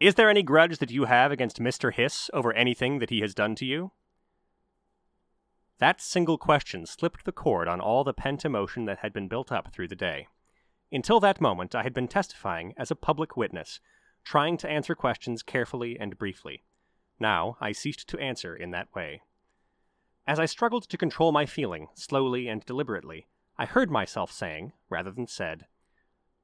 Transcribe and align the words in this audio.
Is 0.00 0.14
there 0.14 0.30
any 0.30 0.44
grudge 0.44 0.78
that 0.78 0.92
you 0.92 1.06
have 1.06 1.32
against 1.32 1.60
Mr. 1.60 1.92
Hiss 1.92 2.30
over 2.32 2.52
anything 2.52 3.00
that 3.00 3.10
he 3.10 3.20
has 3.20 3.34
done 3.34 3.56
to 3.56 3.64
you? 3.64 3.90
That 5.78 6.00
single 6.00 6.38
question 6.38 6.86
slipped 6.86 7.24
the 7.24 7.32
cord 7.32 7.66
on 7.66 7.80
all 7.80 8.04
the 8.04 8.14
pent 8.14 8.44
emotion 8.44 8.84
that 8.84 8.98
had 8.98 9.12
been 9.12 9.26
built 9.26 9.50
up 9.50 9.72
through 9.72 9.88
the 9.88 9.96
day. 9.96 10.28
Until 10.92 11.18
that 11.20 11.40
moment, 11.40 11.74
I 11.74 11.82
had 11.82 11.94
been 11.94 12.06
testifying 12.06 12.74
as 12.76 12.90
a 12.90 12.96
public 12.96 13.36
witness, 13.36 13.80
trying 14.24 14.56
to 14.58 14.70
answer 14.70 14.94
questions 14.94 15.42
carefully 15.42 15.98
and 15.98 16.16
briefly. 16.16 16.62
Now 17.18 17.56
I 17.60 17.72
ceased 17.72 18.08
to 18.08 18.18
answer 18.18 18.54
in 18.54 18.70
that 18.70 18.94
way. 18.94 19.22
As 20.28 20.38
I 20.38 20.46
struggled 20.46 20.88
to 20.88 20.96
control 20.96 21.32
my 21.32 21.44
feeling, 21.44 21.88
slowly 21.94 22.48
and 22.48 22.64
deliberately, 22.64 23.26
I 23.56 23.64
heard 23.64 23.90
myself 23.90 24.30
saying, 24.30 24.72
rather 24.88 25.10
than 25.10 25.26
said, 25.26 25.66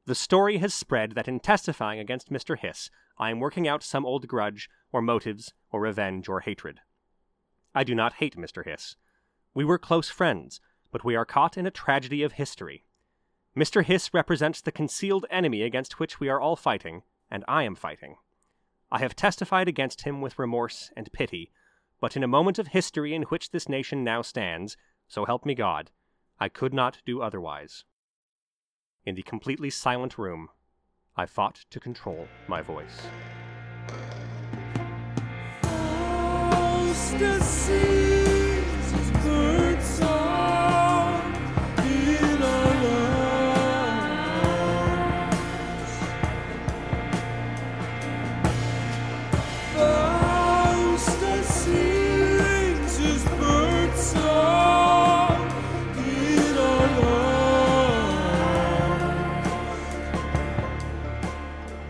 The 0.06 0.14
story 0.16 0.58
has 0.58 0.74
spread 0.74 1.12
that 1.12 1.28
in 1.28 1.38
testifying 1.38 2.00
against 2.00 2.32
Mr. 2.32 2.58
Hiss, 2.58 2.90
I 3.18 3.30
am 3.30 3.40
working 3.40 3.68
out 3.68 3.82
some 3.82 4.04
old 4.04 4.26
grudge, 4.26 4.68
or 4.92 5.00
motives, 5.00 5.52
or 5.70 5.80
revenge, 5.80 6.28
or 6.28 6.40
hatred. 6.40 6.80
I 7.74 7.84
do 7.84 7.94
not 7.94 8.14
hate 8.14 8.36
Mr. 8.36 8.64
Hiss. 8.64 8.96
We 9.54 9.64
were 9.64 9.78
close 9.78 10.08
friends, 10.08 10.60
but 10.90 11.04
we 11.04 11.16
are 11.16 11.24
caught 11.24 11.56
in 11.56 11.66
a 11.66 11.70
tragedy 11.70 12.22
of 12.22 12.32
history. 12.32 12.84
Mr. 13.56 13.84
Hiss 13.84 14.12
represents 14.12 14.60
the 14.60 14.72
concealed 14.72 15.26
enemy 15.30 15.62
against 15.62 16.00
which 16.00 16.18
we 16.18 16.28
are 16.28 16.40
all 16.40 16.56
fighting, 16.56 17.02
and 17.30 17.44
I 17.46 17.62
am 17.62 17.76
fighting. 17.76 18.16
I 18.90 18.98
have 18.98 19.16
testified 19.16 19.68
against 19.68 20.02
him 20.02 20.20
with 20.20 20.38
remorse 20.38 20.90
and 20.96 21.12
pity, 21.12 21.52
but 22.00 22.16
in 22.16 22.24
a 22.24 22.28
moment 22.28 22.58
of 22.58 22.68
history 22.68 23.14
in 23.14 23.22
which 23.24 23.50
this 23.50 23.68
nation 23.68 24.02
now 24.04 24.22
stands, 24.22 24.76
so 25.06 25.24
help 25.24 25.46
me 25.46 25.54
God, 25.54 25.90
I 26.38 26.48
could 26.48 26.74
not 26.74 26.98
do 27.06 27.22
otherwise. 27.22 27.84
In 29.04 29.14
the 29.14 29.22
completely 29.22 29.70
silent 29.70 30.18
room, 30.18 30.48
I 31.16 31.26
fought 31.26 31.64
to 31.70 31.78
control 31.78 32.26
my 32.48 32.60
voice. 32.60 33.06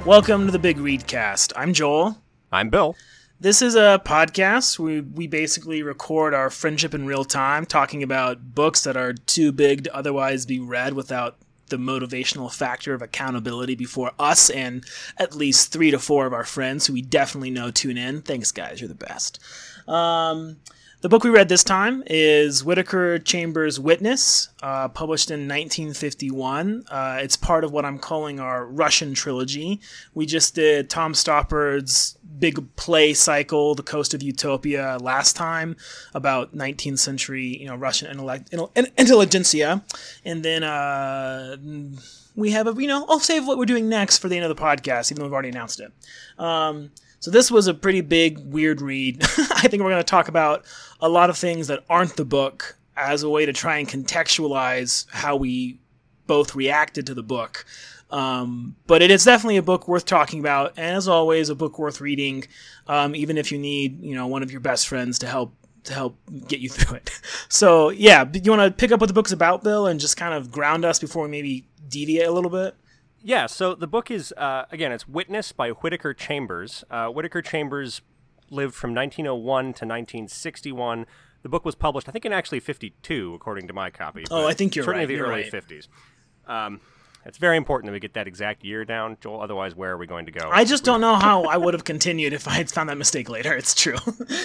Welcome 0.05 0.45
to 0.45 0.53
the 0.53 0.59
Big 0.59 0.77
Readcast. 0.77 1.55
I'm 1.57 1.73
Joel. 1.73 2.19
I'm 2.53 2.69
Bill. 2.69 2.95
This 3.41 3.63
is 3.63 3.75
a 3.75 4.03
podcast. 4.05 4.79
We 4.79 5.01
we 5.01 5.27
basically 5.27 5.83
record 5.83 6.35
our 6.35 6.51
friendship 6.51 6.93
in 6.93 7.07
real 7.07 7.25
time, 7.25 7.65
talking 7.65 8.03
about 8.03 8.55
books 8.55 8.85
that 8.85 8.99
are 8.99 9.15
too 9.15 9.51
big 9.51 9.85
to 9.85 9.97
otherwise 9.97 10.45
be 10.45 10.61
read 10.61 10.93
without 10.93 11.39
the 11.69 11.79
motivational 11.79 12.53
factor 12.53 12.93
of 12.93 13.01
accountability 13.01 13.77
before 13.77 14.13
us 14.19 14.51
and 14.51 14.85
at 15.17 15.35
least 15.35 15.73
three 15.73 15.91
to 15.91 15.99
four 15.99 16.27
of 16.27 16.35
our 16.35 16.45
friends 16.45 16.87
who 16.87 16.93
we 16.93 17.01
definitely 17.01 17.51
know 17.51 17.71
tune 17.71 17.97
in. 17.97 18.21
Thanks, 18.21 18.53
guys. 18.53 18.83
You're 18.83 18.89
the 18.89 18.95
best. 18.95 19.41
Um, 19.89 20.59
the 21.05 21.11
book 21.11 21.23
we 21.23 21.29
read 21.29 21.51
this 21.51 21.63
time 21.63 22.03
is 22.07 22.65
Whittaker 22.65 23.19
Chambers' 23.19 23.79
Witness, 23.79 24.49
uh, 24.63 24.89
published 24.89 25.31
in 25.31 25.41
1951. 25.41 26.87
Uh, 26.91 27.19
it's 27.21 27.37
part 27.37 27.63
of 27.63 27.73
what 27.73 27.85
I'm 27.85 27.99
calling 27.99 28.41
our 28.41 28.65
Russian 28.65 29.13
trilogy. 29.13 29.83
We 30.15 30.25
just 30.25 30.55
did 30.55 30.89
Tom 30.89 31.13
Stoppard's 31.13 32.17
big 32.39 32.75
play 32.77 33.13
cycle, 33.13 33.75
The 33.75 33.83
Coast 33.83 34.15
of 34.15 34.23
Utopia, 34.23 34.97
last 34.99 35.37
time 35.37 35.77
about 36.15 36.57
19th 36.57 37.01
century, 37.01 37.49
you 37.49 37.67
know, 37.67 37.77
Russian 37.77 38.11
intellect, 38.11 38.55
intelligentsia, 38.97 39.85
and 40.25 40.43
then. 40.43 40.63
Uh, 40.63 41.59
we 42.37 42.51
have 42.51 42.67
a, 42.67 42.83
you 42.83 42.89
know, 42.89 43.07
I'll 43.09 43.21
save 43.21 43.47
what 43.47 43.59
we're 43.59 43.65
doing 43.65 43.89
next 43.89 44.19
for 44.19 44.29
the 44.29 44.35
end 44.35 44.45
of 44.45 44.57
the 44.57 44.61
podcast, 44.61 45.13
even 45.13 45.21
though 45.21 45.27
we've 45.27 45.33
already 45.33 45.51
announced 45.51 45.79
it. 45.79 45.93
Um, 46.37 46.91
so 47.25 47.31
this 47.31 47.51
was 47.51 47.69
a 47.69 47.73
pretty 47.73 48.03
big, 48.03 48.39
weird 48.41 48.83
read. 48.83 49.23
I 49.23 49.67
think 49.67 49.83
we're 49.83 49.89
going 49.89 49.97
to 49.97 50.05
talk 50.05 50.29
about 50.29 50.67
a 51.01 51.09
lot 51.09 51.31
of 51.31 51.39
things 51.39 51.69
that 51.69 51.83
aren't 51.89 52.17
the 52.17 52.25
book 52.27 52.77
as 52.99 53.23
a 53.23 53.31
way 53.31 53.47
to 53.47 53.53
try 53.55 53.79
and 53.79 53.89
contextualize 53.89 55.07
how 55.11 55.35
we 55.35 55.81
both 56.27 56.55
reacted 56.55 57.07
to 57.07 57.15
the 57.15 57.23
book. 57.23 57.65
Um, 58.11 58.77
but 58.87 59.01
it 59.01 59.11
is 59.11 59.25
definitely 59.25 59.57
a 59.57 59.63
book 59.63 59.89
worth 59.89 60.05
talking 60.05 60.39
about, 60.39 60.75
and 60.77 60.95
as 60.95 61.09
always, 61.09 61.49
a 61.49 61.55
book 61.55 61.79
worth 61.79 62.03
reading, 62.03 62.45
um, 62.89 63.17
even 63.17 63.39
if 63.39 63.51
you 63.51 63.57
need, 63.57 64.03
you 64.03 64.15
know, 64.15 64.27
one 64.27 64.43
of 64.43 64.51
your 64.51 64.61
best 64.61 64.87
friends 64.87 65.19
to 65.21 65.27
help 65.27 65.55
to 65.85 65.95
help 65.95 66.19
get 66.47 66.61
you 66.61 66.69
through 66.69 66.99
it. 66.99 67.11
So 67.49 67.89
yeah, 67.89 68.29
you 68.35 68.51
want 68.51 68.61
to 68.61 68.71
pick 68.71 68.93
up 68.93 69.01
what 69.01 69.07
the 69.07 69.15
book's 69.15 69.33
about, 69.33 69.65
Bill, 69.65 69.87
and 69.87 69.99
just 69.99 70.19
kind 70.19 70.35
of 70.35 70.53
ground 70.53 70.85
us 70.85 70.99
before 70.99 71.23
we 71.23 71.31
maybe 71.31 71.67
deviate 71.89 72.27
a 72.27 72.33
little 72.33 72.51
bit. 72.51 72.77
Yeah, 73.27 73.47
so 73.47 73.75
the 73.75 73.87
book 73.87 74.11
is, 74.11 74.35
uh, 74.37 74.67
again, 74.71 74.93
it's 74.93 75.09
Witness 75.09 75.51
by 75.51 75.71
Whittaker 75.71 76.13
Chambers. 76.13 76.85
Uh, 76.91 77.09
Whittaker 77.09 77.41
Chambers 77.41 78.03
lived 78.51 78.75
from 78.75 78.95
1901 78.95 79.65
to 79.65 79.69
1961. 79.69 81.07
The 81.43 81.49
book 81.49 81.65
was 81.65 81.75
published, 81.75 82.07
I 82.07 82.13
think, 82.13 82.27
in 82.27 82.35
actually 82.35 82.61
52, 82.61 83.33
according 83.35 83.67
to 83.69 83.73
my 83.73 83.89
copy. 83.89 84.25
Oh, 84.31 84.47
I 84.47 84.53
think 84.53 84.77
you're 84.77 84.85
certainly 84.85 85.07
right. 85.07 85.19
Certainly 85.19 85.43
the 85.43 85.59
early 85.59 85.69
right. 85.73 85.87
50s. 86.47 86.67
Um, 86.67 86.81
it's 87.27 87.39
very 87.39 87.57
important 87.57 87.89
that 87.89 87.93
we 87.93 88.01
get 88.01 88.15
that 88.15 88.29
exact 88.29 88.65
year 88.65 88.85
down, 88.85 89.17
Joel. 89.21 89.41
Otherwise, 89.41 89.75
where 89.75 89.93
are 89.93 89.97
we 89.97 90.07
going 90.07 90.27
to 90.27 90.33
go? 90.33 90.49
I 90.53 90.65
just 90.65 90.85
don't 90.85 91.01
know 91.01 91.15
how 91.15 91.45
I 91.45 91.57
would 91.57 91.75
have 91.75 91.85
continued 91.85 92.33
if 92.33 92.47
I 92.47 92.53
had 92.53 92.71
found 92.71 92.89
that 92.91 92.99
mistake 92.99 93.29
later. 93.29 93.55
It's 93.55 93.75
true. 93.75 93.97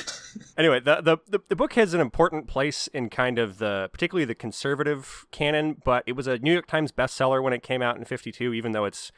anyway, 0.58 0.80
the, 0.80 1.02
the, 1.02 1.18
the 1.28 1.40
the 1.50 1.56
book 1.56 1.74
has 1.74 1.94
an 1.94 2.02
important 2.02 2.48
place 2.48 2.88
in 2.88 3.10
kind 3.10 3.38
of 3.38 3.58
the 3.58 3.90
particularly 3.92 4.26
the 4.26 4.36
conservative 4.36 5.26
canon, 5.32 5.78
but 5.84 6.04
it 6.08 6.14
was 6.14 6.28
a 6.28 6.38
New 6.40 6.54
York 6.54 6.68
Times 6.68 6.92
bestseller 6.92 7.44
when 7.44 7.54
it 7.54 7.64
came 7.64 7.82
out 7.82 7.98
in 7.98 8.06
'52, 8.06 8.54
even 8.54 8.72
though 8.72 8.86
it's 8.86 9.12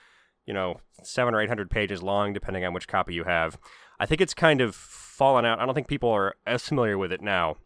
you 0.46 0.54
know 0.54 0.80
seven 1.04 1.36
or 1.36 1.42
eight 1.42 1.50
hundred 1.50 1.70
pages 1.70 2.02
long, 2.02 2.34
depending 2.34 2.66
on 2.66 2.74
which 2.74 2.88
copy 2.88 3.14
you 3.14 3.26
have. 3.26 3.58
I 4.00 4.08
think 4.08 4.22
it's 4.22 4.34
kind 4.34 4.62
of 4.62 4.76
fallen 4.76 5.46
out. 5.46 5.60
I 5.60 5.66
don't 5.66 5.76
think 5.76 5.88
people 5.88 6.10
are 6.10 6.36
as 6.48 6.68
familiar 6.68 6.98
with 6.98 7.12
it 7.12 7.22
now, 7.22 7.58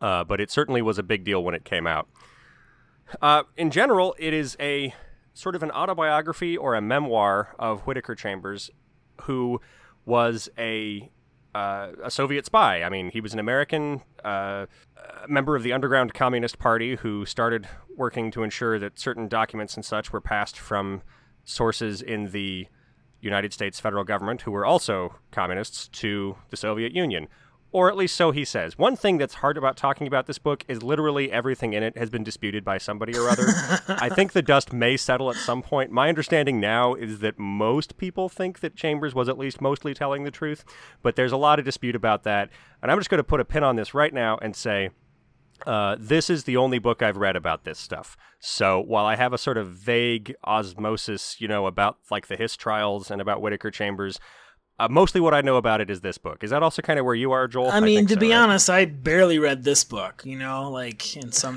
uh, 0.00 0.22
but 0.22 0.40
it 0.40 0.52
certainly 0.52 0.82
was 0.82 0.98
a 0.98 1.02
big 1.02 1.24
deal 1.24 1.42
when 1.42 1.56
it 1.56 1.64
came 1.64 1.86
out. 1.86 2.08
Uh, 3.20 3.42
in 3.56 3.70
general, 3.70 4.14
it 4.18 4.32
is 4.32 4.56
a 4.60 4.94
sort 5.36 5.54
of 5.54 5.62
an 5.62 5.70
autobiography 5.70 6.56
or 6.56 6.74
a 6.74 6.80
memoir 6.80 7.54
of 7.58 7.82
Whittaker 7.82 8.14
Chambers, 8.14 8.70
who 9.22 9.60
was 10.06 10.48
a 10.58 11.10
uh, 11.54 11.92
a 12.02 12.10
Soviet 12.10 12.44
spy. 12.44 12.82
I 12.82 12.88
mean, 12.88 13.10
he 13.10 13.20
was 13.20 13.32
an 13.32 13.38
American 13.38 14.02
uh, 14.24 14.66
member 15.26 15.56
of 15.56 15.62
the 15.62 15.72
underground 15.72 16.12
Communist 16.12 16.58
Party 16.58 16.96
who 16.96 17.24
started 17.24 17.66
working 17.96 18.30
to 18.32 18.42
ensure 18.42 18.78
that 18.78 18.98
certain 18.98 19.26
documents 19.26 19.74
and 19.74 19.84
such 19.84 20.12
were 20.12 20.20
passed 20.20 20.58
from 20.58 21.02
sources 21.44 22.02
in 22.02 22.32
the 22.32 22.66
United 23.20 23.52
States 23.52 23.80
federal 23.80 24.04
government, 24.04 24.42
who 24.42 24.50
were 24.50 24.66
also 24.66 25.14
communists, 25.32 25.88
to 25.88 26.36
the 26.50 26.56
Soviet 26.56 26.92
Union 26.92 27.26
or 27.72 27.88
at 27.88 27.96
least 27.96 28.16
so 28.16 28.30
he 28.30 28.44
says. 28.44 28.78
One 28.78 28.96
thing 28.96 29.18
that's 29.18 29.34
hard 29.34 29.56
about 29.56 29.76
talking 29.76 30.06
about 30.06 30.26
this 30.26 30.38
book 30.38 30.64
is 30.68 30.82
literally 30.82 31.30
everything 31.30 31.72
in 31.72 31.82
it 31.82 31.96
has 31.96 32.10
been 32.10 32.24
disputed 32.24 32.64
by 32.64 32.78
somebody 32.78 33.16
or 33.16 33.28
other. 33.28 33.46
I 33.88 34.08
think 34.08 34.32
the 34.32 34.42
dust 34.42 34.72
may 34.72 34.96
settle 34.96 35.30
at 35.30 35.36
some 35.36 35.62
point. 35.62 35.90
My 35.90 36.08
understanding 36.08 36.60
now 36.60 36.94
is 36.94 37.18
that 37.20 37.38
most 37.38 37.96
people 37.96 38.28
think 38.28 38.60
that 38.60 38.76
Chambers 38.76 39.14
was 39.14 39.28
at 39.28 39.38
least 39.38 39.60
mostly 39.60 39.94
telling 39.94 40.24
the 40.24 40.30
truth, 40.30 40.64
but 41.02 41.16
there's 41.16 41.32
a 41.32 41.36
lot 41.36 41.58
of 41.58 41.64
dispute 41.64 41.96
about 41.96 42.22
that. 42.24 42.50
And 42.82 42.90
I'm 42.90 42.98
just 42.98 43.10
going 43.10 43.18
to 43.18 43.24
put 43.24 43.40
a 43.40 43.44
pin 43.44 43.64
on 43.64 43.76
this 43.76 43.94
right 43.94 44.14
now 44.14 44.38
and 44.40 44.54
say, 44.54 44.90
uh, 45.64 45.96
this 45.98 46.28
is 46.28 46.44
the 46.44 46.56
only 46.56 46.78
book 46.78 47.02
I've 47.02 47.16
read 47.16 47.36
about 47.36 47.64
this 47.64 47.78
stuff. 47.78 48.16
So 48.40 48.80
while 48.80 49.06
I 49.06 49.16
have 49.16 49.32
a 49.32 49.38
sort 49.38 49.56
of 49.56 49.68
vague 49.68 50.34
osmosis, 50.44 51.40
you 51.40 51.48
know, 51.48 51.66
about 51.66 51.98
like 52.10 52.26
the 52.26 52.36
Hiss 52.36 52.56
trials 52.56 53.10
and 53.10 53.20
about 53.20 53.40
Whittaker 53.40 53.70
Chambers, 53.70 54.20
uh, 54.78 54.88
mostly 54.90 55.22
what 55.22 55.32
I 55.32 55.40
know 55.40 55.56
about 55.56 55.80
it 55.80 55.88
is 55.88 56.02
this 56.02 56.18
book. 56.18 56.44
Is 56.44 56.50
that 56.50 56.62
also 56.62 56.82
kind 56.82 56.98
of 56.98 57.06
where 57.06 57.14
you 57.14 57.32
are, 57.32 57.48
Joel? 57.48 57.70
I 57.70 57.80
mean, 57.80 58.00
I 58.00 58.02
to 58.02 58.14
so, 58.14 58.20
be 58.20 58.30
right? 58.30 58.36
honest, 58.36 58.68
I 58.68 58.84
barely 58.84 59.38
read 59.38 59.64
this 59.64 59.84
book. 59.84 60.22
You 60.24 60.38
know, 60.38 60.70
like 60.70 61.16
in 61.16 61.32
some. 61.32 61.56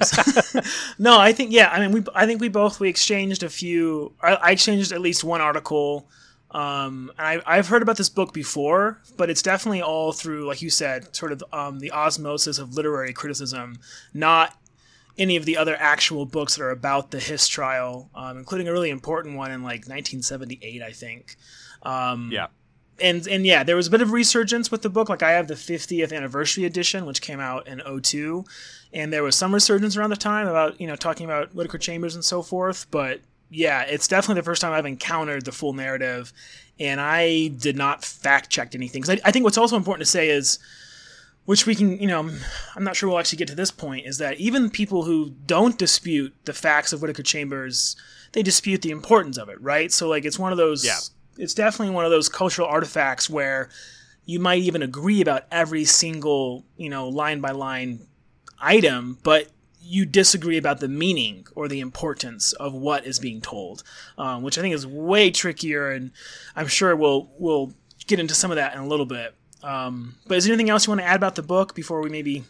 no, 0.99 1.19
I 1.19 1.33
think 1.33 1.51
yeah. 1.51 1.69
I 1.69 1.79
mean, 1.81 1.91
we 1.91 2.03
I 2.15 2.25
think 2.25 2.39
we 2.39 2.47
both 2.47 2.79
we 2.79 2.87
exchanged 2.87 3.43
a 3.43 3.49
few. 3.49 4.13
I, 4.21 4.35
I 4.35 4.51
exchanged 4.51 4.93
at 4.93 5.01
least 5.01 5.23
one 5.23 5.41
article. 5.41 6.07
Um, 6.51 7.11
and 7.19 7.43
I, 7.45 7.57
I've 7.57 7.67
heard 7.67 7.83
about 7.83 7.97
this 7.97 8.09
book 8.09 8.33
before, 8.33 8.99
but 9.17 9.29
it's 9.29 9.43
definitely 9.43 9.83
all 9.83 10.11
through, 10.13 10.47
like 10.47 10.63
you 10.63 10.71
said, 10.71 11.15
sort 11.15 11.31
of 11.31 11.43
um, 11.53 11.77
the 11.77 11.91
osmosis 11.91 12.57
of 12.57 12.73
literary 12.73 13.13
criticism, 13.13 13.77
not 14.15 14.57
any 15.15 15.35
of 15.35 15.45
the 15.45 15.57
other 15.57 15.75
actual 15.77 16.25
books 16.25 16.55
that 16.55 16.63
are 16.63 16.71
about 16.71 17.11
the 17.11 17.19
Hiss 17.19 17.47
trial, 17.47 18.09
um, 18.15 18.39
including 18.39 18.67
a 18.67 18.71
really 18.71 18.89
important 18.89 19.35
one 19.35 19.51
in 19.51 19.61
like 19.61 19.81
1978, 19.81 20.81
I 20.81 20.91
think. 20.91 21.35
Um, 21.83 22.31
yeah 22.33 22.47
and 23.01 23.27
and 23.27 23.45
yeah, 23.45 23.63
there 23.63 23.75
was 23.75 23.87
a 23.87 23.91
bit 23.91 24.01
of 24.01 24.11
resurgence 24.11 24.71
with 24.71 24.81
the 24.81 24.89
book. 24.89 25.09
Like 25.09 25.23
I 25.23 25.31
have 25.31 25.47
the 25.47 25.55
50th 25.55 26.15
anniversary 26.15 26.65
edition, 26.65 27.05
which 27.05 27.21
came 27.21 27.39
out 27.39 27.67
in 27.67 27.81
02, 28.01 28.45
and 28.93 29.11
there 29.13 29.23
was 29.23 29.35
some 29.35 29.53
resurgence 29.53 29.97
around 29.97 30.09
the 30.09 30.17
time 30.17 30.47
about 30.47 30.79
you 30.79 30.87
know 30.87 30.95
talking 30.95 31.25
about 31.25 31.53
Whittaker 31.53 31.77
Chambers 31.77 32.15
and 32.15 32.23
so 32.23 32.41
forth. 32.41 32.85
But 32.91 33.21
yeah, 33.49 33.81
it's 33.81 34.07
definitely 34.07 34.41
the 34.41 34.45
first 34.45 34.61
time 34.61 34.73
I've 34.73 34.85
encountered 34.85 35.45
the 35.45 35.51
full 35.51 35.73
narrative, 35.73 36.31
and 36.79 37.01
I 37.01 37.47
did 37.47 37.75
not 37.75 38.05
fact 38.05 38.49
check 38.49 38.75
anything. 38.75 39.01
Because 39.01 39.19
I, 39.19 39.29
I 39.29 39.31
think 39.31 39.43
what's 39.43 39.57
also 39.57 39.75
important 39.75 40.05
to 40.05 40.11
say 40.11 40.29
is, 40.29 40.59
which 41.45 41.65
we 41.65 41.75
can, 41.75 41.99
you 41.99 42.07
know, 42.07 42.29
I'm 42.75 42.83
not 42.83 42.95
sure 42.95 43.09
we'll 43.09 43.19
actually 43.19 43.37
get 43.37 43.47
to 43.49 43.55
this 43.55 43.71
point, 43.71 44.05
is 44.05 44.19
that 44.19 44.39
even 44.39 44.69
people 44.69 45.03
who 45.03 45.31
don't 45.45 45.77
dispute 45.77 46.33
the 46.45 46.53
facts 46.53 46.93
of 46.93 47.01
Whittaker 47.01 47.23
Chambers, 47.23 47.95
they 48.33 48.43
dispute 48.43 48.83
the 48.83 48.91
importance 48.91 49.37
of 49.37 49.49
it, 49.49 49.59
right? 49.61 49.91
So 49.91 50.07
like, 50.07 50.25
it's 50.25 50.39
one 50.39 50.51
of 50.51 50.57
those. 50.57 50.85
Yeah. 50.85 50.99
It's 51.39 51.53
definitely 51.53 51.95
one 51.95 52.05
of 52.05 52.11
those 52.11 52.27
cultural 52.27 52.67
artifacts 52.67 53.29
where 53.29 53.69
you 54.25 54.39
might 54.39 54.61
even 54.61 54.83
agree 54.83 55.21
about 55.21 55.45
every 55.51 55.85
single, 55.85 56.65
you 56.77 56.89
know, 56.89 57.07
line 57.07 57.39
by 57.39 57.51
line 57.51 58.05
item, 58.59 59.17
but 59.23 59.47
you 59.81 60.05
disagree 60.05 60.57
about 60.57 60.81
the 60.81 60.87
meaning 60.89 61.47
or 61.55 61.67
the 61.67 61.79
importance 61.79 62.53
of 62.53 62.73
what 62.73 63.05
is 63.05 63.19
being 63.19 63.39
told, 63.41 63.83
um, 64.17 64.43
which 64.43 64.57
I 64.57 64.61
think 64.61 64.75
is 64.75 64.85
way 64.85 65.31
trickier, 65.31 65.91
and 65.91 66.11
I'm 66.55 66.67
sure 66.67 66.95
we'll 66.95 67.31
we'll 67.39 67.73
get 68.05 68.19
into 68.19 68.35
some 68.35 68.51
of 68.51 68.57
that 68.57 68.73
in 68.73 68.79
a 68.81 68.87
little 68.87 69.05
bit. 69.05 69.33
Um, 69.63 70.15
but 70.27 70.37
is 70.37 70.45
there 70.45 70.53
anything 70.53 70.69
else 70.69 70.85
you 70.85 70.91
want 70.91 71.01
to 71.01 71.07
add 71.07 71.15
about 71.15 71.35
the 71.35 71.41
book 71.41 71.73
before 71.73 72.01
we 72.01 72.09
maybe? 72.09 72.43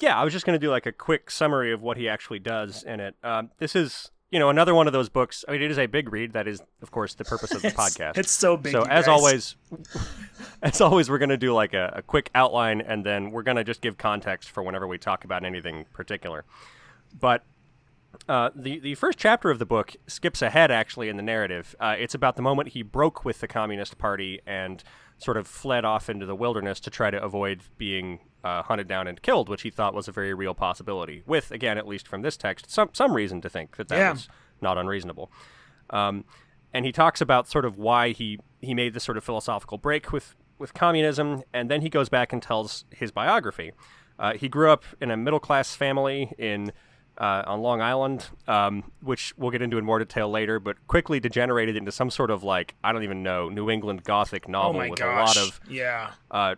Yeah, 0.00 0.18
I 0.18 0.24
was 0.24 0.32
just 0.32 0.44
going 0.44 0.58
to 0.58 0.66
do 0.66 0.70
like 0.70 0.86
a 0.86 0.92
quick 0.92 1.30
summary 1.30 1.72
of 1.72 1.82
what 1.82 1.96
he 1.96 2.08
actually 2.08 2.40
does 2.40 2.82
in 2.82 3.00
it. 3.00 3.14
Um, 3.22 3.50
this 3.58 3.76
is 3.76 4.10
you 4.30 4.38
know 4.38 4.48
another 4.50 4.74
one 4.74 4.86
of 4.86 4.92
those 4.92 5.08
books. 5.08 5.44
I 5.48 5.52
mean, 5.52 5.62
it 5.62 5.70
is 5.70 5.78
a 5.78 5.86
big 5.86 6.12
read. 6.12 6.32
That 6.32 6.48
is, 6.48 6.62
of 6.82 6.90
course, 6.90 7.14
the 7.14 7.24
purpose 7.24 7.52
of 7.52 7.62
the 7.62 7.68
It's, 7.74 7.76
podcast. 7.76 8.18
it's 8.18 8.32
so 8.32 8.56
big. 8.56 8.72
so 8.72 8.82
as 8.82 9.06
guys. 9.06 9.08
always 9.08 9.56
as 10.62 10.80
always 10.80 11.08
we're 11.10 11.18
going 11.18 11.28
to 11.28 11.36
do 11.36 11.52
like 11.52 11.74
a, 11.74 11.92
a 11.96 12.02
quick 12.02 12.30
outline 12.34 12.80
and 12.80 13.04
then 13.04 13.30
we're 13.30 13.42
going 13.42 13.56
to 13.56 13.64
just 13.64 13.80
give 13.80 13.98
context 13.98 14.50
for 14.50 14.62
whenever 14.62 14.86
we 14.86 14.98
talk 14.98 15.24
about 15.24 15.44
anything 15.44 15.84
particular 15.92 16.44
but 17.18 17.44
uh, 18.28 18.50
the 18.54 18.78
the 18.78 18.94
first 18.94 19.18
chapter 19.18 19.50
of 19.50 19.58
the 19.58 19.66
book 19.66 19.96
skips 20.06 20.40
ahead 20.40 20.70
actually 20.70 21.08
in 21.08 21.16
the 21.16 21.22
narrative. 21.22 21.74
Uh, 21.80 21.96
it's 21.98 22.14
about 22.14 22.36
the 22.36 22.42
moment 22.42 22.68
he 22.70 22.82
broke 22.82 23.24
with 23.24 23.40
the 23.40 23.48
Communist 23.48 23.98
Party 23.98 24.40
and 24.46 24.82
sort 25.18 25.36
of 25.36 25.46
fled 25.48 25.84
off 25.84 26.08
into 26.08 26.24
the 26.24 26.34
wilderness 26.36 26.78
to 26.80 26.90
try 26.90 27.10
to 27.10 27.20
avoid 27.22 27.62
being 27.76 28.20
uh, 28.44 28.62
hunted 28.62 28.86
down 28.86 29.08
and 29.08 29.20
killed, 29.22 29.48
which 29.48 29.62
he 29.62 29.70
thought 29.70 29.94
was 29.94 30.06
a 30.06 30.12
very 30.12 30.34
real 30.34 30.54
possibility. 30.54 31.22
With 31.26 31.50
again, 31.50 31.78
at 31.78 31.88
least 31.88 32.06
from 32.06 32.22
this 32.22 32.36
text, 32.36 32.70
some 32.70 32.90
some 32.92 33.14
reason 33.14 33.40
to 33.40 33.48
think 33.48 33.76
that 33.76 33.88
that 33.88 33.98
Yeah. 33.98 34.12
was 34.12 34.28
not 34.60 34.78
unreasonable. 34.78 35.32
Um, 35.90 36.24
and 36.72 36.84
he 36.84 36.92
talks 36.92 37.20
about 37.20 37.48
sort 37.48 37.64
of 37.64 37.76
why 37.78 38.10
he 38.10 38.38
he 38.60 38.74
made 38.74 38.94
this 38.94 39.02
sort 39.04 39.16
of 39.16 39.24
philosophical 39.24 39.78
break 39.78 40.12
with 40.12 40.36
with 40.58 40.74
communism, 40.74 41.42
and 41.52 41.68
then 41.70 41.80
he 41.80 41.88
goes 41.88 42.08
back 42.08 42.32
and 42.32 42.40
tells 42.42 42.84
his 42.90 43.10
biography. 43.10 43.72
Uh, 44.18 44.34
he 44.34 44.48
grew 44.48 44.70
up 44.70 44.84
in 45.00 45.10
a 45.10 45.16
middle 45.16 45.40
class 45.40 45.74
family 45.74 46.32
in 46.38 46.70
uh, 47.18 47.42
on 47.46 47.60
Long 47.60 47.80
Island, 47.80 48.28
um, 48.48 48.90
which 49.00 49.32
we'll 49.36 49.50
get 49.50 49.62
into 49.62 49.78
in 49.78 49.84
more 49.84 49.98
detail 49.98 50.28
later, 50.30 50.58
but 50.60 50.76
quickly 50.86 51.18
degenerated 51.20 51.76
into 51.76 51.90
some 51.92 52.10
sort 52.10 52.30
of 52.30 52.42
like 52.44 52.74
I 52.84 52.92
don't 52.92 53.02
even 53.04 53.22
know 53.22 53.48
New 53.48 53.70
England 53.70 54.04
Gothic 54.04 54.44
oh 54.48 54.52
novel 54.52 54.80
my 54.80 54.88
with 54.90 54.98
gosh, 55.00 55.36
a 55.36 55.40
lot 55.40 55.48
of 55.48 55.60
yeah, 55.68 56.10
uh, 56.30 56.54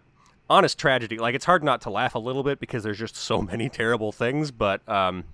honest 0.49 0.79
tragedy. 0.79 1.19
Like 1.19 1.35
it's 1.35 1.45
hard 1.45 1.63
not 1.65 1.81
to 1.83 1.91
laugh 1.91 2.15
a 2.15 2.19
little 2.19 2.43
bit 2.43 2.61
because 2.61 2.83
there's 2.83 2.99
just 2.99 3.17
so 3.17 3.43
many 3.53 3.69
terrible 3.69 4.13
things, 4.13 4.51
but 4.51 4.87
um, 4.89 5.25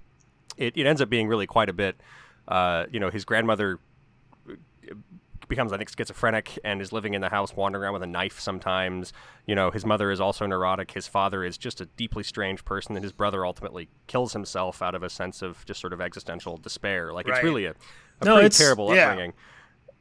it, 0.57 0.77
it 0.77 0.87
ends 0.87 1.01
up 1.01 1.09
being 1.11 1.29
really 1.29 1.47
quite 1.47 1.69
a 1.69 1.73
bit. 1.73 1.97
Uh, 2.49 2.87
you 2.91 2.99
know, 3.01 3.11
his 3.11 3.25
grandmother 3.25 3.79
becomes, 5.49 5.73
I 5.73 5.77
think, 5.77 5.91
schizophrenic 5.91 6.59
and 6.65 6.81
is 6.81 6.93
living 6.93 7.15
in 7.15 7.21
the 7.21 7.29
house, 7.29 7.55
wandering 7.55 7.85
around 7.85 7.93
with 7.95 8.03
a 8.03 8.07
knife 8.07 8.41
sometimes. 8.41 9.13
You 9.47 9.55
know, 9.55 9.71
his 9.71 9.85
mother 9.85 10.11
is 10.11 10.21
also 10.21 10.47
neurotic. 10.47 10.93
His 10.93 11.07
father 11.07 11.45
is 11.45 11.59
just 11.59 11.81
a 11.81 11.87
deeply 11.87 12.23
strange 12.23 12.65
person, 12.65 12.97
and 12.97 13.03
his 13.05 13.13
brother 13.13 13.45
ultimately 13.45 13.89
kills 14.07 14.33
himself 14.33 14.81
out 14.81 14.95
of 14.95 15.03
a 15.03 15.11
sense 15.11 15.43
of 15.43 15.65
just 15.67 15.81
sort 15.81 15.93
of 15.93 16.01
existential 16.01 16.57
despair. 16.57 17.13
Like 17.13 17.27
Right. 17.29 17.37
it's 17.39 17.45
really 17.45 17.67
a, 17.67 17.73
a 18.21 18.25
No, 18.25 18.35
pretty 18.35 18.47
it's- 18.47 18.59
terrible 18.59 18.95
yeah. 18.95 19.11
upbringing. 19.11 19.33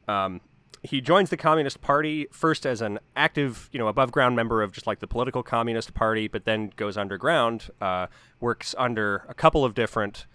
Um, 0.08 0.40
he 0.82 1.00
joins 1.00 1.30
the 1.30 1.36
Communist 1.36 1.80
Party 1.80 2.26
first 2.32 2.66
as 2.66 2.80
an 2.80 2.98
active, 3.14 3.68
you 3.72 3.78
know, 3.78 3.86
above 3.86 4.10
ground 4.10 4.34
member 4.34 4.62
of 4.62 4.72
just 4.72 4.86
like 4.86 4.98
the 4.98 5.06
political 5.06 5.42
Communist 5.42 5.94
Party, 5.94 6.26
but 6.26 6.44
then 6.44 6.72
goes 6.76 6.96
underground, 6.96 7.70
uh, 7.80 8.08
works 8.40 8.74
under 8.76 9.24
a 9.28 9.34
couple 9.34 9.64
of 9.64 9.74
different 9.74 10.26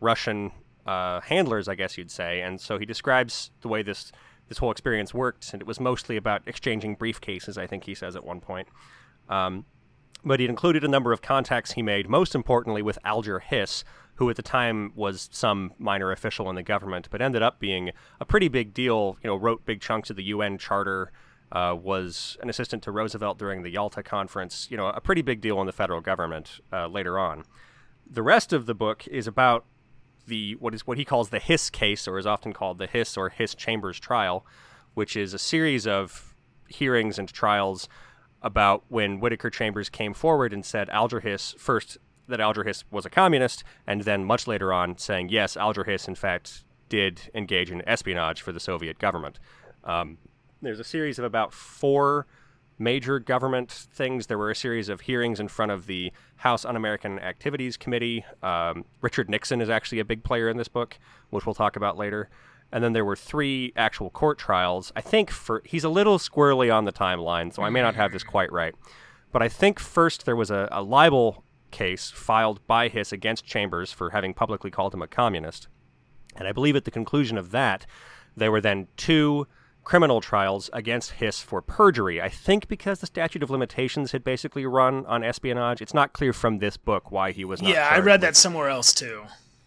Russian 0.00 0.52
uh, 0.86 1.20
handlers, 1.22 1.68
I 1.68 1.74
guess 1.74 1.96
you'd 1.96 2.10
say. 2.10 2.42
And 2.42 2.60
so 2.60 2.78
he 2.78 2.84
describes 2.84 3.50
the 3.62 3.68
way 3.68 3.82
this 3.82 4.12
this 4.46 4.58
whole 4.58 4.70
experience 4.70 5.14
worked, 5.14 5.54
and 5.54 5.62
it 5.62 5.66
was 5.66 5.80
mostly 5.80 6.18
about 6.18 6.42
exchanging 6.46 6.96
briefcases. 6.96 7.56
I 7.56 7.66
think 7.66 7.84
he 7.84 7.94
says 7.94 8.14
at 8.14 8.24
one 8.24 8.40
point. 8.40 8.68
Um, 9.30 9.64
but 10.22 10.38
he 10.38 10.46
included 10.46 10.84
a 10.84 10.88
number 10.88 11.12
of 11.12 11.22
contacts 11.22 11.72
he 11.72 11.82
made, 11.82 12.10
most 12.10 12.34
importantly 12.34 12.82
with 12.82 12.98
Alger 13.04 13.38
Hiss, 13.38 13.84
who 14.16 14.30
at 14.30 14.36
the 14.36 14.42
time 14.42 14.92
was 14.94 15.28
some 15.32 15.72
minor 15.78 16.12
official 16.12 16.48
in 16.48 16.56
the 16.56 16.62
government, 16.62 17.08
but 17.10 17.20
ended 17.20 17.42
up 17.42 17.58
being 17.58 17.90
a 18.20 18.24
pretty 18.24 18.48
big 18.48 18.72
deal. 18.72 19.18
You 19.22 19.28
know, 19.28 19.36
wrote 19.36 19.64
big 19.64 19.80
chunks 19.80 20.10
of 20.10 20.16
the 20.16 20.24
UN 20.24 20.58
Charter, 20.58 21.10
uh, 21.52 21.76
was 21.80 22.36
an 22.42 22.48
assistant 22.48 22.82
to 22.82 22.90
Roosevelt 22.90 23.38
during 23.38 23.62
the 23.62 23.70
Yalta 23.70 24.02
Conference. 24.02 24.66
You 24.70 24.76
know, 24.76 24.88
a 24.88 25.00
pretty 25.00 25.22
big 25.22 25.40
deal 25.40 25.60
in 25.60 25.66
the 25.66 25.72
federal 25.72 26.00
government 26.00 26.60
uh, 26.72 26.88
later 26.88 27.18
on. 27.18 27.44
The 28.08 28.22
rest 28.22 28.52
of 28.52 28.66
the 28.66 28.74
book 28.74 29.06
is 29.08 29.26
about 29.26 29.64
the 30.26 30.56
what 30.56 30.74
is 30.74 30.86
what 30.86 30.98
he 30.98 31.04
calls 31.04 31.30
the 31.30 31.38
Hiss 31.38 31.70
case, 31.70 32.08
or 32.08 32.18
is 32.18 32.26
often 32.26 32.52
called 32.52 32.78
the 32.78 32.86
Hiss 32.86 33.16
or 33.16 33.28
Hiss 33.28 33.54
Chambers 33.54 34.00
trial, 34.00 34.44
which 34.94 35.16
is 35.16 35.34
a 35.34 35.38
series 35.38 35.86
of 35.86 36.34
hearings 36.68 37.18
and 37.18 37.28
trials 37.28 37.88
about 38.42 38.84
when 38.88 39.20
Whittaker 39.20 39.48
Chambers 39.48 39.88
came 39.88 40.12
forward 40.12 40.52
and 40.52 40.64
said 40.64 40.90
Alger 40.90 41.20
Hiss 41.20 41.54
first 41.56 41.98
that 42.28 42.40
Alger 42.40 42.64
Hiss 42.64 42.84
was 42.90 43.04
a 43.04 43.10
communist, 43.10 43.64
and 43.86 44.02
then 44.02 44.24
much 44.24 44.46
later 44.46 44.72
on 44.72 44.98
saying 44.98 45.28
yes, 45.28 45.56
Alger 45.56 45.84
Hiss 45.84 46.08
in 46.08 46.14
fact 46.14 46.64
did 46.88 47.30
engage 47.34 47.70
in 47.70 47.86
espionage 47.88 48.42
for 48.42 48.52
the 48.52 48.60
Soviet 48.60 48.98
government. 48.98 49.38
Um, 49.84 50.18
there's 50.62 50.80
a 50.80 50.84
series 50.84 51.18
of 51.18 51.24
about 51.24 51.52
four 51.52 52.26
major 52.78 53.18
government 53.18 53.70
things. 53.70 54.26
There 54.26 54.38
were 54.38 54.50
a 54.50 54.56
series 54.56 54.88
of 54.88 55.02
hearings 55.02 55.38
in 55.38 55.48
front 55.48 55.72
of 55.72 55.86
the 55.86 56.12
House 56.36 56.64
Un 56.64 56.76
American 56.76 57.18
Activities 57.18 57.76
Committee. 57.76 58.24
Um, 58.42 58.84
Richard 59.00 59.30
Nixon 59.30 59.60
is 59.60 59.70
actually 59.70 60.00
a 60.00 60.04
big 60.04 60.24
player 60.24 60.48
in 60.48 60.56
this 60.56 60.68
book, 60.68 60.98
which 61.30 61.46
we'll 61.46 61.54
talk 61.54 61.76
about 61.76 61.96
later. 61.96 62.28
And 62.72 62.82
then 62.82 62.92
there 62.92 63.04
were 63.04 63.16
three 63.16 63.72
actual 63.76 64.10
court 64.10 64.38
trials. 64.38 64.92
I 64.96 65.00
think 65.00 65.30
for 65.30 65.62
he's 65.64 65.84
a 65.84 65.88
little 65.88 66.18
squirrely 66.18 66.74
on 66.74 66.84
the 66.84 66.92
timeline, 66.92 67.54
so 67.54 67.62
I 67.62 67.70
may 67.70 67.80
not 67.80 67.94
have 67.94 68.12
this 68.12 68.24
quite 68.24 68.50
right. 68.50 68.74
But 69.30 69.42
I 69.42 69.48
think 69.48 69.78
first 69.78 70.26
there 70.26 70.36
was 70.36 70.50
a, 70.50 70.68
a 70.72 70.82
libel 70.82 71.43
case 71.74 72.10
filed 72.10 72.64
by 72.66 72.88
Hiss 72.88 73.12
against 73.12 73.44
Chambers 73.44 73.92
for 73.92 74.10
having 74.10 74.32
publicly 74.32 74.70
called 74.70 74.94
him 74.94 75.02
a 75.02 75.06
communist. 75.08 75.68
And 76.36 76.46
I 76.48 76.52
believe 76.52 76.76
at 76.76 76.84
the 76.84 76.90
conclusion 76.90 77.36
of 77.36 77.50
that, 77.50 77.84
there 78.36 78.52
were 78.52 78.60
then 78.60 78.86
two 78.96 79.46
criminal 79.82 80.20
trials 80.20 80.70
against 80.72 81.12
Hiss 81.12 81.40
for 81.42 81.60
perjury. 81.60 82.22
I 82.22 82.28
think 82.28 82.68
because 82.68 83.00
the 83.00 83.06
statute 83.06 83.42
of 83.42 83.50
limitations 83.50 84.12
had 84.12 84.24
basically 84.24 84.64
run 84.64 85.04
on 85.06 85.22
espionage. 85.22 85.82
It's 85.82 85.92
not 85.92 86.12
clear 86.12 86.32
from 86.32 86.58
this 86.58 86.76
book 86.76 87.10
why 87.10 87.32
he 87.32 87.44
was 87.44 87.60
not. 87.60 87.70
yeah, 87.70 87.88
I 87.90 87.98
read 87.98 88.20
that 88.22 88.36
somewhere 88.36 88.68
else 88.68 88.94
too. 88.94 89.24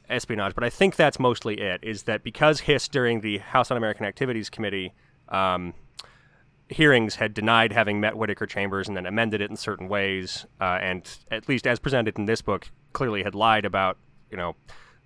espionage, 0.09 0.55
but 0.55 0.63
I 0.63 0.69
think 0.69 0.95
that's 0.95 1.19
mostly 1.19 1.59
it. 1.59 1.83
Is 1.83 2.03
that 2.03 2.23
because 2.23 2.61
Hiss 2.61 2.87
during 2.87 3.21
the 3.21 3.37
House 3.39 3.69
Un-American 3.69 4.05
Activities 4.05 4.49
Committee 4.49 4.93
um, 5.29 5.73
hearings 6.69 7.15
had 7.15 7.33
denied 7.33 7.71
having 7.71 7.99
met 7.99 8.17
Whittaker 8.17 8.45
Chambers 8.45 8.87
and 8.87 8.97
then 8.97 9.05
amended 9.05 9.41
it 9.41 9.49
in 9.49 9.55
certain 9.55 9.87
ways, 9.87 10.45
uh, 10.59 10.79
and 10.81 11.09
at 11.31 11.47
least 11.47 11.65
as 11.65 11.79
presented 11.79 12.17
in 12.17 12.25
this 12.25 12.41
book, 12.41 12.69
clearly 12.93 13.23
had 13.23 13.35
lied 13.35 13.65
about 13.65 13.97
you 14.29 14.37
know 14.37 14.55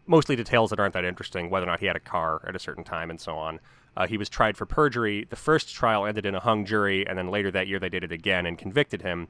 mostly 0.07 0.35
details 0.35 0.71
that 0.71 0.79
aren't 0.79 0.93
that 0.93 1.05
interesting, 1.05 1.49
whether 1.49 1.65
or 1.65 1.69
not 1.69 1.79
he 1.79 1.85
had 1.85 1.95
a 1.95 1.99
car 1.99 2.41
at 2.47 2.55
a 2.55 2.59
certain 2.59 2.83
time 2.83 3.09
and 3.09 3.19
so 3.19 3.35
on. 3.35 3.59
Uh, 3.95 4.07
he 4.07 4.17
was 4.17 4.29
tried 4.29 4.57
for 4.57 4.65
perjury. 4.65 5.25
The 5.29 5.35
first 5.35 5.73
trial 5.73 6.05
ended 6.05 6.25
in 6.25 6.35
a 6.35 6.39
hung 6.39 6.65
jury, 6.65 7.05
and 7.05 7.17
then 7.17 7.29
later 7.29 7.51
that 7.51 7.67
year 7.67 7.79
they 7.79 7.89
did 7.89 8.03
it 8.03 8.11
again 8.11 8.45
and 8.45 8.57
convicted 8.57 9.01
him. 9.01 9.27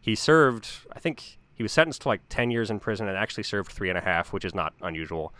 He 0.00 0.14
served, 0.14 0.68
I 0.92 1.00
think, 1.00 1.38
he 1.54 1.62
was 1.62 1.72
sentenced 1.72 2.02
to 2.02 2.08
like 2.08 2.20
10 2.28 2.50
years 2.50 2.70
in 2.70 2.80
prison 2.80 3.08
and 3.08 3.16
actually 3.16 3.44
served 3.44 3.72
three 3.72 3.88
and 3.88 3.98
a 3.98 4.00
half, 4.00 4.32
which 4.32 4.44
is 4.44 4.54
not 4.54 4.74
unusual. 4.82 5.32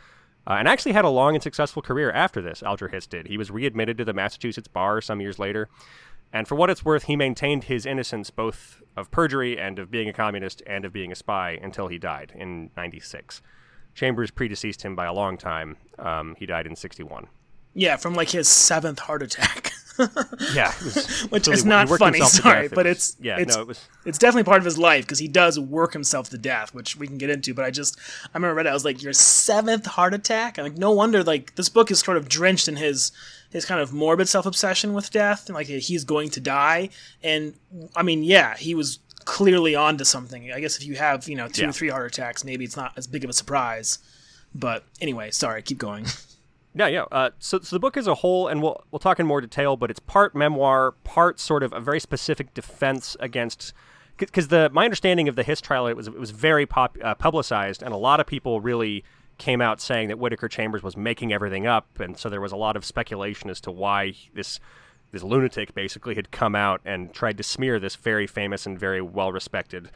Uh, 0.47 0.55
and 0.59 0.69
actually 0.69 0.93
had 0.93 1.05
a 1.05 1.09
long 1.09 1.35
and 1.35 1.43
successful 1.43 1.83
career 1.83 2.11
after 2.11 2.43
this, 2.43 2.63
Alger 2.63 2.89
Hiss 2.89 3.07
did. 3.07 3.27
He 3.29 3.39
was 3.39 3.51
readmitted 3.51 3.97
to 3.99 4.05
the 4.05 4.13
Massachusetts 4.13 4.69
bar 4.69 5.01
some 5.01 5.21
years 5.21 5.39
later. 5.39 5.69
And 6.35 6.47
for 6.49 6.57
what 6.57 6.69
it's 6.69 6.85
worth, 6.85 7.05
he 7.05 7.15
maintained 7.17 7.65
his 7.65 7.87
innocence 7.87 8.29
both 8.31 8.83
of 8.97 9.11
perjury 9.11 9.59
and 9.59 9.79
of 9.79 9.91
being 9.91 10.09
a 10.09 10.13
communist 10.13 10.63
and 10.67 10.85
of 10.85 10.93
being 10.93 11.13
a 11.13 11.15
spy 11.15 11.53
until 11.63 11.87
he 11.89 11.97
died 11.97 12.33
in 12.35 12.71
96. 12.77 13.41
Chambers 13.95 14.31
predeceased 14.33 14.83
him 14.83 14.97
by 14.97 15.07
a 15.07 15.13
long 15.13 15.39
time. 15.39 15.77
Um, 15.99 16.35
he 16.37 16.45
died 16.47 16.67
in 16.67 16.75
61. 16.75 17.29
Yeah, 17.73 17.97
from 17.97 18.15
like 18.15 18.31
his 18.31 18.49
seventh 18.49 18.99
heart 18.99 19.23
attack. 19.23 19.73
Yeah, 20.53 20.73
Which 21.29 21.47
really- 21.47 21.53
is 21.57 21.65
not 21.65 21.89
funny, 21.89 22.19
sorry. 22.23 22.67
It 22.67 22.75
but 22.75 22.85
was- 22.85 23.15
it's- 23.15 23.17
yeah, 23.21 23.39
it's- 23.39 23.55
no, 23.55 23.63
it 23.63 23.69
was 23.69 23.87
it's 24.05 24.19
definitely 24.19 24.43
part 24.43 24.59
of 24.59 24.65
his 24.65 24.77
life 24.77 25.05
because 25.05 25.21
he 25.21 25.29
does 25.29 25.57
work 25.57 25.93
himself 25.93 26.31
to 26.31 26.37
death, 26.37 26.75
which 26.75 26.97
we 26.97 27.07
can 27.07 27.17
get 27.17 27.31
into. 27.31 27.55
But 27.55 27.65
I 27.65 27.71
just, 27.71 27.97
I 28.25 28.29
remember 28.37 28.57
read 28.57 28.67
it. 28.67 28.71
I 28.71 28.73
was 28.73 28.85
like, 28.85 29.05
your 29.05 29.13
seventh 29.13 29.87
heart 29.87 30.13
attack. 30.13 30.59
I'm 30.59 30.65
like, 30.65 30.77
no 30.77 30.91
wonder. 30.91 31.23
Like 31.23 31.55
this 31.55 31.69
book 31.69 31.93
is 31.93 32.01
sort 32.01 32.17
of 32.17 32.29
drenched 32.29 32.67
in 32.67 32.75
his 32.75 33.13
his 33.55 33.65
kind 33.65 33.81
of 33.81 33.95
morbid 33.95 34.29
self 34.29 34.45
obsession 34.45 34.93
with 34.93 35.11
death, 35.11 35.47
and 35.47 35.55
like 35.55 35.69
he's 35.69 36.05
going 36.05 36.29
to 36.31 36.41
die. 36.41 36.91
And 37.23 37.55
I 37.97 38.03
mean, 38.03 38.23
yeah, 38.23 38.55
he 38.59 38.75
was 38.75 38.99
clearly 39.25 39.75
on 39.75 39.97
to 39.97 40.05
something. 40.05 40.53
I 40.53 40.61
guess 40.61 40.77
if 40.77 40.85
you 40.87 40.97
have 40.97 41.27
you 41.29 41.37
know 41.37 41.49
two 41.49 41.63
Yeah. 41.63 41.69
or 41.69 41.73
three 41.73 41.89
heart 41.89 42.13
attacks, 42.13 42.45
maybe 42.45 42.65
it's 42.67 42.77
not 42.77 42.93
as 42.99 43.07
big 43.07 43.25
of 43.25 43.31
a 43.31 43.33
surprise. 43.33 43.99
But 44.55 44.85
anyway, 45.01 45.31
sorry, 45.31 45.63
keep 45.63 45.79
going. 45.79 46.05
Yeah, 46.77 46.89
yeah. 46.89 47.05
Uh, 47.13 47.31
so, 47.39 47.61
so 47.61 47.77
the 47.77 47.79
book 47.79 47.97
as 47.97 48.09
a 48.09 48.17
whole, 48.17 48.49
and 48.49 48.61
we'll 48.61 48.83
we'll 48.91 48.99
talk 48.99 49.21
in 49.21 49.27
more 49.27 49.41
detail, 49.41 49.77
but 49.77 49.93
it's 49.93 50.01
part 50.01 50.35
memoir, 50.35 50.91
part 51.05 51.39
sort 51.39 51.63
of 51.63 51.73
a 51.73 51.79
very 51.79 52.01
specific 52.01 52.53
defense 52.53 53.17
against. 53.21 53.73
Because 54.17 54.49
the 54.49 54.69
my 54.73 54.83
understanding 54.85 55.29
of 55.29 55.37
the 55.37 55.45
Hiss 55.45 55.61
trial, 55.61 55.87
it 55.87 55.97
was 55.97 56.09
it 56.09 56.19
was 56.19 56.33
very 56.33 56.67
pop, 56.67 56.99
uh, 57.01 57.15
publicized, 57.15 57.81
and 57.81 57.95
a 57.95 57.97
lot 57.97 58.19
of 58.19 58.27
people 58.27 58.61
really 58.61 59.05
came 59.39 59.61
out 59.61 59.81
saying 59.81 60.09
that 60.09 60.19
Whittaker 60.19 60.49
Chambers 60.49 60.83
was 60.83 60.97
making 60.97 61.33
everything 61.33 61.67
up, 61.67 62.01
and 62.01 62.17
so 62.17 62.29
there 62.29 62.41
was 62.41 62.53
a 62.53 62.57
lot 62.57 62.77
of 62.77 62.85
speculation 62.85 63.51
as 63.51 63.61
to 63.63 63.71
why 63.71 64.15
this 64.35 64.61
this 65.13 65.23
lunatic 65.23 65.75
basically 65.75 66.17
had 66.17 66.33
come 66.33 66.57
out 66.57 66.81
and 66.85 67.15
tried 67.15 67.37
to 67.37 67.43
smear 67.45 67.79
this 67.79 67.95
very 67.95 68.27
famous 68.27 68.67
and 68.67 68.79
very 68.79 69.01
well 69.01 69.31
respected 69.31 69.91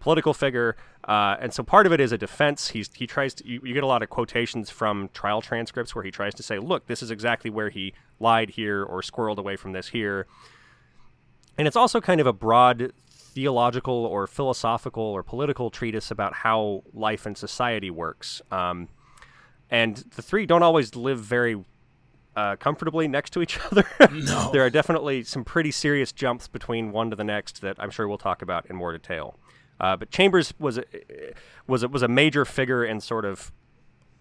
political 0.00 0.34
figure. 0.34 0.76
Uh, 1.06 1.36
and 1.40 1.54
so 1.54 1.62
part 1.62 1.86
of 1.86 1.92
it 1.92 2.00
is 2.00 2.12
a 2.12 2.18
defense. 2.18 2.68
He's 2.68 2.90
he 2.94 3.06
tries 3.06 3.34
to 3.34 3.46
you, 3.46 3.60
you, 3.64 3.74
get 3.74 3.84
a 3.84 3.86
lot 3.86 4.02
of 4.02 4.10
quotations 4.10 4.70
from 4.70 5.08
trial 5.14 5.40
transcripts 5.40 5.94
where 5.94 6.04
he 6.04 6.10
tries 6.10 6.34
to 6.34 6.42
say, 6.42 6.58
look, 6.58 6.86
this 6.86 7.02
is 7.02 7.10
exactly 7.10 7.50
where 7.50 7.70
he 7.70 7.94
lied 8.18 8.50
here 8.50 8.82
or 8.82 9.02
squirreled 9.02 9.38
away 9.38 9.56
from 9.56 9.72
this 9.72 9.88
here. 9.88 10.26
And 11.58 11.66
it's 11.66 11.76
also 11.76 12.00
kind 12.00 12.20
of 12.20 12.26
a 12.26 12.32
broad 12.32 12.92
theological 13.36 14.06
or 14.06 14.26
philosophical 14.26 15.02
or 15.02 15.22
political 15.22 15.68
treatise 15.68 16.10
about 16.10 16.32
how 16.32 16.82
life 16.94 17.26
and 17.26 17.36
society 17.36 17.90
works. 17.90 18.40
Um, 18.50 18.88
and 19.70 19.98
the 20.16 20.22
three 20.22 20.46
don't 20.46 20.62
always 20.62 20.96
live 20.96 21.20
very 21.20 21.62
uh, 22.34 22.56
comfortably 22.56 23.06
next 23.06 23.34
to 23.34 23.42
each 23.42 23.60
other. 23.70 23.86
No. 24.10 24.48
there 24.54 24.64
are 24.64 24.70
definitely 24.70 25.22
some 25.22 25.44
pretty 25.44 25.70
serious 25.70 26.12
jumps 26.12 26.48
between 26.48 26.92
one 26.92 27.10
to 27.10 27.16
the 27.16 27.24
next 27.24 27.60
that 27.60 27.76
I'm 27.78 27.90
sure 27.90 28.08
we'll 28.08 28.16
talk 28.16 28.40
about 28.40 28.64
in 28.70 28.76
more 28.76 28.92
detail. 28.92 29.38
Uh, 29.78 29.98
but 29.98 30.10
Chambers 30.10 30.54
was 30.58 30.78
a, 30.78 30.84
was 31.66 31.82
a, 31.82 31.88
was 31.88 32.00
a 32.00 32.08
major 32.08 32.46
figure 32.46 32.86
in 32.86 33.02
sort 33.02 33.26
of 33.26 33.52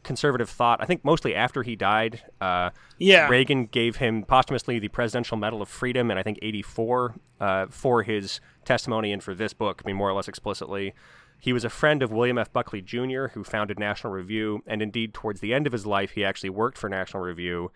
conservative 0.05 0.49
thought. 0.49 0.81
I 0.81 0.85
think 0.85 1.03
mostly 1.03 1.35
after 1.35 1.63
he 1.63 1.75
died. 1.75 2.21
Uh, 2.39 2.69
yeah. 2.97 3.27
Reagan 3.27 3.65
gave 3.65 3.97
him 3.97 4.23
posthumously 4.23 4.79
the 4.79 4.87
Presidential 4.87 5.35
Medal 5.35 5.61
of 5.61 5.67
Freedom 5.67 6.09
in 6.11 6.17
I 6.17 6.23
think 6.23 6.39
'84 6.41 7.15
uh, 7.39 7.65
for 7.69 8.03
his 8.03 8.39
testimony 8.63 9.11
and 9.11 9.21
for 9.21 9.35
this 9.35 9.53
book. 9.53 9.81
I 9.83 9.87
mean, 9.87 9.97
more 9.97 10.09
or 10.09 10.13
less 10.13 10.27
explicitly. 10.27 10.93
He 11.37 11.51
was 11.51 11.65
a 11.65 11.69
friend 11.69 12.01
of 12.01 12.11
William 12.11 12.37
F. 12.37 12.53
Buckley 12.53 12.81
Jr., 12.81 13.27
who 13.33 13.43
founded 13.43 13.77
National 13.77 14.13
Review, 14.13 14.63
and 14.65 14.81
indeed, 14.81 15.13
towards 15.13 15.41
the 15.41 15.53
end 15.53 15.67
of 15.67 15.73
his 15.73 15.85
life, 15.85 16.11
he 16.11 16.23
actually 16.23 16.49
worked 16.49 16.77
for 16.77 16.89
National 16.89 17.21
Review. 17.21 17.71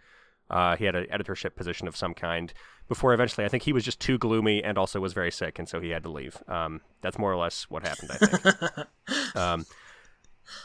Uh, 0.49 0.77
he 0.77 0.85
had 0.85 0.95
an 0.95 1.05
editorship 1.11 1.55
position 1.55 1.87
of 1.87 1.95
some 1.95 2.13
kind 2.13 2.53
before 2.89 3.13
eventually, 3.13 3.45
I 3.45 3.49
think 3.49 3.63
he 3.63 3.71
was 3.71 3.85
just 3.85 3.99
too 4.01 4.17
gloomy 4.17 4.63
and 4.63 4.77
also 4.77 4.99
was 4.99 5.13
very 5.13 5.31
sick, 5.31 5.59
and 5.59 5.69
so 5.69 5.79
he 5.79 5.91
had 5.91 6.03
to 6.03 6.09
leave. 6.09 6.41
Um, 6.47 6.81
that's 7.01 7.19
more 7.19 7.31
or 7.31 7.37
less 7.37 7.69
what 7.69 7.87
happened, 7.87 8.11
I 8.11 8.17
think. 8.17 9.35
um, 9.35 9.65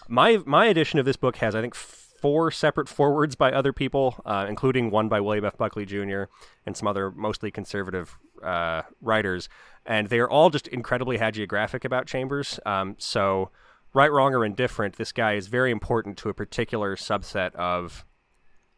my 0.09 0.39
my 0.45 0.67
edition 0.67 0.99
of 0.99 1.05
this 1.05 1.17
book 1.17 1.37
has 1.37 1.55
I 1.55 1.61
think 1.61 1.75
four 1.75 2.51
separate 2.51 2.89
forewords 2.89 3.35
by 3.35 3.53
other 3.53 3.73
people, 3.73 4.15
uh, 4.25 4.47
including 4.49 4.91
one 4.91 5.09
by 5.09 5.21
William 5.21 5.45
F. 5.45 5.59
Buckley 5.59 5.85
Jr. 5.85 6.25
and 6.65 6.75
some 6.75 6.89
other 6.89 7.11
mostly 7.11 7.51
conservative 7.51 8.17
uh, 8.43 8.83
writers, 9.03 9.49
and 9.85 10.09
they 10.09 10.19
are 10.19 10.31
all 10.31 10.49
just 10.49 10.67
incredibly 10.69 11.19
hagiographic 11.19 11.85
about 11.85 12.07
Chambers. 12.07 12.59
Um, 12.65 12.97
so, 12.99 13.51
right, 13.93 14.11
wrong, 14.11 14.35
or 14.35 14.43
indifferent, 14.43 14.97
this 14.97 15.13
guy 15.13 15.35
is 15.35 15.49
very 15.49 15.71
important 15.71 16.17
to 16.19 16.31
a 16.31 16.35
particular 16.35 16.97
subset 16.97 17.55
of 17.57 18.07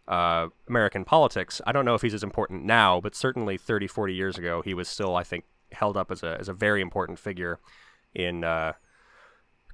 uh, 0.08 0.48
American 0.68 1.04
politics. 1.04 1.60
I 1.66 1.70
don't 1.72 1.84
know 1.84 1.94
if 1.94 2.02
he's 2.02 2.14
as 2.14 2.24
important 2.24 2.64
now, 2.64 3.00
but 3.00 3.14
certainly 3.14 3.56
30, 3.56 3.86
40 3.86 4.12
years 4.12 4.38
ago, 4.38 4.62
he 4.62 4.74
was 4.74 4.88
still, 4.88 5.14
I 5.14 5.22
think, 5.22 5.44
held 5.72 5.96
up 5.96 6.10
as 6.10 6.22
a 6.22 6.36
as 6.40 6.48
a 6.48 6.52
very 6.52 6.80
important 6.80 7.18
figure 7.18 7.60
in 8.14 8.44
uh, 8.44 8.72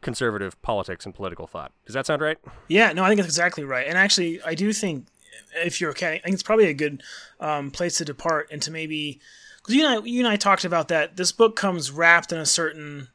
conservative 0.03 0.61
politics 0.63 1.07
and 1.07 1.15
political 1.15 1.47
thought. 1.47 1.73
Does 1.87 1.95
that 1.95 2.07
sound 2.07 2.21
right? 2.21 2.39
Yeah, 2.69 2.93
no, 2.93 3.03
I 3.05 3.09
think 3.09 3.19
that's 3.19 3.29
exactly 3.29 3.65
right. 3.65 3.87
And 3.87 3.97
actually, 3.97 4.43
I 4.43 4.55
do 4.55 4.73
think 4.73 5.07
if 5.57 5.81
you're 5.81 5.91
okay, 5.91 6.17
I 6.17 6.19
think 6.19 6.35
it's 6.35 6.43
probably 6.43 6.67
a 6.67 6.75
good 6.75 7.03
um, 7.41 7.71
place 7.71 7.99
to 7.99 8.05
depart 8.05 8.51
into 8.51 8.71
maybe 8.71 9.21
because 9.59 9.75
you 9.75 9.87
and 9.87 10.03
I, 10.03 10.07
you 10.07 10.19
and 10.19 10.29
I 10.29 10.37
talked 10.37 10.65
about 10.65 10.89
that. 10.89 11.17
This 11.17 11.33
book 11.33 11.57
comes 11.57 11.91
wrapped 11.91 12.33
in 12.33 12.39
a 12.39 12.47
certain, 12.47 13.09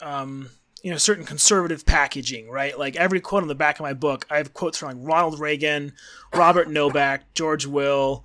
um, 0.00 0.50
you 0.82 0.90
know, 0.90 0.96
certain 0.96 1.24
conservative 1.24 1.86
packaging, 1.86 2.50
right? 2.50 2.78
Like 2.78 2.96
every 2.96 3.20
quote 3.20 3.42
on 3.42 3.48
the 3.48 3.54
back 3.54 3.78
of 3.78 3.84
my 3.84 3.92
book, 3.94 4.26
I 4.30 4.38
have 4.38 4.52
quotes 4.52 4.78
from 4.78 4.88
like 4.88 5.08
Ronald 5.08 5.38
Reagan, 5.38 5.92
Robert 6.34 6.68
Novak, 6.68 7.34
George 7.34 7.66
Will. 7.66 8.24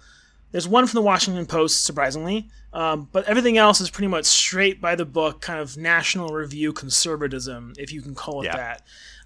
There's 0.55 0.69
one 0.69 0.87
from 0.87 0.95
the 0.99 1.01
Washington 1.01 1.45
Post, 1.45 1.83
surprisingly, 1.83 2.47
um, 2.71 3.09
but 3.11 3.25
everything 3.25 3.57
else 3.57 3.81
is 3.81 3.89
pretty 3.89 4.07
much 4.07 4.23
straight 4.23 4.79
by 4.79 4.95
the 4.95 5.03
book, 5.03 5.41
kind 5.41 5.59
of 5.59 5.75
National 5.75 6.29
Review 6.29 6.71
conservatism, 6.71 7.73
if 7.77 7.91
you 7.91 8.01
can 8.01 8.15
call 8.15 8.41
it 8.41 8.45
yeah. 8.45 8.55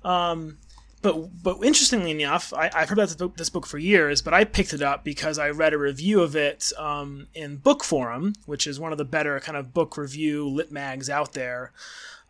that. 0.01 0.09
Um, 0.09 0.57
but 1.03 1.43
but 1.43 1.63
interestingly 1.63 2.09
enough, 2.09 2.51
I, 2.51 2.71
have 2.73 2.89
heard 2.89 2.97
about 2.97 3.37
this 3.37 3.51
book 3.51 3.67
for 3.67 3.77
years, 3.77 4.23
but 4.23 4.33
I 4.33 4.43
picked 4.43 4.73
it 4.73 4.81
up 4.81 5.03
because 5.03 5.37
I 5.37 5.51
read 5.51 5.71
a 5.71 5.77
review 5.77 6.21
of 6.21 6.35
it 6.35 6.71
um, 6.79 7.27
in 7.35 7.59
Bookforum, 7.59 8.35
which 8.47 8.65
is 8.65 8.79
one 8.79 8.91
of 8.91 8.97
the 8.97 9.05
better 9.05 9.39
kind 9.39 9.55
of 9.55 9.71
book 9.71 9.97
review 9.97 10.49
lit 10.49 10.71
mags 10.71 11.11
out 11.11 11.33
there. 11.33 11.73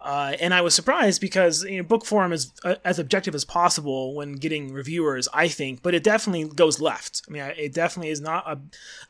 Uh, 0.02 0.36
and 0.40 0.54
I 0.54 0.62
was 0.62 0.74
surprised 0.74 1.20
because 1.20 1.64
you 1.64 1.78
know, 1.78 1.84
Bookforum 1.84 2.32
is 2.32 2.52
uh, 2.64 2.76
as 2.86 3.00
objective 3.00 3.36
as 3.36 3.44
possible 3.44 4.16
when 4.16 4.34
getting 4.34 4.72
reviewers, 4.72 5.28
I 5.34 5.50
think, 5.50 5.82
but 5.82 5.94
it 5.94 6.04
definitely 6.04 6.46
goes 6.46 6.80
left. 6.80 7.24
I 7.28 7.32
mean, 7.32 7.44
it 7.58 7.74
definitely 7.74 8.12
is 8.12 8.22
not 8.22 8.48
a, 8.48 8.60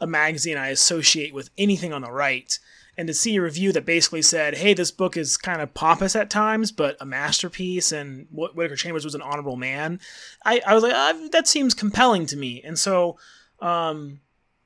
a 0.01 0.07
magazine 0.07 0.57
I 0.57 0.69
associate 0.69 1.33
with 1.33 1.51
anything 1.57 1.93
on 1.93 2.01
the 2.01 2.11
right. 2.11 2.57
And 2.97 3.07
to 3.07 3.13
see 3.13 3.35
a 3.37 3.41
review 3.41 3.71
that 3.73 3.85
basically 3.85 4.23
said, 4.23 4.57
hey, 4.57 4.73
this 4.73 4.91
book 4.91 5.15
is 5.15 5.37
kind 5.37 5.61
of 5.61 5.73
pompous 5.73 6.17
at 6.17 6.29
times, 6.29 6.71
but 6.71 6.97
a 6.99 7.05
masterpiece, 7.05 7.93
and 7.93 8.27
Whittaker 8.31 8.75
Chambers 8.75 9.05
was 9.05 9.15
an 9.15 9.21
honorable 9.21 9.55
man, 9.55 10.01
I, 10.43 10.61
I 10.67 10.73
was 10.73 10.83
like, 10.83 10.93
uh, 10.93 11.29
that 11.31 11.47
seems 11.47 11.73
compelling 11.73 12.25
to 12.25 12.35
me. 12.35 12.61
And 12.65 12.77
so, 12.77 13.17
um, 13.61 14.19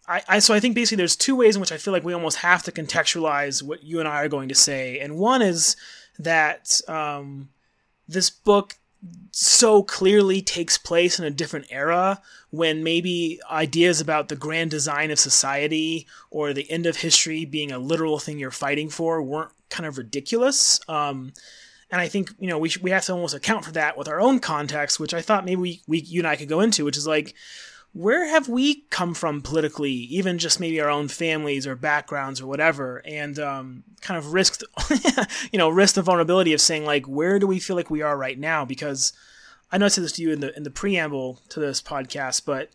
I, 0.07 0.21
I, 0.27 0.39
so 0.39 0.53
I 0.53 0.59
think 0.59 0.73
basically 0.73 0.97
there's 0.97 1.15
two 1.15 1.35
ways 1.35 1.55
in 1.55 1.59
which 1.59 1.71
I 1.71 1.77
feel 1.77 1.93
like 1.93 2.03
we 2.03 2.13
almost 2.13 2.37
have 2.37 2.63
to 2.63 2.71
contextualize 2.71 3.61
what 3.61 3.83
you 3.83 3.99
and 3.99 4.07
I 4.07 4.23
are 4.23 4.29
going 4.29 4.49
to 4.49 4.55
say. 4.55 4.99
And 4.99 5.17
one 5.17 5.41
is 5.41 5.75
that 6.19 6.81
um, 6.87 7.49
this 8.07 8.29
book 8.29 8.75
so 9.31 9.83
clearly 9.83 10.41
takes 10.41 10.77
place 10.77 11.19
in 11.19 11.25
a 11.25 11.31
different 11.31 11.65
era 11.69 12.21
when 12.51 12.83
maybe 12.83 13.39
ideas 13.51 13.99
about 13.99 14.29
the 14.29 14.35
grand 14.35 14.71
design 14.71 15.11
of 15.11 15.19
society 15.19 16.07
or 16.29 16.53
the 16.53 16.69
end 16.71 16.85
of 16.85 16.97
history 16.97 17.43
being 17.43 17.71
a 17.71 17.79
literal 17.79 18.19
thing 18.19 18.39
you're 18.39 18.51
fighting 18.51 18.89
for 18.89 19.21
weren't 19.21 19.51
kind 19.69 19.85
of 19.85 19.97
ridiculous. 19.97 20.79
Um, 20.87 21.33
and 21.91 21.99
I 21.99 22.07
think 22.07 22.33
you 22.39 22.47
know 22.47 22.57
we 22.57 22.71
we 22.81 22.91
have 22.91 23.05
to 23.05 23.13
almost 23.13 23.35
account 23.35 23.65
for 23.65 23.71
that 23.73 23.97
with 23.97 24.07
our 24.07 24.21
own 24.21 24.39
context, 24.39 24.99
which 24.99 25.13
I 25.13 25.21
thought 25.21 25.45
maybe 25.45 25.61
we, 25.61 25.81
we 25.87 25.99
you 25.99 26.21
and 26.21 26.27
I 26.27 26.35
could 26.35 26.49
go 26.49 26.61
into, 26.61 26.85
which 26.85 26.97
is 26.97 27.05
like 27.05 27.35
where 27.93 28.27
have 28.27 28.49
we 28.49 28.81
come 28.89 29.13
from 29.13 29.41
politically, 29.41 29.91
even 29.91 30.39
just 30.39 30.59
maybe 30.59 30.81
our 30.81 30.89
own 30.89 31.07
families 31.07 31.67
or 31.67 31.75
backgrounds 31.75 32.41
or 32.41 32.47
whatever, 32.47 33.03
and 33.05 33.37
um, 33.37 33.83
kind 34.01 34.17
of 34.17 34.33
risked, 34.33 34.63
you 35.51 35.59
know, 35.59 35.69
risk 35.69 35.95
the 35.95 36.01
vulnerability 36.01 36.53
of 36.53 36.61
saying 36.61 36.85
like, 36.85 37.05
where 37.05 37.37
do 37.37 37.45
we 37.45 37.59
feel 37.59 37.75
like 37.75 37.91
we 37.91 38.01
are 38.01 38.17
right 38.17 38.39
now? 38.39 38.65
Because 38.65 39.13
I 39.71 39.77
know 39.77 39.85
I 39.85 39.89
said 39.89 40.03
this 40.03 40.13
to 40.13 40.23
you 40.23 40.31
in 40.31 40.39
the 40.39 40.55
in 40.57 40.63
the 40.63 40.71
preamble 40.71 41.41
to 41.49 41.59
this 41.59 41.81
podcast, 41.81 42.45
but 42.45 42.71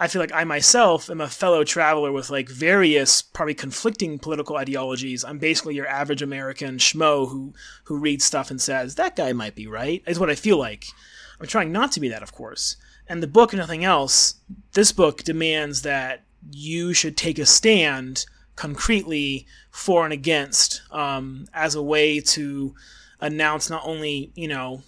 I 0.00 0.08
feel 0.08 0.20
like 0.20 0.32
I 0.32 0.42
myself 0.44 1.08
am 1.10 1.20
a 1.20 1.28
fellow 1.28 1.62
traveler 1.62 2.10
with 2.10 2.30
like 2.30 2.48
various, 2.48 3.22
probably 3.22 3.54
conflicting 3.54 4.18
political 4.18 4.56
ideologies. 4.56 5.24
I'm 5.24 5.38
basically 5.38 5.76
your 5.76 5.86
average 5.86 6.22
American 6.22 6.78
schmo 6.78 7.28
who 7.28 7.54
who 7.84 7.98
reads 7.98 8.24
stuff 8.24 8.50
and 8.50 8.60
says 8.60 8.96
that 8.96 9.14
guy 9.14 9.32
might 9.32 9.54
be 9.54 9.66
right. 9.66 10.02
Is 10.06 10.18
what 10.18 10.30
I 10.30 10.34
feel 10.34 10.56
like. 10.56 10.86
I'm 11.38 11.46
trying 11.46 11.70
not 11.70 11.92
to 11.92 12.00
be 12.00 12.08
that, 12.08 12.22
of 12.22 12.32
course 12.32 12.76
and 13.10 13.20
the 13.20 13.26
book, 13.26 13.52
nothing 13.52 13.84
else, 13.84 14.36
this 14.74 14.92
book 14.92 15.24
demands 15.24 15.82
that 15.82 16.22
you 16.52 16.94
should 16.94 17.16
take 17.16 17.40
a 17.40 17.44
stand 17.44 18.24
concretely 18.54 19.48
for 19.72 20.04
and 20.04 20.12
against 20.12 20.82
um, 20.92 21.46
as 21.52 21.74
a 21.74 21.82
way 21.82 22.20
to 22.20 22.72
announce 23.20 23.68
not 23.68 23.82
only, 23.84 24.30
you 24.36 24.46
know, 24.46 24.82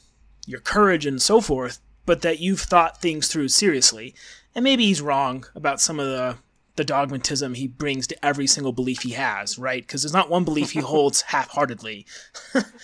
your 0.47 0.61
courage 0.61 1.05
and 1.05 1.21
so 1.21 1.41
forth, 1.41 1.81
but 2.07 2.23
that 2.23 2.39
you've 2.39 2.61
thought 2.61 3.03
things 3.03 3.27
through 3.27 3.49
seriously. 3.49 4.15
And 4.55 4.65
maybe 4.65 4.85
he's 4.87 5.01
wrong 5.01 5.47
about 5.55 5.81
some 5.81 5.99
of 5.99 6.07
the 6.07 6.37
the 6.77 6.85
dogmatism 6.85 7.55
he 7.55 7.67
brings 7.67 8.07
to 8.07 8.25
every 8.25 8.47
single 8.47 8.73
belief 8.73 9.03
he 9.03 9.11
has, 9.11 9.59
right? 9.59 9.83
Because 9.83 10.03
there's 10.03 10.13
not 10.13 10.31
one 10.31 10.45
belief 10.45 10.71
he 10.71 10.81
holds 10.93 11.21
half-heartedly. 11.23 12.07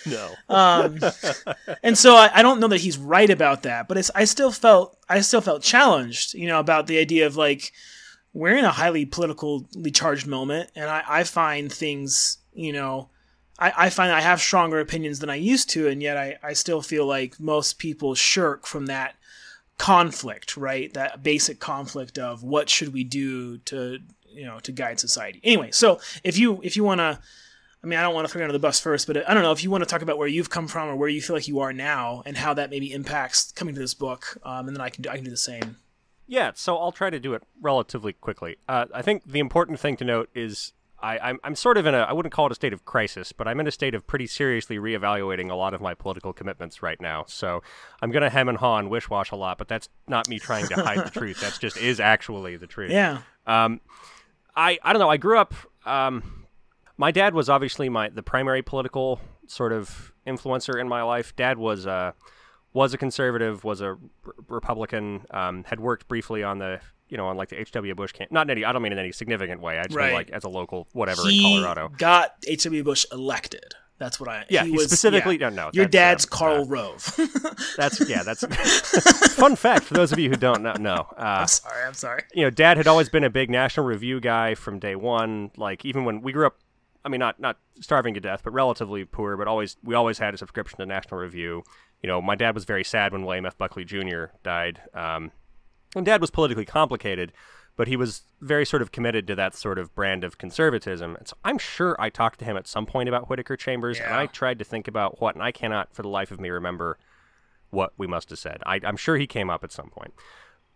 no. 0.05 0.31
um, 0.49 0.99
and 1.81 1.97
so 1.97 2.15
I, 2.15 2.29
I, 2.35 2.41
don't 2.43 2.59
know 2.59 2.67
that 2.67 2.81
he's 2.81 2.99
right 2.99 3.29
about 3.29 3.63
that, 3.63 3.87
but 3.87 3.97
it's 3.97 4.11
I 4.13 4.25
still 4.25 4.51
felt 4.51 4.97
I 5.09 5.21
still 5.21 5.41
felt 5.41 5.63
challenged, 5.63 6.35
you 6.35 6.47
know, 6.47 6.59
about 6.59 6.87
the 6.87 6.99
idea 6.99 7.25
of 7.25 7.35
like 7.35 7.71
we're 8.33 8.57
in 8.57 8.65
a 8.65 8.71
highly 8.71 9.05
politically 9.05 9.91
charged 9.91 10.27
moment, 10.27 10.69
and 10.75 10.89
I, 10.89 11.03
I 11.07 11.23
find 11.23 11.71
things, 11.71 12.37
you 12.53 12.73
know. 12.73 13.09
I, 13.61 13.73
I 13.75 13.89
find 13.89 14.09
I 14.09 14.21
have 14.21 14.39
stronger 14.39 14.79
opinions 14.79 15.19
than 15.19 15.29
I 15.29 15.35
used 15.35 15.69
to, 15.71 15.89
and 15.89 16.01
yet 16.01 16.15
I, 16.15 16.37
I 16.41 16.53
still 16.53 16.81
feel 16.81 17.05
like 17.05 17.39
most 17.41 17.77
people 17.77 18.15
shirk 18.15 18.65
from 18.65 18.85
that 18.85 19.15
conflict, 19.79 20.57
right? 20.57 20.93
That 20.93 21.23
basic 21.23 21.59
conflict 21.59 22.19
of 22.19 22.43
what 22.43 22.69
should 22.69 22.93
we 22.93 23.03
do 23.03 23.57
to 23.59 23.97
you 24.29 24.45
know 24.45 24.59
to 24.59 24.71
guide 24.71 24.99
society. 24.99 25.39
Anyway, 25.43 25.71
so 25.71 25.99
if 26.23 26.37
you 26.37 26.59
if 26.61 26.75
you 26.75 26.83
want 26.83 26.99
to, 26.99 27.19
I 27.83 27.87
mean, 27.87 27.97
I 27.97 28.03
don't 28.03 28.13
want 28.13 28.27
to 28.27 28.31
throw 28.31 28.39
you 28.39 28.43
under 28.43 28.53
the 28.53 28.59
bus 28.59 28.79
first, 28.79 29.07
but 29.07 29.27
I 29.27 29.33
don't 29.33 29.41
know 29.41 29.51
if 29.51 29.63
you 29.63 29.71
want 29.71 29.81
to 29.83 29.89
talk 29.89 30.03
about 30.03 30.19
where 30.19 30.27
you've 30.27 30.51
come 30.51 30.67
from 30.67 30.89
or 30.89 30.95
where 30.95 31.09
you 31.09 31.21
feel 31.21 31.35
like 31.35 31.47
you 31.47 31.61
are 31.61 31.73
now 31.73 32.21
and 32.27 32.37
how 32.37 32.53
that 32.53 32.69
maybe 32.69 32.93
impacts 32.93 33.51
coming 33.53 33.73
to 33.73 33.81
this 33.81 33.95
book, 33.95 34.37
um, 34.43 34.67
and 34.67 34.75
then 34.75 34.81
I 34.81 34.89
can 34.89 35.01
do, 35.01 35.09
I 35.09 35.15
can 35.15 35.23
do 35.23 35.31
the 35.31 35.37
same. 35.37 35.77
Yeah, 36.27 36.51
so 36.53 36.77
I'll 36.77 36.91
try 36.91 37.09
to 37.09 37.19
do 37.19 37.33
it 37.33 37.41
relatively 37.59 38.13
quickly. 38.13 38.57
Uh, 38.67 38.85
I 38.93 39.01
think 39.01 39.23
the 39.25 39.39
important 39.39 39.79
thing 39.79 39.97
to 39.97 40.03
note 40.03 40.29
is 40.35 40.73
I, 41.01 41.17
I'm, 41.19 41.39
I'm 41.43 41.55
sort 41.55 41.77
of 41.77 41.85
in 41.85 41.95
a, 41.95 41.99
I 41.99 42.13
wouldn't 42.13 42.33
call 42.33 42.45
it 42.47 42.51
a 42.51 42.55
state 42.55 42.73
of 42.73 42.83
crisis, 42.83 43.31
but 43.31 43.47
I'm 43.47 43.59
in 43.59 43.67
a 43.67 43.71
state 43.71 43.95
of 43.95 44.05
pretty 44.05 44.27
seriously 44.27 44.77
reevaluating 44.77 45.49
a 45.49 45.55
lot 45.55 45.73
of 45.73 45.81
my 45.81 45.93
political 45.93 46.33
commitments 46.33 46.83
right 46.83 46.99
now. 46.99 47.23
So 47.27 47.63
I'm 48.01 48.11
going 48.11 48.23
to 48.23 48.29
hem 48.29 48.49
and 48.49 48.57
haw 48.57 48.77
and 48.77 48.89
wish 48.89 49.09
wash 49.09 49.31
a 49.31 49.35
lot, 49.35 49.57
but 49.57 49.67
that's 49.67 49.87
not 50.07 50.27
me 50.27 50.39
trying 50.39 50.67
to 50.67 50.75
hide 50.75 51.05
the 51.05 51.09
truth. 51.09 51.39
That's 51.39 51.57
just 51.57 51.77
is 51.77 51.99
actually 51.99 52.57
the 52.57 52.67
truth. 52.67 52.91
Yeah. 52.91 53.19
Um, 53.47 53.81
I, 54.55 54.77
I 54.83 54.91
don't 54.91 54.99
know. 54.99 55.09
I 55.09 55.17
grew 55.17 55.37
up, 55.37 55.53
um, 55.85 56.45
my 56.97 57.11
dad 57.11 57.33
was 57.33 57.49
obviously 57.49 57.87
my, 57.87 58.09
the 58.09 58.23
primary 58.23 58.61
political 58.61 59.21
sort 59.47 59.71
of 59.71 60.11
influencer 60.27 60.79
in 60.79 60.89
my 60.89 61.01
life. 61.01 61.35
Dad 61.35 61.57
was, 61.57 61.87
uh, 61.87 62.11
was 62.73 62.93
a 62.93 62.97
conservative, 62.97 63.63
was 63.63 63.79
a 63.81 63.85
r- 63.87 63.97
Republican, 64.47 65.25
um, 65.31 65.63
had 65.63 65.79
worked 65.79 66.07
briefly 66.07 66.43
on 66.43 66.59
the 66.59 66.81
you 67.09 67.17
know, 67.17 67.27
on 67.27 67.37
like 67.37 67.49
the 67.49 67.59
H.W. 67.59 67.93
Bush 67.95 68.11
camp. 68.13 68.31
Not 68.31 68.47
in 68.47 68.51
any, 68.51 68.65
I 68.65 68.71
don't 68.71 68.81
mean 68.81 68.91
in 68.93 68.99
any 68.99 69.11
significant 69.11 69.61
way. 69.61 69.77
I 69.79 69.83
just 69.83 69.95
Right. 69.95 70.07
mean 70.07 70.13
like 70.15 70.29
as 70.31 70.43
a 70.43 70.49
local 70.49 70.87
whatever 70.93 71.23
he 71.23 71.55
in 71.57 71.61
Colorado. 71.63 71.89
got 71.97 72.33
H.W. 72.47 72.83
Bush 72.83 73.05
elected. 73.11 73.73
That's 73.97 74.17
what 74.17 74.29
I. 74.29 74.45
Yeah, 74.49 74.63
he 74.63 74.69
he 74.71 74.77
was, 74.77 74.85
specifically. 74.85 75.37
yeah. 75.37 75.49
No, 75.49 75.65
no. 75.65 75.69
Your 75.73 75.85
dad's 75.85 76.25
uh, 76.31 76.61
uh, 76.61 76.65
Rove. 76.65 77.03
that's 77.77 77.99
yeah. 78.09 78.23
That's 78.23 78.45
fun 79.35 79.57
fact 79.57 79.83
for 79.83 79.93
those 79.93 80.13
of 80.13 80.19
you 80.19 80.29
who 80.29 80.37
don't 80.37 80.61
know. 80.63 80.73
No, 80.79 80.93
uh, 81.17 81.39
I'm 81.41 81.47
sorry. 81.47 81.83
I'm 81.85 81.93
sorry. 81.93 82.23
you 82.33 82.43
know, 82.43 82.49
Dad 82.49 82.77
had 82.77 82.87
always 82.87 83.09
been 83.09 83.25
a 83.25 83.29
big 83.29 83.49
National 83.49 83.85
Review 83.85 84.21
guy 84.21 84.55
from 84.55 84.79
day 84.79 84.95
one. 84.95 85.51
Like 85.57 85.83
even 85.83 86.05
when 86.05 86.21
we 86.21 86.31
grew 86.31 86.47
up, 86.47 86.55
I 87.03 87.09
mean, 87.09 87.19
not 87.19 87.41
not 87.41 87.57
starving 87.81 88.13
to 88.13 88.21
death, 88.21 88.39
but 88.41 88.51
relatively 88.53 89.03
poor. 89.03 89.35
But 89.35 89.47
always 89.49 89.75
we 89.83 89.95
always 89.95 90.17
had 90.17 90.33
a 90.33 90.37
subscription 90.37 90.79
to 90.79 90.85
National 90.85 91.19
Review. 91.19 91.63
You 92.01 92.07
know, 92.07 92.21
my 92.21 92.35
dad 92.35 92.55
was 92.55 92.63
very 92.63 92.85
sad 92.85 93.11
when 93.11 93.25
William 93.25 93.45
F. 93.45 93.57
Buckley 93.57 93.83
Jr. 93.83 94.25
died. 94.43 94.81
Um, 94.93 95.33
and 95.95 96.05
Dad 96.05 96.21
was 96.21 96.29
politically 96.31 96.65
complicated, 96.65 97.31
but 97.75 97.87
he 97.87 97.95
was 97.95 98.23
very 98.41 98.65
sort 98.65 98.81
of 98.81 98.91
committed 98.91 99.25
to 99.27 99.35
that 99.35 99.55
sort 99.55 99.79
of 99.79 99.93
brand 99.95 100.23
of 100.23 100.37
conservatism. 100.37 101.15
And 101.15 101.27
so 101.27 101.35
I'm 101.43 101.57
sure 101.57 101.95
I 101.99 102.09
talked 102.09 102.39
to 102.39 102.45
him 102.45 102.57
at 102.57 102.67
some 102.67 102.85
point 102.85 103.07
about 103.09 103.29
Whittaker 103.29 103.55
Chambers, 103.57 103.99
and 103.99 104.13
I 104.13 104.25
tried 104.27 104.59
to 104.59 104.65
think 104.65 104.87
about 104.87 105.21
what, 105.21 105.35
and 105.35 105.43
I 105.43 105.51
cannot 105.51 105.93
for 105.93 106.01
the 106.01 106.09
life 106.09 106.31
of 106.31 106.39
me 106.39 106.49
remember 106.49 106.97
what 107.69 107.93
we 107.97 108.07
must 108.07 108.29
have 108.31 108.39
said. 108.39 108.61
I, 108.65 108.79
I'm 108.83 108.97
sure 108.97 109.17
he 109.17 109.27
came 109.27 109.49
up 109.49 109.63
at 109.63 109.71
some 109.71 109.89
point. 109.89 110.13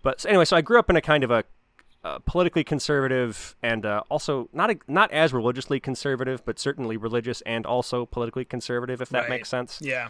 But 0.01 0.21
so 0.21 0.29
anyway, 0.29 0.45
so 0.45 0.55
I 0.55 0.61
grew 0.61 0.79
up 0.79 0.89
in 0.89 0.95
a 0.95 1.01
kind 1.01 1.23
of 1.23 1.31
a 1.31 1.43
uh, 2.03 2.19
politically 2.19 2.63
conservative 2.65 3.55
and 3.63 3.85
uh, 3.85 4.03
also 4.09 4.49
not 4.51 4.69
a, 4.69 4.77
not 4.89 5.09
as 5.11 5.31
religiously 5.33 5.79
conservative, 5.79 6.43
but 6.45 6.59
certainly 6.59 6.97
religious 6.97 7.39
and 7.41 7.65
also 7.65 8.05
politically 8.05 8.43
conservative, 8.45 9.01
if 9.01 9.07
that 9.09 9.21
Right. 9.21 9.29
makes 9.29 9.47
sense 9.49 9.79
Yeah. 9.81 10.09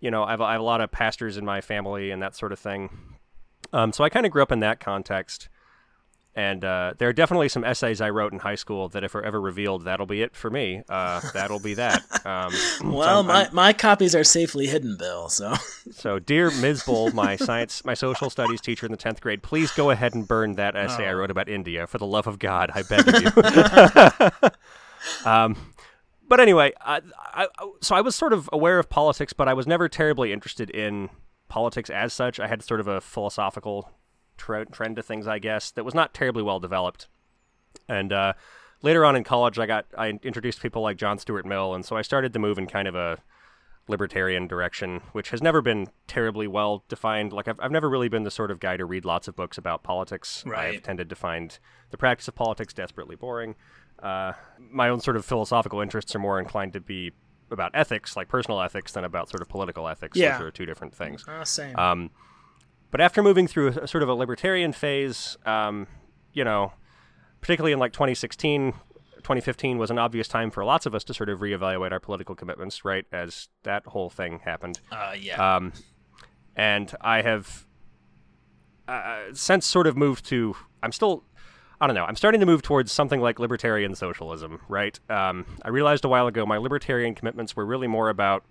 you 0.00 0.10
know, 0.10 0.22
I 0.24 0.32
have, 0.32 0.40
I 0.42 0.52
have 0.52 0.60
a 0.60 0.64
lot 0.64 0.82
of 0.82 0.90
pastors 0.92 1.36
in 1.38 1.44
my 1.46 1.60
family 1.62 2.10
and 2.10 2.20
that 2.22 2.36
sort 2.36 2.52
of 2.52 2.58
thing. 2.58 3.16
Um, 3.72 3.92
so 3.92 4.02
I 4.04 4.08
kind 4.08 4.26
of 4.26 4.32
grew 4.32 4.42
up 4.42 4.52
in 4.52 4.60
that 4.60 4.80
context. 4.80 5.48
And 6.32 6.64
uh, 6.64 6.94
there 6.96 7.08
are 7.08 7.12
definitely 7.12 7.48
some 7.48 7.64
essays 7.64 8.00
I 8.00 8.08
wrote 8.10 8.32
in 8.32 8.38
high 8.38 8.54
school 8.54 8.88
that, 8.90 9.02
if 9.02 9.16
are 9.16 9.22
ever 9.22 9.40
revealed, 9.40 9.84
that'll 9.84 10.06
be 10.06 10.22
it 10.22 10.36
for 10.36 10.48
me. 10.48 10.80
Uh, 10.88 11.20
that'll 11.34 11.58
be 11.58 11.74
that. 11.74 12.02
Um, 12.24 12.52
so 12.52 12.88
Well, 12.88 13.16
I'm- 13.18 13.26
my, 13.26 13.34
I'm- 13.44 13.54
my 13.54 13.72
copies 13.72 14.14
are 14.14 14.22
safely 14.22 14.68
hidden, 14.68 14.96
Bill. 14.96 15.28
So 15.28 15.54
so, 15.90 16.20
dear 16.20 16.52
Ms. 16.52 16.84
Bull, 16.84 17.10
my 17.12 17.34
science, 17.34 17.84
my 17.84 17.94
social 17.94 18.30
studies 18.30 18.60
teacher 18.60 18.86
in 18.86 18.92
the 18.92 18.96
tenth 18.96 19.20
grade, 19.20 19.42
please 19.42 19.72
go 19.72 19.90
ahead 19.90 20.14
and 20.14 20.26
burn 20.26 20.54
that 20.54 20.76
essay 20.76 21.08
I 21.08 21.12
Oh. 21.12 21.16
wrote 21.16 21.32
about 21.32 21.48
India. 21.48 21.88
For 21.88 21.98
the 21.98 22.06
love 22.06 22.28
of 22.28 22.38
God, 22.38 22.70
I 22.74 22.82
beg 22.84 23.08
of 23.08 23.22
you. 24.44 24.50
um, 25.30 25.56
but 26.28 26.38
anyway, 26.38 26.72
I, 26.80 27.00
I, 27.34 27.48
I- 27.58 27.70
so 27.80 27.96
I 27.96 28.00
was 28.02 28.14
sort 28.14 28.32
of 28.32 28.48
aware 28.52 28.78
of 28.78 28.88
politics, 28.88 29.32
but 29.32 29.48
I 29.48 29.54
was 29.54 29.66
never 29.66 29.88
terribly 29.88 30.32
interested 30.32 30.70
in 30.70 31.10
politics 31.50 31.90
as 31.90 32.14
such. 32.14 32.40
I 32.40 32.46
had 32.46 32.62
sort 32.62 32.80
of 32.80 32.88
a 32.88 33.00
philosophical 33.00 33.90
tre- 34.38 34.64
trend 34.64 34.96
to 34.96 35.02
things, 35.02 35.26
I 35.26 35.38
guess, 35.38 35.70
that 35.72 35.84
was 35.84 35.94
not 35.94 36.14
terribly 36.14 36.42
well 36.42 36.60
developed. 36.60 37.08
And 37.88 38.12
uh, 38.12 38.32
later 38.82 39.04
on 39.04 39.16
in 39.16 39.24
college, 39.24 39.58
I 39.58 39.66
got 39.66 39.86
I 39.96 40.18
introduced 40.22 40.62
people 40.62 40.82
like 40.82 40.96
John 40.96 41.18
Stuart 41.18 41.44
Mill, 41.44 41.74
and 41.74 41.84
so 41.84 41.96
I 41.96 42.02
started 42.02 42.32
to 42.32 42.38
move 42.38 42.56
in 42.56 42.66
kind 42.66 42.88
of 42.88 42.94
a 42.94 43.18
libertarian 43.88 44.46
direction, 44.46 45.00
which 45.12 45.30
has 45.30 45.42
never 45.42 45.60
been 45.60 45.88
terribly 46.06 46.46
well 46.46 46.84
defined. 46.88 47.32
Like 47.32 47.48
I've, 47.48 47.60
I've 47.60 47.72
never 47.72 47.90
really 47.90 48.08
been 48.08 48.22
the 48.22 48.30
sort 48.30 48.50
of 48.50 48.60
guy 48.60 48.76
to 48.76 48.84
read 48.84 49.04
lots 49.04 49.28
of 49.28 49.36
books 49.36 49.58
about 49.58 49.82
politics. 49.82 50.44
Right. 50.46 50.76
I've 50.76 50.82
tended 50.82 51.08
to 51.10 51.16
find 51.16 51.58
the 51.90 51.98
practice 51.98 52.28
of 52.28 52.34
politics 52.34 52.72
desperately 52.72 53.16
boring. 53.16 53.56
Uh, 54.02 54.32
my 54.58 54.88
own 54.88 55.00
sort 55.00 55.16
of 55.16 55.24
philosophical 55.24 55.80
interests 55.80 56.14
are 56.14 56.20
more 56.20 56.38
inclined 56.38 56.72
to 56.72 56.80
be 56.80 57.12
about 57.50 57.72
ethics, 57.74 58.16
like 58.16 58.28
personal 58.28 58.60
ethics, 58.60 58.92
than 58.92 59.04
about 59.04 59.28
sort 59.28 59.42
of 59.42 59.48
political 59.48 59.88
ethics. 59.88 60.16
Yeah. 60.16 60.38
Those 60.38 60.48
are 60.48 60.50
two 60.50 60.66
different 60.66 60.94
things. 60.94 61.26
uh, 61.26 61.44
same. 61.44 61.76
Um, 61.76 62.10
but 62.90 63.00
after 63.00 63.22
moving 63.22 63.46
through 63.46 63.68
a, 63.68 63.86
sort 63.86 64.02
of 64.02 64.08
a 64.08 64.14
libertarian 64.14 64.72
phase, 64.72 65.36
um, 65.46 65.86
you 66.32 66.44
know, 66.44 66.72
particularly 67.40 67.72
in 67.72 67.78
like 67.78 67.92
2016, 67.92 68.72
2015 69.18 69.78
was 69.78 69.90
an 69.90 69.98
obvious 69.98 70.26
time 70.26 70.50
for 70.50 70.64
lots 70.64 70.86
of 70.86 70.94
us 70.94 71.04
to 71.04 71.14
sort 71.14 71.28
of 71.28 71.40
reevaluate 71.40 71.92
our 71.92 72.00
political 72.00 72.34
commitments, 72.34 72.84
right? 72.84 73.06
As 73.12 73.48
that 73.62 73.86
whole 73.86 74.10
thing 74.10 74.40
happened. 74.44 74.80
uh, 74.90 75.14
yeah. 75.18 75.56
Um, 75.56 75.72
and 76.56 76.92
I 77.00 77.22
have 77.22 77.66
uh, 78.88 79.32
since 79.32 79.66
sort 79.66 79.86
of 79.86 79.96
moved 79.96 80.24
to, 80.26 80.56
I'm 80.82 80.92
still, 80.92 81.22
I 81.80 81.86
don't 81.86 81.96
know, 81.96 82.04
I'm 82.04 82.16
starting 82.16 82.40
to 82.40 82.46
move 82.46 82.62
towards 82.62 82.92
something 82.92 83.20
like 83.20 83.38
libertarian 83.38 83.94
socialism, 83.94 84.60
right? 84.68 84.98
Um, 85.08 85.46
I 85.62 85.70
realized 85.70 86.04
a 86.04 86.08
while 86.08 86.26
ago 86.26 86.44
my 86.44 86.58
libertarian 86.58 87.14
commitments 87.14 87.56
were 87.56 87.64
really 87.64 87.86
more 87.86 88.10
about 88.10 88.44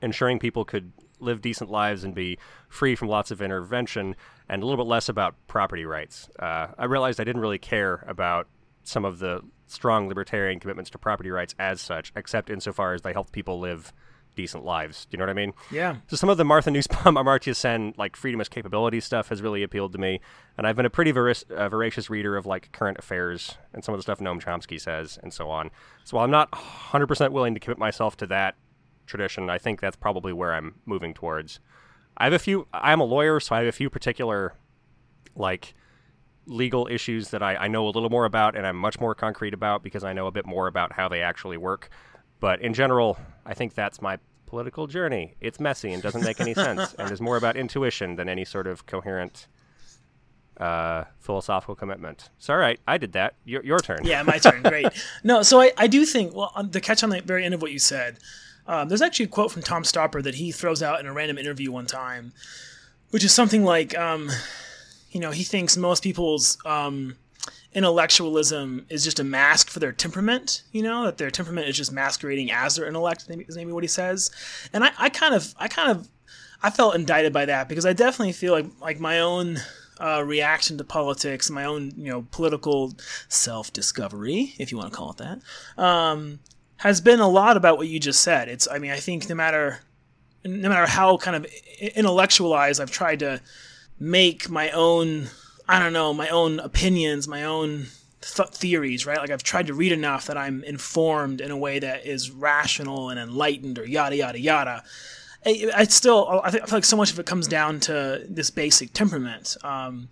ensuring 0.00 0.38
people 0.38 0.64
could 0.64 0.92
live 1.18 1.40
decent 1.40 1.70
lives 1.70 2.04
and 2.04 2.14
be 2.14 2.38
free 2.68 2.94
from 2.94 3.08
lots 3.08 3.30
of 3.30 3.42
intervention 3.42 4.14
and 4.48 4.62
a 4.62 4.66
little 4.66 4.84
bit 4.84 4.88
less 4.88 5.08
about 5.08 5.34
property 5.48 5.84
rights. 5.84 6.28
Uh, 6.38 6.68
I 6.78 6.84
realized 6.84 7.20
I 7.20 7.24
didn't 7.24 7.42
really 7.42 7.58
care 7.58 8.04
about 8.06 8.46
some 8.84 9.04
of 9.04 9.18
the 9.18 9.40
strong 9.66 10.08
libertarian 10.08 10.60
commitments 10.60 10.90
to 10.90 10.98
property 10.98 11.30
rights 11.30 11.54
as 11.58 11.80
such, 11.80 12.12
except 12.14 12.50
insofar 12.50 12.94
as 12.94 13.02
they 13.02 13.12
helped 13.12 13.32
people 13.32 13.58
live 13.58 13.92
decent 14.34 14.64
lives. 14.64 15.06
Do 15.06 15.14
you 15.14 15.18
know 15.18 15.24
what 15.24 15.30
I 15.30 15.34
mean? 15.34 15.52
yeah. 15.70 15.96
So 16.08 16.16
some 16.16 16.28
of 16.28 16.36
the 16.36 16.44
Martha 16.44 16.70
Nussbaum, 16.70 17.14
Amartya 17.16 17.54
Sen, 17.54 17.94
like 17.96 18.16
freedom 18.16 18.40
as 18.40 18.48
capability 18.48 19.00
stuff 19.00 19.28
has 19.28 19.42
really 19.42 19.62
appealed 19.62 19.92
to 19.92 19.98
me, 19.98 20.20
and 20.56 20.66
I've 20.66 20.76
been 20.76 20.86
a 20.86 20.90
pretty 20.90 21.12
vorac- 21.12 21.50
uh, 21.50 21.68
voracious 21.68 22.10
reader 22.10 22.36
of 22.36 22.46
like 22.46 22.72
current 22.72 22.98
affairs 22.98 23.56
and 23.72 23.84
some 23.84 23.94
of 23.94 23.98
the 23.98 24.02
stuff 24.02 24.18
Noam 24.18 24.42
Chomsky 24.42 24.80
says 24.80 25.18
and 25.22 25.32
so 25.32 25.50
on. 25.50 25.70
So 26.04 26.16
while 26.16 26.24
I'm 26.24 26.30
not 26.30 26.50
100% 26.52 27.30
willing 27.32 27.54
to 27.54 27.60
commit 27.60 27.78
myself 27.78 28.16
to 28.18 28.26
that 28.28 28.56
tradition, 29.06 29.50
I 29.50 29.58
think 29.58 29.80
that's 29.80 29.96
probably 29.96 30.32
where 30.32 30.54
I'm 30.54 30.76
moving 30.86 31.14
towards. 31.14 31.60
I 32.16 32.24
have 32.24 32.32
a 32.32 32.38
few. 32.38 32.68
I'm 32.72 33.00
a 33.00 33.04
lawyer, 33.04 33.40
so 33.40 33.54
I 33.54 33.58
have 33.58 33.68
a 33.68 33.72
few 33.72 33.90
particular 33.90 34.54
like 35.36 35.74
legal 36.46 36.86
issues 36.90 37.30
that 37.30 37.42
I, 37.42 37.56
I 37.56 37.68
know 37.68 37.86
a 37.86 37.90
little 37.90 38.10
more 38.10 38.24
about 38.24 38.56
and 38.56 38.66
I'm 38.66 38.76
much 38.76 39.00
more 39.00 39.14
concrete 39.14 39.54
about 39.54 39.82
because 39.82 40.04
I 40.04 40.12
know 40.12 40.26
a 40.26 40.30
bit 40.30 40.46
more 40.46 40.66
about 40.66 40.92
how 40.92 41.08
they 41.08 41.22
actually 41.22 41.56
work. 41.56 41.88
But 42.44 42.60
in 42.60 42.74
general, 42.74 43.16
I 43.46 43.54
think 43.54 43.72
that's 43.72 44.02
my 44.02 44.18
political 44.44 44.86
journey. 44.86 45.34
It's 45.40 45.58
messy 45.58 45.94
and 45.94 46.02
doesn't 46.02 46.22
make 46.22 46.42
any 46.42 46.52
sense 46.66 46.92
and 46.92 47.10
is 47.10 47.18
more 47.18 47.38
about 47.38 47.56
intuition 47.56 48.16
than 48.16 48.28
any 48.28 48.44
sort 48.44 48.66
of 48.66 48.84
coherent 48.84 49.46
uh, 50.58 51.04
philosophical 51.20 51.74
commitment. 51.74 52.28
So, 52.38 52.52
all 52.52 52.58
right, 52.58 52.78
I 52.86 52.98
did 52.98 53.12
that. 53.12 53.36
Your, 53.46 53.64
your 53.64 53.78
turn. 53.78 54.00
Yeah, 54.04 54.22
my 54.24 54.36
turn. 54.36 54.60
Great. 54.62 54.88
No, 55.22 55.42
so 55.42 55.58
I, 55.58 55.72
I 55.78 55.86
do 55.86 56.04
think, 56.04 56.34
well, 56.34 56.52
on 56.54 56.70
the 56.70 56.82
catch 56.82 57.02
on 57.02 57.08
the 57.08 57.22
very 57.22 57.46
end 57.46 57.54
of 57.54 57.62
what 57.62 57.72
you 57.72 57.78
said, 57.78 58.18
um, 58.66 58.90
there's 58.90 59.00
actually 59.00 59.24
a 59.24 59.28
quote 59.28 59.50
from 59.50 59.62
Tom 59.62 59.82
Stoppard 59.82 60.24
that 60.24 60.34
he 60.34 60.52
throws 60.52 60.82
out 60.82 61.00
in 61.00 61.06
a 61.06 61.14
random 61.14 61.38
interview 61.38 61.72
one 61.72 61.86
time, 61.86 62.34
which 63.08 63.24
is 63.24 63.32
something 63.32 63.64
like, 63.64 63.96
um, 63.96 64.30
you 65.12 65.18
know, 65.18 65.30
he 65.30 65.44
thinks 65.44 65.78
most 65.78 66.02
people's 66.02 66.58
um, 66.66 67.16
intellectualism 67.74 68.86
is 68.88 69.04
just 69.04 69.20
a 69.20 69.24
mask 69.24 69.68
for 69.68 69.80
their 69.80 69.92
temperament, 69.92 70.62
you 70.72 70.82
know, 70.82 71.04
that 71.04 71.18
their 71.18 71.30
temperament 71.30 71.68
is 71.68 71.76
just 71.76 71.92
masquerading 71.92 72.50
as 72.50 72.76
their 72.76 72.86
intellect, 72.86 73.26
is 73.28 73.56
maybe 73.56 73.72
what 73.72 73.84
he 73.84 73.88
says. 73.88 74.30
And 74.72 74.84
I, 74.84 74.92
I 74.98 75.08
kind 75.08 75.34
of, 75.34 75.54
I 75.58 75.68
kind 75.68 75.90
of, 75.90 76.08
I 76.62 76.70
felt 76.70 76.94
indicted 76.94 77.32
by 77.32 77.44
that 77.46 77.68
because 77.68 77.84
I 77.84 77.92
definitely 77.92 78.32
feel 78.32 78.52
like, 78.52 78.66
like 78.80 79.00
my 79.00 79.20
own 79.20 79.58
uh, 79.98 80.22
reaction 80.24 80.78
to 80.78 80.84
politics, 80.84 81.50
my 81.50 81.64
own 81.64 81.92
you 81.96 82.10
know 82.10 82.26
political 82.30 82.94
self 83.28 83.72
discovery, 83.72 84.54
if 84.58 84.72
you 84.72 84.78
want 84.78 84.92
to 84.92 84.96
call 84.96 85.10
it 85.10 85.18
that, 85.18 85.40
um, 85.82 86.40
has 86.76 87.00
been 87.00 87.20
a 87.20 87.28
lot 87.28 87.56
about 87.56 87.76
what 87.76 87.88
you 87.88 88.00
just 88.00 88.22
said. 88.22 88.48
It's 88.48 88.68
I 88.70 88.78
mean 88.78 88.90
I 88.90 88.98
think 88.98 89.28
no 89.28 89.34
matter 89.34 89.80
no 90.44 90.68
matter 90.68 90.86
how 90.86 91.16
kind 91.16 91.36
of 91.36 91.46
intellectualized 91.94 92.80
I've 92.80 92.90
tried 92.90 93.20
to 93.20 93.40
make 93.98 94.50
my 94.50 94.70
own 94.70 95.28
I 95.68 95.78
don't 95.78 95.92
know 95.92 96.12
my 96.12 96.28
own 96.28 96.60
opinions, 96.60 97.26
my 97.26 97.44
own 97.44 97.86
th- 98.20 98.48
theories, 98.48 99.06
right? 99.06 99.18
Like 99.18 99.30
I've 99.30 99.42
tried 99.42 99.66
to 99.68 99.74
read 99.74 99.92
enough 99.92 100.26
that 100.26 100.36
I'm 100.36 100.62
informed 100.64 101.40
in 101.40 101.50
a 101.50 101.56
way 101.56 101.78
that 101.78 102.06
is 102.06 102.30
rational 102.30 103.08
and 103.10 103.18
enlightened, 103.18 103.78
or 103.78 103.86
yada 103.86 104.16
yada 104.16 104.38
yada. 104.38 104.82
I, 105.46 105.70
I 105.74 105.84
still 105.84 106.28
I, 106.28 106.48
I 106.48 106.50
feel 106.50 106.66
like 106.70 106.84
so 106.84 106.96
much 106.96 107.12
of 107.12 107.18
it 107.18 107.26
comes 107.26 107.48
down 107.48 107.80
to 107.80 108.24
this 108.28 108.50
basic 108.50 108.92
temperament. 108.92 109.56
Um, 109.62 110.08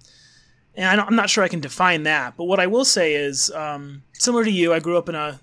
and 0.75 1.01
I 1.01 1.05
I'm 1.05 1.17
not 1.17 1.29
sure 1.29 1.45
I 1.45 1.49
can 1.49 1.61
define 1.61 2.05
that, 2.05 2.35
but 2.37 2.45
what 2.45 2.61
I 2.61 2.67
will 2.67 2.87
say 2.87 3.15
is, 3.15 3.51
um, 3.51 4.03
similar 4.15 4.45
to 4.45 4.51
you, 4.51 4.73
I 4.73 4.81
grew 4.81 4.97
up 4.97 5.09
in 5.09 5.15
a 5.15 5.41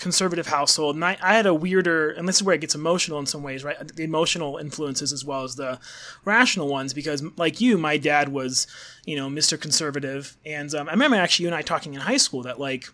conservative 0.00 0.48
household, 0.48 0.96
and 0.96 1.04
I, 1.04 1.16
I 1.22 1.34
had 1.34 1.46
a 1.46 1.54
weirder, 1.54 2.10
and 2.10 2.26
this 2.26 2.36
is 2.36 2.42
where 2.42 2.54
it 2.54 2.60
gets 2.60 2.74
emotional 2.74 3.18
in 3.18 3.26
some 3.26 3.42
ways, 3.42 3.62
right? 3.62 3.76
The 3.94 4.02
emotional 4.02 4.56
influences 4.56 5.12
as 5.12 5.24
well 5.24 5.44
as 5.44 5.54
the 5.54 5.78
rational 6.24 6.68
ones, 6.68 6.92
because 6.94 7.22
like 7.36 7.60
you, 7.60 7.78
my 7.78 7.98
dad 7.98 8.30
was, 8.30 8.66
you 9.04 9.14
know, 9.14 9.28
Mr. 9.28 9.60
Conservative, 9.60 10.36
and 10.44 10.74
um, 10.74 10.88
I 10.88 10.92
remember 10.92 11.16
actually 11.16 11.44
you 11.44 11.48
and 11.48 11.54
I 11.54 11.62
talking 11.62 11.94
in 11.94 12.00
high 12.00 12.16
school 12.16 12.42
that 12.42 12.58
like 12.58 12.86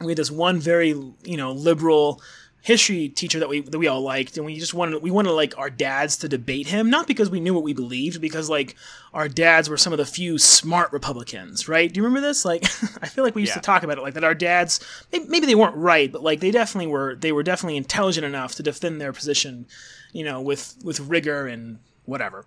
we 0.00 0.12
had 0.12 0.18
this 0.18 0.30
one 0.30 0.58
very, 0.58 0.88
you 0.88 1.36
know, 1.36 1.52
liberal 1.52 2.20
history 2.68 3.08
teacher 3.08 3.38
that 3.40 3.48
we 3.48 3.60
that 3.62 3.78
we 3.78 3.88
all 3.88 4.02
liked, 4.02 4.36
and 4.36 4.44
we 4.44 4.58
just 4.58 4.74
wanted 4.74 5.02
we 5.02 5.10
wanted 5.10 5.30
like 5.32 5.56
our 5.56 5.70
dads 5.70 6.18
to 6.18 6.28
debate 6.28 6.66
him, 6.68 6.90
not 6.90 7.06
because 7.06 7.30
we 7.30 7.40
knew 7.40 7.54
what 7.54 7.62
we 7.64 7.72
believed, 7.72 8.20
because 8.20 8.50
like 8.50 8.76
our 9.14 9.26
dads 9.26 9.70
were 9.70 9.78
some 9.78 9.92
of 9.94 9.96
the 9.96 10.04
few 10.04 10.36
smart 10.38 10.92
Republicans, 10.92 11.66
right? 11.66 11.90
Do 11.90 11.98
you 11.98 12.04
remember 12.04 12.20
this? 12.26 12.44
Like, 12.44 12.64
I 13.02 13.08
feel 13.08 13.24
like 13.24 13.34
we 13.34 13.40
used 13.42 13.52
Yeah. 13.52 13.56
to 13.56 13.60
talk 13.62 13.82
about 13.82 13.96
it 13.98 14.02
like 14.02 14.14
that. 14.14 14.22
Our 14.24 14.34
dads, 14.34 14.80
maybe 15.10 15.46
they 15.46 15.54
weren't 15.54 15.76
right, 15.76 16.12
but 16.12 16.22
like 16.22 16.40
they 16.40 16.50
definitely 16.50 16.92
were. 16.92 17.14
They 17.16 17.32
were 17.32 17.42
definitely 17.42 17.78
intelligent 17.78 18.26
enough 18.26 18.54
to 18.56 18.62
defend 18.62 19.00
their 19.00 19.12
position, 19.14 19.66
you 20.12 20.24
know, 20.24 20.40
with 20.40 20.76
with 20.84 21.00
rigor 21.00 21.46
and 21.46 21.78
whatever. 22.04 22.44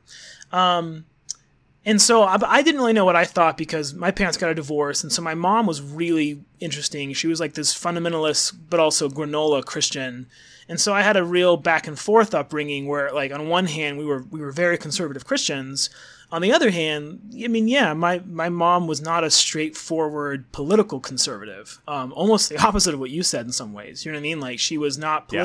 Um, 0.51 1.05
and 1.85 2.01
so 2.01 2.23
I, 2.23 2.37
I 2.45 2.61
didn't 2.61 2.79
really 2.79 2.93
know 2.93 3.05
what 3.05 3.15
I 3.15 3.25
thought 3.25 3.57
because 3.57 3.93
my 3.93 4.11
parents 4.11 4.37
got 4.37 4.51
a 4.51 4.55
divorce, 4.55 5.03
and 5.03 5.11
so 5.11 5.21
my 5.21 5.33
mom 5.33 5.65
was 5.65 5.81
really 5.81 6.43
interesting. 6.59 7.13
She 7.13 7.27
was 7.27 7.39
like 7.39 7.53
this 7.53 7.73
fundamentalist, 7.73 8.55
but 8.69 8.79
also 8.79 9.09
granola 9.09 9.65
Christian, 9.65 10.27
and 10.67 10.79
so 10.79 10.93
I 10.93 11.01
had 11.01 11.17
a 11.17 11.23
real 11.23 11.57
back 11.57 11.87
and 11.87 11.97
forth 11.99 12.33
upbringing 12.33 12.87
where, 12.87 13.11
like, 13.11 13.31
on 13.31 13.49
one 13.49 13.65
hand, 13.65 13.97
we 13.97 14.05
were 14.05 14.23
we 14.29 14.39
were 14.39 14.51
very 14.51 14.77
conservative 14.77 15.25
Christians. 15.25 15.89
On 16.31 16.41
the 16.41 16.53
other 16.53 16.71
hand, 16.71 17.33
I 17.43 17.47
mean, 17.49 17.67
yeah, 17.67 17.93
my 17.93 18.21
my 18.25 18.47
mom 18.47 18.87
was 18.87 19.01
not 19.01 19.23
a 19.23 19.29
straightforward 19.29 20.49
political 20.51 20.99
conservative. 20.99 21.81
Um, 21.87 22.13
almost 22.13 22.47
the 22.47 22.57
opposite 22.65 22.93
of 22.93 22.99
what 22.99 23.09
you 23.09 23.23
said 23.23 23.45
in 23.45 23.51
some 23.51 23.73
ways. 23.73 24.05
You 24.05 24.11
know 24.11 24.17
what 24.17 24.21
I 24.21 24.23
mean? 24.23 24.39
Like, 24.39 24.59
she 24.59 24.77
was 24.77 24.97
not 24.97 25.27
Yeah. 25.33 25.41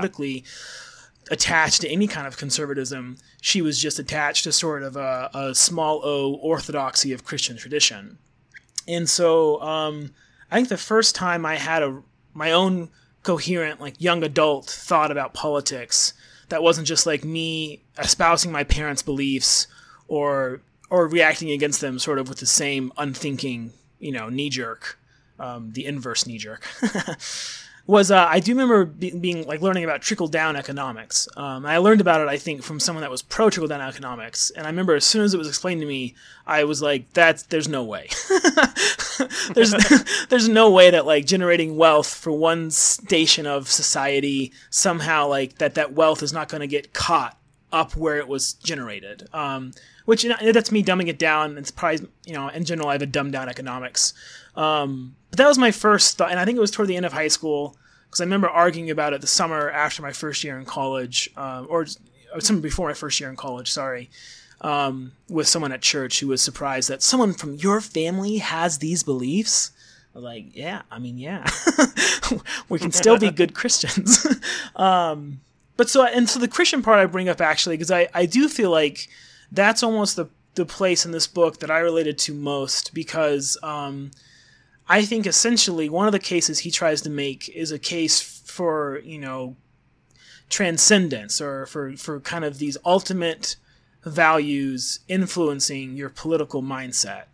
Attached 1.31 1.81
to 1.81 1.89
any 1.89 2.07
kind 2.07 2.27
of 2.27 2.37
conservatism. 2.37 3.17
She 3.41 3.61
was 3.61 3.81
just 3.81 3.99
attached 3.99 4.45
to 4.45 4.53
sort 4.53 4.83
of 4.83 4.97
a, 4.97 5.31
a 5.35 5.55
small 5.55 6.01
o 6.05 6.35
orthodoxy 6.35 7.13
of 7.13 7.25
Christian 7.25 7.57
tradition. 7.57 8.19
And 8.89 9.09
so 9.09 9.61
um, 9.63 10.13
I 10.51 10.57
think 10.57 10.69
the 10.69 10.77
first 10.77 11.15
time 11.15 11.45
I 11.45 11.57
had 11.57 11.83
a 11.83 12.03
my 12.35 12.53
own 12.53 12.91
coherent, 13.23 13.81
like 13.81 14.01
young 14.01 14.23
adult 14.23 14.67
thought 14.67 15.11
about 15.11 15.35
politics 15.35 16.13
that 16.49 16.63
wasn't 16.63 16.87
just 16.87 17.07
like 17.07 17.25
me 17.25 17.83
espousing 17.99 18.53
my 18.53 18.63
parents' 18.63 19.03
beliefs 19.03 19.67
or 20.07 20.61
or 20.91 21.09
reacting 21.09 21.51
against 21.51 21.81
them 21.81 21.99
sort 21.99 22.19
of 22.19 22.29
with 22.29 22.39
the 22.39 22.47
same 22.47 22.93
unthinking, 22.97 23.73
you 23.99 24.13
know, 24.13 24.29
knee 24.29 24.49
jerk, 24.49 24.99
um, 25.41 25.73
the 25.73 25.85
inverse 25.85 26.27
knee 26.27 26.39
jerk. 26.39 26.65
was 27.87 28.11
uh, 28.11 28.27
I 28.29 28.41
do 28.41 28.53
remember 28.53 28.85
be- 28.85 29.17
being 29.17 29.47
like 29.47 29.61
learning 29.61 29.85
about 29.85 30.03
trickle 30.03 30.29
down 30.29 30.57
economics. 30.57 31.29
Um, 31.37 31.65
I 31.65 31.79
learned 31.79 32.01
about 32.01 32.21
it, 32.21 32.29
I 32.29 32.37
think, 32.37 32.63
from 32.63 32.81
someone 32.81 33.03
that 33.03 33.11
was 33.11 33.23
pro 33.23 33.49
trickle 33.51 33.69
down 33.69 33.81
economics, 33.81 34.51
and 34.51 34.67
I 34.67 34.71
remember 34.71 34.95
as 34.95 35.05
soon 35.05 35.23
as 35.23 35.35
it 35.35 35.39
was 35.39 35.49
explained 35.49 35.81
to 35.83 35.87
me, 35.87 36.15
I 36.47 36.65
was 36.65 36.83
like, 36.83 37.13
"That's 37.13 37.45
there's 37.45 37.69
no 37.69 37.85
way. 37.85 38.09
there's 39.55 39.73
there's 40.29 40.49
no 40.49 40.71
way 40.71 40.91
that 40.91 41.07
like 41.07 41.27
generating 41.27 41.77
wealth 41.77 42.13
for 42.13 42.33
one 42.33 42.71
station 42.71 43.47
of 43.47 43.69
society 43.71 44.53
somehow 44.71 45.29
like 45.29 45.59
that 45.59 45.75
that 45.75 45.93
wealth 45.93 46.23
is 46.23 46.33
not 46.33 46.49
going 46.49 46.63
to 46.63 46.67
get 46.67 46.93
caught 46.93 47.39
up 47.73 47.97
where 47.97 48.17
it 48.17 48.29
was 48.29 48.55
generated." 48.55 49.29
Um, 49.33 49.73
which 50.07 50.25
you 50.25 50.31
know, 50.31 50.53
that's 50.53 50.73
me 50.73 50.83
dumbing 50.83 51.09
it 51.09 51.19
down. 51.19 51.59
It's 51.59 51.71
probably 51.71 52.09
you 52.25 52.33
know 52.33 52.49
in 52.49 52.65
general 52.65 52.89
I 52.89 52.93
have 52.93 53.03
a 53.03 53.07
dumbed 53.07 53.33
down 53.33 53.49
economics. 53.49 54.15
Um, 54.55 55.17
but 55.31 55.39
that 55.39 55.49
was 55.49 55.59
my 55.59 55.71
first 55.71 56.17
thought, 56.17 56.31
and 56.31 56.41
I 56.41 56.45
think 56.45 56.57
it 56.57 56.61
was 56.61 56.71
toward 56.71 56.89
the 56.89 56.97
end 56.97 57.05
of 57.05 57.13
high 57.13 57.29
school 57.29 57.77
because 58.07 58.21
I 58.21 58.25
remember 58.25 58.49
arguing 58.49 58.91
about 58.91 59.13
it 59.13 59.21
the 59.21 59.27
summer 59.27 59.71
after 59.71 60.01
my 60.01 60.13
first 60.13 60.43
year 60.43 60.59
in 60.59 60.65
college, 60.65 61.29
um, 61.37 61.67
or 61.69 61.87
or 62.35 62.41
summer 62.41 62.61
before 62.61 62.89
my 62.89 62.95
first 62.95 63.21
year 63.21 63.29
in 63.29 63.37
college. 63.37 63.71
Sorry, 63.71 64.09
um, 64.61 65.13
with 65.29 65.49
someone 65.49 65.73
at 65.73 65.83
church 65.83 66.21
who 66.21 66.29
was 66.29 66.41
surprised 66.41 66.89
that 66.89 67.03
someone 67.03 67.35
from 67.35 67.55
your 67.55 67.81
family 67.81 68.39
has 68.39 68.79
these 68.79 69.03
beliefs. 69.03 69.73
Like, 70.15 70.57
yeah, 70.57 70.81
I 70.91 70.99
mean, 70.99 71.19
yeah, 71.19 71.47
we 72.71 72.79
can 72.79 72.91
still 72.91 73.19
be 73.19 73.31
good 73.31 73.55
Christians. 73.55 74.27
um, 74.77 75.41
but 75.77 75.89
so, 75.89 76.05
and 76.05 76.29
so 76.29 76.39
the 76.39 76.49
Christian 76.49 76.83
part 76.83 76.99
I 76.99 77.07
bring 77.07 77.29
up 77.29 77.41
actually 77.41 77.77
because 77.77 77.91
I, 77.91 78.09
I 78.15 78.27
do 78.27 78.49
feel 78.49 78.71
like 78.71 79.09
that's 79.53 79.83
almost 79.83 80.17
the 80.17 80.29
the 80.55 80.67
place 80.67 81.05
in 81.05 81.13
this 81.13 81.27
book 81.27 81.61
that 81.61 81.71
I 81.71 81.79
related 81.79 82.17
to 82.19 82.35
most 82.35 82.95
because 82.95 83.59
um, 83.63 84.11
I 84.89 85.05
think 85.05 85.27
essentially 85.27 85.89
one 85.89 86.07
of 86.07 86.13
the 86.13 86.19
cases 86.19 86.61
he 86.61 86.71
tries 86.71 87.03
to 87.03 87.11
make 87.11 87.49
is 87.51 87.71
a 87.71 87.79
case 87.79 88.21
for 88.47 89.01
you 89.05 89.19
know 89.19 89.57
transcendence 90.49 91.41
or 91.41 91.67
for 91.67 91.97
for 91.97 92.21
kind 92.21 92.45
of 92.45 92.59
these 92.59 92.79
ultimate 92.85 93.57
values 94.05 95.01
influencing 95.09 95.97
your 95.97 96.09
political 96.09 96.63
mindset. 96.63 97.25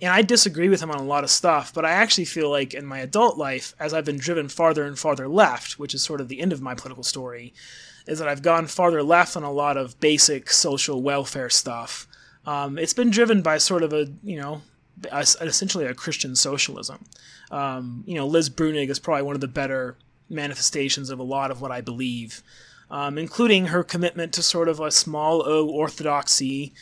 And 0.00 0.10
I 0.10 0.22
disagree 0.22 0.68
with 0.68 0.82
him 0.82 0.90
on 0.90 0.98
a 0.98 1.04
lot 1.04 1.22
of 1.22 1.30
stuff, 1.30 1.72
but 1.72 1.84
I 1.84 1.90
actually 1.90 2.24
feel 2.24 2.50
like 2.50 2.74
in 2.74 2.84
my 2.84 2.98
adult 2.98 3.38
life, 3.38 3.72
as 3.78 3.94
I've 3.94 4.04
been 4.04 4.18
driven 4.18 4.48
farther 4.48 4.84
and 4.84 4.98
farther 4.98 5.28
left, 5.28 5.78
which 5.78 5.94
is 5.94 6.02
sort 6.02 6.20
of 6.20 6.26
the 6.26 6.40
end 6.40 6.52
of 6.52 6.60
my 6.60 6.74
political 6.74 7.04
story, 7.04 7.54
is 8.06 8.18
that 8.18 8.28
I've 8.28 8.42
gone 8.42 8.66
farther 8.66 9.02
left 9.02 9.36
on 9.36 9.42
a 9.42 9.52
lot 9.52 9.76
of 9.76 9.98
basic 10.00 10.50
social 10.50 11.02
welfare 11.02 11.50
stuff. 11.50 12.06
Um, 12.46 12.78
it's 12.78 12.94
been 12.94 13.10
driven 13.10 13.42
by 13.42 13.58
sort 13.58 13.82
of 13.82 13.92
a, 13.92 14.08
you 14.22 14.36
know, 14.36 14.62
a- 15.10 15.20
essentially 15.40 15.86
a 15.86 15.94
Christian 15.94 16.34
socialism. 16.34 17.04
Um, 17.50 18.02
you 18.06 18.14
know, 18.14 18.26
Liz 18.26 18.50
Bruenig 18.50 18.88
is 18.90 18.98
probably 18.98 19.22
one 19.22 19.34
of 19.34 19.40
the 19.40 19.48
better 19.48 19.96
manifestations 20.28 21.10
of 21.10 21.18
a 21.18 21.24
lot 21.24 21.50
of 21.50 21.60
what 21.60 21.70
I 21.70 21.80
believe, 21.80 22.42
um, 22.90 23.18
including 23.18 23.66
her 23.66 23.84
commitment 23.84 24.32
to 24.34 24.42
sort 24.42 24.68
of 24.68 24.80
a 24.80 24.90
small 24.90 25.42
o 25.46 25.68
orthodoxy 25.68 26.72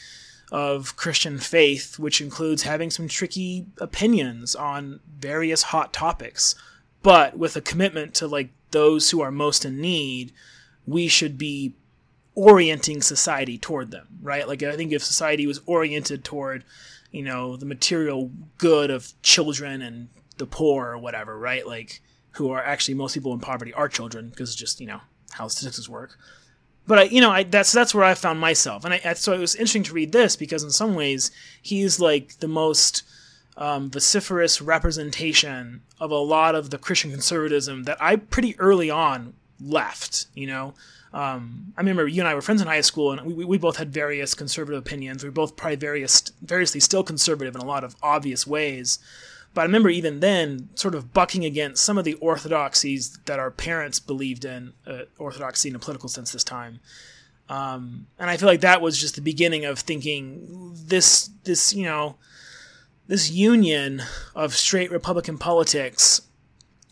of 0.52 0.96
Christian 0.96 1.38
faith, 1.38 1.98
which 1.98 2.20
includes 2.20 2.62
having 2.62 2.90
some 2.90 3.08
tricky 3.08 3.66
opinions 3.78 4.54
on 4.54 5.00
various 5.18 5.64
hot 5.64 5.92
topics, 5.92 6.54
but 7.02 7.38
with 7.38 7.56
a 7.56 7.60
commitment 7.60 8.14
to 8.14 8.26
like 8.26 8.50
those 8.70 9.10
who 9.10 9.20
are 9.20 9.30
most 9.30 9.64
in 9.64 9.80
need, 9.80 10.32
we 10.90 11.08
should 11.08 11.38
be 11.38 11.74
orienting 12.34 13.02
society 13.02 13.58
toward 13.58 13.90
them, 13.90 14.06
right? 14.22 14.46
Like 14.46 14.62
I 14.62 14.76
think 14.76 14.92
if 14.92 15.04
society 15.04 15.46
was 15.46 15.60
oriented 15.66 16.24
toward, 16.24 16.64
you 17.10 17.22
know, 17.22 17.56
the 17.56 17.66
material 17.66 18.30
good 18.58 18.90
of 18.90 19.12
children 19.22 19.82
and 19.82 20.08
the 20.38 20.46
poor 20.46 20.88
or 20.88 20.98
whatever, 20.98 21.38
right? 21.38 21.66
Like 21.66 22.00
who 22.32 22.50
are 22.50 22.62
actually 22.62 22.94
most 22.94 23.14
people 23.14 23.32
in 23.32 23.40
poverty 23.40 23.72
are 23.74 23.88
children 23.88 24.28
because 24.28 24.50
it's 24.50 24.58
just 24.58 24.80
you 24.80 24.86
know 24.86 25.00
how 25.32 25.48
statistics 25.48 25.88
work. 25.88 26.18
But 26.86 26.98
I, 26.98 27.02
you 27.04 27.20
know, 27.20 27.30
I, 27.30 27.44
that's 27.44 27.72
that's 27.72 27.94
where 27.94 28.04
I 28.04 28.14
found 28.14 28.40
myself, 28.40 28.84
and 28.84 28.94
I, 28.94 29.12
so 29.14 29.32
it 29.32 29.38
was 29.38 29.54
interesting 29.54 29.84
to 29.84 29.92
read 29.92 30.12
this 30.12 30.34
because 30.36 30.64
in 30.64 30.70
some 30.70 30.94
ways 30.94 31.30
he's 31.60 32.00
like 32.00 32.38
the 32.38 32.48
most 32.48 33.02
um, 33.56 33.90
vociferous 33.90 34.60
representation 34.60 35.82
of 36.00 36.10
a 36.10 36.16
lot 36.16 36.54
of 36.54 36.70
the 36.70 36.78
Christian 36.78 37.10
conservatism 37.10 37.84
that 37.84 38.00
I 38.00 38.16
pretty 38.16 38.58
early 38.58 38.90
on 38.90 39.34
left. 39.60 40.26
You 40.34 40.46
know, 40.46 40.74
um, 41.12 41.72
I 41.76 41.80
remember 41.80 42.06
you 42.06 42.22
and 42.22 42.28
I 42.28 42.34
were 42.34 42.42
friends 42.42 42.60
in 42.60 42.68
high 42.68 42.80
school, 42.80 43.12
and 43.12 43.36
we, 43.36 43.44
we- 43.44 43.58
both 43.58 43.76
had 43.76 43.92
various 43.92 44.34
conservative 44.34 44.78
opinions. 44.78 45.22
We 45.22 45.28
were 45.28 45.34
both 45.34 45.56
probably 45.56 45.76
various, 45.76 46.20
variously 46.42 46.80
still 46.80 47.02
conservative 47.02 47.54
in 47.54 47.60
a 47.60 47.64
lot 47.66 47.84
of 47.84 47.96
obvious 48.02 48.46
ways. 48.46 48.98
But 49.52 49.62
I 49.62 49.64
remember 49.64 49.88
even 49.88 50.20
then 50.20 50.68
sort 50.76 50.94
of 50.94 51.12
bucking 51.12 51.44
against 51.44 51.84
some 51.84 51.98
of 51.98 52.04
the 52.04 52.14
orthodoxies 52.14 53.18
that 53.24 53.40
our 53.40 53.50
parents 53.50 53.98
believed 53.98 54.44
in, 54.44 54.72
uh, 54.86 55.02
orthodoxy 55.18 55.68
in 55.68 55.74
a 55.74 55.78
political 55.80 56.08
sense 56.08 56.30
this 56.32 56.44
time. 56.44 56.78
Um, 57.48 58.06
and 58.16 58.30
I 58.30 58.36
feel 58.36 58.46
like 58.46 58.60
that 58.60 58.80
was 58.80 58.96
just 58.96 59.16
the 59.16 59.20
beginning 59.20 59.64
of 59.64 59.80
thinking 59.80 60.72
this, 60.86 61.30
this, 61.42 61.74
you 61.74 61.84
know, 61.84 62.14
this 63.08 63.28
union 63.28 64.02
of 64.36 64.54
straight 64.54 64.92
Republican 64.92 65.36
politics 65.36 66.22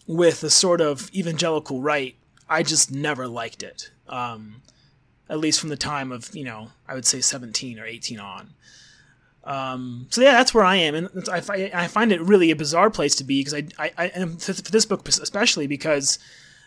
with 0.08 0.42
a 0.42 0.50
sort 0.50 0.80
of 0.80 1.14
evangelical 1.14 1.80
right. 1.80 2.16
I 2.48 2.62
just 2.62 2.90
never 2.90 3.28
liked 3.28 3.62
it. 3.62 3.90
Um, 4.08 4.62
at 5.28 5.38
least 5.38 5.60
from 5.60 5.68
the 5.68 5.76
time 5.76 6.10
of, 6.10 6.34
you 6.34 6.44
know, 6.44 6.70
I 6.86 6.94
would 6.94 7.04
say 7.04 7.20
17 7.20 7.78
or 7.78 7.84
18 7.84 8.18
on. 8.18 8.54
Um, 9.44 10.06
so 10.10 10.20
yeah, 10.20 10.32
that's 10.32 10.52
where 10.52 10.64
I 10.64 10.76
am, 10.76 10.94
and 10.94 11.08
I, 11.30 11.70
I 11.72 11.86
find 11.86 12.12
it 12.12 12.20
really 12.20 12.50
a 12.50 12.56
bizarre 12.56 12.90
place 12.90 13.14
to 13.16 13.24
be 13.24 13.40
because 13.40 13.54
I, 13.54 13.66
I, 13.78 13.92
I 13.96 14.26
for 14.38 14.52
for 14.52 14.70
this 14.70 14.84
book 14.84 15.08
especially 15.08 15.66
because 15.66 16.18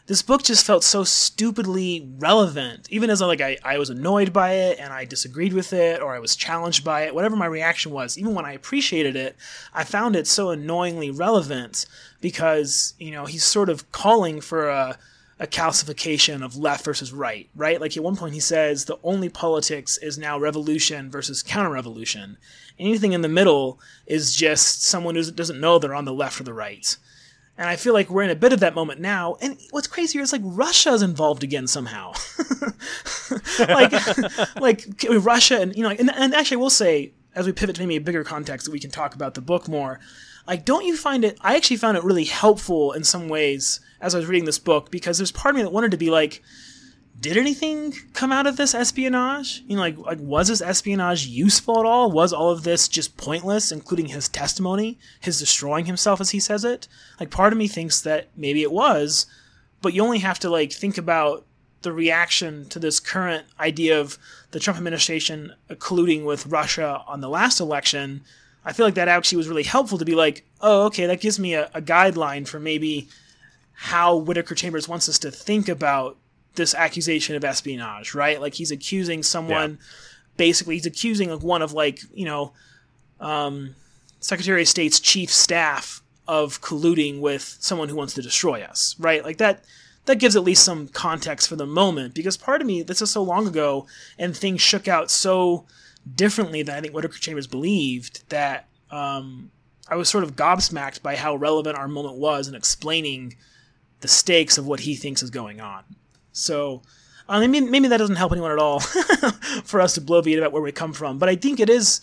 this 0.07 0.23
book 0.23 0.41
just 0.41 0.65
felt 0.65 0.83
so 0.83 1.03
stupidly 1.03 2.09
relevant. 2.17 2.87
Even 2.89 3.11
as 3.11 3.21
like 3.21 3.39
I, 3.39 3.59
I 3.63 3.77
was 3.77 3.91
annoyed 3.91 4.33
by 4.33 4.53
it 4.53 4.79
and 4.79 4.91
I 4.91 5.05
disagreed 5.05 5.53
with 5.53 5.73
it 5.73 6.01
or 6.01 6.15
I 6.15 6.19
was 6.19 6.35
challenged 6.35 6.83
by 6.83 7.03
it, 7.03 7.13
whatever 7.13 7.35
my 7.35 7.45
reaction 7.45 7.91
was, 7.91 8.17
even 8.17 8.33
when 8.33 8.45
I 8.45 8.53
appreciated 8.53 9.15
it, 9.15 9.35
I 9.75 9.83
found 9.83 10.15
it 10.15 10.25
so 10.25 10.49
annoyingly 10.49 11.11
relevant 11.11 11.85
because 12.19 12.95
you 12.97 13.11
know 13.11 13.25
he's 13.25 13.43
sort 13.43 13.69
of 13.69 13.91
calling 13.91 14.41
for 14.41 14.69
a 14.69 14.97
a 15.41 15.47
calcification 15.47 16.45
of 16.45 16.55
left 16.55 16.85
versus 16.85 17.11
right, 17.11 17.49
right? 17.55 17.81
Like 17.81 17.97
at 17.97 18.03
one 18.03 18.15
point 18.15 18.35
he 18.35 18.39
says 18.39 18.85
the 18.85 18.99
only 19.03 19.27
politics 19.27 19.97
is 19.97 20.19
now 20.19 20.37
revolution 20.37 21.09
versus 21.09 21.41
counter-revolution. 21.41 22.37
Anything 22.77 23.13
in 23.13 23.21
the 23.21 23.27
middle 23.27 23.79
is 24.05 24.35
just 24.35 24.83
someone 24.83 25.15
who 25.15 25.31
doesn't 25.31 25.59
know 25.59 25.79
they're 25.79 25.95
on 25.95 26.05
the 26.05 26.13
left 26.13 26.39
or 26.39 26.43
the 26.43 26.53
right. 26.53 26.95
And 27.57 27.67
I 27.67 27.75
feel 27.75 27.93
like 27.93 28.11
we're 28.11 28.21
in 28.21 28.29
a 28.29 28.35
bit 28.35 28.53
of 28.53 28.59
that 28.59 28.75
moment 28.75 29.01
now. 29.01 29.35
And 29.41 29.59
what's 29.71 29.87
crazier 29.87 30.21
is 30.21 30.31
like 30.31 30.41
Russia's 30.43 31.01
involved 31.01 31.43
again 31.43 31.65
somehow. 31.65 32.13
like, 33.59 34.55
like 34.61 34.85
Russia 35.09 35.59
and 35.59 35.75
you 35.75 35.81
know, 35.81 35.89
and, 35.89 36.11
and 36.11 36.35
actually, 36.35 36.57
I 36.57 36.59
will 36.59 36.69
say 36.69 37.13
as 37.33 37.47
we 37.47 37.51
pivot 37.51 37.77
to 37.77 37.81
maybe 37.81 37.95
a 37.95 38.01
bigger 38.01 38.23
context 38.23 38.65
that 38.65 38.71
we 38.71 38.79
can 38.79 38.91
talk 38.91 39.15
about 39.15 39.33
the 39.33 39.41
book 39.41 39.67
more. 39.67 39.99
Like, 40.47 40.65
don't 40.65 40.85
you 40.85 40.95
find 40.95 41.25
it? 41.25 41.39
I 41.41 41.55
actually 41.55 41.77
found 41.77 41.97
it 41.97 42.03
really 42.03 42.25
helpful 42.25 42.91
in 42.91 43.03
some 43.03 43.27
ways 43.27 43.79
as 44.01 44.15
I 44.15 44.17
was 44.17 44.27
reading 44.27 44.45
this 44.45 44.59
book 44.59 44.91
because 44.91 45.17
there's 45.17 45.31
part 45.31 45.53
of 45.53 45.57
me 45.57 45.63
that 45.63 45.71
wanted 45.71 45.91
to 45.91 45.97
be 45.97 46.09
like, 46.09 46.41
did 47.19 47.37
anything 47.37 47.93
come 48.13 48.31
out 48.31 48.47
of 48.47 48.57
this 48.57 48.73
espionage? 48.73 49.63
You 49.67 49.75
know, 49.75 49.81
like, 49.81 49.97
like 49.97 50.19
was 50.19 50.47
this 50.47 50.61
espionage 50.61 51.27
useful 51.27 51.79
at 51.79 51.85
all? 51.85 52.11
Was 52.11 52.33
all 52.33 52.49
of 52.49 52.63
this 52.63 52.87
just 52.87 53.15
pointless, 53.15 53.71
including 53.71 54.07
his 54.07 54.27
testimony, 54.27 54.97
his 55.19 55.39
destroying 55.39 55.85
himself 55.85 56.19
as 56.19 56.31
he 56.31 56.39
says 56.39 56.65
it? 56.65 56.87
Like, 57.19 57.29
part 57.29 57.53
of 57.53 57.59
me 57.59 57.67
thinks 57.67 58.01
that 58.01 58.29
maybe 58.35 58.63
it 58.63 58.71
was, 58.71 59.27
but 59.83 59.93
you 59.93 60.03
only 60.03 60.19
have 60.19 60.39
to 60.39 60.49
like 60.49 60.71
think 60.71 60.97
about 60.97 61.45
the 61.83 61.93
reaction 61.93 62.67
to 62.69 62.79
this 62.79 62.99
current 62.99 63.45
idea 63.59 63.99
of 63.99 64.17
the 64.49 64.59
Trump 64.59 64.77
administration 64.77 65.53
colluding 65.69 66.25
with 66.25 66.47
Russia 66.47 67.03
on 67.07 67.21
the 67.21 67.29
last 67.29 67.59
election. 67.59 68.21
I 68.65 68.73
feel 68.73 68.85
like 68.85 68.95
that 68.95 69.07
actually 69.07 69.37
was 69.37 69.47
really 69.47 69.63
helpful 69.63 69.97
to 69.97 70.05
be 70.05 70.15
like, 70.15 70.45
oh, 70.59 70.85
okay, 70.87 71.05
that 71.07 71.21
gives 71.21 71.39
me 71.39 71.53
a, 71.53 71.69
a 71.73 71.81
guideline 71.81 72.47
for 72.47 72.59
maybe 72.59 73.09
how 73.83 74.15
Whittaker 74.15 74.53
Chambers 74.53 74.87
wants 74.87 75.09
us 75.09 75.17
to 75.17 75.31
think 75.31 75.67
about 75.67 76.15
this 76.53 76.75
accusation 76.75 77.35
of 77.35 77.43
espionage, 77.43 78.13
right? 78.13 78.39
Like 78.39 78.53
he's 78.53 78.69
accusing 78.69 79.23
someone, 79.23 79.71
yeah. 79.71 79.85
basically, 80.37 80.75
he's 80.75 80.85
accusing 80.85 81.31
like 81.31 81.41
one 81.41 81.63
of 81.63 81.73
like 81.73 81.99
you 82.13 82.25
know, 82.25 82.53
um, 83.19 83.73
Secretary 84.19 84.61
of 84.61 84.67
State's 84.67 84.99
chief 84.99 85.31
staff 85.31 86.03
of 86.27 86.61
colluding 86.61 87.21
with 87.21 87.57
someone 87.59 87.89
who 87.89 87.95
wants 87.95 88.13
to 88.13 88.21
destroy 88.21 88.61
us, 88.61 88.95
right? 88.99 89.23
Like 89.25 89.39
that. 89.39 89.65
That 90.05 90.17
gives 90.17 90.35
at 90.35 90.41
least 90.41 90.65
some 90.65 90.87
context 90.87 91.47
for 91.47 91.55
the 91.55 91.67
moment, 91.67 92.15
because 92.15 92.35
part 92.35 92.59
of 92.59 92.65
me, 92.65 92.81
this 92.81 93.03
is 93.03 93.11
so 93.11 93.21
long 93.21 93.47
ago, 93.47 93.85
and 94.17 94.35
things 94.35 94.59
shook 94.59 94.87
out 94.87 95.11
so 95.11 95.67
differently 96.15 96.63
than 96.63 96.75
I 96.75 96.81
think 96.81 96.95
Whittaker 96.95 97.19
Chambers 97.19 97.45
believed 97.45 98.27
that 98.29 98.67
um, 98.89 99.51
I 99.87 99.95
was 99.95 100.09
sort 100.09 100.23
of 100.23 100.35
gobsmacked 100.35 101.03
by 101.03 101.15
how 101.15 101.35
relevant 101.35 101.77
our 101.77 101.87
moment 101.87 102.17
was 102.17 102.47
in 102.47 102.55
explaining 102.55 103.35
the 104.01 104.07
stakes 104.07 104.57
of 104.57 104.67
what 104.67 104.81
he 104.81 104.95
thinks 104.95 105.23
is 105.23 105.29
going 105.29 105.61
on. 105.61 105.83
So, 106.31 106.81
I 107.27 107.39
mean, 107.39 107.51
maybe, 107.51 107.65
maybe 107.67 107.87
that 107.87 107.97
doesn't 107.97 108.15
help 108.15 108.31
anyone 108.31 108.51
at 108.51 108.59
all 108.59 108.79
for 109.63 109.79
us 109.79 109.93
to 109.93 110.01
bloviate 110.01 110.37
about 110.37 110.51
where 110.51 110.61
we 110.61 110.71
come 110.71 110.93
from. 110.93 111.17
But 111.17 111.29
I 111.29 111.35
think 111.35 111.59
it 111.59 111.69
is. 111.69 112.01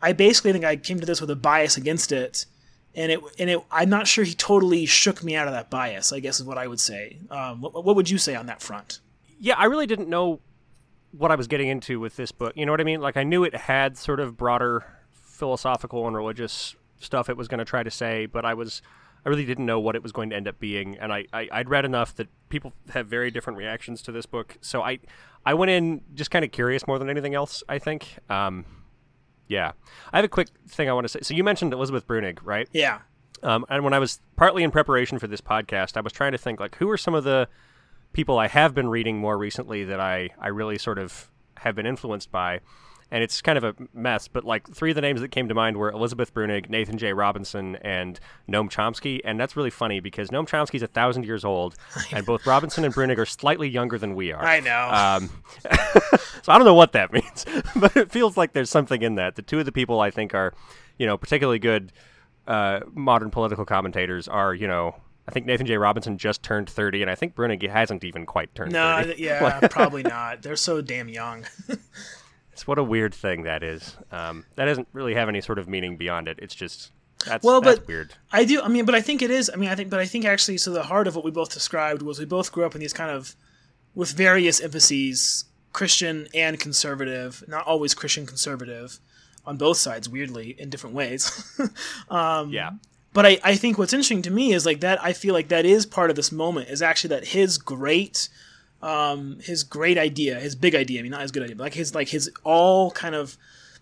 I 0.00 0.12
basically 0.12 0.52
think 0.52 0.64
I 0.64 0.76
came 0.76 1.00
to 1.00 1.06
this 1.06 1.20
with 1.20 1.30
a 1.30 1.36
bias 1.36 1.76
against 1.76 2.12
it, 2.12 2.46
and 2.94 3.10
it 3.10 3.20
and 3.38 3.50
it. 3.50 3.60
I'm 3.70 3.90
not 3.90 4.06
sure 4.06 4.24
he 4.24 4.34
totally 4.34 4.86
shook 4.86 5.24
me 5.24 5.34
out 5.34 5.48
of 5.48 5.54
that 5.54 5.70
bias. 5.70 6.12
I 6.12 6.20
guess 6.20 6.38
is 6.38 6.46
what 6.46 6.58
I 6.58 6.66
would 6.66 6.80
say. 6.80 7.18
Um, 7.30 7.60
what, 7.60 7.84
what 7.84 7.96
would 7.96 8.08
you 8.08 8.18
say 8.18 8.34
on 8.34 8.46
that 8.46 8.62
front? 8.62 9.00
Yeah, 9.40 9.54
I 9.56 9.64
really 9.64 9.86
didn't 9.86 10.08
know 10.08 10.40
what 11.12 11.30
I 11.30 11.34
was 11.34 11.46
getting 11.46 11.68
into 11.68 11.98
with 12.00 12.16
this 12.16 12.32
book. 12.32 12.52
You 12.54 12.66
know 12.66 12.72
what 12.72 12.80
I 12.80 12.84
mean? 12.84 13.00
Like 13.00 13.16
I 13.16 13.24
knew 13.24 13.44
it 13.44 13.54
had 13.54 13.96
sort 13.96 14.20
of 14.20 14.36
broader 14.36 14.84
philosophical 15.12 16.06
and 16.06 16.16
religious 16.16 16.76
stuff 17.00 17.28
it 17.28 17.36
was 17.36 17.48
going 17.48 17.58
to 17.58 17.64
try 17.64 17.82
to 17.82 17.90
say, 17.90 18.26
but 18.26 18.44
I 18.44 18.54
was 18.54 18.82
I 19.24 19.28
really 19.28 19.44
didn't 19.44 19.66
know 19.66 19.80
what 19.80 19.96
it 19.96 20.02
was 20.02 20.12
going 20.12 20.30
to 20.30 20.36
end 20.36 20.48
up 20.48 20.58
being, 20.58 20.96
and 20.98 21.12
I, 21.12 21.26
I 21.32 21.48
would 21.58 21.68
read 21.68 21.84
enough 21.84 22.14
that 22.16 22.28
people 22.48 22.72
have 22.90 23.06
very 23.06 23.30
different 23.30 23.58
reactions 23.58 24.02
to 24.02 24.12
this 24.12 24.26
book. 24.26 24.56
So 24.60 24.82
I 24.82 25.00
I 25.44 25.54
went 25.54 25.70
in 25.70 26.02
just 26.14 26.30
kind 26.30 26.44
of 26.44 26.52
curious 26.52 26.86
more 26.86 26.98
than 26.98 27.10
anything 27.10 27.34
else. 27.34 27.62
I 27.68 27.78
think. 27.78 28.18
Um, 28.28 28.64
yeah, 29.48 29.72
I 30.12 30.18
have 30.18 30.24
a 30.24 30.28
quick 30.28 30.48
thing 30.68 30.88
I 30.88 30.92
want 30.92 31.04
to 31.04 31.08
say. 31.08 31.20
So 31.22 31.34
you 31.34 31.42
mentioned 31.42 31.72
Elizabeth 31.72 32.06
Bruenig, 32.06 32.40
right? 32.44 32.68
Yeah. 32.72 33.00
Um, 33.42 33.64
and 33.68 33.82
when 33.82 33.94
I 33.94 33.98
was 33.98 34.20
partly 34.36 34.62
in 34.62 34.70
preparation 34.70 35.18
for 35.18 35.26
this 35.26 35.40
podcast, 35.40 35.96
I 35.96 36.00
was 36.00 36.12
trying 36.12 36.32
to 36.32 36.38
think 36.38 36.60
like 36.60 36.76
who 36.76 36.90
are 36.90 36.98
some 36.98 37.14
of 37.14 37.24
the 37.24 37.48
people 38.12 38.38
I 38.38 38.48
have 38.48 38.74
been 38.74 38.88
reading 38.88 39.18
more 39.18 39.38
recently 39.38 39.84
that 39.84 40.00
I 40.00 40.30
I 40.38 40.48
really 40.48 40.78
sort 40.78 40.98
of 40.98 41.30
have 41.58 41.74
been 41.74 41.86
influenced 41.86 42.30
by 42.30 42.60
and 43.10 43.22
it's 43.22 43.40
kind 43.40 43.56
of 43.56 43.64
a 43.64 43.74
mess. 43.94 44.28
But 44.28 44.44
like 44.44 44.68
three 44.72 44.90
of 44.90 44.94
the 44.94 45.00
names 45.00 45.20
that 45.20 45.30
came 45.30 45.48
to 45.48 45.54
mind 45.54 45.76
were 45.76 45.90
Elizabeth 45.90 46.34
Bruenig, 46.34 46.68
Nathan 46.68 46.98
J. 46.98 47.12
Robinson, 47.12 47.76
and 47.76 48.20
Noam 48.48 48.70
Chomsky. 48.70 49.20
And 49.24 49.38
that's 49.40 49.56
really 49.56 49.70
funny 49.70 50.00
because 50.00 50.28
Noam 50.30 50.46
Chomsky's 50.46 50.82
a 50.82 50.86
thousand 50.86 51.24
years 51.24 51.44
old, 51.44 51.76
and 52.12 52.24
both 52.26 52.46
Robinson 52.46 52.84
and 52.84 52.94
Bruenig 52.94 53.18
are 53.18 53.26
slightly 53.26 53.68
younger 53.68 53.98
than 53.98 54.14
we 54.14 54.32
are. 54.32 54.44
I 54.44 54.60
know. 54.60 54.88
Um, 54.90 55.42
so 56.42 56.52
I 56.52 56.58
don't 56.58 56.66
know 56.66 56.74
what 56.74 56.92
that 56.92 57.12
means, 57.12 57.46
but 57.76 57.96
it 57.96 58.10
feels 58.10 58.36
like 58.36 58.52
there's 58.52 58.70
something 58.70 59.02
in 59.02 59.14
that. 59.16 59.36
The 59.36 59.42
two 59.42 59.58
of 59.58 59.64
the 59.64 59.72
people 59.72 60.00
I 60.00 60.10
think 60.10 60.34
are, 60.34 60.54
you 60.98 61.06
know, 61.06 61.16
particularly 61.16 61.58
good 61.58 61.92
uh, 62.46 62.80
modern 62.94 63.30
political 63.30 63.64
commentators 63.64 64.28
are, 64.28 64.54
you 64.54 64.66
know, 64.66 64.96
I 65.26 65.30
think 65.30 65.44
Nathan 65.44 65.66
J. 65.66 65.76
Robinson 65.76 66.16
just 66.16 66.42
turned 66.42 66.70
30, 66.70 67.02
and 67.02 67.10
I 67.10 67.14
think 67.14 67.34
Bruenig 67.34 67.68
hasn't 67.68 68.02
even 68.02 68.24
quite 68.24 68.54
turned 68.54 68.72
no, 68.72 69.02
30. 69.02 69.22
yeah, 69.22 69.68
probably 69.68 70.02
not. 70.02 70.40
They're 70.40 70.56
so 70.56 70.80
damn 70.80 71.10
young. 71.10 71.44
It's 72.58 72.66
what 72.66 72.76
a 72.76 72.82
weird 72.82 73.14
thing 73.14 73.44
that 73.44 73.62
is. 73.62 73.96
Um, 74.10 74.44
that 74.56 74.64
doesn't 74.64 74.88
really 74.92 75.14
have 75.14 75.28
any 75.28 75.40
sort 75.40 75.60
of 75.60 75.68
meaning 75.68 75.96
beyond 75.96 76.26
it. 76.26 76.40
It's 76.42 76.56
just 76.56 76.90
that's 77.24 77.44
well, 77.44 77.60
that's 77.60 77.78
but 77.78 77.86
weird. 77.86 78.14
I 78.32 78.44
do. 78.44 78.60
I 78.60 78.66
mean, 78.66 78.84
but 78.84 78.96
I 78.96 79.00
think 79.00 79.22
it 79.22 79.30
is. 79.30 79.48
I 79.48 79.54
mean, 79.54 79.68
I 79.68 79.76
think, 79.76 79.90
but 79.90 80.00
I 80.00 80.06
think 80.06 80.24
actually, 80.24 80.58
so 80.58 80.72
the 80.72 80.82
heart 80.82 81.06
of 81.06 81.14
what 81.14 81.24
we 81.24 81.30
both 81.30 81.54
described 81.54 82.02
was 82.02 82.18
we 82.18 82.24
both 82.24 82.50
grew 82.50 82.66
up 82.66 82.74
in 82.74 82.80
these 82.80 82.92
kind 82.92 83.12
of 83.12 83.36
with 83.94 84.10
various 84.10 84.60
emphases, 84.60 85.44
Christian 85.72 86.26
and 86.34 86.58
conservative. 86.58 87.44
Not 87.46 87.64
always 87.64 87.94
Christian 87.94 88.26
conservative, 88.26 88.98
on 89.46 89.56
both 89.56 89.76
sides. 89.76 90.08
Weirdly, 90.08 90.56
in 90.58 90.68
different 90.68 90.96
ways. 90.96 91.56
um, 92.10 92.50
yeah. 92.50 92.70
But 93.12 93.24
I, 93.24 93.38
I 93.44 93.54
think 93.54 93.78
what's 93.78 93.92
interesting 93.92 94.22
to 94.22 94.32
me 94.32 94.52
is 94.52 94.66
like 94.66 94.80
that. 94.80 95.00
I 95.00 95.12
feel 95.12 95.32
like 95.32 95.46
that 95.50 95.64
is 95.64 95.86
part 95.86 96.10
of 96.10 96.16
this 96.16 96.32
moment. 96.32 96.70
Is 96.70 96.82
actually 96.82 97.10
that 97.10 97.28
his 97.28 97.56
great 97.56 98.28
um, 98.82 99.38
his 99.40 99.64
great 99.64 99.98
idea, 99.98 100.38
his 100.38 100.54
big 100.54 100.74
idea. 100.74 101.00
I 101.00 101.02
mean, 101.02 101.12
not 101.12 101.22
his 101.22 101.32
good 101.32 101.42
idea, 101.42 101.56
but 101.56 101.64
like 101.64 101.74
his 101.74 101.94
like 101.94 102.08
his 102.08 102.30
all 102.44 102.90
kind 102.90 103.14
of 103.14 103.36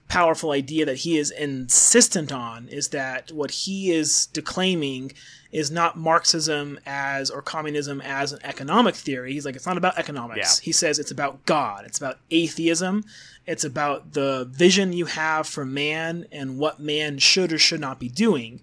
powerful 0.08 0.52
idea 0.52 0.86
that 0.86 0.98
he 0.98 1.18
is 1.18 1.30
insistent 1.30 2.32
on 2.32 2.68
is 2.68 2.88
that 2.90 3.32
what 3.32 3.50
he 3.50 3.90
is 3.90 4.26
declaiming 4.26 5.12
is 5.50 5.70
not 5.70 5.96
Marxism 5.96 6.78
as 6.86 7.30
or 7.30 7.42
communism 7.42 8.00
as 8.02 8.32
an 8.32 8.38
economic 8.44 8.94
theory. 8.94 9.32
He's 9.32 9.44
like, 9.44 9.56
it's 9.56 9.66
not 9.66 9.76
about 9.76 9.98
economics. 9.98 10.60
Yeah. 10.60 10.64
He 10.64 10.72
says 10.72 10.98
it's 10.98 11.10
about 11.10 11.44
God. 11.46 11.84
It's 11.86 11.98
about 11.98 12.18
atheism. 12.30 13.04
It's 13.46 13.64
about 13.64 14.12
the 14.12 14.48
vision 14.50 14.92
you 14.92 15.06
have 15.06 15.46
for 15.46 15.64
man 15.64 16.26
and 16.30 16.58
what 16.58 16.80
man 16.80 17.18
should 17.18 17.52
or 17.52 17.58
should 17.58 17.80
not 17.80 17.98
be 17.98 18.08
doing. 18.08 18.60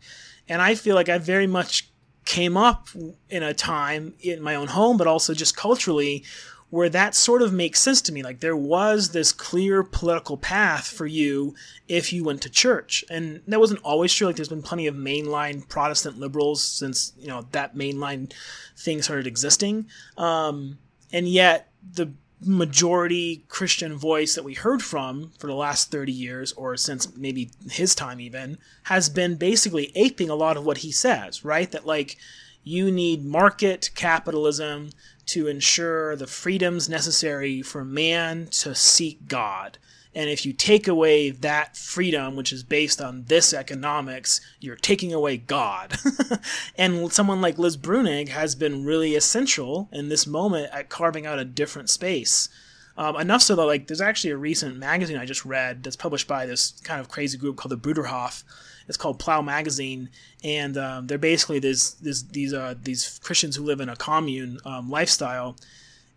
And 0.48 0.62
I 0.62 0.76
feel 0.76 0.96
like 0.96 1.10
I 1.10 1.18
very 1.18 1.48
much 1.48 1.90
came 2.26 2.58
up 2.58 2.88
in 3.30 3.44
a 3.44 3.54
time 3.54 4.14
in 4.20 4.42
my 4.42 4.56
own 4.56 4.68
home, 4.68 4.98
but 4.98 5.08
also 5.08 5.34
just 5.34 5.56
culturally, 5.58 6.24
where 6.70 6.90
that 6.90 7.14
sort 7.14 7.44
of 7.44 7.54
makes 7.54 7.80
sense 7.80 8.02
to 8.02 8.12
me. 8.12 8.24
Like 8.24 8.40
there 8.40 8.56
was 8.56 9.12
this 9.12 9.32
clear 9.32 9.84
political 9.84 10.38
path 10.38 10.88
for 10.88 11.06
you 11.06 11.54
if 11.88 12.12
you 12.12 12.24
went 12.24 12.42
to 12.42 12.50
church, 12.50 13.06
and 13.10 13.42
that 13.48 13.60
wasn't 13.60 13.82
always 13.84 14.14
true. 14.14 14.28
Like 14.28 14.38
there's 14.38 14.50
been 14.50 14.64
plenty 14.64 14.88
of 14.88 14.96
mainline 14.96 15.68
Protestant 15.70 16.18
liberals 16.18 16.64
since 16.64 17.14
you 17.18 17.28
know 17.28 17.46
that 17.52 17.76
mainline 17.76 18.34
thing 18.76 19.02
started 19.02 19.28
existing, 19.28 19.88
um, 20.18 20.80
and 21.12 21.28
yet 21.28 21.72
the 21.94 22.12
majority 22.46 23.44
Christian 23.50 23.96
voice 23.96 24.36
that 24.36 24.44
we 24.44 24.54
heard 24.54 24.82
from 24.82 25.32
for 25.38 25.48
the 25.48 25.56
last 25.56 25.92
30 25.92 26.12
years, 26.12 26.52
or 26.54 26.78
since 26.78 27.16
maybe 27.16 27.52
his 27.70 27.96
time 27.96 28.20
even, 28.20 28.58
has 28.84 29.10
been 29.10 29.36
basically 29.36 29.92
aping 29.96 30.30
a 30.30 30.36
lot 30.36 30.58
of 30.58 30.66
what 30.66 30.80
he 30.80 30.92
says, 30.92 31.44
right? 31.44 31.72
That, 31.72 31.86
like, 31.86 32.18
you 32.64 32.92
need 32.92 33.26
market 33.26 33.90
capitalism 33.96 34.90
to 35.26 35.48
ensure 35.48 36.16
the 36.16 36.28
freedoms 36.28 36.90
necessary 36.90 37.62
for 37.62 37.84
man 37.84 38.48
to 38.48 38.76
seek 38.76 39.28
God. 39.28 39.78
And 40.16 40.30
if 40.30 40.46
you 40.46 40.54
take 40.54 40.88
away 40.88 41.32
that 41.32 41.76
freedom, 41.76 42.36
which 42.36 42.54
is 42.54 42.64
based 42.64 43.02
on 43.02 43.26
this 43.26 43.54
economics, 43.54 44.42
you're 44.60 44.76
taking 44.76 45.12
away 45.12 45.38
God. 45.38 45.98
and 46.78 47.12
someone 47.12 47.42
like 47.42 47.58
Liz 47.58 47.78
Bruenig 47.78 48.30
has 48.30 48.54
been 48.54 48.86
really 48.86 49.16
essential 49.16 49.90
in 49.92 50.10
this 50.10 50.28
moment 50.28 50.72
at 50.72 50.90
carving 50.90 51.26
out 51.26 51.40
a 51.40 51.46
different 51.46 51.90
space. 51.90 52.48
Um, 52.96 53.20
enough 53.20 53.42
so 53.42 53.56
that 53.56 53.66
like 53.66 53.88
there's 53.88 54.02
actually 54.02 54.32
a 54.32 54.38
recent 54.38 54.78
magazine 54.78 55.18
I 55.18 55.26
just 55.26 55.46
read 55.46 55.82
that's 55.82 55.96
published 55.96 56.28
by 56.28 56.46
this 56.46 56.80
kind 56.84 57.02
of 57.02 57.10
crazy 57.10 57.40
group 57.40 57.58
called 57.58 57.72
the 57.72 57.78
Bruderhof. 57.78 58.44
It's 58.88 58.98
called 58.98 59.18
Plough 59.18 59.42
Magazine, 59.42 60.10
and 60.44 60.78
um, 60.78 61.08
they're 61.08 61.18
basically 61.18 61.58
this, 61.58 61.92
this 61.94 62.22
these 62.22 62.54
uh, 62.54 62.76
these 62.84 63.20
Christians 63.24 63.56
who 63.56 63.64
live 63.64 63.80
in 63.80 63.90
a 63.90 63.96
commune 63.96 64.60
um, 64.66 64.92
lifestyle, 64.92 65.56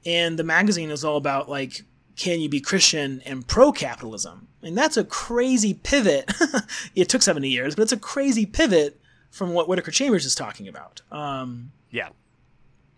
and 0.04 0.38
the 0.38 0.44
magazine 0.44 0.90
is 0.90 1.04
all 1.04 1.16
about 1.16 1.48
like 1.48 1.82
can 2.16 2.40
you 2.40 2.48
be 2.48 2.60
Christian 2.60 3.22
and 3.24 3.46
pro 3.46 3.72
capitalism? 3.72 4.48
And 4.62 4.76
that's 4.76 4.96
a 4.96 5.04
crazy 5.04 5.74
pivot. 5.74 6.30
it 6.94 7.08
took 7.08 7.22
70 7.22 7.48
years, 7.48 7.74
but 7.74 7.82
it's 7.82 7.92
a 7.92 7.98
crazy 7.98 8.46
pivot 8.46 9.00
from 9.30 9.52
what 9.52 9.68
Whittaker 9.68 9.90
Chambers 9.90 10.24
is 10.24 10.34
talking 10.34 10.66
about. 10.66 11.02
Um, 11.12 11.72
yeah. 11.90 12.08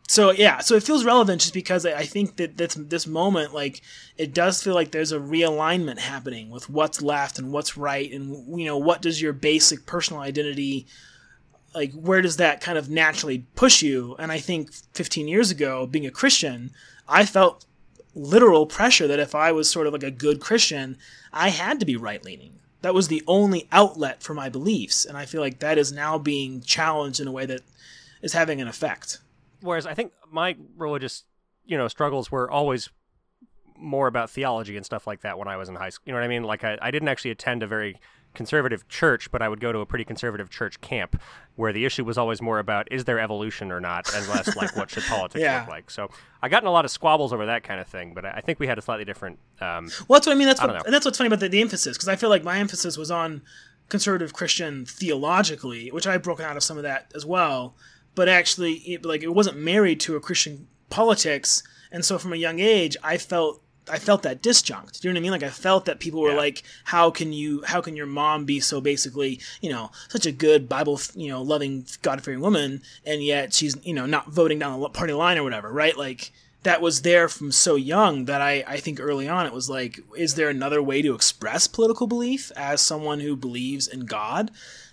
So 0.07 0.31
yeah, 0.31 0.61
so 0.61 0.75
it 0.75 0.83
feels 0.83 1.05
relevant 1.05 1.43
just 1.43 1.53
because 1.53 1.85
I 1.85 2.05
think 2.05 2.37
that 2.37 2.57
this 2.57 2.75
this 2.75 3.07
moment, 3.07 3.53
like, 3.53 3.83
it 4.17 4.33
does 4.33 4.63
feel 4.63 4.73
like 4.73 4.91
there's 4.91 5.13
a 5.13 5.19
realignment 5.19 5.99
happening 5.99 6.49
with 6.49 6.71
what's 6.71 7.03
left 7.03 7.39
and 7.39 7.53
what's 7.53 7.77
right, 7.77 8.11
and 8.11 8.59
you 8.59 8.65
know 8.65 8.79
what 8.79 9.03
does 9.03 9.21
your 9.21 9.35
basic 9.35 9.85
personal 9.85 10.23
identity 10.23 10.87
like 11.75 11.93
where 11.93 12.23
does 12.23 12.39
that 12.39 12.61
kind 12.61 12.79
of 12.79 12.89
naturally 12.89 13.45
push 13.55 13.83
you? 13.83 14.17
And 14.19 14.33
I 14.33 14.39
think 14.39 14.73
15 14.95 15.29
years 15.29 15.51
ago, 15.51 15.87
being 15.87 16.07
a 16.07 16.11
Christian, 16.11 16.71
I 17.09 17.25
felt 17.25 17.67
literal 18.19 18.67
pressure 18.67 19.07
that 19.07 19.19
if 19.21 19.35
I 19.35 19.53
was 19.53 19.71
sort 19.71 19.87
of 19.87 19.93
like 19.93 20.03
a 20.03 20.11
good 20.11 20.41
Christian, 20.41 20.99
I 21.33 21.51
had 21.51 21.81
to 21.81 21.87
be 21.87 21.97
right 21.97 22.25
leaning. 22.25 22.59
That 22.83 22.95
was 22.95 23.09
the 23.09 23.23
only 23.27 23.69
outlet 23.73 24.23
for 24.23 24.35
my 24.35 24.49
beliefs, 24.49 25.05
and 25.05 25.17
I 25.17 25.27
feel 25.27 25.41
like 25.41 25.59
that 25.61 25.79
is 25.79 25.91
now 25.93 26.19
being 26.19 26.61
challenged 26.61 27.21
in 27.21 27.27
a 27.27 27.33
way 27.33 27.47
that 27.47 27.63
is 28.23 28.33
having 28.33 28.61
an 28.61 28.69
effect. 28.69 29.19
Whereas 29.61 29.87
I 29.87 29.95
think 29.95 30.13
my 30.31 30.57
religious, 30.77 31.25
you 31.65 31.77
know, 31.77 31.89
struggles 31.89 32.31
were 32.31 32.51
always 32.51 32.91
more 33.77 34.07
about 34.07 34.31
theology 34.31 34.77
and 34.77 34.85
stuff 34.85 35.07
like 35.07 35.23
that 35.23 35.39
when 35.39 35.49
I 35.49 35.57
was 35.57 35.69
in 35.69 35.75
high 35.75 35.91
school. 35.91 36.05
You 36.07 36.13
know 36.13 36.19
what 36.19 36.25
I 36.25 36.29
mean? 36.29 36.45
Like 36.45 36.65
I, 36.65 36.79
I 36.81 36.91
didn't 36.91 37.09
actually 37.09 37.31
attend 37.33 37.63
a 37.63 37.67
very 37.67 38.01
conservative 38.35 38.87
church, 38.89 39.31
but 39.31 39.43
I 39.43 39.49
would 39.49 39.61
go 39.61 39.73
to 39.73 39.79
a 39.81 39.87
pretty 39.87 40.05
conservative 40.05 40.49
church 40.51 40.81
camp 40.81 41.21
where 41.57 41.73
the 41.73 41.85
issue 41.85 42.05
was 42.05 42.17
always 42.17 42.41
more 42.41 42.59
about 42.61 42.87
is 42.93 43.05
there 43.05 43.19
evolution 43.19 43.73
or 43.73 43.81
not, 43.81 44.13
and 44.15 44.29
less 44.29 44.55
like 44.55 44.77
what 44.77 44.91
should 44.91 45.03
politics 45.09 45.43
Yeah. 45.43 45.61
look 45.61 45.69
like. 45.69 45.91
So 45.91 46.09
I 46.43 46.49
got 46.49 46.63
in 46.63 46.69
a 46.69 46.71
lot 46.73 46.85
of 46.85 46.91
squabbles 46.91 47.33
over 47.33 47.47
that 47.47 47.65
kind 47.65 47.81
of 47.81 47.89
thing, 47.89 48.13
but 48.15 48.25
I 48.25 48.41
think 48.41 48.61
we 48.61 48.67
had 48.69 48.79
a 48.79 48.83
slightly 48.83 49.05
different. 49.05 49.39
Um, 49.61 49.91
Well, 50.07 50.19
that's 50.19 50.27
what 50.27 50.29
I 50.29 50.35
mean. 50.35 50.47
That's 50.47 50.61
I 50.61 50.67
what, 50.67 50.85
and 50.85 50.95
that's 50.95 51.05
what's 51.05 51.19
funny 51.19 51.27
about 51.29 51.41
the, 51.41 51.49
the 51.49 51.61
emphasis 51.61 51.97
because 51.97 52.09
I 52.09 52.17
feel 52.17 52.29
like 52.31 52.45
my 52.45 52.59
emphasis 52.59 52.97
was 52.97 53.11
on 53.11 53.43
conservative 53.89 54.33
Christian 54.35 54.85
theologically, 54.85 55.91
which 55.91 56.07
I've 56.07 56.23
broken 56.23 56.45
out 56.45 56.57
of 56.57 56.63
some 56.63 56.77
of 56.77 56.83
that 56.85 57.11
as 57.15 57.27
well. 57.27 57.75
But 58.15 58.29
actually, 58.29 58.75
it, 58.75 59.05
like 59.05 59.23
it 59.23 59.35
wasn't 59.35 59.59
married 59.59 60.01
to 60.01 60.17
a 60.17 60.21
Christian 60.21 60.69
politics, 60.91 61.63
and 61.91 62.05
so 62.05 62.19
from 62.19 62.33
a 62.33 62.37
young 62.37 62.59
age, 62.61 62.97
I 63.03 63.17
felt 63.19 63.63
I 63.91 63.99
felt 63.99 64.23
that 64.23 64.43
disjunct. 64.43 65.01
Do 65.01 65.09
you 65.09 65.13
know 65.15 65.19
what 65.19 65.21
I 65.21 65.23
mean? 65.23 65.31
Like 65.33 65.43
I 65.43 65.51
felt 65.51 65.85
that 65.87 66.01
people 66.01 66.21
were 66.21 66.31
Yeah. 66.33 66.37
like, 66.37 66.63
"How 66.85 67.11
can 67.11 67.33
you? 67.33 67.63
How 67.67 67.81
can 67.81 67.97
your 67.97 68.07
mom 68.07 68.45
be 68.45 68.61
so 68.61 68.81
basically, 68.81 69.41
you 69.61 69.71
know, 69.71 69.91
such 70.09 70.27
a 70.27 70.33
good 70.33 70.69
Bible, 70.69 71.01
you 71.15 71.29
know, 71.29 71.43
loving, 71.43 71.87
God 72.03 72.23
fearing 72.23 72.41
woman, 72.41 72.83
and 73.05 73.23
yet 73.23 73.55
she's, 73.55 73.77
you 73.83 73.95
know, 73.95 74.07
not 74.07 74.31
voting 74.31 74.59
down 74.59 74.79
the 74.81 74.89
party 74.89 75.13
line 75.13 75.39
or 75.39 75.43
whatever, 75.43 75.73
right? 75.73 75.97
Like." 75.97 76.33
that 76.65 76.83
was 76.83 77.03
there 77.03 77.29
from 77.29 77.53
so 77.53 77.77
young 77.77 78.25
that 78.25 78.43
I, 78.43 78.65
I 78.67 78.79
think 78.79 78.99
early 79.01 79.29
on 79.29 79.47
it 79.47 79.53
was 79.53 79.71
like, 79.71 80.01
is 80.17 80.35
there 80.35 80.49
another 80.49 80.83
way 80.83 81.03
to 81.03 81.15
express 81.15 81.69
political 81.69 82.09
belief 82.09 82.51
as 82.57 82.81
someone 82.81 83.21
who 83.21 83.37
believes 83.37 83.87
in 83.87 84.07
God? 84.07 84.51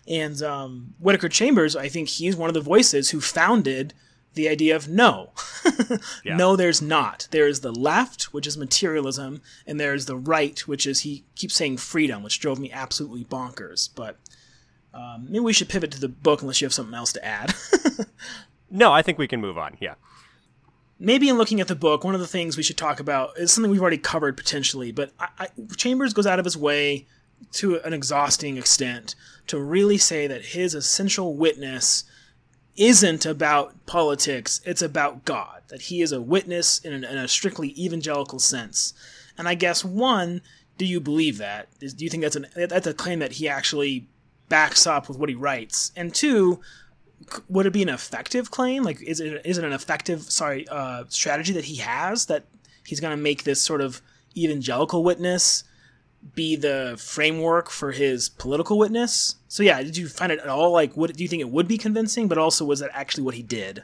And 0.07 0.39
um, 0.43 0.93
Whittaker 0.99 1.27
Chambers, 1.27 1.75
I 1.75 1.89
think 1.89 2.07
he's 2.07 2.35
one 2.35 2.49
of 2.51 2.53
the 2.53 2.61
voices 2.61 3.09
who 3.09 3.19
founded 3.19 3.95
the 4.35 4.47
idea 4.49 4.75
of 4.75 4.87
no. 4.87 5.31
Yeah. 6.23 6.37
No, 6.37 6.55
there's 6.55 6.81
not. 6.81 7.27
There 7.31 7.47
is 7.47 7.61
the 7.61 7.71
left, 7.71 8.33
which 8.33 8.47
is 8.47 8.57
materialism, 8.57 9.41
and 9.67 9.79
there 9.79 9.93
is 9.93 10.05
the 10.05 10.15
right, 10.15 10.59
which 10.67 10.87
is, 10.87 11.01
he 11.01 11.23
keeps 11.35 11.55
saying 11.55 11.77
freedom, 11.77 12.23
which 12.23 12.39
drove 12.39 12.59
me 12.59 12.71
absolutely 12.71 13.23
bonkers. 13.23 13.89
But 13.93 14.17
um, 14.93 15.25
maybe 15.27 15.39
we 15.41 15.53
should 15.53 15.69
pivot 15.69 15.91
to 15.91 15.99
the 15.99 16.07
book 16.07 16.41
unless 16.41 16.61
you 16.61 16.65
have 16.65 16.73
something 16.73 16.93
else 16.95 17.13
to 17.13 17.25
add. 17.25 17.53
no, 18.69 18.91
I 18.91 19.01
think 19.01 19.17
we 19.17 19.27
can 19.27 19.41
move 19.41 19.57
on. 19.57 19.77
Yeah. 19.79 19.95
maybe 20.99 21.29
in 21.29 21.37
looking 21.37 21.61
at 21.61 21.67
the 21.67 21.75
book, 21.75 22.03
one 22.03 22.15
of 22.15 22.21
the 22.21 22.27
things 22.27 22.57
we 22.57 22.63
should 22.63 22.77
talk 22.77 22.99
about 22.99 23.37
is 23.37 23.51
something 23.51 23.71
we've 23.71 23.81
already 23.81 23.97
covered 23.97 24.37
potentially, 24.37 24.91
but 24.91 25.11
I, 25.19 25.27
I, 25.39 25.47
Chambers 25.75 26.13
goes 26.13 26.27
out 26.27 26.39
of 26.39 26.45
his 26.45 26.57
way 26.57 27.05
to 27.53 27.79
an 27.81 27.93
exhausting 27.93 28.57
extent 28.57 29.15
to 29.47 29.59
really 29.59 29.97
say 29.97 30.25
that 30.27 30.45
his 30.45 30.73
essential 30.73 31.35
witness 31.35 32.05
isn't 32.77 33.25
about 33.25 33.85
politics, 33.85 34.61
it's 34.65 34.81
about 34.81 35.25
God, 35.25 35.61
that 35.69 35.83
he 35.83 36.01
is 36.01 36.11
a 36.11 36.21
witness 36.21 36.79
in, 36.79 36.93
an, 36.93 37.03
in 37.03 37.17
a 37.17 37.27
strictly 37.27 37.69
evangelical 37.81 38.39
sense. 38.39 38.93
And 39.37 39.47
I 39.47 39.55
guess, 39.55 39.85
one, 39.85 40.41
do 40.77 40.85
you 40.85 40.99
believe 40.99 41.37
that? 41.37 41.67
Do 41.79 42.03
you 42.03 42.09
think 42.09 42.23
that's, 42.23 42.35
an, 42.35 42.47
that's 42.55 42.87
a 42.87 42.93
claim 42.93 43.19
that 43.19 43.33
he 43.33 43.47
actually 43.47 44.07
backs 44.49 44.85
up 44.85 45.07
with 45.07 45.17
what 45.17 45.29
he 45.29 45.35
writes? 45.35 45.91
And 45.95 46.13
two, 46.13 46.59
would 47.47 47.65
it 47.65 47.73
be 47.73 47.83
an 47.83 47.89
effective 47.89 48.51
claim? 48.51 48.83
Like, 48.83 49.01
is 49.01 49.19
it 49.19 49.41
is 49.45 49.57
it 49.57 49.63
an 49.63 49.73
effective 49.73 50.23
sorry 50.23 50.67
uh, 50.67 51.05
strategy 51.07 51.53
that 51.53 51.65
he 51.65 51.77
has 51.77 52.25
that 52.25 52.43
he's 52.85 52.99
going 52.99 53.15
to 53.15 53.21
make 53.21 53.43
this 53.43 53.61
sort 53.61 53.81
of 53.81 54.01
evangelical 54.35 55.03
witness 55.03 55.63
be 56.33 56.55
the 56.55 56.95
framework 56.97 57.69
for 57.69 57.91
his 57.91 58.29
political 58.29 58.77
witness? 58.77 59.35
So 59.47 59.63
yeah, 59.63 59.81
did 59.83 59.97
you 59.97 60.07
find 60.07 60.31
it 60.31 60.39
at 60.39 60.47
all 60.47 60.71
like? 60.71 60.95
What 60.97 61.15
do 61.15 61.23
you 61.23 61.29
think 61.29 61.41
it 61.41 61.49
would 61.49 61.67
be 61.67 61.77
convincing? 61.77 62.27
But 62.27 62.37
also, 62.37 62.65
was 62.65 62.79
that 62.79 62.91
actually 62.93 63.23
what 63.23 63.35
he 63.35 63.43
did? 63.43 63.83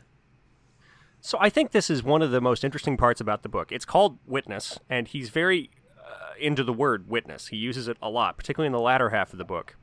So 1.19 1.37
I 1.39 1.49
think 1.49 1.71
this 1.71 1.89
is 1.89 2.01
one 2.01 2.23
of 2.23 2.31
the 2.31 2.41
most 2.41 2.63
interesting 2.63 2.97
parts 2.97 3.21
about 3.21 3.43
the 3.43 3.49
book. 3.49 3.71
It's 3.71 3.85
called 3.85 4.17
Witness, 4.25 4.79
and 4.89 5.07
he's 5.07 5.29
very 5.29 5.69
uh, 5.99 6.33
into 6.39 6.63
the 6.63 6.73
word 6.73 7.07
witness. 7.07 7.47
He 7.47 7.57
uses 7.57 7.87
it 7.87 7.97
a 8.01 8.09
lot, 8.09 8.37
particularly 8.37 8.67
in 8.67 8.73
the 8.73 8.79
latter 8.79 9.11
half 9.11 9.31
of 9.31 9.37
the 9.37 9.45
book. 9.45 9.75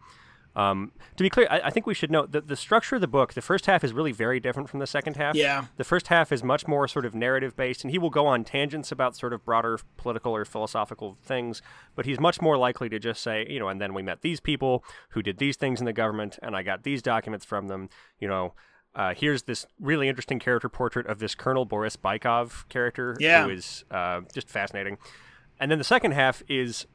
Um, 0.57 0.91
to 1.17 1.23
be 1.23 1.31
clear, 1.31 1.47
I, 1.51 1.61
I 1.67 1.71
think 1.71 1.87
we 1.87 1.95
should 1.95 2.11
note 2.11 2.33
that 2.33 2.49
the 2.49 2.57
structure 2.57 2.97
of 2.97 3.01
the 3.01 3.07
book, 3.07 3.35
the 3.35 3.43
first 3.43 3.67
half 3.67 3.85
is 3.85 3.93
really 3.93 4.11
very 4.11 4.41
different 4.41 4.69
from 4.69 4.81
the 4.81 4.87
second 4.89 5.17
half. 5.17 5.37
Yeah. 5.37 5.67
The 5.77 5.85
first 5.85 6.09
half 6.09 6.33
is 6.33 6.43
much 6.43 6.67
more 6.67 6.89
sort 6.89 7.05
of 7.07 7.15
narrative 7.15 7.55
based, 7.57 7.85
and 7.85 7.91
he 7.93 7.99
will 7.99 8.11
go 8.11 8.27
on 8.27 8.43
tangents 8.43 8.91
about 8.91 9.15
sort 9.15 9.33
of 9.33 9.45
broader 9.45 9.79
political 9.97 10.35
or 10.35 10.45
philosophical 10.45 11.17
things, 11.23 11.63
but 11.95 12.07
he's 12.07 12.19
much 12.19 12.41
more 12.41 12.57
likely 12.57 12.89
to 12.89 12.99
just 12.99 13.23
say, 13.23 13.47
you 13.49 13.61
know, 13.61 13.69
and 13.69 13.81
then 13.81 13.95
we 13.95 14.03
met 14.03 14.23
these 14.23 14.41
people 14.41 14.83
who 15.11 15.23
did 15.23 15.39
these 15.39 15.57
things 15.57 15.79
in 15.81 15.87
the 15.87 15.93
government, 15.93 16.39
and 16.43 16.57
I 16.57 16.63
got 16.63 16.83
these 16.83 17.03
documents 17.03 17.45
from 17.45 17.69
them, 17.69 17.89
you 18.19 18.27
know. 18.29 18.55
Uh, 18.95 19.15
here's 19.15 19.45
this 19.45 19.65
really 19.79 20.09
interesting 20.09 20.41
character 20.41 20.69
portrait 20.69 21.07
of 21.07 21.21
this 21.21 21.37
Colonel 21.37 21.65
Boris 21.65 21.97
Bykov 21.97 22.69
character, 22.69 23.17
Yeah. 23.21 23.45
who 23.45 23.51
is 23.51 23.85
uh, 23.93 24.23
just 24.35 24.49
fascinating. 24.49 24.99
And 25.61 25.71
then 25.71 25.79
the 25.79 25.85
second 25.85 26.13
half 26.13 26.43
is 26.49 26.87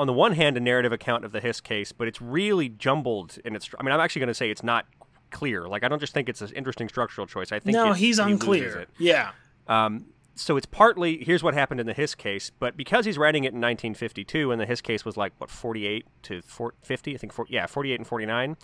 on 0.00 0.06
the 0.06 0.12
one 0.12 0.32
hand, 0.32 0.56
a 0.56 0.60
narrative 0.60 0.92
account 0.92 1.24
of 1.24 1.32
the 1.32 1.40
Hiss 1.40 1.60
case, 1.60 1.92
but 1.92 2.08
it's 2.08 2.20
really 2.20 2.68
jumbled 2.68 3.38
in 3.44 3.54
its. 3.54 3.70
I 3.78 3.82
mean, 3.82 3.92
I'm 3.92 4.00
actually 4.00 4.20
going 4.20 4.28
to 4.28 4.34
say 4.34 4.50
it's 4.50 4.62
not 4.64 4.86
clear. 5.30 5.68
Like, 5.68 5.84
I 5.84 5.88
don't 5.88 6.00
just 6.00 6.12
think 6.12 6.28
it's 6.28 6.40
an 6.40 6.50
interesting 6.56 6.88
structural 6.88 7.26
choice. 7.26 7.52
I 7.52 7.60
think 7.60 7.76
No, 7.76 7.92
it- 7.92 7.98
he's 7.98 8.16
he 8.18 8.22
unclear. 8.24 8.86
Yeah, 8.98 9.30
Um, 9.68 10.06
so 10.34 10.56
it's 10.56 10.66
partly 10.66 11.22
here's 11.22 11.42
what 11.42 11.54
happened 11.54 11.80
in 11.80 11.86
the 11.86 11.92
Hiss 11.92 12.14
case, 12.14 12.50
but 12.58 12.76
because 12.76 13.04
he's 13.04 13.18
writing 13.18 13.44
it 13.44 13.48
in 13.52 13.60
1952, 13.60 14.50
and 14.50 14.60
the 14.60 14.66
Hiss 14.66 14.80
case 14.80 15.04
was 15.04 15.16
like 15.16 15.32
what 15.38 15.50
48 15.50 16.06
to 16.24 16.42
4, 16.42 16.74
50, 16.82 17.14
I 17.14 17.18
think, 17.18 17.32
yeah, 17.48 17.66
48 17.66 18.00
and 18.00 18.06
49. 18.06 18.56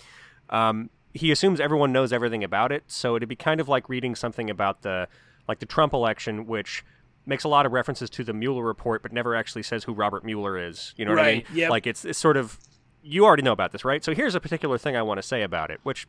Um, 0.51 0.91
he 1.13 1.31
assumes 1.31 1.61
everyone 1.61 1.93
knows 1.93 2.13
everything 2.13 2.43
about 2.45 2.73
it, 2.73 2.85
so 2.89 3.15
it'd 3.17 3.29
be 3.29 3.37
kind 3.37 3.61
of 3.61 3.69
like 3.69 3.89
reading 3.89 4.15
something 4.15 4.51
about 4.51 4.83
the 4.83 5.09
like 5.49 5.59
the 5.61 5.67
Trump 5.67 5.93
election, 5.93 6.47
which 6.47 6.85
makes 7.27 7.45
a 7.45 7.49
lot 7.49 7.67
of 7.67 7.73
references 7.73 8.09
to 8.11 8.25
the 8.25 8.33
Mueller 8.33 8.65
report, 8.65 9.03
but 9.03 9.13
never 9.13 9.35
actually 9.35 9.63
says 9.63 9.85
who 9.85 9.93
Robert 9.93 10.25
Mueller 10.25 10.59
is. 10.59 10.95
You 10.97 11.05
know 11.05 11.13
what 11.13 11.21
I 11.21 11.35
mean? 11.35 11.45
Yep. 11.53 11.71
Like 11.71 11.87
it's 11.87 12.05
it's 12.05 12.19
sort 12.19 12.37
of 12.37 12.59
you 13.03 13.25
already 13.25 13.43
know 13.43 13.53
about 13.53 13.73
this, 13.73 13.85
right? 13.85 14.03
So 14.03 14.15
here's 14.15 14.35
a 14.35 14.41
particular 14.41 14.79
thing 14.79 14.97
I 14.97 15.03
want 15.03 15.19
to 15.19 15.23
say 15.23 15.43
about 15.43 15.71
it, 15.71 15.81
which 15.83 16.07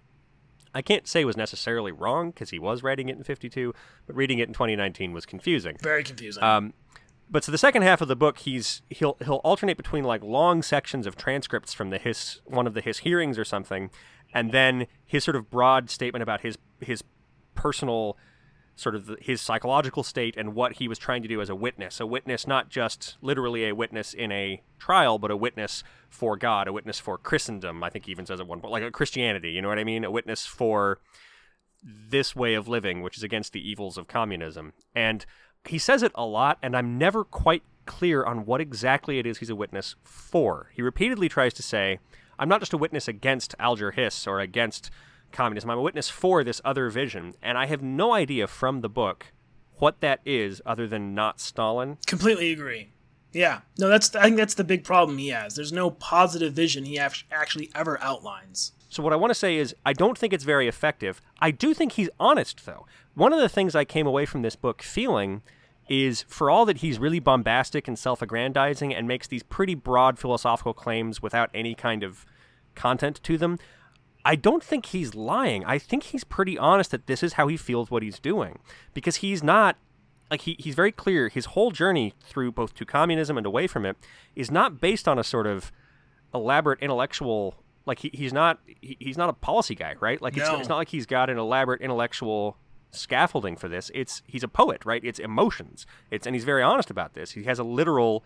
I 0.74 0.82
can't 0.82 1.08
say 1.08 1.26
was 1.26 1.38
necessarily 1.38 1.92
wrong 1.92 2.32
because 2.32 2.50
he 2.50 2.60
was 2.60 2.84
writing 2.84 3.10
it 3.10 3.18
in 3.18 3.24
52, 3.24 3.74
but 4.06 4.16
reading 4.16 4.40
it 4.40 4.48
in 4.48 4.54
2019 4.54 5.12
was 5.14 5.26
confusing. 5.26 5.78
very 5.82 6.04
confusing. 6.04 6.44
Um, 6.44 6.74
but 7.30 7.44
so 7.44 7.52
the 7.52 7.58
second 7.58 7.82
half 7.82 8.02
of 8.02 8.08
the 8.08 8.16
book, 8.16 8.40
he's 8.40 8.82
he'll 8.90 9.18
he'll 9.24 9.42
alternate 9.44 9.78
between 9.78 10.04
like 10.04 10.24
long 10.24 10.62
sections 10.62 11.06
of 11.06 11.16
transcripts 11.16 11.74
from 11.74 11.90
the 11.90 11.98
Hiss 11.98 12.40
one 12.46 12.68
of 12.68 12.74
the 12.74 12.82
Hiss 12.82 13.00
hearings 13.00 13.38
or 13.38 13.46
something, 13.46 13.90
and 14.34 14.52
then 14.52 14.88
his 15.06 15.24
sort 15.24 15.36
of 15.36 15.50
broad 15.50 15.90
statement 15.90 16.24
about 16.24 16.42
his 16.42 16.58
his 16.80 17.04
personal 17.54 18.18
sort 18.78 18.96
of 18.96 19.08
the, 19.08 19.18
his 19.20 19.42
psychological 19.42 20.04
state 20.04 20.36
and 20.38 20.54
what 20.54 20.74
he 20.74 20.88
was 20.88 20.98
trying 20.98 21.22
to 21.24 21.28
do 21.28 21.42
as 21.42 21.50
a 21.50 21.56
witness. 21.56 22.00
A 22.00 22.06
witness, 22.06 22.48
not 22.48 22.70
just 22.70 23.18
literally 23.22 23.68
a 23.68 23.76
witness 23.76 24.14
in 24.14 24.32
a 24.32 24.62
trial, 24.80 25.18
but 25.18 25.32
a 25.32 25.36
witness 25.36 25.84
for 26.10 26.38
God, 26.38 26.68
a 26.68 26.74
witness 26.74 27.00
for 27.00 27.18
Christendom. 27.18 27.84
I 27.84 27.90
think 27.90 28.06
he 28.06 28.12
even 28.12 28.26
says 28.26 28.40
at 28.40 28.48
one 28.48 28.62
point, 28.62 28.72
like 28.72 28.84
a 28.84 28.92
Christianity. 28.92 29.50
You 29.50 29.62
know 29.62 29.68
what 29.68 29.80
I 29.80 29.84
mean? 29.84 30.06
A 30.06 30.12
witness 30.12 30.46
for 30.46 31.00
this 31.84 32.36
way 32.36 32.54
of 32.54 32.68
living, 32.68 33.02
which 33.02 33.18
is 33.18 33.24
against 33.24 33.52
the 33.52 33.68
evils 33.68 33.98
of 33.98 34.08
communism. 34.08 34.74
And 34.96 35.26
he 35.66 35.80
says 35.80 36.04
it 36.04 36.12
a 36.16 36.26
lot, 36.26 36.60
and 36.62 36.78
I'm 36.78 36.98
never 36.98 37.24
quite 37.24 37.64
clear 37.86 38.24
on 38.24 38.46
what 38.46 38.62
exactly 38.62 39.18
it 39.18 39.26
is 39.26 39.40
he's 39.40 39.50
a 39.50 39.56
witness 39.56 39.96
for. 40.04 40.70
He 40.74 40.82
repeatedly 40.84 41.30
tries 41.30 41.54
to 41.56 41.64
say, 41.64 42.00
I'm 42.38 42.50
not 42.50 42.60
just 42.60 42.74
a 42.74 42.78
witness 42.78 43.08
against 43.08 43.56
Alger 43.58 43.92
Hiss 43.92 44.28
or 44.28 44.40
against 44.40 44.92
communism, 45.32 45.70
I'm 45.70 45.78
a 45.78 45.82
witness 45.82 46.10
for 46.10 46.44
this 46.44 46.62
other 46.64 46.90
vision. 46.90 47.34
And 47.42 47.58
I 47.58 47.66
have 47.68 47.82
no 47.82 48.14
idea 48.14 48.48
from 48.48 48.82
the 48.82 48.90
book 48.90 49.28
what 49.78 50.02
that 50.02 50.20
is 50.26 50.62
other 50.66 50.88
than 50.88 51.14
not 51.14 51.40
Stalin. 51.40 51.98
Completely 52.06 52.52
agree. 52.52 52.90
Yeah, 53.34 53.62
no, 53.78 53.88
that's 53.88 54.16
I 54.16 54.24
think 54.24 54.38
that's 54.38 54.56
the 54.56 54.64
big 54.64 54.84
problem 54.84 55.18
he 55.18 55.30
has. 55.30 55.56
There's 55.56 55.74
no 55.74 55.92
positive 55.92 56.54
vision 56.54 56.86
he 56.86 56.98
act- 56.98 57.26
actually 57.32 57.70
ever 57.76 58.02
outlines. 58.02 58.72
So 58.90 59.04
what 59.04 59.14
I 59.14 59.18
want 59.18 59.32
to 59.32 59.36
say 59.36 59.58
is 59.58 59.76
I 59.86 59.94
don't 59.94 60.18
think 60.18 60.34
it's 60.34 60.46
very 60.46 60.68
effective. 60.68 61.22
I 61.40 61.52
do 61.52 61.74
think 61.74 61.94
he's 61.94 62.10
honest 62.20 62.66
though. 62.66 62.88
One 63.14 63.34
of 63.34 63.40
the 63.40 63.50
things 63.50 63.76
I 63.76 63.86
came 63.86 64.08
away 64.08 64.26
from 64.26 64.42
this 64.42 64.56
book 64.56 64.82
feeling 64.82 65.42
is 65.90 66.24
for 66.28 66.50
all 66.50 66.66
that 66.66 66.78
he's 66.78 67.00
really 67.00 67.20
bombastic 67.20 67.88
and 67.88 67.98
self-aggrandizing 67.98 68.94
and 68.94 69.08
makes 69.08 69.28
these 69.28 69.44
pretty 69.44 69.76
broad 69.76 70.20
philosophical 70.20 70.74
claims 70.74 71.22
without 71.22 71.50
any 71.54 71.76
kind 71.76 72.04
of 72.04 72.26
content 72.76 73.22
to 73.24 73.38
them, 73.38 73.58
I 74.28 74.36
don't 74.36 74.62
think 74.64 74.88
he's 74.88 75.16
lying. 75.16 75.64
I 75.66 75.78
think 75.80 76.04
he's 76.04 76.26
pretty 76.26 76.58
honest 76.58 76.92
that 76.92 77.08
this 77.08 77.24
is 77.24 77.34
how 77.34 77.48
he 77.48 77.56
feels 77.56 77.90
what 77.90 78.04
he's 78.04 78.20
doing 78.20 78.60
because 78.94 79.18
he's 79.18 79.42
not 79.42 79.78
like 80.30 80.42
he, 80.42 80.58
he's 80.60 80.76
very 80.76 80.92
clear 80.92 81.30
his 81.30 81.46
whole 81.46 81.72
journey 81.72 82.14
through 82.22 82.52
both 82.52 82.74
to 82.76 82.86
communism 82.86 83.38
and 83.38 83.46
away 83.48 83.68
from 83.68 83.86
it 83.86 83.96
is 84.36 84.52
not 84.52 84.82
based 84.82 85.08
on 85.08 85.18
a 85.18 85.24
sort 85.24 85.48
of 85.48 85.72
elaborate 86.34 86.80
intellectual 86.82 87.56
Like 87.86 88.00
he, 88.00 88.10
he's 88.14 88.34
not 88.34 88.60
he, 88.82 88.98
he's 89.00 89.18
not 89.18 89.30
a 89.30 89.34
policy 89.34 89.76
guy, 89.76 89.96
right? 90.02 90.22
Like 90.22 90.36
it's, 90.36 90.50
No. 90.50 90.60
it's 90.60 90.68
not 90.68 90.76
like 90.76 90.90
he's 90.90 91.06
got 91.06 91.30
an 91.30 91.38
elaborate 91.38 91.80
intellectual 91.82 92.58
scaffolding 92.92 93.56
for 93.56 93.70
this. 93.70 93.90
It's 93.96 94.22
he's 94.28 94.44
a 94.44 94.50
poet, 94.50 94.86
right? 94.86 95.02
It's 95.06 95.20
emotions. 95.20 95.86
It's 96.12 96.28
and 96.28 96.36
he's 96.36 96.44
very 96.44 96.64
honest 96.64 96.90
about 96.90 97.14
this. 97.14 97.32
He 97.32 97.44
has 97.46 97.60
a 97.60 97.64
literal 97.64 98.26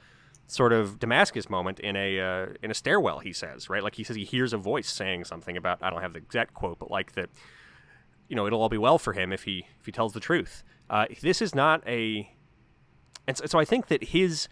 sort 0.51 0.73
of 0.73 0.99
Damascus 0.99 1.49
moment 1.49 1.79
in 1.79 1.95
a 1.95 2.19
uh, 2.19 2.47
in 2.61 2.71
a 2.71 2.73
stairwell. 2.73 3.19
He 3.19 3.31
says, 3.31 3.69
right? 3.69 3.81
Like 3.81 3.95
he 3.95 4.03
says 4.03 4.17
he 4.17 4.25
hears 4.25 4.51
a 4.51 4.57
voice 4.57 4.89
saying 4.89 5.23
something 5.23 5.55
about 5.55 5.79
I 5.81 5.89
don't 5.89 6.01
have 6.01 6.13
the 6.13 6.19
exact 6.19 6.53
quote, 6.53 6.77
but 6.77 6.91
like 6.91 7.13
that 7.13 7.29
you 8.27 8.35
know 8.35 8.45
it'll 8.45 8.61
all 8.61 8.69
be 8.69 8.77
well 8.77 8.99
for 8.99 9.13
him 9.13 9.31
if 9.31 9.43
he 9.43 9.65
if 9.79 9.85
he 9.85 9.91
tells 9.91 10.13
the 10.13 10.19
truth. 10.19 10.63
Uh, 10.89 11.05
this 11.21 11.41
is 11.41 11.55
not 11.55 11.81
a, 11.87 12.35
and 13.25 13.37
so, 13.37 13.45
so 13.45 13.59
I 13.59 13.65
think 13.65 13.87
that 13.87 14.03
his. 14.03 14.49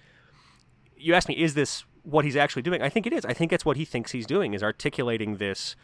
You 0.95 1.13
asked 1.13 1.29
me, 1.29 1.35
is 1.35 1.53
this 1.53 1.85
what 2.03 2.25
he's 2.25 2.35
actually 2.35 2.61
doing? 2.61 2.81
I 2.81 2.89
think 2.89 3.07
it 3.07 3.13
is. 3.13 3.23
I 3.23 3.33
think 3.33 3.53
it's 3.53 3.63
what 3.63 3.77
he 3.77 3.85
thinks 3.85 4.11
he's 4.11 4.25
doing 4.25 4.53
is 4.53 4.61
articulating 4.61 5.37
this, 5.37 5.77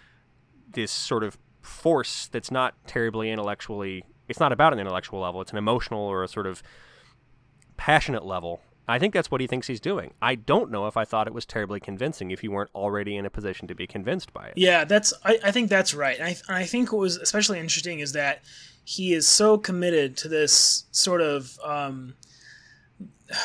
this 0.70 0.92
sort 0.92 1.24
of 1.24 1.38
force 1.62 2.28
that's 2.28 2.52
not 2.52 2.76
terribly 2.86 3.32
intellectually. 3.32 4.04
It's 4.28 4.42
not 4.42 4.52
about 4.52 4.74
an 4.74 4.80
intellectual 4.80 5.22
level. 5.22 5.40
It's 5.40 5.52
an 5.52 5.58
emotional 5.58 6.02
or 6.02 6.22
a 6.22 6.28
sort 6.28 6.48
of 6.48 6.62
passionate 7.78 8.26
level. 8.26 8.62
I 8.88 9.00
think 9.00 9.14
that's 9.14 9.32
what 9.32 9.42
he 9.42 9.48
thinks 9.48 9.68
he's 9.68 9.80
doing. 9.80 10.14
I 10.22 10.36
don't 10.36 10.70
know 10.70 10.88
if 10.88 10.96
I 10.96 11.06
thought 11.06 11.28
it 11.28 11.34
was 11.34 11.46
terribly 11.46 11.80
convincing 11.80 12.32
if 12.32 12.44
you 12.44 12.52
weren't 12.52 12.70
already 12.76 13.16
in 13.16 13.26
a 13.26 13.30
position 13.30 13.68
to 13.68 13.76
be 13.76 13.88
convinced 13.88 14.34
by 14.34 14.48
it. 14.48 14.54
Yeah, 14.58 14.86
that's. 14.86 15.14
I, 15.24 15.40
I 15.44 15.52
think 15.52 15.70
that's 15.70 15.94
right. 15.94 16.20
I, 16.22 16.36
I 16.48 16.66
think 16.66 16.92
what 16.92 17.00
was 17.00 17.18
especially 17.18 17.60
interesting 17.60 18.00
is 18.00 18.14
that 18.14 18.44
he 18.84 19.14
is 19.14 19.28
so 19.28 19.58
committed 19.58 20.18
to 20.18 20.28
this 20.28 20.86
sort 20.92 21.22
of. 21.22 21.58
Um, 21.64 22.16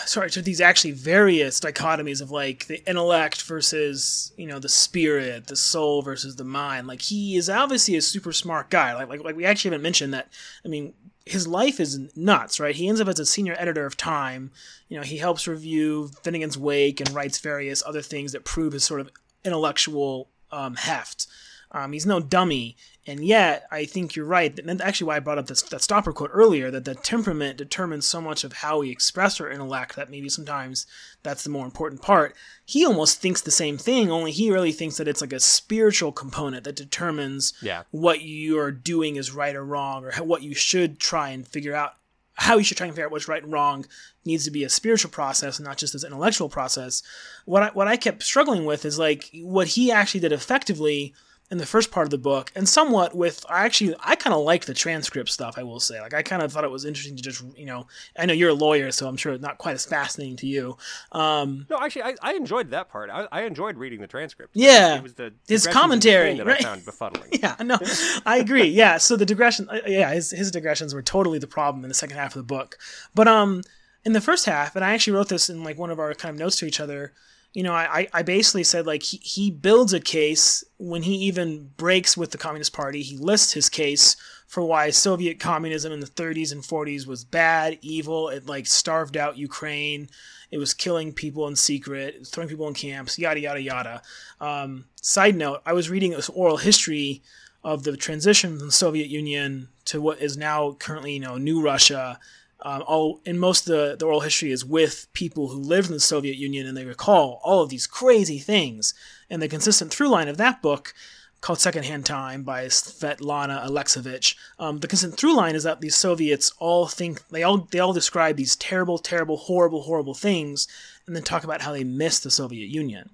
sorry, 0.05 0.30
to 0.30 0.43
these 0.43 0.61
actually 0.61 0.93
various 0.93 1.59
dichotomies 1.59 2.20
of 2.20 2.30
like 2.30 2.66
the 2.66 2.86
intellect 2.88 3.43
versus 3.43 4.32
you 4.36 4.47
know 4.47 4.59
the 4.59 4.68
spirit, 4.68 5.47
the 5.47 5.57
soul 5.57 6.03
versus 6.03 6.36
the 6.36 6.45
mind. 6.45 6.86
Like 6.86 7.01
he 7.01 7.36
is 7.36 7.49
obviously 7.49 7.97
a 7.97 8.03
super 8.03 8.32
smart 8.32 8.70
guy. 8.70 8.95
Like 8.95 9.09
like 9.09 9.24
like 9.24 9.36
we 9.36 9.45
actually 9.47 9.70
haven't 9.70 9.82
mentioned 9.82 10.14
that. 10.14 10.28
I 10.64 10.68
mean, 10.68 10.93
his 11.26 11.46
life 11.46 11.78
is 11.80 12.00
nuts, 12.16 12.58
right? 12.58 12.74
He 12.74 12.88
ends 12.88 13.00
up 13.00 13.08
as 13.08 13.18
a 13.18 13.26
senior 13.26 13.54
editor 13.58 13.86
of 13.86 13.96
Time. 13.96 14.50
You 14.88 14.96
know, 14.96 15.04
he 15.04 15.18
helps 15.18 15.46
review 15.46 16.10
Finnegans 16.22 16.56
Wake 16.56 17.00
and 17.00 17.10
writes 17.10 17.38
various 17.38 17.82
other 17.84 18.02
things 18.02 18.32
that 18.32 18.44
prove 18.44 18.72
his 18.72 18.84
sort 18.84 19.00
of 19.00 19.10
intellectual 19.44 20.28
um, 20.50 20.76
heft. 20.76 21.26
Um, 21.72 21.92
he's 21.92 22.06
no 22.06 22.20
dummy, 22.20 22.76
and 23.07 23.24
yet 23.24 23.66
I 23.70 23.86
think 23.86 24.14
you're 24.14 24.26
right. 24.26 24.57
And 24.59 24.68
that's 24.68 24.82
actually 24.82 25.07
why 25.09 25.16
I 25.16 25.20
brought 25.20 25.38
up 25.38 25.46
this, 25.46 25.62
that 25.62 25.80
Stoppard 25.80 26.14
quote 26.14 26.30
earlier 26.32 26.70
that 26.70 26.84
the 26.84 26.94
temperament 26.94 27.57
determines 27.57 28.05
so 28.07 28.20
much 28.20 28.44
of 28.44 28.53
how 28.55 28.80
we 28.80 28.90
express 28.90 29.40
our 29.40 29.51
intellect 29.51 29.96
that 29.96 30.11
maybe 30.11 30.28
sometimes 30.28 30.86
that's 31.22 31.42
the 31.42 31.51
more 31.51 31.64
important 31.64 32.03
part. 32.03 32.36
He 32.64 32.84
almost 32.84 33.20
thinks 33.20 33.40
the 33.40 33.51
same 33.51 33.78
thing, 33.78 34.11
only 34.11 34.32
he 34.32 34.51
really 34.51 34.72
thinks 34.72 34.96
that 34.98 35.09
it's 35.09 35.20
like 35.20 35.32
a 35.32 35.40
spiritual 35.40 36.12
component 36.12 36.64
that 36.64 36.76
determines 36.76 37.53
Yeah. 37.62 37.82
what 37.90 38.20
you 38.20 38.59
are 38.59 38.70
doing 38.70 39.16
is 39.16 39.32
right 39.32 39.57
or 39.57 39.64
wrong, 39.64 40.05
or 40.05 40.11
how, 40.12 40.24
what 40.24 40.42
you 40.42 40.55
should 40.55 40.98
try 41.01 41.30
and 41.30 41.46
figure 41.48 41.74
out. 41.74 41.94
How 42.34 42.57
you 42.57 42.64
should 42.64 42.78
try 42.78 42.86
and 42.86 42.94
figure 42.94 43.05
out 43.05 43.12
what's 43.12 43.28
right 43.28 43.42
and 43.42 43.53
wrong 43.53 43.84
needs 44.24 44.44
to 44.46 44.51
be 44.51 44.64
a 44.64 44.70
spiritual 44.70 45.11
process 45.11 45.59
and 45.59 45.66
not 45.68 45.76
just 45.76 45.92
this 45.92 46.05
intellectual 46.05 46.48
process. 46.48 47.03
What 47.44 47.62
I, 47.62 47.68
what 47.68 47.86
I 47.86 47.98
kept 47.98 48.22
struggling 48.22 48.64
with 48.64 48.86
is 48.86 48.98
like 48.98 49.28
what 49.42 49.66
he 49.68 49.92
actually 49.92 50.20
did 50.20 50.32
effectively 50.32 51.12
in 51.51 51.59
the 51.59 51.66
first 51.66 51.90
part 51.90 52.07
of 52.07 52.11
the 52.11 52.18
book, 52.18 52.53
and 52.55 52.68
somewhat 52.68 53.14
with 53.14 53.44
I 53.48 53.64
actually 53.64 53.94
I 54.01 54.14
kind 54.14 54.32
of 54.34 54.42
liked 54.42 54.66
the 54.66 54.74
transcript 54.74 55.30
stuff. 55.30 55.55
I 55.59 55.62
will 55.64 55.80
say, 55.80 56.01
like 56.01 56.14
I 56.14 56.22
kind 56.22 56.42
of 56.42 56.53
thought 56.53 56.64
it 56.64 56.70
was 56.70 56.84
interesting 56.84 57.16
to 57.16 57.22
just 57.22 57.42
you 57.57 57.66
know 57.66 57.86
I 58.16 58.26
know 58.26 58.32
you're 58.32 58.51
a 58.51 58.55
lawyer, 58.55 58.90
so 58.92 59.09
I'm 59.09 59.16
sure 59.16 59.32
it's 59.32 59.42
not 59.42 59.59
quite 59.59 59.74
as 59.74 59.84
fascinating 59.84 60.36
to 60.36 60.46
you. 60.46 60.76
Um, 61.12 61.66
No, 61.68 61.78
actually, 61.80 62.03
I, 62.03 62.14
I 62.22 62.34
enjoyed 62.34 62.70
that 62.70 62.88
part. 62.88 63.11
I, 63.11 63.26
I 63.32 63.42
enjoyed 63.42 63.76
reading 63.76 64.01
the 64.01 64.07
transcript. 64.07 64.53
Yeah. 64.55 64.96
it 64.96 65.03
was 65.03 65.14
the 65.14 65.32
His 65.48 65.66
commentary, 65.66 66.36
that 66.36 66.46
right. 66.46 66.61
I 66.61 66.62
found 66.62 66.82
befuddling. 66.82 67.28
yeah, 67.42 67.57
no, 67.61 67.78
I 68.24 68.38
agree. 68.38 68.68
Yeah, 68.68 68.98
so 68.98 69.16
the 69.16 69.26
digression, 69.26 69.68
uh, 69.68 69.80
yeah, 69.86 70.12
his 70.12 70.30
his 70.30 70.51
digressions 70.51 70.94
were 70.94 71.03
totally 71.03 71.38
the 71.38 71.48
problem 71.48 71.84
in 71.84 71.88
the 71.88 71.94
second 71.94 72.16
half 72.16 72.36
of 72.36 72.40
the 72.40 72.44
book. 72.44 72.78
But 73.14 73.26
um, 73.26 73.62
in 74.05 74.12
the 74.12 74.20
first 74.20 74.46
half, 74.46 74.76
and 74.76 74.84
I 74.84 74.94
actually 74.94 75.14
wrote 75.14 75.28
this 75.28 75.51
in 75.51 75.64
like 75.64 75.78
one 75.78 75.90
of 75.90 75.98
our 75.98 76.14
kind 76.14 76.34
of 76.34 76.38
notes 76.38 76.57
to 76.57 76.66
each 76.66 76.80
other. 76.80 77.12
You 77.53 77.64
know, 77.64 77.72
I, 77.72 78.07
I- 78.12 78.22
basically 78.22 78.62
said 78.64 78.86
like 78.86 79.03
he, 79.03 79.16
he 79.18 79.51
builds 79.51 79.92
a 79.92 80.01
case 80.01 80.62
when 80.78 81.03
he 81.03 81.14
even 81.16 81.70
breaks 81.76 82.16
with 82.16 82.30
the 82.30 82.38
Communist 82.38 82.72
Party. 82.72 83.03
He 83.03 83.18
lists 83.18 83.53
his 83.53 83.68
case 83.68 84.16
for 84.46 84.62
why 84.62 84.90
Soviet 84.90 85.38
communism 85.40 85.92
in 85.92 86.01
the 86.01 86.07
30s 86.07 86.53
and 86.53 86.62
40s 86.62 87.07
was 87.07 87.24
bad, 87.24 87.78
evil. 87.82 88.28
It 88.28 88.46
like 88.46 88.66
starved 88.66 89.16
out 89.16 89.38
Ukraine. 89.38 90.09
It 90.51 90.59
was 90.59 90.74
killing 90.74 91.12
people 91.12 91.46
in 91.46 91.55
secret, 91.57 92.26
throwing 92.26 92.48
people 92.48 92.66
in 92.66 92.74
camps, 92.74 93.18
yada 93.18 93.38
yada 93.40 93.62
yada. 93.62 94.03
Um, 94.40 94.86
side 95.01 95.36
note: 95.36 95.61
I 95.64 95.72
was 95.72 95.88
reading 95.90 96.11
this 96.11 96.28
oral 96.28 96.57
history 96.57 97.22
of 97.62 97.84
the 97.84 97.96
transition 97.96 98.57
from 98.59 98.66
the 98.66 98.72
Soviet 98.72 99.09
Union 99.09 99.68
to 99.84 100.01
what 100.01 100.20
is 100.20 100.36
now 100.36 100.72
currently, 100.72 101.12
you 101.14 101.20
know, 101.20 101.36
New 101.36 101.61
Russia. 101.62 102.18
Um, 102.62 102.82
all 102.86 103.20
in 103.24 103.38
most 103.38 103.68
of 103.68 103.76
the, 103.76 103.96
the 103.98 104.04
oral 104.04 104.20
history 104.20 104.50
is 104.50 104.64
with 104.64 105.08
people 105.12 105.48
who 105.48 105.58
lived 105.58 105.88
in 105.88 105.94
the 105.94 106.00
Soviet 106.00 106.36
Union 106.36 106.66
and 106.66 106.76
they 106.76 106.84
recall 106.84 107.40
all 107.42 107.62
of 107.62 107.70
these 107.70 107.86
crazy 107.86 108.38
things. 108.38 108.94
And 109.28 109.40
the 109.40 109.48
consistent 109.48 109.92
through 109.92 110.08
line 110.08 110.28
of 110.28 110.36
that 110.36 110.61
book, 110.61 110.94
called 111.40 111.58
Secondhand 111.58 112.04
Time 112.04 112.42
by 112.42 112.66
Svetlana 112.66 113.64
Alexievich, 113.66 114.34
um, 114.58 114.78
the 114.78 114.88
consistent 114.88 115.18
through 115.18 115.34
line 115.34 115.54
is 115.54 115.62
that 115.62 115.80
these 115.80 115.96
Soviets 115.96 116.52
all 116.58 116.86
think 116.86 117.26
they 117.28 117.42
all 117.42 117.66
they 117.70 117.78
all 117.78 117.92
describe 117.92 118.36
these 118.36 118.56
terrible, 118.56 118.98
terrible, 118.98 119.36
horrible, 119.38 119.82
horrible 119.82 120.14
things, 120.14 120.68
and 121.06 121.16
then 121.16 121.22
talk 121.22 121.44
about 121.44 121.62
how 121.62 121.72
they 121.72 121.84
miss 121.84 122.20
the 122.20 122.30
Soviet 122.30 122.68
Union. 122.68 123.11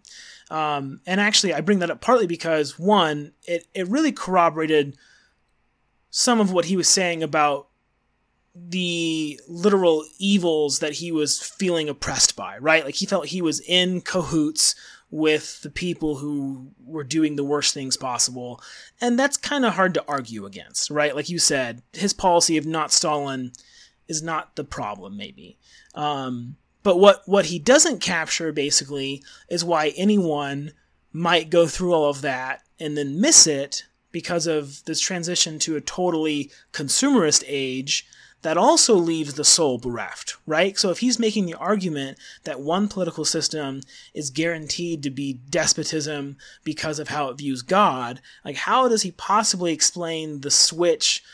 Um, 0.51 1.01
and 1.07 1.21
actually, 1.21 1.55
I 1.55 1.61
bring 1.61 1.81
that 1.81 1.91
up 1.91 2.01
partly 2.01 2.27
because 2.27 2.79
one, 2.79 3.33
it, 3.45 3.67
it 3.75 3.89
really 3.89 4.13
corroborated 4.13 4.97
some 6.11 6.41
of 6.41 6.53
what 6.53 6.67
he 6.67 6.77
was 6.77 6.89
saying 6.89 7.23
about 7.23 7.69
the 8.57 9.39
literal 9.47 10.05
evils 10.19 10.79
that 10.79 10.95
he 10.95 11.13
was 11.13 11.43
feeling 11.43 11.89
oppressed 11.89 12.37
by, 12.37 12.57
right? 12.59 12.85
Like 12.85 12.95
he 12.95 13.07
felt 13.07 13.27
he 13.27 13.43
was 13.43 13.61
in 13.61 14.01
cahoots 14.01 14.75
with 15.11 15.61
the 15.61 15.71
people 15.71 16.17
who 16.17 16.69
were 16.85 17.05
doing 17.05 17.37
the 17.37 17.45
worst 17.45 17.75
things 17.75 17.97
possible. 17.97 18.61
And 19.01 19.19
that's 19.19 19.37
kind 19.37 19.65
of 19.65 19.75
hard 19.75 19.95
to 19.95 20.05
argue 20.09 20.47
against, 20.47 20.91
right? 20.91 21.15
Like 21.15 21.29
you 21.29 21.39
said, 21.39 21.83
his 21.93 22.13
policy 22.13 22.57
of 22.57 22.67
not 22.67 22.93
Stalin 22.93 23.53
is 24.09 24.23
not 24.23 24.57
the 24.57 24.65
problem, 24.65 25.17
maybe. 25.17 25.59
Um, 25.95 26.57
but 26.83 26.99
what, 26.99 27.23
what 27.27 27.47
he 27.47 27.59
doesn't 27.59 28.01
capture 28.01 28.53
basically 28.53 29.23
is 29.49 29.65
why 29.65 29.93
anyone 29.97 30.73
might 31.13 31.51
go 31.51 31.67
through 31.67 31.93
all 31.93 32.09
of 32.09 32.23
that 32.23 32.63
and 32.81 32.97
then 32.97 33.21
miss 33.21 33.47
it 33.47 33.85
because 34.13 34.47
of 34.47 34.85
this 34.85 35.01
transition 35.01 35.59
to 35.59 35.77
a 35.77 35.81
totally 35.81 36.51
consumerist 36.73 37.45
age 37.47 38.07
that 38.43 38.57
also 38.57 38.95
leaves 38.95 39.35
the 39.35 39.45
soul 39.45 39.79
bereft, 39.79 40.37
right? 40.47 40.79
So 40.79 40.91
if 40.91 40.99
he's 40.99 41.19
making 41.19 41.47
the 41.47 41.55
argument 41.55 42.19
that 42.45 42.61
one 42.61 42.89
political 42.89 43.25
system 43.25 43.81
is 44.15 44.31
guaranteed 44.31 45.03
to 45.03 45.11
be 45.11 45.41
despotism 45.51 46.37
because 46.63 46.99
of 46.99 47.09
how 47.09 47.29
it 47.29 47.39
views 47.39 47.63
God, 47.63 48.21
like 48.45 48.57
how 48.57 48.89
does 48.89 49.03
he 49.03 49.11
possibly 49.11 49.73
explain 49.73 50.43
the 50.43 50.51
switch 50.51 51.25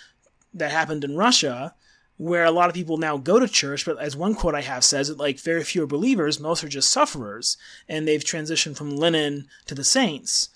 that 0.54 0.70
happened 0.70 1.04
in 1.04 1.16
Russia 1.16 1.74
where 2.22 2.44
a 2.44 2.50
lot 2.52 2.68
of 2.68 2.74
people 2.74 2.98
now 2.98 3.16
go 3.16 3.40
to 3.40 3.48
church, 3.48 3.84
but 3.84 3.98
as 3.98 4.16
one 4.16 4.34
quote 4.34 4.54
I 4.54 4.60
have 4.60 4.84
says, 4.84 5.10
like 5.10 5.40
very 5.40 5.64
few 5.64 5.82
are 5.82 5.88
believers, 5.88 6.38
most 6.38 6.62
are 6.62 6.68
just 6.68 6.90
sufferers, 6.90 7.56
and 7.88 8.06
they've 8.06 8.22
transitioned 8.22 8.76
from 8.76 8.96
Lenin 8.96 9.48
to 9.66 9.74
the 9.74 9.82
saints, 9.82 10.50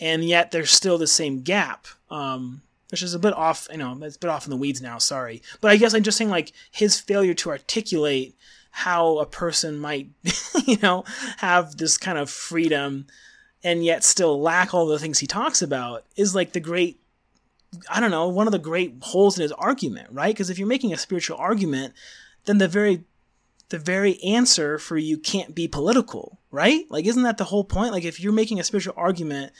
and 0.00 0.24
yet 0.24 0.50
there's 0.50 0.72
still 0.72 0.98
the 0.98 1.06
same 1.06 1.42
gap, 1.42 1.86
um, 2.10 2.62
which 2.92 3.02
is 3.02 3.14
a 3.14 3.18
bit 3.18 3.34
off. 3.34 3.66
You 3.72 3.78
know, 3.78 3.98
it's 4.02 4.16
a 4.16 4.20
bit 4.20 4.30
off 4.30 4.44
in 4.44 4.50
the 4.50 4.56
weeds 4.56 4.80
now. 4.80 4.98
Sorry, 4.98 5.42
but 5.60 5.72
I 5.72 5.76
guess 5.76 5.94
I'm 5.94 6.04
just 6.04 6.18
saying 6.18 6.30
like 6.30 6.52
his 6.70 7.00
failure 7.00 7.34
to 7.34 7.50
articulate 7.50 8.36
how 8.70 9.18
a 9.18 9.26
person 9.26 9.78
might, 9.78 10.08
you 10.66 10.76
know, 10.82 11.04
have 11.38 11.76
this 11.76 11.98
kind 11.98 12.18
of 12.18 12.30
freedom 12.30 13.06
and 13.64 13.84
yet 13.84 14.04
still 14.04 14.40
lack 14.40 14.74
all 14.74 14.86
the 14.86 14.98
things 14.98 15.18
he 15.18 15.26
talks 15.26 15.62
about 15.62 16.04
is 16.16 16.34
like 16.34 16.52
the 16.52 16.60
great 16.60 16.98
I 17.90 18.00
don't 18.00 18.10
know, 18.10 18.28
one 18.28 18.46
of 18.46 18.52
the 18.52 18.58
great 18.58 18.96
holes 19.00 19.38
in 19.38 19.42
his 19.42 19.52
argument, 19.52 20.08
right? 20.10 20.34
Because 20.34 20.50
if 20.50 20.58
you're 20.58 20.68
making 20.68 20.92
a 20.92 20.98
spiritual 20.98 21.38
argument, 21.38 21.94
then 22.44 22.58
the 22.58 22.68
very 22.68 23.04
the 23.70 23.78
very 23.78 24.22
answer 24.22 24.78
for 24.78 24.98
you 24.98 25.16
can't 25.16 25.54
be 25.54 25.66
political, 25.66 26.38
right? 26.50 26.84
Like 26.90 27.06
isn't 27.06 27.22
that 27.22 27.38
the 27.38 27.44
whole 27.44 27.64
point? 27.64 27.92
Like 27.92 28.04
if 28.04 28.20
you're 28.20 28.32
making 28.32 28.60
a 28.60 28.64
spiritual 28.64 28.94
argument, 28.96 29.52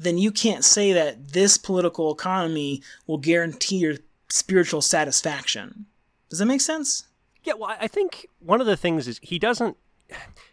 then 0.00 0.18
you 0.18 0.32
can't 0.32 0.64
say 0.64 0.92
that 0.92 1.32
this 1.34 1.58
political 1.58 2.12
economy 2.12 2.82
will 3.06 3.18
guarantee 3.18 3.76
your 3.76 3.96
spiritual 4.28 4.80
satisfaction. 4.80 5.86
Does 6.28 6.38
that 6.38 6.46
make 6.46 6.60
sense? 6.60 7.06
Yeah, 7.44 7.54
well, 7.54 7.70
I 7.70 7.84
I 7.84 7.88
think 7.88 8.26
one 8.40 8.60
of 8.60 8.66
the 8.66 8.76
things 8.76 9.06
is 9.06 9.20
he 9.22 9.38
doesn't. 9.38 9.76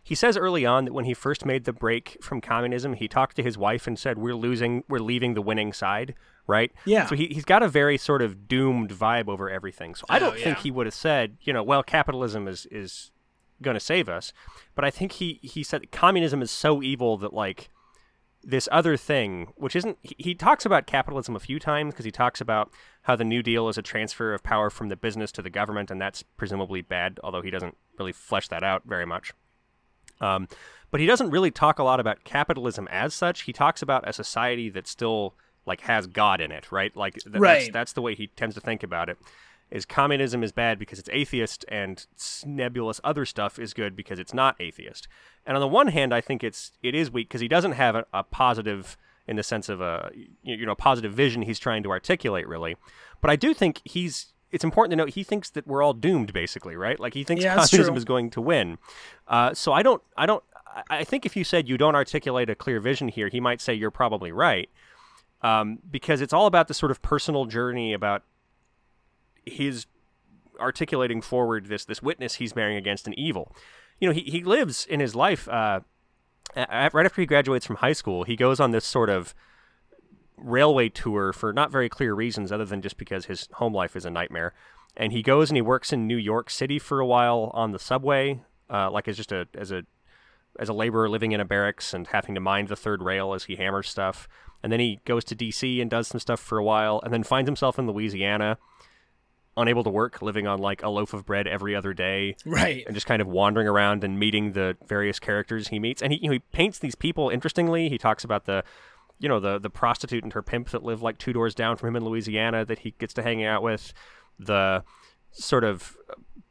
He 0.04 0.14
says 0.16 0.38
early 0.38 0.66
on 0.66 0.86
that 0.86 0.94
when 0.94 1.06
he 1.06 1.14
first 1.14 1.46
made 1.46 1.66
the 1.66 1.74
break 1.74 2.18
from 2.22 2.42
communism, 2.42 2.94
he 2.94 3.08
talked 3.08 3.36
to 3.38 3.44
his 3.44 3.58
wife 3.58 3.88
and 3.88 3.98
said, 3.98 4.18
"We're 4.18 4.36
losing, 4.36 4.84
we're 4.88 5.00
leaving 5.00 5.34
the 5.34 5.42
winning 5.42 5.74
side." 5.74 6.14
Right? 6.46 6.72
Yeah. 6.86 7.08
So 7.08 7.16
he, 7.16 7.28
he's 7.28 7.44
got 7.44 7.62
a 7.62 7.68
very 7.68 7.98
sort 7.98 8.22
of 8.22 8.48
doomed 8.48 8.92
vibe 8.92 9.28
over 9.28 9.50
everything. 9.50 9.96
So 9.96 10.06
I 10.10 10.16
Oh, 10.18 10.20
don't 10.20 10.36
think 10.36 10.58
yeah. 10.58 10.64
he 10.64 10.72
would 10.72 10.86
have 10.88 10.94
said, 10.94 11.38
you 11.42 11.52
know, 11.52 11.62
well, 11.64 11.84
capitalism 11.84 12.48
is 12.48 12.66
is 12.72 13.12
going 13.62 13.74
to 13.76 13.82
save 13.82 14.08
us. 14.08 14.32
But 14.76 14.86
I 14.86 14.92
think 14.92 15.14
he 15.14 15.40
he 15.44 15.62
said 15.64 15.92
communism 15.92 16.42
is 16.42 16.52
so 16.52 16.82
evil 16.82 17.18
that 17.18 17.34
like 17.34 17.70
this 18.44 18.70
other 18.72 18.96
thing, 18.96 19.54
which 19.56 19.76
isn't, 19.76 19.98
he, 20.02 20.16
he 20.18 20.36
talks 20.36 20.66
about 20.66 20.88
capitalism 20.88 21.36
a 21.36 21.40
few 21.40 21.60
times 21.60 21.94
because 21.94 22.06
he 22.06 22.12
talks 22.12 22.40
about 22.40 22.72
how 23.04 23.16
the 23.16 23.24
New 23.24 23.44
Deal 23.44 23.68
is 23.70 23.78
a 23.78 23.82
transfer 23.82 24.34
of 24.34 24.44
power 24.44 24.70
from 24.70 24.90
the 24.90 24.96
business 24.96 25.32
to 25.34 25.42
the 25.42 25.50
government, 25.50 25.92
and 25.92 26.00
that's 26.00 26.24
presumably 26.24 26.82
bad, 26.82 27.20
although 27.24 27.42
he 27.42 27.52
doesn't 27.52 27.76
really 28.00 28.14
flesh 28.14 28.48
that 28.48 28.64
out 28.64 28.84
very 28.86 29.06
much. 29.06 29.34
Um, 30.22 30.48
but 30.90 31.00
he 31.00 31.06
doesn't 31.06 31.30
really 31.30 31.52
talk 31.52 31.80
a 31.80 31.84
lot 31.84 32.00
about 32.00 32.24
capitalism 32.24 32.88
as 32.90 33.14
such. 33.14 33.42
He 33.42 33.54
talks 33.54 33.82
about 33.82 34.08
a 34.08 34.14
society 34.14 34.70
that 34.70 34.88
still 34.88 35.36
like 35.66 35.82
has 35.82 36.08
God 36.08 36.40
in 36.40 36.52
it, 36.52 36.72
right? 36.72 36.96
Like 36.96 37.16
th- 37.16 37.36
right. 37.36 37.60
That's, 37.60 37.72
that's 37.72 37.94
the 37.94 38.02
way 38.02 38.16
he 38.16 38.28
tends 38.28 38.56
to 38.56 38.62
think 38.62 38.84
about 38.84 39.10
it. 39.10 39.18
Is 39.70 39.86
communism 39.86 40.44
is 40.44 40.52
bad 40.54 40.80
because 40.80 40.98
it's 40.98 41.10
atheist, 41.12 41.66
and 41.68 42.06
nebulous 42.46 43.02
other 43.04 43.26
stuff 43.26 43.60
is 43.60 43.74
good 43.74 43.96
because 43.96 44.18
it's 44.18 44.34
not 44.34 44.56
atheist. 44.62 45.08
And 45.46 45.58
on 45.58 45.62
the 45.62 45.68
one 45.68 45.88
hand, 45.88 46.14
I 46.14 46.22
think 46.22 46.44
it's 46.44 46.72
it 46.82 46.96
is 46.96 47.12
weak 47.12 47.28
because 47.28 47.42
he 47.42 47.48
doesn't 47.50 47.74
have 47.74 47.96
a, 47.96 48.06
a 48.14 48.24
positive 48.24 48.96
in 49.28 49.36
the 49.36 49.44
sense 49.44 49.68
of 49.68 49.82
a 49.82 50.10
you 50.42 50.66
know 50.66 50.74
positive 50.76 51.12
vision 51.14 51.42
he's 51.42 51.60
trying 51.60 51.84
to 51.84 51.90
articulate 51.90 52.48
really. 52.48 52.78
But 53.20 53.30
I 53.30 53.36
do 53.36 53.54
think 53.54 53.82
he's 53.84 54.28
it's 54.50 54.64
important 54.64 54.92
to 54.92 54.96
note 54.96 55.10
he 55.10 55.24
thinks 55.24 55.50
that 55.50 55.68
we're 55.68 55.84
all 55.84 55.92
doomed 55.94 56.32
basically 56.32 56.78
right 56.78 57.02
like 57.02 57.14
he 57.14 57.26
thinks 57.26 57.44
Yeah, 57.44 57.56
communism 57.56 57.88
true. 57.88 57.96
is 57.98 58.06
going 58.06 58.30
to 58.30 58.40
win 58.40 58.78
uh, 59.28 59.54
so 59.54 59.74
i 59.74 59.84
don't 59.84 60.02
i 60.16 60.26
don't 60.26 60.42
I- 60.90 61.00
i 61.00 61.04
think 61.04 61.26
if 61.26 61.36
you 61.36 61.44
said 61.44 61.68
you 61.68 61.78
don't 61.78 61.96
articulate 61.96 62.50
a 62.50 62.56
clear 62.56 62.80
vision 62.80 63.10
here 63.10 63.28
he 63.28 63.42
might 63.42 63.60
say 63.60 63.74
you're 63.74 63.92
probably 63.92 64.32
right 64.32 64.70
um, 65.42 65.80
because 65.92 66.22
it's 66.22 66.32
all 66.32 66.46
about 66.46 66.70
the 66.70 66.74
sort 66.74 66.92
of 66.92 67.02
personal 67.02 67.44
journey 67.44 67.92
about 67.92 68.24
his 69.50 69.86
articulating 70.60 71.22
forward 71.22 71.68
this 71.68 71.86
this 71.86 72.02
witness 72.02 72.36
he's 72.36 72.54
bearing 72.54 72.78
against 72.78 73.06
an 73.08 73.18
evil 73.18 73.56
you 74.00 74.08
know 74.08 74.14
he, 74.14 74.22
he 74.22 74.44
lives 74.44 74.86
in 74.86 75.00
his 75.00 75.16
life 75.16 75.48
uh, 75.50 75.80
right 76.56 77.06
after 77.06 77.22
he 77.22 77.28
graduates 77.28 77.66
from 77.66 77.76
high 77.78 77.94
school 77.94 78.24
he 78.24 78.36
goes 78.36 78.60
on 78.60 78.72
this 78.72 78.86
sort 78.86 79.10
of 79.10 79.36
railway 80.38 80.88
tour 80.90 81.34
for 81.34 81.52
not 81.52 81.72
very 81.72 81.90
clear 81.90 82.14
reasons 82.14 82.52
other 82.52 82.66
than 82.66 82.82
just 82.82 82.98
because 82.98 83.26
his 83.26 83.50
home 83.54 83.74
life 83.74 83.96
is 83.96 84.06
a 84.06 84.10
nightmare. 84.10 84.54
And 84.96 85.12
he 85.12 85.22
goes 85.22 85.50
and 85.50 85.58
he 85.58 85.62
works 85.62 85.92
in 85.92 86.08
New 86.08 86.18
York 86.18 86.50
City 86.50 86.80
for 86.80 87.00
a 87.00 87.06
while 87.06 87.52
on 87.54 87.72
the 87.72 87.80
subway, 87.80 88.42
uh, 88.70 88.90
like 88.90 89.08
as 89.08 89.18
just 89.18 89.32
a 89.32 89.48
as 89.54 89.72
a 89.72 89.84
as 90.60 90.70
a 90.70 90.74
laborer 90.74 91.10
living 91.10 91.34
in 91.34 91.40
a 91.40 91.46
barracks 91.46 91.94
and 91.94 92.08
having 92.08 92.34
to 92.34 92.42
mind 92.42 92.68
the 92.68 92.76
third 92.76 93.04
rail 93.04 93.34
as 93.34 93.44
he 93.44 93.58
hammers 93.58 93.90
stuff. 93.90 94.28
And 94.64 94.72
then 94.72 94.80
he 94.80 95.00
goes 95.06 95.24
to 95.26 95.36
D.C. 95.36 95.82
and 95.82 95.90
does 95.90 96.08
some 96.08 96.20
stuff 96.20 96.40
for 96.40 96.58
a 96.58 96.64
while, 96.64 97.00
and 97.04 97.14
then 97.14 97.22
finds 97.22 97.48
himself 97.48 97.78
in 97.78 97.86
Louisiana, 97.86 98.58
unable 99.58 99.84
to 99.84 99.90
work, 99.90 100.22
living 100.22 100.48
on 100.48 100.60
like 100.60 100.84
a 100.84 100.90
loaf 100.90 101.14
of 101.14 101.26
bread 101.26 101.48
every 101.48 101.76
other 101.76 101.94
day 101.94 102.36
Right. 102.46 102.84
and 102.86 102.96
just 102.96 103.08
kind 103.08 103.22
of 103.22 103.28
wandering 103.28 103.68
around 103.68 104.04
and 104.04 104.18
meeting 104.20 104.54
the 104.54 104.78
various 104.88 105.20
characters 105.20 105.68
he 105.70 105.80
meets. 105.80 106.02
And 106.02 106.14
he 106.14 106.20
you 106.20 106.28
know, 106.30 106.34
he 106.34 106.40
paints 106.40 106.80
these 106.80 106.96
people 106.96 107.30
interestingly. 107.30 107.90
He 107.90 107.98
talks 107.98 108.24
about 108.24 108.46
the 108.46 108.64
you 109.20 109.28
know 109.28 109.40
the 109.40 109.58
the 109.60 109.70
prostitute 109.70 110.24
and 110.24 110.32
her 110.34 110.42
pimp 110.44 110.70
that 110.70 110.84
live 110.84 111.02
like 111.02 111.18
two 111.18 111.34
doors 111.34 111.56
down 111.56 111.76
from 111.76 111.90
him 111.90 111.96
in 111.96 112.06
Louisiana 112.06 112.64
that 112.66 112.80
he 112.80 112.92
gets 113.00 113.14
to 113.16 113.24
hang 113.24 113.44
out 113.44 113.64
with, 113.64 113.92
the 114.40 114.84
sort 115.32 115.64
of 115.64 115.98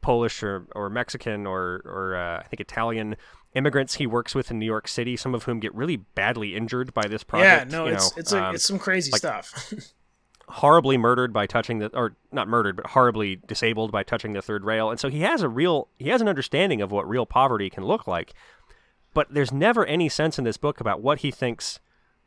Polish 0.01 0.43
or, 0.43 0.67
or 0.75 0.89
Mexican 0.89 1.47
or 1.47 1.81
or 1.85 2.15
uh, 2.15 2.39
I 2.39 2.43
think 2.43 2.59
Italian 2.59 3.15
immigrants 3.53 3.95
he 3.95 4.05
works 4.05 4.35
with 4.35 4.51
in 4.51 4.59
New 4.59 4.65
York 4.65 4.87
City, 4.87 5.15
some 5.17 5.33
of 5.33 5.43
whom 5.43 5.59
get 5.59 5.73
really 5.73 5.95
badly 5.97 6.55
injured 6.55 6.93
by 6.93 7.07
this 7.07 7.23
project. 7.23 7.71
Yeah, 7.71 7.77
no, 7.77 7.85
you 7.87 7.93
it's 7.93 8.11
know, 8.15 8.19
it's 8.19 8.31
a, 8.33 8.43
um, 8.43 8.55
it's 8.55 8.65
some 8.65 8.77
crazy 8.79 9.11
like- 9.11 9.19
stuff. 9.19 9.73
horribly 10.49 10.97
murdered 10.97 11.33
by 11.33 11.45
touching 11.45 11.79
the 11.79 11.87
or 11.95 12.15
not 12.31 12.47
murdered 12.47 12.77
but 12.77 12.87
horribly 12.87 13.35
disabled 13.35 13.91
by 13.91 14.03
touching 14.03 14.33
the 14.33 14.41
third 14.41 14.63
rail. 14.63 14.89
And 14.89 14.99
so 14.99 15.09
he 15.09 15.21
has 15.21 15.41
a 15.41 15.49
real 15.49 15.89
he 15.99 16.09
has 16.09 16.21
an 16.21 16.29
understanding 16.29 16.81
of 16.81 16.91
what 16.91 17.07
real 17.07 17.25
poverty 17.25 17.69
can 17.69 17.83
look 17.83 18.07
like 18.07 18.33
but 19.13 19.33
there's 19.33 19.51
never 19.51 19.85
any 19.85 20.07
sense 20.09 20.37
in 20.37 20.45
this 20.45 20.57
book 20.57 20.79
about 20.79 21.01
what 21.01 21.19
he 21.19 21.31
thinks 21.31 21.79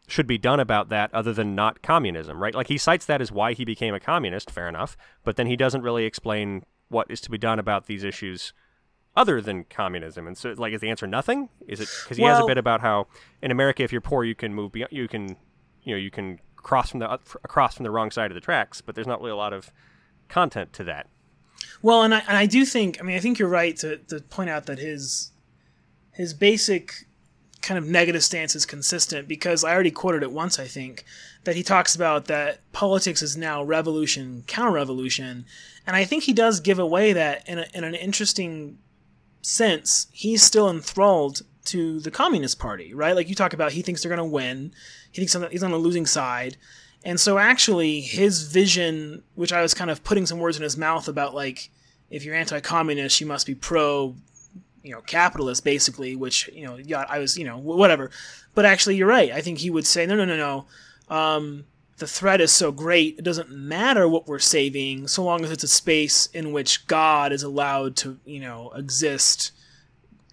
should 0.08 0.26
be 0.26 0.36
done 0.36 0.58
about 0.58 0.88
that 0.88 1.12
other 1.14 1.32
than 1.32 1.54
not 1.54 1.82
communism 1.82 2.42
right? 2.42 2.54
Like 2.54 2.68
he 2.68 2.76
cites 2.76 3.06
that 3.06 3.22
as 3.22 3.32
why 3.32 3.54
he 3.54 3.64
became 3.64 3.94
a 3.94 4.00
communist 4.00 4.50
fair 4.50 4.68
enough 4.68 4.98
but 5.24 5.36
then 5.36 5.46
he 5.46 5.56
doesn't 5.56 5.82
really 5.82 6.04
explain 6.04 6.64
what 6.88 7.10
is 7.10 7.22
to 7.22 7.30
be 7.30 7.38
done 7.38 7.58
about 7.58 7.86
these 7.86 8.04
issues 8.04 8.52
other 9.16 9.40
than 9.40 9.64
communism. 9.64 10.26
And 10.26 10.36
so 10.36 10.54
like 10.58 10.74
is 10.74 10.82
the 10.82 10.90
answer 10.90 11.06
nothing? 11.06 11.48
Is 11.66 11.80
it 11.80 11.88
because 12.04 12.18
he 12.18 12.24
has 12.24 12.38
a 12.38 12.46
bit 12.46 12.58
about 12.58 12.82
how 12.82 13.06
in 13.40 13.50
america 13.50 13.82
if 13.82 13.92
you're 13.92 14.02
poor 14.02 14.24
you 14.24 14.34
can 14.34 14.54
move 14.54 14.72
beyond, 14.72 14.92
you 14.92 15.08
can 15.08 15.36
you 15.84 15.94
know 15.94 15.96
you 15.96 16.10
can 16.10 16.38
cross 16.62 16.90
from 16.90 17.00
the 17.00 17.10
uh, 17.10 17.18
across 17.44 17.74
from 17.74 17.84
the 17.84 17.90
wrong 17.90 18.10
side 18.10 18.30
of 18.30 18.34
the 18.34 18.40
tracks 18.40 18.80
but 18.80 18.94
there's 18.94 19.06
not 19.06 19.20
really 19.20 19.32
a 19.32 19.36
lot 19.36 19.52
of 19.52 19.72
content 20.28 20.72
to 20.72 20.84
that. 20.84 21.08
Well, 21.82 22.02
and 22.02 22.14
I 22.14 22.20
and 22.20 22.36
I 22.36 22.46
do 22.46 22.64
think 22.64 22.98
I 23.00 23.04
mean 23.04 23.16
I 23.16 23.20
think 23.20 23.38
you're 23.38 23.48
right 23.48 23.76
to, 23.78 23.98
to 23.98 24.20
point 24.20 24.48
out 24.50 24.66
that 24.66 24.78
his 24.78 25.32
his 26.12 26.32
basic 26.32 27.06
kind 27.60 27.76
of 27.76 27.86
negative 27.86 28.24
stance 28.24 28.54
is 28.54 28.64
consistent 28.64 29.28
because 29.28 29.64
I 29.64 29.74
already 29.74 29.90
quoted 29.90 30.22
it 30.22 30.32
once 30.32 30.58
I 30.58 30.66
think 30.66 31.04
that 31.44 31.56
he 31.56 31.62
talks 31.62 31.94
about 31.94 32.24
that 32.26 32.60
politics 32.72 33.20
is 33.20 33.36
now 33.36 33.62
revolution 33.62 34.44
counter 34.46 34.72
revolution 34.72 35.44
and 35.86 35.94
I 35.94 36.04
think 36.04 36.22
he 36.22 36.32
does 36.32 36.60
give 36.60 36.78
away 36.78 37.12
that 37.12 37.46
in, 37.46 37.58
a, 37.58 37.66
in 37.74 37.84
an 37.84 37.94
interesting 37.94 38.78
sense. 39.42 40.06
He's 40.10 40.42
still 40.42 40.70
enthralled 40.70 41.42
to 41.70 42.00
the 42.00 42.10
communist 42.10 42.58
party 42.58 42.94
right 42.94 43.14
like 43.16 43.28
you 43.28 43.34
talk 43.34 43.52
about 43.52 43.72
he 43.72 43.82
thinks 43.82 44.02
they're 44.02 44.14
going 44.14 44.18
to 44.18 44.24
win 44.24 44.72
he 45.12 45.20
thinks 45.20 45.50
he's 45.50 45.62
on 45.62 45.70
the 45.70 45.76
losing 45.76 46.06
side 46.06 46.56
and 47.04 47.18
so 47.18 47.38
actually 47.38 48.00
his 48.00 48.42
vision, 48.42 49.22
which 49.34 49.52
I 49.52 49.62
was 49.62 49.74
kind 49.74 49.90
of 49.90 50.04
putting 50.04 50.26
some 50.26 50.38
words 50.38 50.56
in 50.56 50.62
his 50.62 50.76
mouth 50.76 51.08
about 51.08 51.34
like 51.34 51.70
if 52.10 52.24
you're 52.24 52.34
anti-communist, 52.34 53.20
you 53.20 53.26
must 53.26 53.46
be 53.46 53.54
pro 53.54 54.16
you 54.82 54.92
know, 54.92 55.00
capitalist 55.02 55.62
basically, 55.62 56.16
which, 56.16 56.48
you 56.52 56.64
know, 56.64 56.76
yeah, 56.76 57.04
I 57.08 57.18
was, 57.18 57.36
you 57.36 57.44
know, 57.44 57.58
whatever. 57.58 58.10
But 58.54 58.64
actually 58.64 58.96
you're 58.96 59.08
right. 59.08 59.30
I 59.30 59.42
think 59.42 59.58
he 59.58 59.68
would 59.68 59.86
say, 59.86 60.06
no, 60.06 60.16
no, 60.16 60.24
no, 60.24 60.36
no. 60.36 61.14
Um, 61.14 61.64
the 61.98 62.06
threat 62.06 62.40
is 62.40 62.50
so 62.50 62.72
great, 62.72 63.18
it 63.18 63.24
doesn't 63.24 63.50
matter 63.50 64.08
what 64.08 64.26
we're 64.26 64.38
saving 64.38 65.06
so 65.06 65.22
long 65.22 65.44
as 65.44 65.50
it's 65.50 65.64
a 65.64 65.68
space 65.68 66.26
in 66.32 66.50
which 66.50 66.86
God 66.86 67.30
is 67.30 67.42
allowed 67.42 67.94
to, 67.96 68.18
you 68.24 68.40
know, 68.40 68.70
exist 68.70 69.52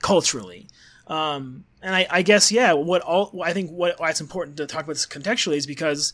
culturally. 0.02 0.68
Um, 1.08 1.64
and 1.82 1.96
I, 1.96 2.08
I 2.10 2.22
guess, 2.22 2.52
yeah, 2.52 2.74
what 2.74 3.02
all, 3.02 3.42
I 3.44 3.54
think 3.54 3.72
what, 3.72 4.00
why 4.00 4.10
it's 4.10 4.22
important 4.22 4.58
to 4.58 4.66
talk 4.66 4.84
about 4.84 4.94
this 4.94 5.06
contextually 5.06 5.56
is 5.56 5.66
because 5.66 6.14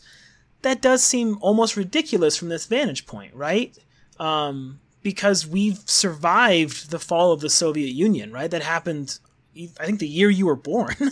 that 0.62 0.80
does 0.80 1.02
seem 1.02 1.36
almost 1.40 1.76
ridiculous 1.76 2.36
from 2.36 2.48
this 2.48 2.66
vantage 2.66 3.06
point, 3.06 3.34
right? 3.34 3.76
Um, 4.18 4.80
because 5.02 5.46
we've 5.46 5.78
survived 5.84 6.90
the 6.90 6.98
fall 6.98 7.32
of 7.32 7.40
the 7.40 7.50
Soviet 7.50 7.92
Union, 7.92 8.32
right? 8.32 8.50
That 8.50 8.62
happened, 8.62 9.18
I 9.56 9.84
think, 9.84 9.98
the 9.98 10.08
year 10.08 10.30
you 10.30 10.46
were 10.46 10.56
born. 10.56 10.94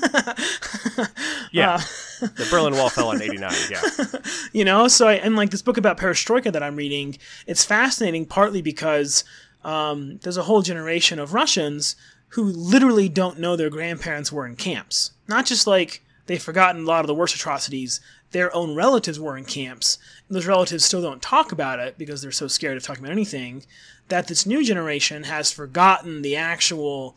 yeah 1.52 1.74
Uh, 2.22 2.26
the 2.36 2.46
berlin 2.50 2.74
wall 2.74 2.88
fell 2.88 3.10
in 3.12 3.20
89 3.30 3.52
yeah 3.70 3.82
you 4.52 4.64
know 4.64 4.88
so 4.88 5.08
I, 5.08 5.14
and 5.14 5.36
like 5.36 5.50
this 5.50 5.62
book 5.62 5.76
about 5.76 5.98
perestroika 5.98 6.52
that 6.52 6.62
i'm 6.62 6.76
reading 6.76 7.18
it's 7.46 7.64
fascinating 7.64 8.26
partly 8.26 8.62
because 8.62 9.24
um, 9.64 10.18
there's 10.22 10.36
a 10.36 10.42
whole 10.42 10.62
generation 10.62 11.18
of 11.18 11.34
russians 11.34 11.94
who 12.32 12.44
literally 12.44 13.08
don't 13.08 13.38
know 13.38 13.56
their 13.56 13.70
grandparents 13.70 14.32
were 14.32 14.46
in 14.46 14.56
camps 14.56 15.12
not 15.28 15.46
just 15.46 15.66
like 15.66 16.02
they've 16.26 16.42
forgotten 16.42 16.82
a 16.82 16.86
lot 16.86 17.00
of 17.00 17.06
the 17.06 17.14
worst 17.14 17.34
atrocities 17.34 18.00
their 18.30 18.54
own 18.54 18.74
relatives 18.74 19.20
were 19.20 19.36
in 19.36 19.44
camps 19.44 19.98
and 20.28 20.36
those 20.36 20.46
relatives 20.46 20.84
still 20.84 21.02
don't 21.02 21.22
talk 21.22 21.52
about 21.52 21.78
it 21.78 21.98
because 21.98 22.22
they're 22.22 22.32
so 22.32 22.48
scared 22.48 22.76
of 22.76 22.82
talking 22.82 23.04
about 23.04 23.12
anything 23.12 23.62
that 24.08 24.28
this 24.28 24.46
new 24.46 24.64
generation 24.64 25.24
has 25.24 25.50
forgotten 25.50 26.22
the 26.22 26.36
actual 26.36 27.16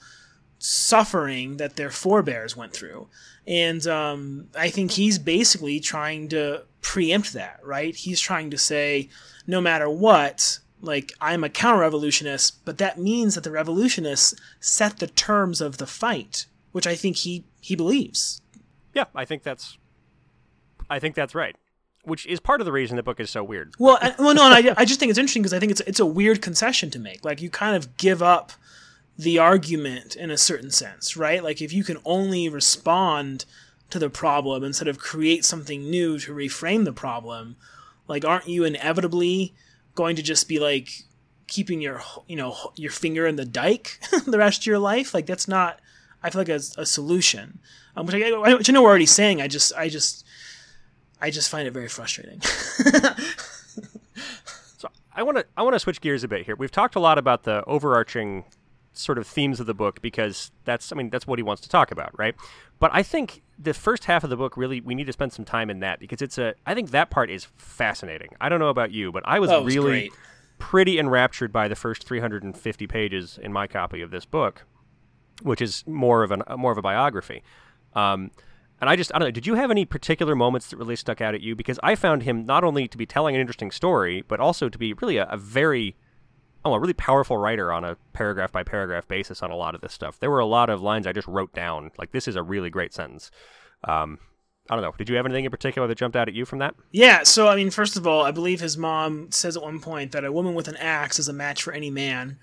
suffering 0.60 1.58
that 1.58 1.76
their 1.76 1.92
forebears 1.92 2.56
went 2.56 2.74
through. 2.74 3.08
And 3.46 3.86
um, 3.86 4.48
I 4.58 4.70
think 4.70 4.92
he's 4.92 5.20
basically 5.20 5.80
trying 5.80 6.30
to 6.30 6.64
preempt 6.82 7.34
that, 7.34 7.60
right? 7.64 7.96
He's 7.96 8.20
trying 8.20 8.50
to 8.52 8.58
say, 8.58 9.10
no 9.46 9.62
matter 9.62 9.90
what, 9.90 10.60
like, 10.86 11.12
I'm 11.20 11.44
a 11.44 11.50
counter 11.50 11.80
revolutionist, 11.82 12.64
but 12.66 12.78
that 12.78 12.98
means 13.00 13.36
that 13.36 13.44
the 13.44 13.52
revolutionists 13.52 14.36
set 14.60 15.00
the 15.00 15.08
terms 15.08 15.62
of 15.62 15.78
the 15.78 15.88
fight, 15.88 16.46
which 16.72 16.88
I 16.88 16.96
think 16.96 17.18
he, 17.18 17.44
he 17.60 17.76
believes. 17.76 18.42
yeah 18.94 19.06
i 19.16 19.26
think 19.26 19.44
that's 19.44 19.78
i 20.90 21.00
think 21.00 21.16
that's 21.16 21.34
right 21.36 21.56
which 22.04 22.26
is 22.28 22.40
part 22.40 22.62
of 22.62 22.66
the 22.66 22.72
reason 22.72 22.96
the 22.96 23.04
book 23.04 23.20
is 23.20 23.30
so 23.32 23.44
weird 23.44 23.74
Well, 23.80 23.98
I, 24.00 24.14
well, 24.20 24.36
no, 24.36 24.46
and 24.46 24.70
I, 24.70 24.74
I 24.78 24.86
just 24.86 25.00
think 25.00 25.10
it's 25.10 25.18
interesting 25.18 25.42
because 25.42 25.54
I 25.54 25.60
think 25.60 25.72
it's 25.72 25.82
it's 25.82 26.00
a 26.00 26.06
weird 26.06 26.40
concession 26.42 26.92
to 26.92 27.00
make. 27.00 27.26
Like 27.26 27.42
you 27.42 27.50
kind 27.50 27.76
of 27.76 27.98
give 27.98 28.22
up 28.22 28.52
the 29.18 29.40
argument 29.40 30.16
in 30.16 30.30
a 30.30 30.38
certain 30.38 30.70
sense, 30.70 31.18
right? 31.18 31.44
Like 31.44 31.62
if 31.64 31.74
you 31.74 31.84
can 31.84 31.98
only 32.06 32.48
respond 32.48 33.46
to 33.90 33.98
the 33.98 34.10
problem 34.12 34.64
instead 34.64 34.88
of 34.88 35.00
create 35.00 35.44
something 35.46 35.90
new 35.90 36.20
to 36.20 36.32
reframe 36.34 36.86
the 36.86 36.94
problem, 36.94 37.56
like 38.08 38.24
aren't 38.24 38.48
you 38.48 38.64
inevitably 38.64 39.56
going 39.96 40.16
to 40.16 40.22
just 40.24 40.48
be 40.48 40.60
like 40.60 40.90
keeping 41.48 41.82
your 41.82 42.02
you 42.28 42.36
know 42.36 42.56
your 42.76 42.92
finger 42.92 43.26
in 43.28 43.36
the 43.36 43.46
dike 43.46 44.00
the 44.26 44.38
rest 44.38 44.62
of 44.62 44.66
your 44.68 44.80
life? 44.80 45.14
Like 45.14 45.26
that's 45.26 45.48
not. 45.48 45.80
I 46.22 46.30
feel 46.30 46.42
like 46.42 46.50
a, 46.50 46.62
a 46.78 46.86
solution, 46.86 47.60
um, 47.96 48.06
which 48.06 48.16
I 48.16 48.54
which 48.56 48.70
I 48.70 48.74
know 48.74 48.82
we're 48.84 48.90
already 48.90 49.06
saying. 49.06 49.42
I 49.42 49.48
just 49.48 49.74
I 49.76 49.90
just 49.90 50.26
I 51.22 51.30
just 51.30 51.50
find 51.50 51.68
it 51.68 51.72
very 51.72 51.88
frustrating. 51.88 52.42
So 54.78 54.90
I 55.14 55.24
want 55.24 55.38
to 55.38 55.46
I 55.58 55.64
want 55.64 55.74
to 55.74 55.80
switch 55.80 56.02
gears 56.02 56.24
a 56.24 56.28
bit 56.28 56.46
here. 56.46 56.56
We've 56.56 56.72
talked 56.72 56.96
a 56.96 57.00
lot 57.00 57.18
about 57.18 57.44
the 57.44 57.64
overarching 57.66 58.46
sort 58.94 59.18
of 59.18 59.28
themes 59.28 59.60
of 59.60 59.66
the 59.66 59.74
book 59.74 60.02
because 60.02 60.52
that's 60.64 60.92
I 60.92 60.96
mean 60.96 61.10
that's 61.10 61.28
what 61.28 61.40
he 61.40 61.44
wants 61.44 61.62
to 61.64 61.70
talk 61.70 61.92
about, 61.92 62.18
right? 62.18 62.36
But 62.80 62.92
I 62.94 63.04
think 63.04 63.42
the 63.58 63.74
first 63.74 64.06
half 64.06 64.24
of 64.24 64.30
the 64.30 64.36
book 64.36 64.58
really 64.58 64.82
we 64.82 64.96
need 64.96 65.06
to 65.08 65.14
spend 65.14 65.32
some 65.34 65.46
time 65.46 65.70
in 65.70 65.80
that 65.80 66.00
because 66.00 66.22
it's 66.22 66.38
a 66.38 66.56
I 66.66 66.74
think 66.74 66.92
that 66.92 67.10
part 67.10 67.30
is 67.30 67.46
fascinating. 67.58 68.30
I 68.42 68.50
don't 68.50 68.60
know 68.60 68.70
about 68.70 68.92
you, 68.92 69.12
but 69.12 69.24
I 69.26 69.40
was, 69.40 69.50
Oh, 69.50 69.62
was 69.62 69.76
really 69.76 69.90
great. 69.90 70.12
pretty 70.60 71.00
enraptured 71.00 71.52
by 71.54 71.68
the 71.68 71.76
first 71.76 72.04
350 72.06 72.88
pages 72.88 73.40
in 73.42 73.54
my 73.54 73.68
copy 73.68 74.02
of 74.02 74.12
this 74.12 74.26
book, 74.26 74.66
which 75.42 75.62
is 75.62 75.84
more 75.88 76.24
of 76.24 76.32
an 76.32 76.44
more 76.58 76.72
of 76.72 76.78
a 76.78 76.82
biography. 76.82 77.44
Um, 77.94 78.32
and 78.82 78.90
I 78.90 78.98
just 78.98 79.14
I 79.16 79.20
don't 79.20 79.28
know. 79.28 79.32
Did 79.32 79.48
you 79.48 79.56
have 79.56 79.72
any 79.72 79.86
particular 79.86 80.36
moments 80.36 80.70
that 80.70 80.78
really 80.78 80.98
stuck 80.98 81.22
out 81.22 81.34
at 81.34 81.40
you? 81.42 81.56
Because 81.56 81.80
I 81.82 81.96
found 81.96 82.24
him 82.24 82.46
not 82.46 82.64
only 82.66 82.90
to 82.90 82.98
be 82.98 83.06
telling 83.06 83.36
an 83.36 83.40
interesting 83.42 83.72
story, 83.72 84.22
but 84.28 84.42
also 84.42 84.68
to 84.68 84.78
be 84.78 84.92
really 84.94 85.16
a, 85.18 85.26
a 85.28 85.38
very 85.38 85.96
oh, 86.66 86.74
a 86.74 86.80
really 86.80 86.94
powerful 86.94 87.38
writer 87.38 87.72
on 87.72 87.86
a 87.86 87.96
paragraph 88.14 88.52
by 88.52 88.64
paragraph 88.64 89.08
basis 89.08 89.44
on 89.44 89.52
a 89.52 89.56
lot 89.56 89.76
of 89.76 89.82
this 89.82 89.94
stuff. 89.94 90.20
There 90.20 90.32
were 90.32 90.40
a 90.40 90.46
lot 90.46 90.70
of 90.70 90.82
lines 90.82 91.06
I 91.06 91.14
just 91.14 91.28
wrote 91.28 91.54
down. 91.54 91.92
Like 91.98 92.12
this 92.12 92.28
is 92.28 92.36
a 92.36 92.44
really 92.44 92.70
great 92.70 92.94
sentence. 92.94 93.32
Um, 93.84 94.20
I 94.70 94.76
don't 94.76 94.84
know. 94.84 94.94
Did 94.98 95.10
you 95.10 95.16
have 95.16 95.26
anything 95.26 95.46
in 95.46 95.52
particular 95.52 95.88
that 95.88 95.98
jumped 95.98 96.18
out 96.18 96.28
at 96.28 96.34
you 96.34 96.44
from 96.44 96.60
that? 96.60 96.74
Yeah, 96.92 97.22
so 97.22 97.48
I 97.48 97.56
mean, 97.56 97.70
first 97.70 97.96
of 97.98 98.08
all, 98.08 98.26
I 98.26 98.32
believe 98.32 98.60
his 98.60 98.78
mom 98.78 99.32
says 99.32 99.56
at 99.56 99.62
one 99.62 99.80
point 99.80 100.12
that 100.14 100.26
a 100.26 100.32
woman 100.32 100.56
with 100.56 100.68
an 100.68 100.76
axe 100.78 101.20
is 101.20 101.28
a 101.28 101.34
match 101.34 101.62
for 101.62 101.72
any 101.72 101.92
man. 101.92 102.40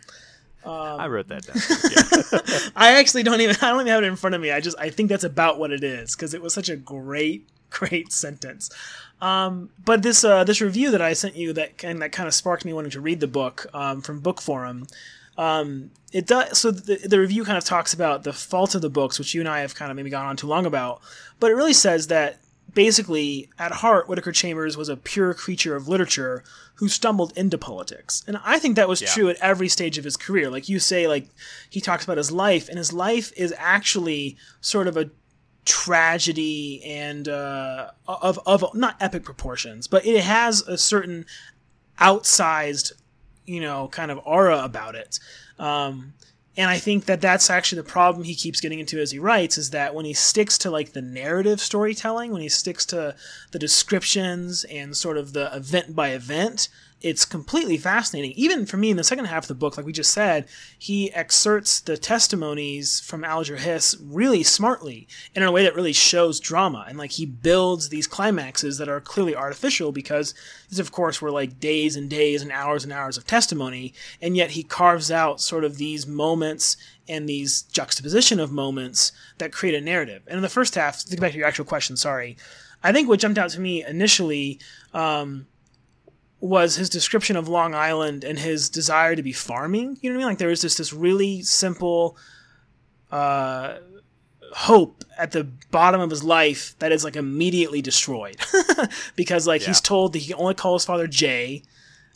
I 0.65 1.09
wrote 1.09 1.29
that 1.29 1.45
down. 1.45 1.57
Yeah. 1.93 2.71
I 2.77 2.99
actually 2.99 3.25
don't 3.25 3.41
even 3.41 3.57
I 3.61 3.71
don't 3.71 3.81
even 3.81 3.89
have 3.89 4.03
it 4.05 4.07
in 4.07 4.17
front 4.17 4.35
of 4.35 4.41
me. 4.41 4.53
I 4.53 4.61
just 4.61 4.79
I 4.79 4.91
think 4.91 5.09
that's 5.09 5.25
about 5.25 5.59
what 5.59 5.73
it 5.73 5.83
is 5.83 6.15
because 6.15 6.33
it 6.33 6.41
was 6.41 6.55
such 6.55 6.69
a 6.69 6.77
great 6.77 7.49
great 7.73 8.13
sentence. 8.13 8.71
Um, 9.21 9.71
but 9.85 10.03
this 10.03 10.25
uh, 10.25 10.45
this 10.45 10.61
review 10.61 10.91
that 10.91 11.01
I 11.01 11.13
sent 11.13 11.37
you 11.37 11.53
that 11.53 11.85
and 11.85 12.03
that 12.03 12.13
kind 12.13 12.27
of 12.27 12.35
sparked 12.35 12.65
me 12.65 12.73
wanting 12.73 12.91
to 12.91 13.01
read 13.01 13.21
the 13.21 13.29
book 13.29 13.67
um, 13.73 14.03
from 14.03 14.21
Bookforum. 14.21 14.91
Um, 15.39 15.93
it 16.13 16.27
does 16.27 16.59
so 16.59 16.71
the, 16.71 16.97
the 16.97 17.19
review 17.19 17.45
kind 17.45 17.57
of 17.57 17.65
talks 17.65 17.95
about 17.95 18.25
the 18.25 18.33
fault 18.33 18.75
of 18.75 18.83
the 18.83 18.91
books, 18.91 19.19
which 19.19 19.33
you 19.33 19.41
and 19.41 19.49
I 19.49 19.61
have 19.61 19.75
kind 19.75 19.91
of 19.91 19.97
maybe 19.97 20.11
gone 20.11 20.27
on 20.27 20.37
too 20.37 20.49
long 20.49 20.67
about, 20.67 21.01
but 21.39 21.51
it 21.51 21.55
really 21.55 21.73
says 21.73 22.09
that 22.09 22.41
basically 22.75 23.49
at 23.59 23.73
heart 23.73 24.09
Whittaker 24.09 24.33
Chambers 24.33 24.77
was 24.77 24.89
a 24.89 24.97
pure 24.97 25.35
creature 25.35 25.77
of 25.77 25.89
literature 25.89 26.43
who 26.77 26.89
stumbled 26.89 27.33
into 27.37 27.59
politics. 27.59 28.25
And 28.27 28.39
I 28.45 28.59
think 28.59 28.77
that 28.77 28.89
was 28.89 29.01
true 29.01 29.29
at 29.29 29.37
every 29.37 29.69
stage 29.69 29.99
of 29.99 30.05
his 30.05 30.17
career. 30.17 30.51
Like 30.51 30.69
you 30.69 30.79
say 30.79 31.07
like 31.07 31.29
he 31.71 31.81
talks 31.81 32.05
about 32.05 32.17
his 32.17 32.33
life 32.33 32.69
and 32.69 32.79
his 32.79 32.93
life 32.93 33.33
is 33.37 33.55
actually 33.57 34.37
sort 34.61 34.89
of 34.89 34.97
a 34.97 35.11
tragedy 35.65 36.83
and 36.85 37.29
uh, 37.29 37.91
of 38.07 38.39
of 38.47 38.65
not 38.75 38.97
epic 39.01 39.25
proportions, 39.25 39.87
but 39.87 40.05
it 40.07 40.23
has 40.23 40.63
a 40.63 40.77
certain 40.77 41.27
outsized, 42.01 42.93
you 43.47 43.61
know, 43.61 43.89
kind 43.89 44.11
of 44.11 44.21
aura 44.25 44.63
about 44.65 44.95
it. 44.95 45.19
Um, 45.59 46.15
and 46.57 46.69
I 46.69 46.79
think 46.79 47.07
that 47.07 47.23
that's 47.23 47.49
actually 47.49 47.81
the 47.81 47.89
problem 47.89 48.25
he 48.25 48.35
keeps 48.35 48.61
getting 48.61 48.79
into 48.79 49.01
as 49.01 49.11
he 49.11 49.19
writes 49.19 49.57
is 49.57 49.71
that 49.71 49.95
when 49.95 50.05
he 50.05 50.13
sticks 50.13 50.59
to 50.59 50.71
like 50.71 50.93
the 50.93 51.01
narrative 51.01 51.61
storytelling, 51.61 52.31
when 52.31 52.43
he 52.43 52.49
sticks 52.51 52.85
to 52.87 53.15
the 53.53 53.59
descriptions 53.59 54.65
and 54.65 54.95
sort 54.95 55.17
of 55.17 55.33
the 55.33 55.55
event 55.57 55.95
by 55.97 56.11
event, 56.11 56.69
it's 57.03 57.25
completely 57.25 57.77
fascinating. 57.77 58.33
Even 58.33 58.65
for 58.65 58.77
me 58.77 58.91
in 58.91 58.97
the 58.97 59.05
second 59.05 59.25
half 59.25 59.45
of 59.45 59.49
the 59.49 59.55
book, 59.55 59.77
like 59.77 59.85
we 59.85 59.93
just 59.93 60.13
said, 60.13 60.47
he 60.79 61.13
exerts 61.13 61.81
the 61.81 61.97
testimonies 61.97 63.01
from 63.01 63.25
Alger 63.25 63.57
Hiss 63.57 63.97
really 64.01 64.43
smartly 64.43 65.09
and 65.35 65.43
in 65.43 65.49
a 65.49 65.53
way 65.53 65.65
that 65.65 65.75
really 65.75 65.93
shows 65.93 66.41
drama. 66.41 66.85
And 66.89 66.99
like 66.99 67.13
he 67.13 67.27
builds 67.27 67.89
these 67.89 68.07
climaxes 68.07 68.79
that 68.79 68.89
are 68.89 69.01
clearly 69.01 69.35
artificial 69.35 69.93
because 69.93 70.35
these, 70.71 70.79
of 70.79 70.93
course, 70.93 71.21
were 71.21 71.31
like 71.31 71.59
days 71.59 71.97
and 71.97 72.09
days 72.09 72.41
and 72.41 72.53
hours 72.53 72.85
and 72.85 72.93
hours 72.93 73.17
of 73.17 73.27
testimony. 73.27 73.95
And 74.21 74.37
yet 74.37 74.53
he 74.53 74.63
carves 74.63 75.11
out 75.11 75.41
sort 75.41 75.65
of 75.65 75.79
these 75.79 76.07
moments 76.07 76.77
and 77.09 77.29
these 77.29 77.63
juxtaposition 77.63 78.39
of 78.39 78.53
moments 78.53 79.13
that 79.39 79.53
create 79.53 79.75
a 79.75 79.81
narrative. 79.81 80.23
And 80.27 80.37
in 80.37 80.43
the 80.43 80.49
first 80.49 80.77
half, 80.77 81.01
to 81.01 81.11
get 81.11 81.21
back 81.21 81.33
to 81.33 81.39
your 81.39 81.49
actual 81.49 81.65
question, 81.65 81.97
sorry, 81.97 82.37
I 82.83 82.93
think 82.93 83.09
what 83.09 83.21
jumped 83.21 83.39
out 83.39 83.51
to 83.51 83.61
me 83.61 83.85
initially 83.85 84.61
um, 84.93 85.47
was 86.43 86.75
his 86.75 86.91
description 86.91 87.37
of 87.37 87.49
Long 87.49 87.73
Island 87.73 88.25
and 88.25 88.37
his 88.37 88.69
desire 88.69 89.15
to 89.15 89.23
be 89.23 89.33
farming. 89.33 89.97
You 90.01 90.11
know 90.11 90.17
what 90.17 90.23
I 90.23 90.25
mean? 90.25 90.27
Like 90.33 90.39
there 90.39 90.49
was 90.49 90.61
just 90.61 90.77
this 90.77 90.93
really 90.93 91.41
simple 91.43 92.17
uh, 93.13 93.77
hope 94.53 95.05
at 95.17 95.31
the 95.31 95.45
bottom 95.71 96.01
of 96.01 96.11
his 96.11 96.25
life 96.25 96.75
that 96.81 96.91
is 96.91 97.05
like 97.05 97.15
immediately 97.15 97.81
destroyed 97.81 98.39
because 99.17 99.47
like 99.47 99.63
he's 99.63 99.81
told 99.81 100.13
that 100.13 100.19
he 100.19 100.33
can 100.33 100.41
only 100.41 100.55
call 100.55 100.75
his 100.75 100.85
father 100.85 101.07
Jay, 101.07 101.63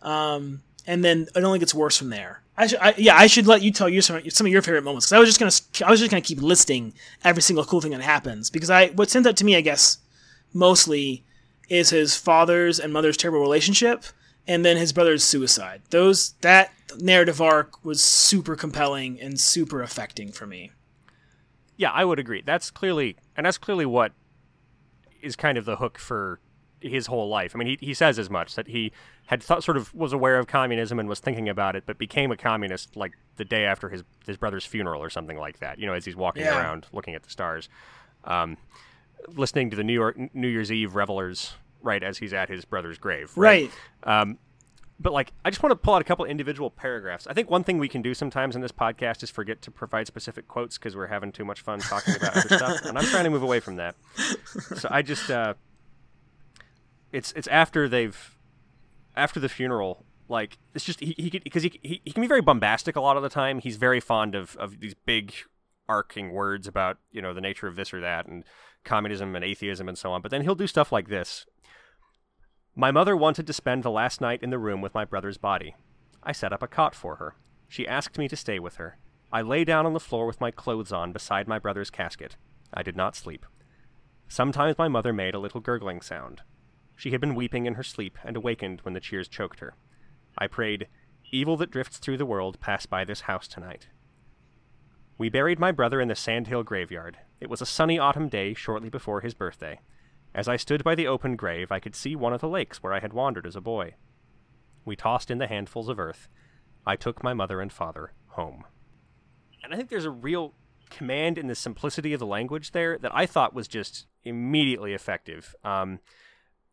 um, 0.03 0.61
and 0.89 1.05
then 1.05 1.29
it 1.37 1.45
only 1.45 1.61
gets 1.61 1.73
worse 1.73 1.97
from 1.97 2.11
there. 2.11 2.43
I 2.57 2.67
should, 2.67 2.79
I, 2.81 2.95
yeah, 2.97 3.17
I 3.17 3.29
should 3.29 3.47
let 3.47 3.63
you 3.63 3.71
tell 3.71 3.89
you 3.89 4.03
some, 4.03 4.29
some 4.31 4.47
of 4.47 4.53
your 4.53 4.63
favorite 4.63 4.83
moments 4.83 5.07
because 5.07 5.13
I 5.13 5.21
was 5.21 5.29
just 5.29 5.39
gonna, 5.39 5.87
I 5.89 5.91
was 5.91 6.01
just 6.01 6.11
gonna 6.11 6.21
keep 6.21 6.43
listing 6.43 6.95
every 7.23 7.43
single 7.43 7.65
cool 7.65 7.81
thing 7.81 7.93
that 7.93 8.01
happens 8.01 8.51
because 8.51 8.71
I, 8.71 8.89
what 8.89 9.09
stands 9.09 9.29
out 9.29 9.37
to 9.37 9.45
me, 9.45 9.55
I 9.55 9.61
guess, 9.61 9.99
mostly 10.53 11.23
is 11.69 11.91
his 11.91 12.17
father's 12.17 12.79
and 12.79 12.93
mother's 12.93 13.17
terrible 13.17 13.41
relationship 13.41 14.05
and 14.47 14.65
then 14.65 14.77
his 14.77 14.93
brother's 14.93 15.25
suicide. 15.25 15.83
Those 15.91 16.33
that 16.43 16.73
narrative 16.99 17.41
arc 17.41 17.85
was 17.85 18.01
super 18.01 18.55
compelling 18.55 19.21
and 19.21 19.39
super 19.41 19.83
affecting 19.83 20.31
for 20.33 20.47
me. 20.47 20.71
Yeah, 21.77 21.91
I 21.91 22.05
would 22.05 22.19
agree. 22.19 22.43
That's 22.45 22.71
clearly, 22.71 23.17
and 23.37 23.45
that's 23.45 23.59
clearly 23.59 23.85
what 23.87 24.13
is 25.21 25.37
kind 25.37 25.59
of 25.59 25.65
the 25.65 25.77
hook 25.77 25.99
for 25.99 26.41
his 26.81 27.07
whole 27.07 27.29
life. 27.29 27.53
I 27.55 27.59
mean, 27.59 27.69
he, 27.69 27.87
he 27.87 27.95
says 27.95 28.19
as 28.19 28.31
much 28.31 28.55
that 28.55 28.69
he 28.69 28.93
had 29.27 29.43
thought, 29.43 29.65
sort 29.65 29.77
of 29.77 29.93
was 29.95 30.13
aware 30.13 30.39
of 30.39 30.47
communism 30.47 30.99
and 31.01 31.09
was 31.09 31.19
thinking 31.21 31.49
about 31.49 31.75
it, 31.75 31.85
but 31.85 31.99
became 31.99 32.31
a 32.31 32.37
communist 32.37 32.97
like 32.97 33.13
the 33.37 33.45
day 33.45 33.65
after 33.65 33.89
his 33.89 34.05
his 34.27 34.37
brother's 34.37 34.65
funeral 34.65 35.03
or 35.03 35.11
something 35.11 35.37
like 35.39 35.59
that. 35.59 35.79
You 35.81 35.87
know, 35.87 35.95
as 35.95 36.05
he's 36.05 36.17
walking 36.17 36.45
Yeah. 36.45 36.57
around 36.59 36.87
looking 36.93 37.15
at 37.15 37.25
the 37.25 37.31
stars, 37.31 37.69
um, 38.25 38.57
listening 39.35 39.71
to 39.71 39.77
the 39.77 39.85
New 39.85 39.93
York 39.93 40.17
New 40.35 40.49
Year's 40.49 40.71
Eve 40.73 40.95
revelers 40.95 41.55
right 41.83 42.03
as 42.03 42.19
he's 42.19 42.33
at 42.33 42.49
his 42.49 42.65
brother's 42.65 42.99
grave. 42.99 43.33
Right. 43.37 43.71
Um, 44.03 44.39
but 44.99 45.13
like, 45.13 45.33
I 45.45 45.51
just 45.51 45.63
want 45.63 45.73
to 45.73 45.77
pull 45.77 45.95
out 45.95 46.01
a 46.01 46.05
couple 46.05 46.25
individual 46.25 46.71
paragraphs. 46.71 47.27
I 47.27 47.35
think 47.35 47.51
one 47.51 47.65
thing 47.65 47.79
we 47.79 47.89
can 47.89 48.01
do 48.03 48.15
sometimes 48.15 48.57
in 48.57 48.63
this 48.63 48.73
podcast 48.73 49.23
is 49.23 49.31
forget 49.31 49.61
to 49.63 49.71
provide 49.71 50.07
specific 50.07 50.49
quotes 50.49 50.79
because 50.79 50.97
we're 50.97 51.07
having 51.07 51.33
too 51.33 51.45
much 51.45 51.61
fun 51.61 51.81
talking 51.81 52.17
about 52.17 52.37
other 52.37 52.57
stuff, 52.57 52.81
and 52.85 52.99
I'm 52.99 53.05
trying 53.05 53.25
to 53.25 53.31
move 53.31 53.43
away 53.43 53.61
from 53.61 53.77
that. 53.77 53.95
So 54.77 54.89
I 54.91 55.03
just, 55.03 55.31
uh, 55.31 55.55
it's 57.13 57.33
it's 57.33 57.47
after 57.49 57.89
they've, 57.89 58.37
after 59.15 59.39
the 59.39 59.49
funeral. 59.49 60.05
Like 60.29 60.59
it's 60.75 60.85
just 60.85 60.99
he 60.99 61.15
he 61.17 61.31
because 61.31 61.63
he, 61.63 61.79
he 61.83 62.01
he 62.05 62.11
can 62.11 62.21
be 62.21 62.27
very 62.27 62.41
bombastic 62.41 62.97
a 62.97 63.01
lot 63.01 63.17
of 63.17 63.23
the 63.23 63.29
time. 63.29 63.61
He's 63.61 63.77
very 63.77 64.01
fond 64.01 64.35
of 64.35 64.57
of 64.57 64.81
these 64.81 64.95
big 64.95 65.33
arcing 65.89 66.33
words 66.33 66.67
about 66.67 66.99
you 67.13 67.23
know 67.23 67.33
the 67.33 67.41
nature 67.41 67.69
of 67.69 67.77
this 67.77 67.95
or 67.95 68.01
that 68.01 68.27
and 68.27 68.45
communism 68.87 69.37
and 69.37 69.45
atheism 69.45 69.89
and 69.89 69.99
so 69.99 70.13
on. 70.13 70.23
But 70.23 70.31
then 70.31 70.43
he'll 70.43 70.55
do 70.55 70.67
stuff 70.67 70.91
like 70.91 71.09
this. 71.09 71.45
My 72.75 72.91
mother 72.91 73.17
wanted 73.17 73.47
to 73.47 73.53
spend 73.53 73.83
the 73.83 73.91
last 73.91 74.21
night 74.21 74.43
in 74.43 74.51
the 74.51 74.59
room 74.59 74.81
with 74.81 74.95
my 74.95 75.05
brother's 75.05 75.39
body. 75.39 75.77
I 76.23 76.33
set 76.33 76.53
up 76.53 76.63
a 76.63 76.67
cot 76.67 76.95
for 76.95 77.17
her. 77.17 77.35
She 77.69 77.87
asked 77.87 78.17
me 78.17 78.29
to 78.29 78.37
stay 78.37 78.59
with 78.59 78.77
her. 78.77 78.99
I 79.33 79.43
lay 79.43 79.65
down 79.65 79.87
on 79.87 79.93
the 79.93 80.01
floor 80.01 80.27
with 80.27 80.41
my 80.41 80.51
clothes 80.51 80.93
on 80.93 81.13
beside 81.13 81.49
my 81.49 81.59
brother's 81.59 81.91
casket. 81.91 82.37
I 82.73 82.83
did 82.83 82.97
not 82.97 83.17
sleep. 83.17 83.45
Sometimes 84.29 84.79
my 84.79 84.89
mother 84.89 85.13
made 85.13 85.35
a 85.35 85.39
little 85.39 85.61
gurgling 85.61 86.01
sound. 86.01 86.43
She 86.95 87.11
had 87.11 87.21
been 87.21 87.35
weeping 87.35 87.67
in 87.67 87.75
her 87.75 87.83
sleep 87.83 88.19
and 88.25 88.37
awakened 88.37 88.81
when 88.83 88.95
the 88.95 89.01
cheers 89.01 89.29
choked 89.29 89.61
her. 89.61 89.75
I 90.39 90.47
prayed, 90.47 90.89
Evil 91.33 91.57
that 91.57 91.71
drifts 91.71 91.99
through 91.99 92.19
the 92.19 92.27
world, 92.27 92.61
pass 92.61 92.87
by 92.87 93.05
this 93.05 93.23
house 93.23 93.49
tonight. 93.49 93.89
We 95.19 95.29
buried 95.29 95.59
my 95.59 95.73
brother 95.73 96.01
in 96.01 96.09
the 96.09 96.15
Sandhill 96.15 96.63
graveyard. 96.63 97.19
It 97.41 97.51
was 97.51 97.61
a 97.61 97.67
sunny 97.67 97.99
autumn 97.99 98.29
day 98.29 98.55
shortly 98.55 98.89
before 98.89 99.21
his 99.21 99.35
birthday. 99.35 99.81
As 100.35 100.49
I 100.49 100.57
stood 100.57 100.85
by 100.85 100.95
the 100.95 101.07
open 101.07 101.37
grave, 101.37 101.73
I 101.73 101.81
could 101.81 101.95
see 101.95 102.17
one 102.17 102.33
of 102.33 102.41
the 102.41 102.49
lakes 102.49 102.83
where 102.83 102.93
I 102.93 103.01
had 103.01 103.13
wandered 103.13 103.47
as 103.47 103.57
a 103.57 103.61
boy. 103.61 103.95
We 104.85 104.97
tossed 104.97 105.31
in 105.31 105.39
the 105.39 105.47
handfuls 105.47 105.89
of 105.89 105.99
earth. 105.99 106.29
I 106.87 106.97
took 106.97 107.23
my 107.23 107.35
mother 107.35 107.61
and 107.61 107.73
father 107.73 108.13
home. 108.29 108.65
And 109.63 109.73
I 109.73 109.77
think 109.77 109.89
there's 109.89 110.05
a 110.05 110.11
real 110.11 110.55
command 110.91 111.39
in 111.39 111.47
the 111.49 111.55
simplicity 111.55 112.13
of 112.13 112.21
the 112.21 112.27
language 112.27 112.73
there 112.73 112.99
that 112.99 113.15
I 113.15 113.27
thought 113.27 113.55
was 113.55 113.67
just 113.67 114.07
immediately 114.23 114.95
effective. 114.95 115.55
Um, 115.65 116.01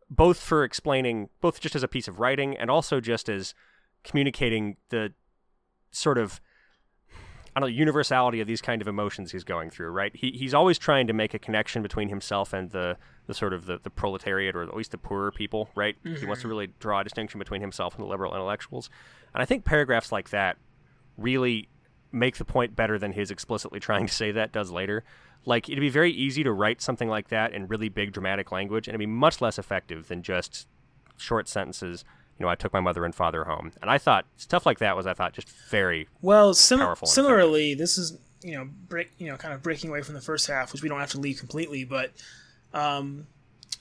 both 0.09 0.39
for 0.39 0.64
explaining, 0.64 1.30
both 1.41 1.59
just 1.59 1.76
as 1.76 1.84
a 1.84 1.88
piece 1.88 2.07
of 2.07 2.20
writing 2.20 2.55
and 2.55 2.70
also 2.70 2.99
just 2.99 3.30
as 3.30 3.55
communicating 4.03 4.78
the 4.89 5.14
sort 5.91 6.18
of 6.18 6.39
I 7.56 7.60
don't 7.60 7.70
know, 7.70 7.76
universality 7.76 8.41
of 8.41 8.47
these 8.47 8.62
kind 8.62 8.82
of 8.82 8.88
emotions 8.88 9.32
he's 9.32 9.43
going 9.43 9.70
through, 9.70 9.89
right? 9.89 10.16
He, 10.16 10.32
he's 10.32 10.54
always 10.54 10.80
trying 10.80 11.06
to 11.08 11.14
make 11.14 11.34
a 11.34 11.39
connection 11.39 11.84
between 11.84 12.10
himself 12.10 12.51
and 12.51 12.72
the, 12.72 12.97
the 13.28 13.34
sort 13.34 13.54
of 13.54 13.68
the, 13.68 13.80
the 13.82 13.91
proletariat 13.91 14.56
or 14.56 14.64
at 14.64 14.76
least 14.76 14.91
the 14.91 14.97
poorer 14.97 15.32
people, 15.32 15.70
right? 15.76 15.95
He 16.04 16.10
wants 16.10 16.20
to 16.20 16.28
mm-hmm. 16.28 16.47
really 16.47 16.68
draw 16.80 17.01
a 17.01 17.04
distinction 17.04 17.38
between 17.38 17.62
himself 17.62 17.93
and 17.95 18.04
the 18.04 18.08
liberal 18.08 18.34
intellectuals. 18.34 18.89
And 19.36 19.41
I 19.43 19.45
think 19.45 19.66
paragraphs 19.66 20.12
like 20.12 20.32
that 20.32 20.58
really 21.18 21.70
make 22.12 22.38
the 22.38 22.45
point 22.45 22.76
better 22.76 22.97
than 22.97 23.12
his 23.12 23.30
explicitly 23.30 23.80
trying 23.80 24.08
to 24.08 24.14
say 24.14 24.32
that 24.32 24.51
does 24.51 24.72
later. 24.72 25.04
Like, 25.45 25.70
it'd 25.70 25.82
be 25.82 25.89
very 25.89 26.12
easy 26.12 26.43
to 26.43 26.51
write 26.51 26.82
something 26.82 27.10
like 27.10 27.28
that 27.30 27.54
in 27.54 27.68
really 27.68 27.89
big 27.89 28.14
dramatic 28.14 28.51
language, 28.51 28.88
and 28.88 28.93
it'd 28.93 28.99
be 28.99 29.06
much 29.06 29.41
less 29.41 29.60
effective 29.60 30.08
than 30.08 30.24
just 30.24 30.68
short 31.18 31.47
sentences 31.47 32.06
you 32.40 32.46
know, 32.46 32.50
I 32.50 32.56
took 32.56 32.74
my 32.74 32.80
mother 32.80 33.06
and 33.06 33.14
father 33.14 33.44
home. 33.46 33.72
And 33.82 33.90
I 33.92 33.98
thought 33.98 34.26
stuff 34.38 34.66
like 34.66 34.80
that 34.80 34.96
was, 34.98 35.06
I 35.06 35.14
thought, 35.14 35.34
just 35.34 35.50
very 35.70 36.08
well. 36.22 36.54
Sim- 36.54 36.82
similarly, 37.06 37.74
this 37.76 37.98
is 37.98 38.18
you 38.42 38.56
know 38.56 38.68
break 38.90 39.12
you 39.18 39.28
know 39.28 39.38
kind 39.38 39.54
of 39.54 39.64
breaking 39.64 39.90
away 39.90 40.02
from 40.02 40.16
the 40.16 40.22
first 40.22 40.48
half, 40.48 40.74
which 40.74 40.82
we 40.84 40.90
don't 40.90 41.00
have 41.00 41.12
to 41.12 41.20
leave 41.20 41.40
completely, 41.40 41.84
but 41.86 42.12
um, 42.74 43.28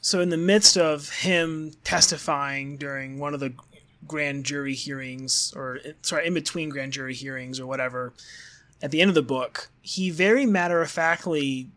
so 0.01 0.21
in 0.21 0.29
the 0.29 0.37
midst 0.37 0.77
of 0.77 1.09
him 1.11 1.73
testifying 1.85 2.77
during 2.77 3.19
one 3.19 3.35
of 3.35 3.41
the 3.41 3.53
grand 4.07 4.45
jury 4.45 4.75
hearings, 4.75 5.53
or 5.57 5.79
sorry, 6.03 6.27
in 6.27 6.35
between 6.35 6.69
grand 6.69 6.93
jury 6.93 7.15
hearings 7.15 7.59
or 7.61 7.67
whatever, 7.67 8.13
at 8.83 8.91
the 8.91 9.01
end 9.01 9.09
of 9.09 9.15
the 9.15 9.23
book, 9.23 9.69
he 9.81 10.11
very 10.11 10.45
matter 10.47 10.83
of 10.83 10.91
factly 10.91 11.71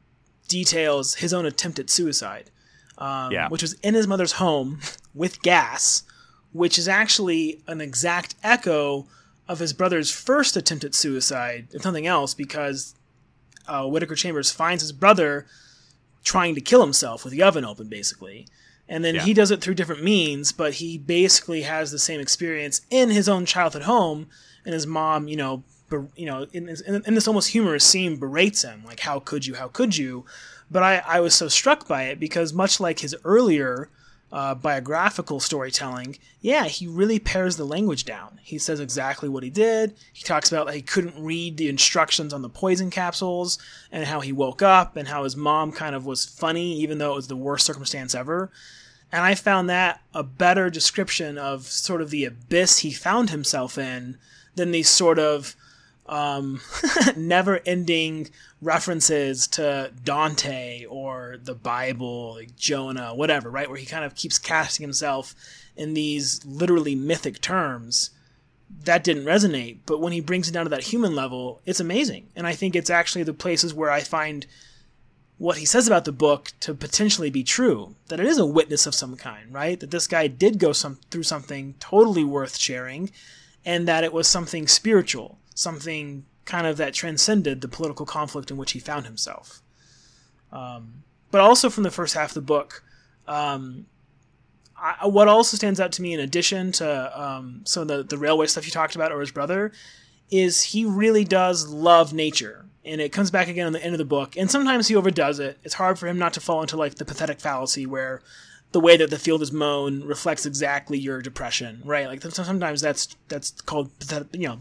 details 0.47 1.15
his 1.15 1.33
own 1.33 1.45
attempt 1.45 1.79
at 1.79 1.89
suicide, 1.89 2.49
um, 2.97 3.31
Yeah. 3.31 3.47
which 3.49 3.61
was 3.61 3.73
in 3.81 3.93
his 3.93 4.07
mother's 4.07 4.33
home 4.33 4.79
with 5.13 5.41
gas, 5.41 6.03
which 6.55 6.79
is 6.79 6.87
actually 6.87 7.59
an 7.67 7.81
exact 7.81 8.33
echo 8.41 9.05
of 9.45 9.59
his 9.59 9.73
brother's 9.73 10.09
first 10.09 10.55
attempt 10.55 10.85
at 10.85 10.95
suicide, 10.95 11.67
if 11.73 11.83
nothing 11.83 12.07
else, 12.07 12.33
because 12.33 12.95
uh, 13.67 13.85
Whittaker 13.85 14.15
Chambers 14.15 14.51
finds 14.51 14.81
his 14.81 14.93
brother 14.93 15.45
trying 16.23 16.55
to 16.55 16.61
kill 16.61 16.81
himself 16.81 17.23
with 17.25 17.33
the 17.33 17.43
oven 17.43 17.65
open, 17.65 17.87
basically. 17.89 18.47
And 18.87 19.03
then 19.03 19.15
Yeah. 19.15 19.23
he 19.23 19.33
does 19.33 19.51
it 19.51 19.59
through 19.61 19.73
different 19.75 20.01
means, 20.03 20.53
but 20.53 20.75
he 20.75 20.97
basically 20.97 21.63
has 21.63 21.91
the 21.91 21.99
same 21.99 22.21
experience 22.21 22.81
in 22.89 23.09
his 23.09 23.27
own 23.27 23.45
childhood 23.45 23.83
home, 23.83 24.27
and 24.63 24.73
his 24.73 24.87
mom, 24.87 25.27
you 25.27 25.35
know, 25.35 25.63
ber- 25.89 26.07
you 26.15 26.25
know, 26.25 26.47
in 26.53 26.67
this, 26.67 26.79
in, 26.81 27.03
in 27.05 27.15
this 27.15 27.27
almost 27.27 27.49
humorous 27.49 27.83
scene, 27.83 28.15
berates 28.15 28.61
him 28.63 28.83
like, 28.85 29.01
"How 29.01 29.19
could 29.19 29.45
you? 29.45 29.55
How 29.55 29.67
could 29.67 29.97
you?" 29.97 30.25
But 30.71 30.83
I, 30.83 31.03
I 31.05 31.19
was 31.19 31.33
so 31.35 31.47
struck 31.49 31.87
by 31.87 32.03
it 32.03 32.19
because 32.19 32.53
much 32.53 32.79
like 32.79 32.99
his 32.99 33.13
earlier 33.25 33.89
uh, 34.31 34.55
biographical 34.55 35.39
storytelling, 35.39 36.17
yeah, 36.41 36.65
he 36.65 36.87
really 36.87 37.19
pares 37.19 37.57
the 37.57 37.65
language 37.65 38.05
down. 38.05 38.39
He 38.43 38.57
says 38.57 38.79
exactly 38.79 39.29
what 39.29 39.43
he 39.43 39.49
did. 39.49 39.95
He 40.11 40.23
talks 40.23 40.51
about 40.51 40.73
he 40.73 40.81
couldn't 40.81 41.23
read 41.23 41.57
the 41.57 41.69
instructions 41.69 42.33
on 42.33 42.41
the 42.41 42.49
poison 42.49 42.89
capsules 42.89 43.57
and 43.91 44.05
how 44.05 44.19
he 44.19 44.31
woke 44.31 44.61
up 44.61 44.97
and 44.97 45.07
how 45.07 45.23
his 45.23 45.35
mom 45.35 45.71
kind 45.71 45.95
of 45.95 46.05
was 46.05 46.25
funny, 46.25 46.73
even 46.79 46.97
though 46.97 47.13
it 47.13 47.17
was 47.17 47.27
the 47.27 47.35
worst 47.35 47.65
circumstance 47.65 48.13
ever. 48.13 48.51
And 49.11 49.23
I 49.23 49.35
found 49.35 49.69
that 49.69 50.01
a 50.13 50.23
better 50.23 50.69
description 50.69 51.37
of 51.37 51.63
sort 51.63 52.01
of 52.01 52.09
the 52.09 52.25
abyss 52.25 52.79
he 52.79 52.91
found 52.91 53.29
himself 53.29 53.77
in 53.77 54.17
than 54.55 54.71
these 54.71 54.89
sort 54.89 55.19
of 55.19 55.55
um, 56.07 56.61
never 57.15 57.59
ending 57.65 58.29
references 58.61 59.47
to 59.47 59.91
Dante 60.03 60.85
or 60.85 61.37
the 61.41 61.55
Bible, 61.55 62.35
like 62.35 62.55
Jonah, 62.55 63.13
whatever, 63.13 63.49
right? 63.49 63.69
Where 63.69 63.79
he 63.79 63.85
kind 63.85 64.05
of 64.05 64.15
keeps 64.15 64.37
casting 64.37 64.83
himself 64.83 65.35
in 65.75 65.93
these 65.93 66.45
literally 66.45 66.95
mythic 66.95 67.41
terms. 67.41 68.11
That 68.83 69.03
didn't 69.03 69.25
resonate, 69.25 69.79
but 69.85 70.01
when 70.01 70.13
he 70.13 70.19
brings 70.19 70.49
it 70.49 70.51
down 70.51 70.65
to 70.65 70.69
that 70.69 70.83
human 70.83 71.15
level, 71.15 71.61
it's 71.65 71.79
amazing. 71.79 72.27
And 72.35 72.47
I 72.47 72.53
think 72.53 72.75
it's 72.75 72.89
actually 72.89 73.23
the 73.23 73.33
places 73.33 73.73
where 73.73 73.91
I 73.91 74.01
find 74.01 74.45
what 75.37 75.57
he 75.57 75.65
says 75.65 75.85
about 75.85 76.05
the 76.05 76.11
book 76.11 76.51
to 76.61 76.73
potentially 76.73 77.29
be 77.29 77.43
true 77.43 77.95
that 78.07 78.19
it 78.19 78.25
is 78.25 78.37
a 78.37 78.45
witness 78.45 78.87
of 78.87 78.95
some 78.95 79.17
kind 79.17 79.53
right 79.53 79.81
that 79.81 79.91
this 79.91 80.07
guy 80.07 80.27
did 80.27 80.59
go 80.59 80.71
some 80.71 80.97
through 81.11 81.23
something 81.23 81.75
totally 81.79 82.23
worth 82.23 82.55
sharing 82.55 83.11
and 83.65 83.85
that 83.87 84.03
it 84.03 84.13
was 84.13 84.29
something 84.29 84.65
spiritual 84.65 85.37
something 85.55 86.25
kind 86.45 86.67
of 86.67 86.77
that 86.77 86.93
transcended 86.93 87.61
the 87.61 87.67
political 87.67 88.05
conflict 88.05 88.51
in 88.51 88.57
which 88.57 88.73
he 88.73 88.79
found 88.79 89.05
himself. 89.05 89.61
Um, 90.51 91.03
but 91.31 91.41
also 91.41 91.71
from 91.71 91.83
the 91.83 91.91
first 91.91 92.13
half 92.13 92.29
of 92.29 92.35
the 92.35 92.41
book 92.41 92.83
um, 93.27 93.87
I, 94.77 95.07
what 95.07 95.27
also 95.27 95.57
stands 95.57 95.79
out 95.79 95.91
to 95.93 96.01
me 96.01 96.13
in 96.13 96.19
addition 96.19 96.71
to 96.73 97.21
um, 97.21 97.61
some 97.65 97.81
of 97.83 97.87
the, 97.87 98.03
the 98.03 98.17
railway 98.17 98.47
stuff 98.47 98.65
you 98.65 98.71
talked 98.71 98.95
about 98.95 99.11
or 99.11 99.19
his 99.19 99.31
brother 99.31 99.71
is 100.29 100.61
he 100.63 100.85
really 100.85 101.23
does 101.23 101.67
love 101.67 102.13
nature. 102.13 102.65
And 102.83 103.01
it 103.01 103.11
comes 103.11 103.31
back 103.31 103.47
again 103.47 103.67
on 103.67 103.73
the 103.73 103.83
end 103.83 103.93
of 103.93 103.99
the 103.99 104.05
book. 104.05 104.37
And 104.37 104.51
sometimes 104.51 104.87
he 104.87 104.95
overdoes 104.95 105.39
it. 105.39 105.57
It's 105.63 105.75
hard 105.75 105.97
for 105.97 106.07
him 106.07 106.19
not 106.19 106.33
to 106.33 106.39
fall 106.39 106.61
into 106.61 106.77
like 106.77 106.95
the 106.95 107.05
pathetic 107.05 107.39
fallacy 107.39 107.85
where 107.85 108.21
the 108.71 108.79
way 108.79 108.97
that 108.97 109.09
the 109.09 109.19
field 109.19 109.41
is 109.41 109.51
mown 109.51 110.03
reflects 110.03 110.45
exactly 110.45 110.97
your 110.97 111.21
depression 111.21 111.81
right? 111.85 112.07
Like 112.07 112.21
sometimes 112.21 112.81
that's 112.81 113.15
that's 113.27 113.51
called 113.61 113.97
pathetic, 113.99 114.27
you 114.33 114.47
know 114.47 114.59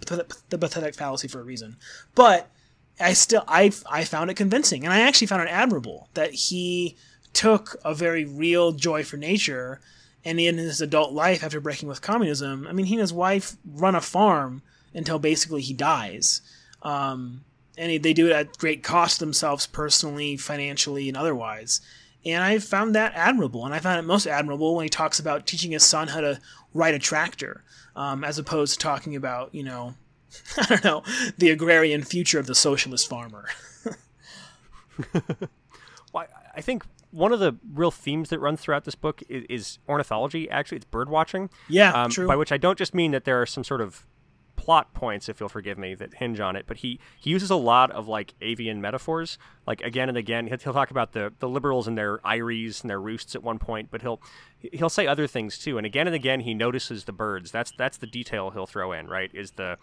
the 0.49 0.59
pathetic 0.59 0.95
fallacy 0.95 1.29
for 1.29 1.41
a 1.41 1.45
reason. 1.45 1.77
But 2.15 2.51
i 3.01 3.13
still 3.13 3.43
i 3.49 3.73
i 3.91 4.05
found 4.05 4.31
it 4.31 4.35
convincing 4.35 4.85
and 4.85 4.93
i 4.93 5.01
actually 5.01 5.27
found 5.27 5.43
it 5.43 5.51
admirable 5.51 6.09
that 6.15 6.33
he 6.33 6.97
took 7.33 7.75
a 7.85 7.93
very 7.93 8.25
real 8.25 8.71
joy 8.71 9.03
for 9.03 9.17
nature 9.17 9.81
and 10.25 10.39
in 10.39 10.59
his 10.59 10.81
adult 10.81 11.13
life 11.13 11.43
after 11.43 11.61
breaking 11.61 11.89
with 11.89 12.01
communism 12.01 12.69
i 12.69 12.73
mean 12.73 12.87
he 12.87 12.95
and 12.95 13.01
his 13.01 13.13
wife 13.13 13.57
run 13.67 13.97
a 13.97 14.01
farm 14.01 14.63
until 14.95 15.19
basically 15.19 15.61
he 15.61 15.75
dies. 15.75 16.41
Um, 16.83 17.45
and 17.77 18.03
they 18.03 18.13
do 18.13 18.29
it 18.29 18.33
at 18.33 18.57
great 18.57 18.85
cost 18.85 19.19
themselves 19.19 19.67
personally, 19.67 20.37
financially, 20.37 21.09
and 21.09 21.17
otherwise. 21.17 21.81
And 22.27 22.43
I 22.43 22.59
found 22.59 22.95
that 22.95 23.13
admirable, 23.15 23.65
and 23.65 23.75
I 23.75 23.81
found 23.81 23.99
it 23.99 24.03
most 24.03 24.27
admirable 24.27 24.75
when 24.75 24.85
he 24.85 24.89
talks 24.89 25.19
about 25.19 25.47
teaching 25.47 25.73
his 25.73 25.83
son 25.83 26.09
how 26.09 26.21
to 26.21 26.41
ride 26.73 26.95
a 26.95 26.99
tractor, 26.99 27.65
um, 27.97 28.25
as 28.25 28.39
opposed 28.39 28.75
to 28.75 28.79
talking 28.79 29.15
about, 29.15 29.55
you 29.55 29.63
know, 29.63 29.95
I 30.57 30.67
don't 30.67 30.85
know, 30.85 31.03
the 31.39 31.51
agrarian 31.51 32.03
future 32.03 32.39
of 32.39 32.47
the 32.47 32.55
socialist 32.55 33.09
farmer. 33.09 33.49
well, 36.13 36.27
I 36.55 36.61
think 36.61 36.85
one 37.11 37.33
of 37.33 37.41
the 37.41 37.57
real 37.73 37.91
themes 37.91 38.31
that 38.31 38.41
runs 38.41 38.61
throughout 38.61 38.85
this 38.85 38.95
book 38.95 39.23
is, 39.29 39.45
is 39.49 39.79
ornithology. 39.89 40.51
Actually, 40.51 40.77
it's 40.77 40.85
bird 40.87 41.09
watching. 41.09 41.51
Yeah, 41.69 41.93
um, 41.93 42.11
true. 42.11 42.27
By 42.27 42.37
which 42.37 42.53
I 42.53 42.57
don't 42.57 42.79
just 42.79 42.95
mean 42.95 43.13
that 43.13 43.25
there 43.25 43.41
are 43.41 43.47
some 43.47 43.65
sort 43.65 43.81
of 43.81 44.07
plot 44.65 44.95
points, 44.95 45.29
if 45.29 45.41
you'll 45.41 45.51
forgive 45.51 45.77
me, 45.77 45.95
that 45.95 46.15
hinge 46.15 46.41
on 46.41 46.57
it. 46.57 46.65
But 46.67 46.79
he 46.79 46.99
he 47.21 47.29
uses 47.29 47.51
a 47.51 47.57
lot 47.57 47.91
of 47.91 48.09
like 48.09 48.33
avian 48.41 48.81
metaphors, 48.81 49.37
like 49.67 49.83
again 49.83 50.09
and 50.09 50.17
again. 50.17 50.47
He'll, 50.47 50.57
he'll 50.57 50.73
talk 50.73 50.91
about 50.91 51.13
the 51.13 51.35
the 51.39 51.49
liberals 51.49 51.87
and 51.87 51.99
their 51.99 52.27
eyries 52.27 52.81
and 52.81 52.89
their 52.89 53.01
roosts 53.01 53.35
at 53.35 53.43
one 53.43 53.59
point, 53.59 53.91
but 53.91 54.01
he'll 54.01 54.23
he'll 54.73 54.89
say 54.89 55.07
other 55.07 55.27
things 55.27 55.59
too. 55.59 55.77
And 55.77 55.87
again 55.87 56.07
and 56.07 56.17
again, 56.17 56.41
he 56.41 56.55
notices 56.55 57.05
the 57.05 57.13
birds. 57.13 57.51
That's 57.51 57.73
that's 57.77 57.99
the 57.99 58.07
detail 58.07 58.51
he'll 58.53 58.67
throw 58.67 58.93
in. 58.93 59.07
Right? 59.07 59.31
Is 59.35 59.53
the 59.53 59.77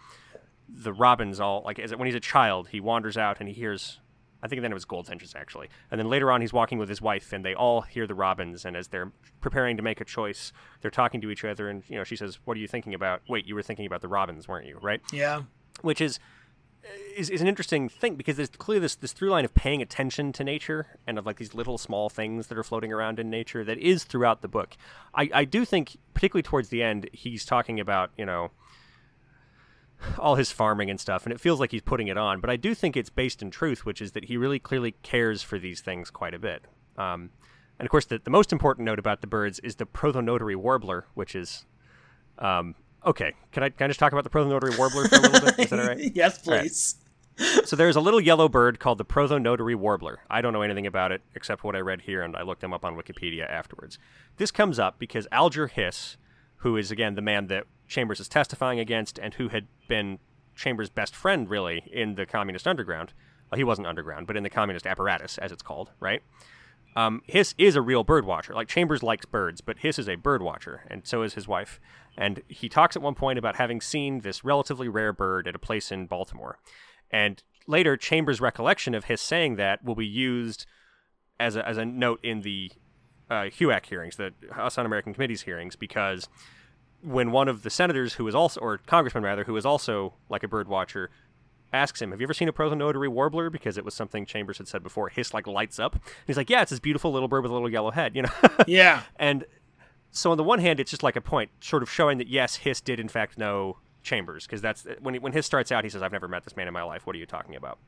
the 0.68 0.92
robins 0.92 1.38
all 1.38 1.62
like 1.64 1.78
when 1.78 2.06
he's 2.06 2.14
a 2.14 2.20
child 2.20 2.68
he 2.68 2.80
wanders 2.80 3.16
out 3.16 3.38
and 3.40 3.48
he 3.48 3.54
hears 3.54 4.00
I 4.42 4.48
think 4.48 4.62
then 4.62 4.72
it 4.72 4.74
was 4.74 4.84
goldfinches 4.84 5.34
actually. 5.36 5.68
And 5.90 5.98
then 5.98 6.08
later 6.08 6.32
on, 6.32 6.40
he's 6.40 6.52
walking 6.52 6.78
with 6.78 6.88
his 6.88 7.00
wife, 7.00 7.32
and 7.32 7.44
they 7.44 7.54
all 7.54 7.82
hear 7.82 8.06
the 8.06 8.14
robins. 8.14 8.64
And 8.64 8.76
as 8.76 8.88
they're 8.88 9.12
preparing 9.40 9.76
to 9.76 9.82
make 9.82 10.00
a 10.00 10.04
choice, 10.04 10.52
they're 10.80 10.90
talking 10.90 11.20
to 11.20 11.30
each 11.30 11.44
other. 11.44 11.68
And 11.68 11.82
you 11.88 11.96
know, 11.96 12.04
she 12.04 12.16
says, 12.16 12.38
"What 12.44 12.56
are 12.56 12.60
you 12.60 12.68
thinking 12.68 12.94
about? 12.94 13.22
Wait, 13.28 13.46
you 13.46 13.54
were 13.54 13.62
thinking 13.62 13.86
about 13.86 14.00
the 14.00 14.08
robins, 14.08 14.48
weren't 14.48 14.66
you? 14.66 14.78
Right? 14.82 15.00
Yeah. 15.12 15.42
Which 15.82 16.00
is 16.00 16.18
is, 17.16 17.30
is 17.30 17.40
an 17.40 17.46
interesting 17.46 17.88
thing 17.88 18.16
because 18.16 18.36
there's 18.36 18.48
clearly 18.50 18.80
this 18.80 18.96
this 18.96 19.12
through 19.12 19.30
line 19.30 19.44
of 19.44 19.54
paying 19.54 19.80
attention 19.82 20.32
to 20.32 20.44
nature 20.44 20.98
and 21.06 21.18
of 21.18 21.26
like 21.26 21.36
these 21.36 21.54
little 21.54 21.78
small 21.78 22.08
things 22.08 22.48
that 22.48 22.58
are 22.58 22.64
floating 22.64 22.92
around 22.92 23.18
in 23.18 23.30
nature 23.30 23.64
that 23.64 23.78
is 23.78 24.04
throughout 24.04 24.42
the 24.42 24.48
book. 24.48 24.76
I 25.14 25.30
I 25.32 25.44
do 25.44 25.64
think, 25.64 25.96
particularly 26.14 26.42
towards 26.42 26.70
the 26.70 26.82
end, 26.82 27.08
he's 27.12 27.44
talking 27.44 27.78
about 27.78 28.10
you 28.16 28.26
know 28.26 28.50
all 30.18 30.36
his 30.36 30.52
farming 30.52 30.90
and 30.90 31.00
stuff, 31.00 31.24
and 31.24 31.32
it 31.32 31.40
feels 31.40 31.60
like 31.60 31.70
he's 31.70 31.82
putting 31.82 32.08
it 32.08 32.16
on. 32.16 32.40
But 32.40 32.50
I 32.50 32.56
do 32.56 32.74
think 32.74 32.96
it's 32.96 33.10
based 33.10 33.42
in 33.42 33.50
truth, 33.50 33.84
which 33.84 34.00
is 34.00 34.12
that 34.12 34.26
he 34.26 34.36
really 34.36 34.58
clearly 34.58 34.92
cares 35.02 35.42
for 35.42 35.58
these 35.58 35.80
things 35.80 36.10
quite 36.10 36.34
a 36.34 36.38
bit. 36.38 36.64
Um, 36.96 37.30
and 37.78 37.86
of 37.86 37.90
course, 37.90 38.04
the, 38.04 38.20
the 38.22 38.30
most 38.30 38.52
important 38.52 38.84
note 38.84 38.98
about 38.98 39.20
the 39.20 39.26
birds 39.26 39.58
is 39.60 39.76
the 39.76 39.86
prothonotary 39.86 40.56
warbler, 40.56 41.06
which 41.14 41.34
is 41.34 41.64
um, 42.38 42.74
okay. 43.04 43.32
Can 43.50 43.62
I 43.62 43.70
can 43.70 43.86
I 43.86 43.88
just 43.88 44.00
talk 44.00 44.12
about 44.12 44.24
the 44.24 44.30
prothonotary 44.30 44.76
warbler 44.78 45.08
for 45.08 45.16
a 45.16 45.20
little 45.20 45.40
bit? 45.40 45.58
Is 45.58 45.70
that 45.70 45.80
all 45.80 45.86
right? 45.86 45.98
yes, 46.14 46.38
please. 46.38 46.96
Right. 47.38 47.66
So 47.66 47.76
there's 47.76 47.96
a 47.96 48.00
little 48.00 48.20
yellow 48.20 48.48
bird 48.48 48.78
called 48.78 48.98
the 48.98 49.04
prothonotary 49.04 49.74
warbler. 49.74 50.20
I 50.30 50.42
don't 50.42 50.52
know 50.52 50.62
anything 50.62 50.86
about 50.86 51.12
it 51.12 51.22
except 51.34 51.64
what 51.64 51.74
I 51.74 51.80
read 51.80 52.02
here, 52.02 52.22
and 52.22 52.36
I 52.36 52.42
looked 52.42 52.60
them 52.60 52.74
up 52.74 52.84
on 52.84 52.94
Wikipedia 52.94 53.50
afterwards. 53.50 53.98
This 54.36 54.50
comes 54.50 54.78
up 54.78 54.98
because 54.98 55.26
Alger 55.32 55.66
Hiss, 55.66 56.18
who 56.56 56.76
is 56.76 56.90
again 56.90 57.14
the 57.14 57.22
man 57.22 57.46
that 57.46 57.64
Chambers 57.92 58.20
is 58.20 58.28
testifying 58.28 58.80
against, 58.80 59.18
and 59.18 59.34
who 59.34 59.48
had 59.48 59.68
been 59.86 60.18
Chambers' 60.56 60.90
best 60.90 61.14
friend, 61.14 61.48
really, 61.48 61.84
in 61.92 62.14
the 62.14 62.26
communist 62.26 62.66
underground. 62.66 63.12
Well, 63.50 63.58
he 63.58 63.64
wasn't 63.64 63.86
underground, 63.86 64.26
but 64.26 64.36
in 64.36 64.42
the 64.42 64.50
communist 64.50 64.86
apparatus, 64.86 65.38
as 65.38 65.52
it's 65.52 65.62
called, 65.62 65.90
right? 66.00 66.22
Um, 66.96 67.22
Hiss 67.26 67.54
is 67.58 67.76
a 67.76 67.82
real 67.82 68.02
bird 68.02 68.24
watcher. 68.24 68.54
Like 68.54 68.68
Chambers 68.68 69.02
likes 69.02 69.26
birds, 69.26 69.60
but 69.60 69.78
Hiss 69.78 69.98
is 69.98 70.08
a 70.08 70.16
bird 70.16 70.42
watcher, 70.42 70.84
and 70.88 71.06
so 71.06 71.22
is 71.22 71.34
his 71.34 71.46
wife. 71.46 71.80
And 72.16 72.42
he 72.48 72.68
talks 72.68 72.96
at 72.96 73.02
one 73.02 73.14
point 73.14 73.38
about 73.38 73.56
having 73.56 73.80
seen 73.80 74.20
this 74.20 74.44
relatively 74.44 74.88
rare 74.88 75.12
bird 75.12 75.46
at 75.46 75.54
a 75.54 75.58
place 75.58 75.92
in 75.92 76.06
Baltimore. 76.06 76.58
And 77.10 77.42
later, 77.66 77.96
Chambers' 77.96 78.40
recollection 78.40 78.94
of 78.94 79.04
Hiss 79.04 79.22
saying 79.22 79.56
that 79.56 79.84
will 79.84 79.94
be 79.94 80.06
used 80.06 80.66
as 81.38 81.56
a, 81.56 81.66
as 81.66 81.76
a 81.76 81.84
note 81.84 82.20
in 82.22 82.40
the 82.40 82.72
uh, 83.30 83.44
HUAC 83.44 83.86
hearings, 83.86 84.16
the 84.16 84.32
House 84.52 84.76
Un-American 84.76 85.14
Committee's 85.14 85.42
hearings, 85.42 85.76
because 85.76 86.28
when 87.02 87.30
one 87.32 87.48
of 87.48 87.62
the 87.62 87.70
senators 87.70 88.14
who 88.14 88.26
is 88.28 88.34
also, 88.34 88.60
or 88.60 88.78
congressman 88.78 89.24
rather, 89.24 89.44
who 89.44 89.56
is 89.56 89.66
also 89.66 90.14
like 90.28 90.42
a 90.42 90.48
bird 90.48 90.68
watcher, 90.68 91.10
asks 91.72 92.00
him, 92.00 92.10
"Have 92.10 92.20
you 92.20 92.26
ever 92.26 92.34
seen 92.34 92.48
a 92.48 92.52
prothonotary 92.52 93.08
warbler?" 93.08 93.50
Because 93.50 93.76
it 93.78 93.84
was 93.84 93.94
something 93.94 94.26
Chambers 94.26 94.58
had 94.58 94.68
said 94.68 94.82
before. 94.82 95.08
Hiss 95.08 95.34
like 95.34 95.46
lights 95.46 95.78
up. 95.78 95.94
And 95.94 96.02
he's 96.26 96.36
like, 96.36 96.50
"Yeah, 96.50 96.62
it's 96.62 96.70
this 96.70 96.80
beautiful 96.80 97.12
little 97.12 97.28
bird 97.28 97.42
with 97.42 97.50
a 97.50 97.54
little 97.54 97.70
yellow 97.70 97.90
head," 97.90 98.14
you 98.14 98.22
know. 98.22 98.30
Yeah. 98.66 99.02
and 99.16 99.44
so 100.10 100.30
on 100.30 100.36
the 100.36 100.44
one 100.44 100.58
hand, 100.58 100.78
it's 100.78 100.90
just 100.90 101.02
like 101.02 101.16
a 101.16 101.20
point, 101.22 101.50
sort 101.60 101.82
of 101.82 101.90
showing 101.90 102.18
that 102.18 102.28
yes, 102.28 102.56
Hiss 102.56 102.80
did 102.82 103.00
in 103.00 103.08
fact 103.08 103.38
know 103.38 103.78
Chambers, 104.02 104.46
because 104.46 104.60
that's 104.60 104.86
when 105.00 105.14
when 105.16 105.32
Hiss 105.32 105.46
starts 105.46 105.72
out, 105.72 105.84
he 105.84 105.90
says, 105.90 106.02
"I've 106.02 106.12
never 106.12 106.28
met 106.28 106.44
this 106.44 106.56
man 106.56 106.68
in 106.68 106.74
my 106.74 106.82
life. 106.82 107.06
What 107.06 107.16
are 107.16 107.18
you 107.18 107.26
talking 107.26 107.56
about?" 107.56 107.78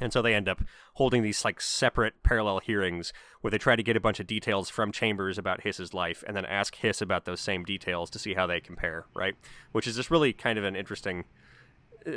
And 0.00 0.12
so 0.12 0.22
they 0.22 0.34
end 0.34 0.48
up 0.48 0.62
holding 0.94 1.22
these 1.22 1.44
like 1.44 1.60
separate 1.60 2.22
parallel 2.22 2.60
hearings 2.60 3.12
where 3.40 3.50
they 3.50 3.58
try 3.58 3.76
to 3.76 3.82
get 3.82 3.96
a 3.96 4.00
bunch 4.00 4.20
of 4.20 4.26
details 4.26 4.70
from 4.70 4.92
Chambers 4.92 5.38
about 5.38 5.62
Hiss's 5.62 5.94
life 5.94 6.24
and 6.26 6.36
then 6.36 6.44
ask 6.44 6.74
Hiss 6.76 7.00
about 7.00 7.24
those 7.24 7.40
same 7.40 7.64
details 7.64 8.10
to 8.10 8.18
see 8.18 8.34
how 8.34 8.46
they 8.46 8.60
compare, 8.60 9.06
right? 9.14 9.34
Which 9.72 9.86
is 9.86 9.96
just 9.96 10.10
really 10.10 10.32
kind 10.32 10.58
of 10.58 10.64
an 10.64 10.76
interesting. 10.76 11.24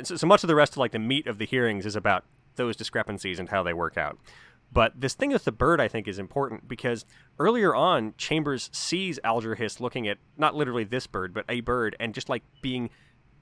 So 0.02 0.26
much 0.26 0.42
of 0.42 0.48
the 0.48 0.54
rest 0.54 0.72
of 0.72 0.78
like 0.78 0.92
the 0.92 0.98
meat 0.98 1.26
of 1.26 1.38
the 1.38 1.46
hearings 1.46 1.86
is 1.86 1.96
about 1.96 2.24
those 2.56 2.76
discrepancies 2.76 3.38
and 3.38 3.48
how 3.48 3.62
they 3.62 3.72
work 3.72 3.96
out. 3.96 4.18
But 4.70 5.00
this 5.00 5.14
thing 5.14 5.30
with 5.30 5.44
the 5.44 5.52
bird, 5.52 5.80
I 5.80 5.88
think, 5.88 6.06
is 6.06 6.18
important 6.18 6.68
because 6.68 7.06
earlier 7.38 7.74
on, 7.74 8.12
Chambers 8.18 8.68
sees 8.72 9.18
Alger 9.24 9.54
Hiss 9.54 9.80
looking 9.80 10.06
at 10.06 10.18
not 10.36 10.54
literally 10.54 10.84
this 10.84 11.06
bird, 11.06 11.32
but 11.32 11.46
a 11.48 11.60
bird, 11.60 11.96
and 11.98 12.12
just 12.12 12.28
like 12.28 12.42
being 12.60 12.90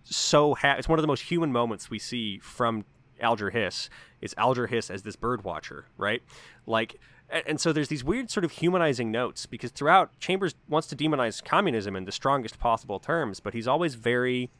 so 0.05 0.55
happy. 0.55 0.79
It's 0.79 0.89
one 0.89 1.01
of 1.01 1.03
the 1.03 1.09
most 1.09 1.23
human 1.23 1.51
moments 1.51 1.91
we 1.91 1.99
see 1.99 2.39
from 2.39 2.85
Alger 3.21 3.51
Hiss 3.51 3.91
is 4.21 4.35
Alger 4.39 4.67
Hiss 4.67 4.91
as 4.91 5.03
this 5.03 5.17
bird 5.17 5.45
watcher, 5.45 5.87
right? 5.97 6.23
Like, 6.67 6.97
and 7.29 7.61
so 7.61 7.73
there's 7.73 7.89
these 7.89 8.05
weird 8.05 8.31
sort 8.31 8.45
of 8.45 8.53
humanizing 8.53 9.11
notes 9.11 9.47
because 9.47 9.71
throughout 9.73 10.19
Chambers 10.21 10.55
wants 10.69 10.87
to 10.89 10.97
demonize 10.97 11.45
communism 11.45 11.97
in 11.97 12.05
the 12.05 12.13
strongest 12.13 12.59
possible 12.59 13.01
terms, 13.01 13.41
but 13.41 13.53
he's 13.53 13.67
always 13.67 13.95
very 13.95 14.51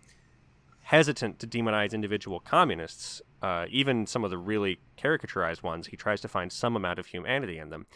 hesitant 0.83 1.39
to 1.41 1.47
demonize 1.47 1.93
individual 1.93 2.41
communists. 2.41 3.23
Uh, 3.43 3.67
even 3.71 4.07
some 4.07 4.25
of 4.25 4.31
the 4.31 4.39
really 4.39 4.79
caricaturized 4.99 5.63
ones, 5.63 5.89
he 5.89 5.97
tries 5.97 6.21
to 6.21 6.29
find 6.29 6.53
some 6.53 6.77
amount 6.77 6.99
of 6.99 7.07
humanity 7.07 7.59
in 7.59 7.71
them. 7.71 7.87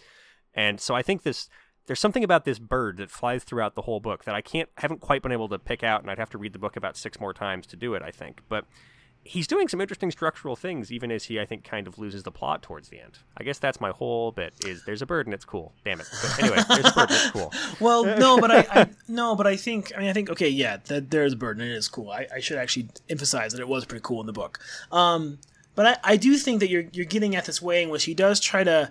And 0.55 0.81
so 0.81 0.95
I 0.95 1.03
think 1.03 1.23
this 1.23 1.49
there's 1.87 2.01
something 2.01 2.23
about 2.23 2.45
this 2.45 2.59
bird 2.59 2.99
that 2.99 3.11
flies 3.11 3.43
throughout 3.43 3.75
the 3.75 3.83
whole 3.83 3.99
book 4.01 4.25
that 4.25 4.35
I 4.35 4.41
can't 4.41 4.69
haven't 4.77 5.01
quite 5.01 5.23
been 5.23 5.33
able 5.33 5.49
to 5.49 5.59
pick 5.59 5.83
out, 5.83 6.03
and 6.03 6.11
I'd 6.11 6.19
have 6.19 6.31
to 6.31 6.39
read 6.39 6.53
the 6.53 6.59
book 6.59 6.77
about 6.77 6.97
six 6.97 7.19
more 7.19 7.33
times 7.33 7.67
to 7.69 7.77
do 7.77 7.95
it. 7.95 8.03
I 8.03 8.11
think, 8.11 8.43
but 8.49 8.65
he's 9.25 9.47
doing 9.47 9.69
some 9.69 9.81
interesting 9.81 10.11
structural 10.11 10.57
things, 10.57 10.91
even 10.91 11.11
as 11.11 11.25
he, 11.25 11.39
I 11.39 11.47
think, 11.47 11.65
kind 11.65 11.87
of 11.87 11.99
loses 11.99 12.23
the 12.23 12.31
plot 12.31 12.63
towards 12.63 12.89
the 12.89 13.01
end. 13.01 13.19
I 13.37 13.45
guess 13.45 13.59
that's 13.59 13.81
my 13.81 13.91
whole 13.91 14.33
bit: 14.33 14.55
is 14.65 14.85
there's 14.85 15.03
a 15.03 15.07
bird 15.07 15.27
and 15.27 15.35
it's 15.35 15.45
cool. 15.45 15.73
Damn 15.85 16.01
it! 16.01 16.09
But 16.23 16.43
anyway, 16.43 16.63
there's 16.69 16.87
a 16.87 16.93
bird 16.93 17.11
and 17.11 17.13
it's 17.13 17.31
cool. 17.31 17.53
Well, 17.81 18.05
no, 18.05 18.41
but 18.41 18.51
I, 18.51 18.67
I 18.71 18.87
no, 19.09 19.35
but 19.35 19.47
I 19.47 19.57
think 19.57 19.93
I 19.97 20.01
mean 20.01 20.09
I 20.09 20.13
think 20.13 20.31
okay, 20.31 20.49
yeah, 20.49 20.79
that 20.87 21.11
there's 21.11 21.33
a 21.33 21.37
bird 21.37 21.59
and 21.59 21.69
it 21.69 21.75
is 21.75 21.89
cool. 21.89 22.11
I, 22.11 22.27
I 22.35 22.41
should 22.41 22.59
actually 22.59 22.89
emphasize 23.09 23.53
that 23.53 23.61
it 23.61 23.69
was 23.69 23.85
pretty 23.85 24.03
cool 24.03 24.21
in 24.21 24.27
the 24.27 24.33
book. 24.33 24.59
Um, 24.91 25.39
but 25.75 25.87
I, 25.87 26.13
I 26.13 26.17
do 26.17 26.37
think 26.37 26.61
that 26.61 26.69
you're 26.69 26.85
you're 26.93 27.07
getting 27.07 27.37
at 27.37 27.45
this 27.45 27.63
way 27.63 27.83
in 27.83 27.91
which 27.91 28.05
he 28.05 28.15
does 28.15 28.41
try 28.41 28.65
to 28.65 28.91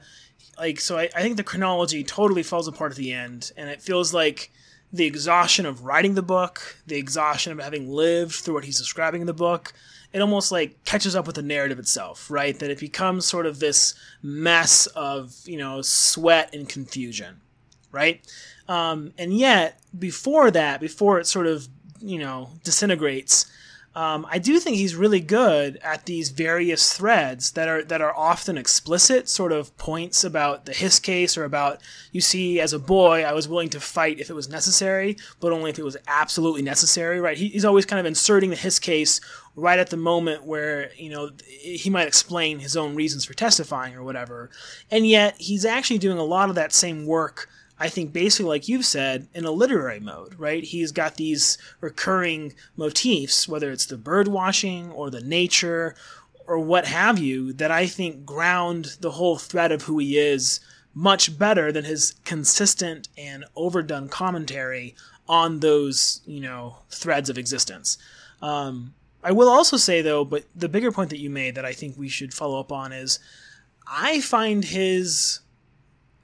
like 0.57 0.79
so 0.79 0.97
I, 0.97 1.09
I 1.15 1.21
think 1.21 1.37
the 1.37 1.43
chronology 1.43 2.03
totally 2.03 2.43
falls 2.43 2.67
apart 2.67 2.91
at 2.91 2.97
the 2.97 3.13
end 3.13 3.51
and 3.57 3.69
it 3.69 3.81
feels 3.81 4.13
like 4.13 4.51
the 4.91 5.05
exhaustion 5.05 5.65
of 5.65 5.83
writing 5.83 6.15
the 6.15 6.23
book 6.23 6.77
the 6.87 6.97
exhaustion 6.97 7.51
of 7.51 7.59
having 7.59 7.89
lived 7.89 8.33
through 8.33 8.55
what 8.55 8.65
he's 8.65 8.77
describing 8.77 9.21
in 9.21 9.27
the 9.27 9.33
book 9.33 9.73
it 10.11 10.21
almost 10.21 10.51
like 10.51 10.83
catches 10.85 11.15
up 11.15 11.27
with 11.27 11.35
the 11.35 11.41
narrative 11.41 11.79
itself, 11.79 12.29
right? 12.31 12.57
That 12.59 12.71
it 12.71 12.79
becomes 12.79 13.25
sort 13.25 13.45
of 13.45 13.59
this 13.59 13.93
mess 14.23 14.87
of, 14.87 15.35
you 15.45 15.57
know, 15.57 15.81
sweat 15.81 16.53
and 16.53 16.67
confusion, 16.67 17.41
right? 17.91 18.21
Um, 18.67 19.13
and 19.17 19.37
yet, 19.37 19.79
before 19.97 20.51
that, 20.51 20.79
before 20.81 21.19
it 21.19 21.27
sort 21.27 21.47
of, 21.47 21.67
you 22.01 22.19
know, 22.19 22.49
disintegrates, 22.63 23.45
um, 23.95 24.27
I 24.29 24.37
do 24.37 24.59
think 24.59 24.77
he's 24.77 24.95
really 24.95 25.19
good 25.19 25.77
at 25.77 26.05
these 26.05 26.29
various 26.29 26.93
threads 26.93 27.51
that 27.53 27.67
are 27.67 27.83
that 27.83 28.01
are 28.01 28.15
often 28.15 28.55
explicit, 28.57 29.27
sort 29.27 29.51
of 29.51 29.75
points 29.77 30.23
about 30.23 30.65
the 30.65 30.73
Hiss 30.73 30.99
case 30.99 31.35
or 31.35 31.43
about 31.43 31.81
you 32.11 32.21
see 32.21 32.59
as 32.59 32.71
a 32.71 32.79
boy 32.79 33.23
I 33.23 33.33
was 33.33 33.47
willing 33.47 33.69
to 33.69 33.79
fight 33.79 34.19
if 34.19 34.29
it 34.29 34.35
was 34.35 34.47
necessary, 34.47 35.17
but 35.39 35.51
only 35.51 35.71
if 35.71 35.79
it 35.79 35.83
was 35.83 35.97
absolutely 36.07 36.61
necessary. 36.61 37.19
Right? 37.19 37.37
He, 37.37 37.47
he's 37.47 37.65
always 37.65 37.87
kind 37.87 37.99
of 37.99 38.05
inserting 38.05 38.51
the 38.51 38.55
Hiss 38.55 38.77
case 38.77 39.19
right 39.55 39.79
at 39.79 39.89
the 39.89 39.97
moment 39.97 40.45
where 40.45 40.91
you 40.95 41.09
know 41.09 41.31
he 41.47 41.89
might 41.89 42.07
explain 42.07 42.59
his 42.59 42.77
own 42.77 42.93
reasons 42.93 43.25
for 43.25 43.33
testifying 43.33 43.95
or 43.95 44.03
whatever, 44.03 44.51
and 44.91 45.07
yet 45.07 45.35
he's 45.39 45.65
actually 45.65 45.99
doing 45.99 46.19
a 46.19 46.23
lot 46.23 46.49
of 46.49 46.55
that 46.55 46.73
same 46.73 47.07
work 47.07 47.49
I 47.79 47.87
think 47.87 48.11
basically, 48.11 48.49
like 48.49 48.67
you've 48.67 48.85
said, 48.85 49.27
in 49.33 49.45
a 49.45 49.51
literary 49.51 50.01
mode, 50.01 50.37
right? 50.37 50.63
He's 50.63 50.91
got 50.91 51.15
these 51.15 51.57
recurring 51.79 52.53
motifs, 52.75 53.47
whether 53.47 53.71
it's 53.71 53.85
the 53.85 53.97
bird 53.97 54.27
watching 54.27 54.91
or 54.91 55.09
the 55.09 55.21
nature 55.21 55.95
or 56.45 56.59
what 56.59 56.87
have 56.87 57.19
you, 57.19 57.53
that 57.53 57.71
I 57.71 57.85
think 57.85 58.25
ground 58.25 58.97
the 58.99 59.11
whole 59.11 59.37
thread 59.37 59.71
of 59.71 59.83
who 59.83 59.99
he 59.99 60.17
is 60.17 60.59
much 60.93 61.37
better 61.37 61.71
than 61.71 61.85
his 61.85 62.15
consistent 62.25 63.07
and 63.17 63.45
overdone 63.55 64.09
commentary 64.09 64.95
on 65.27 65.59
those, 65.59 66.21
you 66.25 66.41
know, 66.41 66.77
threads 66.89 67.29
of 67.29 67.37
existence. 67.37 67.97
Um, 68.41 68.93
I 69.23 69.31
will 69.31 69.47
also 69.47 69.77
say, 69.77 70.01
though, 70.01 70.25
but 70.25 70.45
the 70.55 70.69
bigger 70.69 70.91
point 70.91 71.11
that 71.11 71.19
you 71.19 71.29
made 71.29 71.55
that 71.55 71.65
I 71.65 71.73
think 71.73 71.97
we 71.97 72.09
should 72.09 72.33
follow 72.33 72.59
up 72.59 72.71
on 72.71 72.91
is 72.91 73.19
I 73.87 74.19
find 74.21 74.65
his 74.65 75.39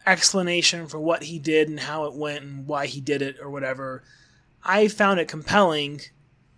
explanation 0.05 0.87
for 0.87 0.99
what 0.99 1.23
he 1.23 1.39
did 1.39 1.69
and 1.69 1.79
how 1.79 2.05
it 2.05 2.13
went 2.13 2.43
and 2.43 2.67
why 2.67 2.85
he 2.85 3.01
did 3.01 3.21
it 3.21 3.37
or 3.41 3.49
whatever, 3.49 4.03
I 4.63 4.87
found 4.87 5.19
it 5.19 5.27
compelling 5.27 6.01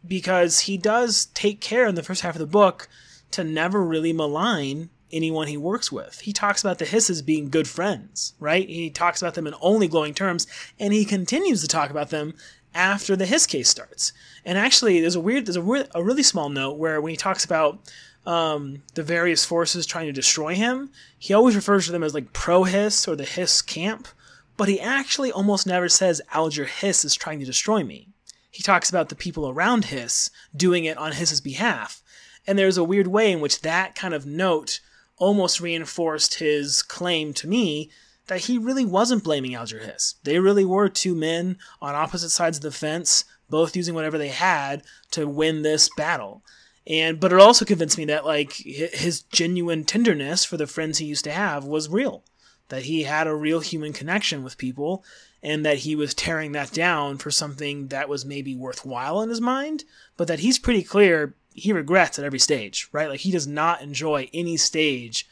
because 0.06 0.62
he 0.62 0.78
does 0.78 1.26
take 1.28 1.62
care 1.62 1.88
in 1.88 1.96
the 1.96 2.04
first 2.04 2.22
half 2.22 2.36
of 2.36 2.40
the 2.40 2.48
book 2.48 2.88
to 3.32 3.44
never 3.44 3.84
really 3.84 4.14
malign 4.14 4.90
anyone 5.12 5.48
he 5.48 5.58
works 5.58 5.92
with. 5.92 6.20
He 6.22 6.34
talks 6.34 6.62
about 6.62 6.80
the 6.80 6.86
Hisses 6.86 7.22
being 7.22 7.50
good 7.50 7.68
friends, 7.68 8.34
right? 8.40 8.68
He 8.68 8.90
talks 8.90 9.22
about 9.22 9.36
them 9.36 9.48
in 9.48 9.56
only 9.62 9.88
glowing 9.88 10.14
terms, 10.14 10.48
and 10.80 10.94
he 10.94 11.06
continues 11.06 11.62
to 11.62 11.68
talk 11.68 11.90
about 11.90 12.10
them 12.10 12.34
after 12.74 13.16
the 13.16 13.26
Hiss 13.26 13.48
case 13.48 13.70
starts. 13.70 14.12
And 14.46 14.58
actually, 14.58 15.00
there's 15.02 15.16
a 15.16 15.22
weird, 15.22 15.46
there's 15.46 15.56
a, 15.56 15.62
re- 15.62 15.88
a 15.96 16.04
really 16.04 16.24
small 16.24 16.50
note 16.50 16.78
where 16.78 17.02
when 17.02 17.12
he 17.12 17.18
talks 17.18 17.46
about 17.46 17.80
um, 18.28 18.84
the 18.94 19.04
various 19.04 19.46
forces 19.46 19.86
trying 19.86 20.06
to 20.08 20.12
destroy 20.12 20.54
him, 20.54 20.92
he 21.18 21.34
always 21.34 21.56
refers 21.56 21.86
to 21.86 21.94
them 21.94 22.04
as 22.04 22.14
like 22.14 22.34
pro 22.34 22.66
Hiss 22.66 23.08
or 23.08 23.16
the 23.16 23.24
Hiss 23.24 23.62
camp, 23.62 24.10
but 24.58 24.68
he 24.68 24.82
actually 24.82 25.32
almost 25.32 25.66
never 25.66 25.88
says 25.88 26.22
Alger 26.34 26.66
Hiss 26.66 27.06
is 27.06 27.16
trying 27.16 27.40
to 27.40 27.46
destroy 27.46 27.86
me. 27.86 28.10
He 28.52 28.62
talks 28.62 28.90
about 28.90 29.08
the 29.08 29.16
people 29.16 29.48
around 29.48 29.86
Hiss 29.86 30.30
doing 30.54 30.84
it 30.84 30.98
on 30.98 31.14
Hiss's 31.14 31.40
behalf. 31.40 32.04
And 32.46 32.60
there's 32.60 32.78
a 32.78 32.84
weird 32.84 33.08
way 33.08 33.32
in 33.32 33.40
which 33.40 33.62
that 33.62 33.96
kind 33.96 34.14
of 34.14 34.26
note 34.26 34.82
almost 35.18 35.62
reinforced 35.62 36.36
his 36.40 36.82
claim 36.82 37.34
to 37.36 37.48
me 37.48 37.90
that 38.28 38.42
he 38.42 38.58
really 38.58 38.86
wasn't 38.86 39.24
blaming 39.24 39.56
Alger 39.56 39.80
Hiss. 39.80 40.16
They 40.24 40.38
really 40.40 40.66
were 40.66 40.90
two 40.90 41.16
men 41.16 41.58
on 41.82 41.96
opposite 41.96 42.32
sides 42.32 42.58
of 42.58 42.64
the 42.64 42.72
fence, 42.72 43.24
both 43.50 43.78
using 43.78 43.96
whatever 43.96 44.18
they 44.18 44.28
had 44.28 44.84
to 45.12 45.30
win 45.30 45.62
this 45.62 45.90
battle 45.96 46.44
and 46.90 47.20
but 47.20 47.34
it 47.34 47.40
also 47.40 47.66
convinced 47.66 47.98
me 47.98 48.06
that 48.06 48.26
like 48.26 48.54
his 48.54 49.22
genuine 49.24 49.84
tenderness 49.84 50.46
for 50.46 50.58
the 50.58 50.68
friends 50.68 50.98
he 50.98 51.06
used 51.06 51.26
to 51.26 51.32
have 51.32 51.66
was 51.66 51.90
real. 51.90 52.24
That 52.70 52.84
he 52.84 53.04
had 53.04 53.28
a 53.28 53.36
real 53.36 53.60
human 53.60 53.94
connection 53.94 54.44
with 54.44 54.58
people 54.58 55.04
and 55.42 55.66
that 55.66 55.80
he 55.80 55.96
was 55.96 56.14
tearing 56.14 56.52
that 56.54 56.74
down 56.74 57.18
for 57.18 57.32
something 57.32 57.88
that 57.88 58.10
was 58.10 58.26
maybe 58.26 58.56
worthwhile 58.56 59.22
in 59.22 59.30
his 59.30 59.40
mind 59.40 59.84
but 60.18 60.28
that 60.28 60.40
he's 60.40 60.60
pretty 60.60 60.84
clear 60.84 61.36
he 61.54 61.72
regrets 61.72 62.20
at 62.20 62.26
every 62.26 62.40
stage 62.40 62.90
right? 62.92 63.10
Like 63.10 63.22
he 63.22 63.32
does 63.32 63.48
not 63.48 63.82
enjoy 63.82 64.30
any 64.34 64.58
stage 64.58 65.28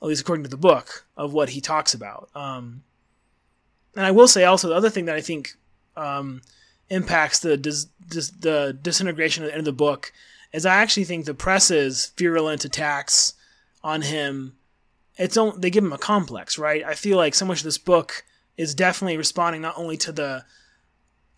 at 0.00 0.08
least 0.08 0.22
according 0.22 0.44
to 0.44 0.50
the 0.50 0.56
book 0.56 1.04
of 1.16 1.32
what 1.32 1.50
he 1.50 1.60
talks 1.60 1.94
about. 1.94 2.28
Um, 2.34 2.82
and 3.96 4.06
i 4.06 4.10
will 4.10 4.28
say 4.28 4.44
also 4.44 4.68
the 4.68 4.74
other 4.74 4.90
thing 4.90 5.04
that 5.06 5.16
i 5.16 5.20
think 5.20 5.54
um, 5.96 6.40
impacts 6.88 7.40
the 7.40 7.56
dis- 7.56 7.86
dis- 8.08 8.30
the 8.30 8.76
disintegration 8.80 9.44
at 9.44 9.48
the 9.48 9.52
end 9.52 9.60
of 9.60 9.66
the 9.66 9.72
book 9.72 10.12
is 10.52 10.66
I 10.66 10.76
actually 10.76 11.04
think 11.04 11.24
the 11.24 11.34
press's 11.34 12.12
virulent 12.16 12.64
attacks 12.64 13.34
on 13.82 14.02
him, 14.02 14.56
it's 15.16 15.38
they 15.56 15.70
give 15.70 15.84
him 15.84 15.92
a 15.92 15.98
complex, 15.98 16.58
right? 16.58 16.84
I 16.84 16.94
feel 16.94 17.16
like 17.16 17.34
so 17.34 17.46
much 17.46 17.58
of 17.58 17.64
this 17.64 17.78
book 17.78 18.24
is 18.56 18.74
definitely 18.74 19.16
responding 19.16 19.62
not 19.62 19.78
only 19.78 19.96
to 19.98 20.12
the 20.12 20.44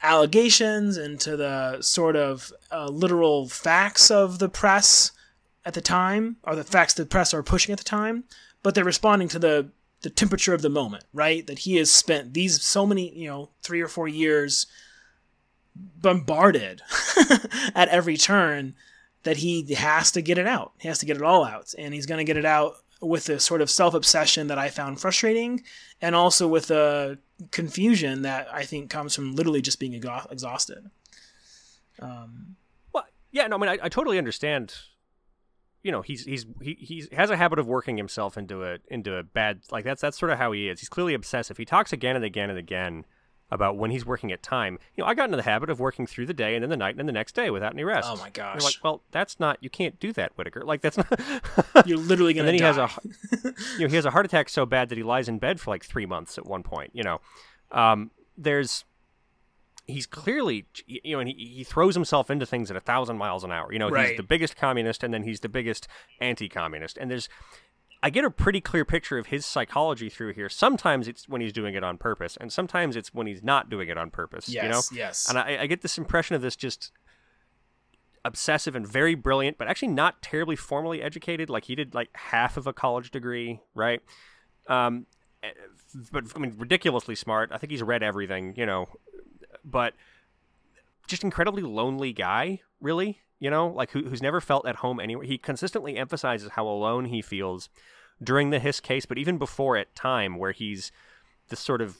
allegations 0.02 0.96
and 0.96 1.18
to 1.20 1.36
the 1.36 1.80
sort 1.80 2.16
of 2.16 2.52
uh, 2.70 2.88
literal 2.88 3.48
facts 3.48 4.10
of 4.10 4.38
the 4.38 4.48
press 4.48 5.12
at 5.64 5.74
the 5.74 5.80
time, 5.80 6.36
or 6.42 6.54
the 6.54 6.64
facts 6.64 6.94
the 6.94 7.06
press 7.06 7.32
are 7.32 7.42
pushing 7.42 7.72
at 7.72 7.78
the 7.78 7.84
time, 7.84 8.24
but 8.62 8.74
they're 8.74 8.84
responding 8.84 9.28
to 9.28 9.38
the 9.38 9.70
the 10.02 10.10
temperature 10.10 10.52
of 10.52 10.60
the 10.60 10.68
moment, 10.68 11.04
right? 11.14 11.46
That 11.46 11.60
he 11.60 11.76
has 11.76 11.90
spent 11.90 12.34
these 12.34 12.62
so 12.62 12.84
many, 12.84 13.16
you 13.16 13.26
know, 13.26 13.48
three 13.62 13.80
or 13.80 13.88
four 13.88 14.06
years 14.06 14.66
bombarded 15.74 16.82
at 17.74 17.88
every 17.88 18.18
turn 18.18 18.74
that 19.24 19.38
he 19.38 19.74
has 19.74 20.12
to 20.12 20.22
get 20.22 20.38
it 20.38 20.46
out. 20.46 20.72
He 20.78 20.88
has 20.88 20.98
to 20.98 21.06
get 21.06 21.16
it 21.16 21.22
all 21.22 21.44
out, 21.44 21.74
and 21.76 21.92
he's 21.92 22.06
going 22.06 22.18
to 22.18 22.24
get 22.24 22.36
it 22.36 22.44
out 22.44 22.76
with 23.00 23.28
a 23.28 23.40
sort 23.40 23.60
of 23.60 23.70
self 23.70 23.94
obsession 23.94 24.46
that 24.46 24.58
I 24.58 24.70
found 24.70 25.00
frustrating, 25.00 25.62
and 26.00 26.14
also 26.14 26.46
with 26.46 26.70
a 26.70 27.18
confusion 27.50 28.22
that 28.22 28.48
I 28.52 28.64
think 28.64 28.90
comes 28.90 29.14
from 29.14 29.34
literally 29.34 29.62
just 29.62 29.80
being 29.80 29.94
exhausted. 29.94 30.90
Um, 31.98 32.56
well, 32.92 33.04
yeah, 33.32 33.46
no, 33.46 33.56
I 33.56 33.58
mean, 33.58 33.68
I, 33.68 33.78
I 33.84 33.88
totally 33.88 34.18
understand. 34.18 34.74
You 35.82 35.92
know, 35.92 36.00
he's 36.00 36.24
he's 36.24 36.46
he 36.62 36.74
he's, 36.80 37.08
has 37.12 37.28
a 37.28 37.36
habit 37.36 37.58
of 37.58 37.66
working 37.66 37.98
himself 37.98 38.38
into 38.38 38.64
a 38.64 38.78
into 38.88 39.16
a 39.16 39.22
bad 39.22 39.60
like 39.70 39.84
that's 39.84 40.00
that's 40.00 40.18
sort 40.18 40.32
of 40.32 40.38
how 40.38 40.52
he 40.52 40.68
is. 40.68 40.80
He's 40.80 40.88
clearly 40.88 41.12
obsessive. 41.12 41.58
He 41.58 41.66
talks 41.66 41.92
again 41.92 42.16
and 42.16 42.24
again 42.24 42.48
and 42.48 42.58
again 42.58 43.04
about 43.50 43.76
when 43.76 43.90
he's 43.90 44.04
working 44.06 44.32
at 44.32 44.42
time. 44.42 44.78
You 44.96 45.04
know, 45.04 45.08
I 45.08 45.14
got 45.14 45.24
into 45.26 45.36
the 45.36 45.42
habit 45.42 45.70
of 45.70 45.78
working 45.78 46.06
through 46.06 46.26
the 46.26 46.34
day 46.34 46.54
and 46.54 46.62
then 46.62 46.70
the 46.70 46.76
night 46.76 46.90
and 46.90 46.98
then 46.98 47.06
the 47.06 47.12
next 47.12 47.34
day 47.34 47.50
without 47.50 47.72
any 47.72 47.84
rest. 47.84 48.08
Oh 48.10 48.16
my 48.16 48.30
gosh! 48.30 48.54
You're 48.56 48.64
like, 48.64 48.74
well, 48.82 49.02
that's 49.12 49.38
not. 49.38 49.58
You 49.60 49.70
can't 49.70 49.98
do 50.00 50.12
that, 50.14 50.32
Whittaker. 50.36 50.62
Like 50.64 50.80
that's 50.80 50.96
not. 50.96 51.20
You're 51.86 51.98
literally 51.98 52.32
gonna. 52.34 52.48
and 52.48 52.48
then 52.48 52.54
he 52.54 52.60
has 52.62 52.76
a, 52.78 52.90
you 53.78 53.80
know, 53.80 53.88
he 53.88 53.96
has 53.96 54.04
a 54.06 54.10
heart 54.10 54.24
attack 54.26 54.48
so 54.48 54.66
bad 54.66 54.88
that 54.88 54.96
he 54.98 55.04
lies 55.04 55.28
in 55.28 55.38
bed 55.38 55.60
for 55.60 55.70
like 55.70 55.84
three 55.84 56.06
months 56.06 56.38
at 56.38 56.46
one 56.46 56.62
point. 56.62 56.90
You 56.94 57.02
know, 57.04 57.20
um, 57.72 58.10
there's. 58.36 58.84
He's 59.86 60.06
clearly, 60.06 60.64
you 60.86 61.12
know, 61.12 61.20
and 61.20 61.28
he, 61.28 61.34
he 61.56 61.62
throws 61.62 61.94
himself 61.94 62.30
into 62.30 62.46
things 62.46 62.70
at 62.70 62.76
a 62.78 62.80
thousand 62.80 63.18
miles 63.18 63.44
an 63.44 63.52
hour. 63.52 63.70
You 63.70 63.78
know, 63.78 63.90
Right. 63.90 64.08
he's 64.08 64.16
the 64.16 64.22
biggest 64.22 64.56
communist, 64.56 65.02
and 65.04 65.12
then 65.12 65.24
he's 65.24 65.40
the 65.40 65.48
biggest 65.50 65.86
anti-communist. 66.22 66.96
And 66.96 67.10
there's, 67.10 67.28
I 68.04 68.10
get 68.10 68.22
a 68.26 68.30
pretty 68.30 68.60
clear 68.60 68.84
picture 68.84 69.16
of 69.16 69.28
his 69.28 69.46
psychology 69.46 70.10
through 70.10 70.34
here. 70.34 70.50
Sometimes 70.50 71.08
it's 71.08 71.26
when 71.26 71.40
he's 71.40 71.54
doing 71.54 71.74
it 71.74 71.82
on 71.82 71.96
purpose, 71.96 72.36
and 72.38 72.52
sometimes 72.52 72.96
it's 72.96 73.14
when 73.14 73.26
he's 73.26 73.42
not 73.42 73.70
doing 73.70 73.88
it 73.88 73.96
on 73.96 74.10
purpose. 74.10 74.46
Yes. 74.46 74.62
You 74.62 74.68
know, 74.68 74.82
Yes. 74.92 75.26
and 75.30 75.38
I, 75.38 75.62
I 75.62 75.66
get 75.66 75.80
this 75.80 75.96
impression 75.96 76.36
of 76.36 76.42
this 76.42 76.54
just 76.54 76.92
obsessive 78.22 78.76
and 78.76 78.86
very 78.86 79.14
brilliant, 79.14 79.56
but 79.56 79.68
actually 79.68 79.88
not 79.88 80.20
terribly 80.20 80.54
formally 80.54 81.00
educated. 81.00 81.48
Like 81.48 81.64
he 81.64 81.74
did 81.74 81.94
like 81.94 82.10
half 82.14 82.58
of 82.58 82.66
a 82.66 82.74
college 82.74 83.10
degree, 83.10 83.62
right? 83.74 84.02
Um, 84.68 85.06
eh, 85.42 85.48
but 86.12 86.24
I 86.36 86.38
mean, 86.40 86.56
ridiculously 86.58 87.14
smart. 87.14 87.52
I 87.52 87.56
think 87.56 87.70
he's 87.70 87.82
read 87.82 88.02
everything, 88.02 88.52
you 88.54 88.66
know, 88.66 88.86
but 89.64 89.94
just 91.06 91.24
incredibly 91.24 91.62
lonely 91.62 92.12
guy, 92.12 92.60
really. 92.82 93.20
You 93.44 93.50
know, 93.50 93.66
like 93.68 93.90
who, 93.90 94.04
who's 94.04 94.22
never 94.22 94.40
felt 94.40 94.66
at 94.66 94.76
home 94.76 94.98
anywhere. 94.98 95.26
He 95.26 95.36
consistently 95.36 95.98
emphasizes 95.98 96.52
how 96.52 96.66
alone 96.66 97.04
he 97.04 97.20
feels 97.20 97.68
during 98.22 98.48
the 98.48 98.58
Hiss 98.58 98.80
case, 98.80 99.04
but 99.04 99.18
even 99.18 99.36
before 99.36 99.76
at 99.76 99.94
time, 99.94 100.38
where 100.38 100.52
he's 100.52 100.90
this 101.50 101.60
sort 101.60 101.82
of 101.82 101.98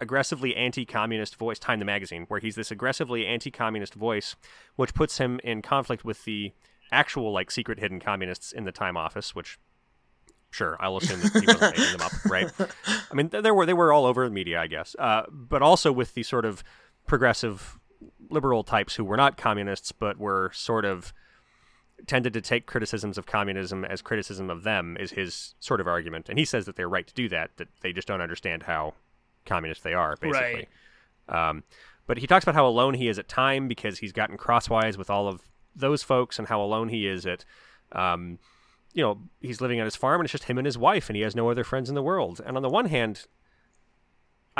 aggressively 0.00 0.56
anti-communist 0.56 1.36
voice 1.36 1.58
time 1.58 1.80
the 1.80 1.84
magazine 1.84 2.24
where 2.28 2.40
he's 2.40 2.54
this 2.54 2.70
aggressively 2.70 3.26
anti-communist 3.26 3.92
voice 3.92 4.36
which 4.76 4.94
puts 4.94 5.18
him 5.18 5.38
in 5.44 5.60
conflict 5.60 6.02
with 6.02 6.24
the 6.24 6.52
actual 6.90 7.30
like 7.30 7.50
secret 7.50 7.78
hidden 7.78 8.00
communists 8.00 8.50
in 8.50 8.64
the 8.64 8.72
time 8.72 8.96
office 8.96 9.34
which 9.34 9.58
sure 10.50 10.76
i'll 10.80 10.96
assume 10.96 11.20
that 11.20 11.32
he 11.32 11.46
wasn't 11.46 11.76
making 11.76 11.92
them 11.92 12.00
up 12.00 12.12
right 12.28 12.50
i 12.58 13.14
mean 13.14 13.28
th- 13.28 13.42
there 13.42 13.54
were 13.54 13.66
they 13.66 13.74
were 13.74 13.92
all 13.92 14.06
over 14.06 14.24
the 14.24 14.34
media 14.34 14.58
i 14.58 14.66
guess 14.66 14.96
uh, 14.98 15.22
but 15.30 15.62
also 15.62 15.92
with 15.92 16.14
the 16.14 16.22
sort 16.24 16.46
of 16.46 16.64
progressive 17.06 17.78
liberal 18.30 18.64
types 18.64 18.96
who 18.96 19.04
were 19.04 19.16
not 19.16 19.36
communists 19.36 19.92
but 19.92 20.18
were 20.18 20.50
sort 20.54 20.84
of 20.84 21.12
tended 22.06 22.32
to 22.32 22.40
take 22.40 22.66
criticisms 22.66 23.18
of 23.18 23.26
communism 23.26 23.84
as 23.84 24.02
criticism 24.02 24.50
of 24.50 24.62
them 24.62 24.96
is 24.98 25.12
his 25.12 25.54
sort 25.60 25.80
of 25.80 25.86
argument. 25.86 26.28
And 26.28 26.38
he 26.38 26.44
says 26.44 26.66
that 26.66 26.76
they're 26.76 26.88
right 26.88 27.06
to 27.06 27.14
do 27.14 27.28
that 27.28 27.50
that 27.56 27.68
they 27.82 27.92
just 27.92 28.08
don't 28.08 28.20
understand 28.20 28.64
how 28.64 28.94
communist 29.44 29.82
they 29.82 29.94
are 29.94 30.16
basically. 30.20 30.68
Um, 31.28 31.64
but 32.06 32.18
he 32.18 32.26
talks 32.26 32.44
about 32.44 32.54
how 32.54 32.66
alone 32.66 32.94
he 32.94 33.08
is 33.08 33.18
at 33.18 33.28
time 33.28 33.68
because 33.68 33.98
he's 33.98 34.12
gotten 34.12 34.36
crosswise 34.36 34.98
with 34.98 35.10
all 35.10 35.28
of 35.28 35.42
those 35.76 36.02
folks 36.02 36.38
and 36.38 36.48
how 36.48 36.60
alone 36.60 36.88
he 36.88 37.06
is 37.06 37.24
at 37.26 37.44
um, 37.92 38.38
you 38.92 39.02
know 39.02 39.20
he's 39.40 39.60
living 39.60 39.78
on 39.80 39.84
his 39.84 39.96
farm 39.96 40.20
and 40.20 40.26
it's 40.26 40.32
just 40.32 40.44
him 40.44 40.58
and 40.58 40.66
his 40.66 40.78
wife 40.78 41.08
and 41.08 41.16
he 41.16 41.22
has 41.22 41.36
no 41.36 41.50
other 41.50 41.64
friends 41.64 41.88
in 41.88 41.94
the 41.94 42.02
world. 42.02 42.40
And 42.44 42.56
on 42.56 42.62
the 42.62 42.68
one 42.68 42.86
hand 42.86 43.26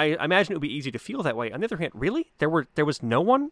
I 0.05 0.25
imagine 0.25 0.53
it 0.53 0.57
would 0.57 0.63
be 0.63 0.75
easy 0.75 0.91
to 0.91 0.99
feel 0.99 1.23
that 1.23 1.37
way. 1.37 1.53
On 1.53 1.61
the 1.61 1.67
other 1.67 1.77
hand, 1.77 1.93
really, 1.95 2.33
there 2.39 2.51
were 2.51 2.67
there 2.75 2.85
was 2.85 3.03
no 3.03 3.21
one 3.21 3.51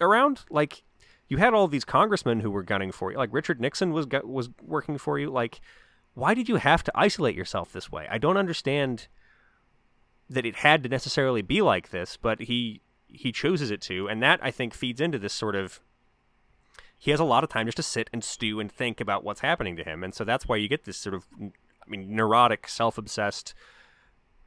around. 0.00 0.44
Like 0.50 0.82
you 1.28 1.38
had 1.38 1.54
all 1.54 1.68
these 1.68 1.84
congressmen 1.84 2.40
who 2.40 2.50
were 2.50 2.62
gunning 2.62 2.92
for 2.92 3.10
you. 3.10 3.18
Like 3.18 3.32
Richard 3.32 3.60
Nixon 3.60 3.92
was 3.92 4.06
was 4.24 4.50
working 4.62 4.98
for 4.98 5.18
you. 5.18 5.30
Like 5.30 5.60
why 6.14 6.34
did 6.34 6.48
you 6.48 6.56
have 6.56 6.82
to 6.84 6.92
isolate 6.94 7.34
yourself 7.34 7.72
this 7.72 7.90
way? 7.90 8.06
I 8.10 8.18
don't 8.18 8.36
understand 8.36 9.08
that 10.28 10.46
it 10.46 10.56
had 10.56 10.82
to 10.82 10.88
necessarily 10.88 11.42
be 11.42 11.62
like 11.62 11.90
this, 11.90 12.16
but 12.16 12.42
he 12.42 12.80
he 13.06 13.32
chooses 13.32 13.70
it 13.70 13.80
to, 13.82 14.08
and 14.08 14.22
that 14.22 14.40
I 14.42 14.50
think 14.50 14.74
feeds 14.74 15.00
into 15.00 15.18
this 15.18 15.32
sort 15.32 15.54
of. 15.54 15.80
He 16.98 17.10
has 17.10 17.18
a 17.18 17.24
lot 17.24 17.42
of 17.42 17.50
time 17.50 17.66
just 17.66 17.76
to 17.78 17.82
sit 17.82 18.08
and 18.12 18.22
stew 18.22 18.60
and 18.60 18.70
think 18.70 19.00
about 19.00 19.24
what's 19.24 19.40
happening 19.40 19.74
to 19.76 19.82
him, 19.82 20.04
and 20.04 20.14
so 20.14 20.24
that's 20.24 20.46
why 20.46 20.56
you 20.56 20.68
get 20.68 20.84
this 20.84 20.96
sort 20.96 21.14
of, 21.14 21.26
I 21.40 21.90
mean, 21.90 22.14
neurotic, 22.14 22.68
self-obsessed 22.68 23.54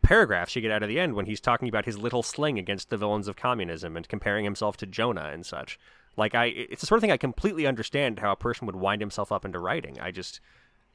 paragraphs 0.05 0.55
you 0.55 0.61
get 0.61 0.71
out 0.71 0.83
of 0.83 0.89
the 0.89 0.99
end 0.99 1.15
when 1.15 1.25
he's 1.25 1.41
talking 1.41 1.67
about 1.67 1.85
his 1.85 1.97
little 1.97 2.23
sling 2.23 2.57
against 2.59 2.89
the 2.89 2.97
villains 2.97 3.27
of 3.27 3.35
communism 3.35 3.97
and 3.97 4.07
comparing 4.07 4.45
himself 4.45 4.77
to 4.77 4.85
Jonah 4.85 5.29
and 5.33 5.45
such. 5.45 5.79
Like 6.17 6.33
I, 6.35 6.45
it's 6.45 6.81
the 6.81 6.87
sort 6.87 6.97
of 6.97 7.01
thing 7.01 7.11
I 7.11 7.17
completely 7.17 7.65
understand 7.67 8.19
how 8.19 8.31
a 8.31 8.35
person 8.35 8.65
would 8.67 8.75
wind 8.75 9.01
himself 9.01 9.31
up 9.31 9.43
into 9.45 9.59
writing. 9.59 9.99
I 9.99 10.11
just, 10.11 10.39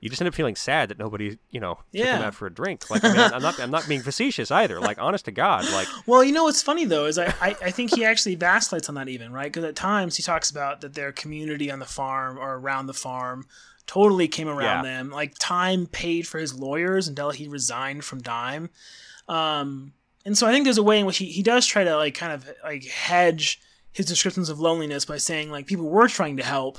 you 0.00 0.08
just 0.08 0.22
end 0.22 0.28
up 0.28 0.34
feeling 0.34 0.56
sad 0.56 0.88
that 0.88 0.98
nobody, 0.98 1.36
you 1.50 1.61
know, 1.61 1.74
took 1.92 2.04
him 2.06 2.20
Yeah. 2.20 2.26
out 2.28 2.34
for 2.34 2.46
a 2.46 2.50
drink. 2.54 2.88
Like 2.88 3.04
I 3.04 3.08
mean, 3.12 3.18
I'm 3.20 3.42
not, 3.42 3.61
I'm 3.61 3.70
not 3.70 3.86
being 3.86 4.00
facetious 4.00 4.50
either. 4.50 4.80
Like 4.80 4.98
honest 4.98 5.26
to 5.26 5.30
God, 5.30 5.70
like 5.72 5.88
Well, 6.06 6.24
you 6.24 6.32
know 6.32 6.44
what's 6.44 6.62
funny 6.62 6.86
though 6.86 7.04
is 7.04 7.18
I, 7.18 7.26
I, 7.42 7.56
I 7.64 7.70
think 7.70 7.94
he 7.94 8.04
actually 8.04 8.34
vacillates 8.36 8.88
on 8.88 8.94
that 8.94 9.08
even 9.08 9.30
right 9.32 9.52
because 9.52 9.64
at 9.64 9.76
times 9.76 10.16
he 10.16 10.22
talks 10.22 10.50
about 10.50 10.80
that 10.80 10.94
their 10.94 11.12
community 11.12 11.70
on 11.70 11.80
the 11.80 11.84
farm 11.86 12.38
or 12.38 12.56
around 12.58 12.86
the 12.86 12.94
farm 12.94 13.46
totally 13.86 14.28
came 14.28 14.48
around 14.48 14.84
Yeah. 14.84 14.90
them. 14.98 15.10
Like 15.10 15.34
time 15.38 15.86
paid 15.86 16.26
for 16.26 16.38
his 16.38 16.54
lawyers 16.54 17.08
until 17.08 17.30
he 17.30 17.48
resigned 17.48 18.04
from 18.04 18.20
Time, 18.22 18.70
um, 19.28 19.92
and 20.24 20.36
so 20.36 20.46
I 20.46 20.52
think 20.52 20.64
there's 20.64 20.78
a 20.78 20.82
way 20.82 20.98
in 21.00 21.06
which 21.06 21.18
he, 21.18 21.26
he 21.26 21.42
does 21.42 21.66
try 21.66 21.84
to 21.84 21.96
like 21.96 22.14
kind 22.14 22.32
of 22.32 22.48
like 22.62 22.84
hedge 22.84 23.60
his 23.92 24.06
descriptions 24.06 24.48
of 24.48 24.60
loneliness 24.60 25.04
by 25.04 25.16
saying 25.16 25.50
like 25.50 25.66
people 25.66 25.88
were 25.88 26.08
trying 26.08 26.36
to 26.36 26.42
help. 26.44 26.78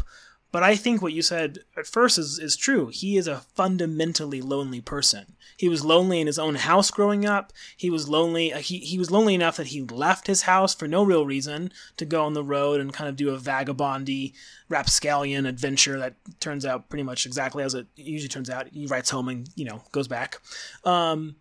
But 0.52 0.64
I 0.64 0.76
think 0.76 1.02
what 1.02 1.14
you 1.14 1.22
said 1.22 1.60
at 1.78 1.88
first 1.88 2.18
is, 2.18 2.38
is 2.38 2.58
true. 2.58 2.88
He 2.88 3.16
is 3.16 3.28
a 3.28 3.38
fundamentally 3.56 4.42
lonely 4.42 4.82
person. 4.82 5.36
He 5.58 5.70
was 5.70 5.86
lonely 5.86 6.20
in 6.20 6.28
his 6.28 6.40
own 6.40 6.56
house 6.56 6.92
growing 6.92 7.26
up. 7.26 7.54
He 7.78 7.90
was 7.90 8.10
lonely. 8.10 8.52
uh, 8.52 8.60
He, 8.60 8.80
he 8.80 8.98
was 8.98 9.12
lonely 9.12 9.34
enough 9.36 9.58
that 9.58 9.68
he 9.68 9.82
left 9.82 10.28
his 10.28 10.42
house 10.44 10.76
for 10.76 10.88
no 10.88 11.04
real 11.04 11.26
reason 11.26 11.72
to 11.98 12.06
go 12.06 12.26
on 12.26 12.34
the 12.34 12.44
road 12.44 12.82
and 12.82 12.92
kind 12.92 13.10
of 13.10 13.16
do 13.16 13.34
a 13.34 13.38
vagabondy, 13.38 14.34
rapscallion 14.70 15.46
adventure 15.46 16.00
that 16.00 16.16
turns 16.40 16.66
out 16.66 16.90
pretty 16.90 17.04
much 17.04 17.26
exactly 17.26 17.64
as 17.64 17.74
it 17.74 17.88
usually 17.96 18.28
turns 18.28 18.50
out. 18.50 18.68
He 18.74 18.88
writes 18.88 19.10
home 19.10 19.30
and 19.30 19.48
you 19.56 19.66
know 19.66 19.84
goes 19.92 20.08
back. 20.08 20.40
Um, 20.84 21.36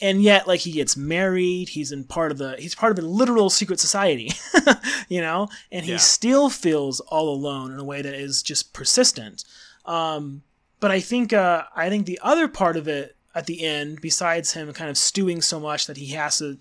and 0.00 0.22
yet 0.22 0.46
like 0.48 0.60
he 0.60 0.72
gets 0.72 0.96
married 0.96 1.68
he's 1.70 1.92
in 1.92 2.04
part 2.04 2.30
of 2.32 2.38
the 2.38 2.56
he's 2.58 2.74
part 2.74 2.90
of 2.92 2.98
a 3.02 3.06
literal 3.06 3.50
secret 3.50 3.78
society 3.80 4.30
you 5.08 5.20
know 5.20 5.48
and 5.70 5.84
he 5.84 5.92
Yeah. 5.92 5.98
still 5.98 6.48
feels 6.50 7.00
all 7.00 7.28
alone 7.34 7.72
in 7.72 7.78
a 7.78 7.84
way 7.84 8.02
that 8.02 8.14
is 8.14 8.42
just 8.42 8.72
persistent 8.72 9.44
um, 9.86 10.42
but 10.80 10.90
i 10.90 11.00
think 11.00 11.32
uh, 11.32 11.64
i 11.76 11.88
think 11.88 12.06
the 12.06 12.20
other 12.22 12.48
part 12.48 12.76
of 12.76 12.88
it 12.88 13.16
at 13.34 13.46
the 13.46 13.64
end 13.64 14.00
besides 14.00 14.52
him 14.52 14.72
kind 14.72 14.90
of 14.90 14.98
stewing 14.98 15.40
so 15.40 15.60
much 15.60 15.86
that 15.86 15.96
he 15.96 16.06
has 16.08 16.38
to 16.38 16.58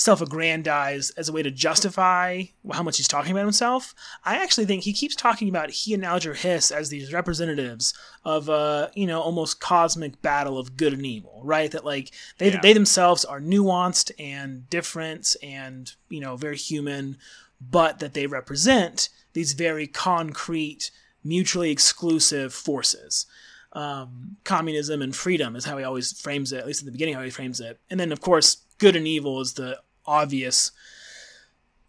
self-aggrandize 0.00 1.10
as 1.10 1.28
a 1.28 1.32
way 1.32 1.42
to 1.42 1.50
justify 1.50 2.42
how 2.72 2.82
much 2.82 2.96
he's 2.96 3.06
talking 3.06 3.32
about 3.32 3.42
himself 3.42 3.94
i 4.24 4.42
actually 4.42 4.64
think 4.64 4.82
he 4.82 4.92
keeps 4.94 5.14
talking 5.14 5.48
about 5.48 5.70
he 5.70 5.92
and 5.92 6.04
alger 6.04 6.32
hiss 6.32 6.70
as 6.70 6.88
these 6.88 7.12
representatives 7.12 7.92
of 8.24 8.48
a 8.48 8.90
you 8.94 9.06
know 9.06 9.20
almost 9.20 9.60
cosmic 9.60 10.20
battle 10.22 10.58
of 10.58 10.76
good 10.76 10.92
and 10.94 11.04
evil 11.04 11.40
right? 11.44 11.70
That 11.70 11.84
like 11.84 12.10
they, 12.38 12.50
Yeah. 12.52 12.60
they 12.62 12.72
themselves 12.72 13.24
are 13.24 13.40
nuanced 13.40 14.10
and 14.18 14.68
different 14.70 15.36
and 15.42 15.92
you 16.08 16.20
know 16.20 16.36
very 16.36 16.56
human 16.56 17.16
but 17.60 17.98
that 17.98 18.14
they 18.14 18.26
represent 18.26 19.08
these 19.32 19.52
very 19.52 19.86
concrete 19.86 20.90
mutually 21.24 21.70
exclusive 21.70 22.52
forces. 22.54 23.26
Um, 23.72 24.36
communism 24.44 25.00
and 25.02 25.14
freedom 25.14 25.54
is 25.54 25.64
how 25.64 25.76
he 25.78 25.84
always 25.84 26.18
frames 26.18 26.52
it 26.52 26.58
at 26.58 26.66
least 26.66 26.80
at 26.80 26.86
the 26.86 26.92
beginning 26.92 27.14
how 27.14 27.22
he 27.22 27.30
frames 27.30 27.60
it. 27.60 27.78
And 27.90 28.00
then 28.00 28.12
of 28.12 28.20
course 28.20 28.58
good 28.78 28.96
and 28.96 29.06
evil 29.06 29.40
is 29.40 29.54
the 29.54 29.78
obvious 30.10 30.72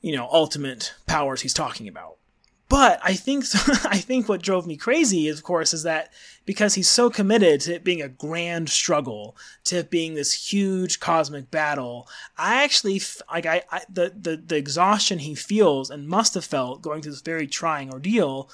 you 0.01 0.15
know 0.15 0.28
ultimate 0.32 0.93
powers 1.07 1.41
he's 1.41 1.53
talking 1.53 1.88
about 1.88 2.17
but 2.69 3.01
I 3.03 3.15
think 3.15 3.43
I 3.86 3.97
think 3.97 4.30
what 4.30 4.41
drove 4.41 4.65
me 4.65 4.78
crazy, 4.78 5.28
of 5.28 5.43
course, 5.43 5.74
is 5.74 5.84
that 5.84 6.13
because 6.45 6.76
he's 6.76 6.88
so 6.88 7.09
committed 7.09 7.59
to 7.61 7.74
it 7.76 7.84
being 7.84 8.01
a 8.01 8.07
grand 8.07 8.69
struggle, 8.69 9.36
to 9.65 9.80
it 9.80 9.89
being 9.89 10.13
this 10.13 10.53
huge 10.53 11.01
cosmic 11.01 11.51
battle, 11.51 12.07
I 12.38 12.63
actually 12.63 13.01
like 13.30 13.45
I, 13.45 13.63
I 13.69 13.82
the, 13.89 14.13
the 14.17 14.38
the 14.38 14.55
exhaustion 14.55 15.19
he 15.19 15.36
feels 15.36 15.89
and 15.89 16.07
must 16.07 16.34
have 16.36 16.45
felt 16.45 16.82
going 16.82 17.01
through 17.01 17.11
this 17.11 17.22
very 17.22 17.45
trying 17.45 17.91
ordeal 17.91 18.49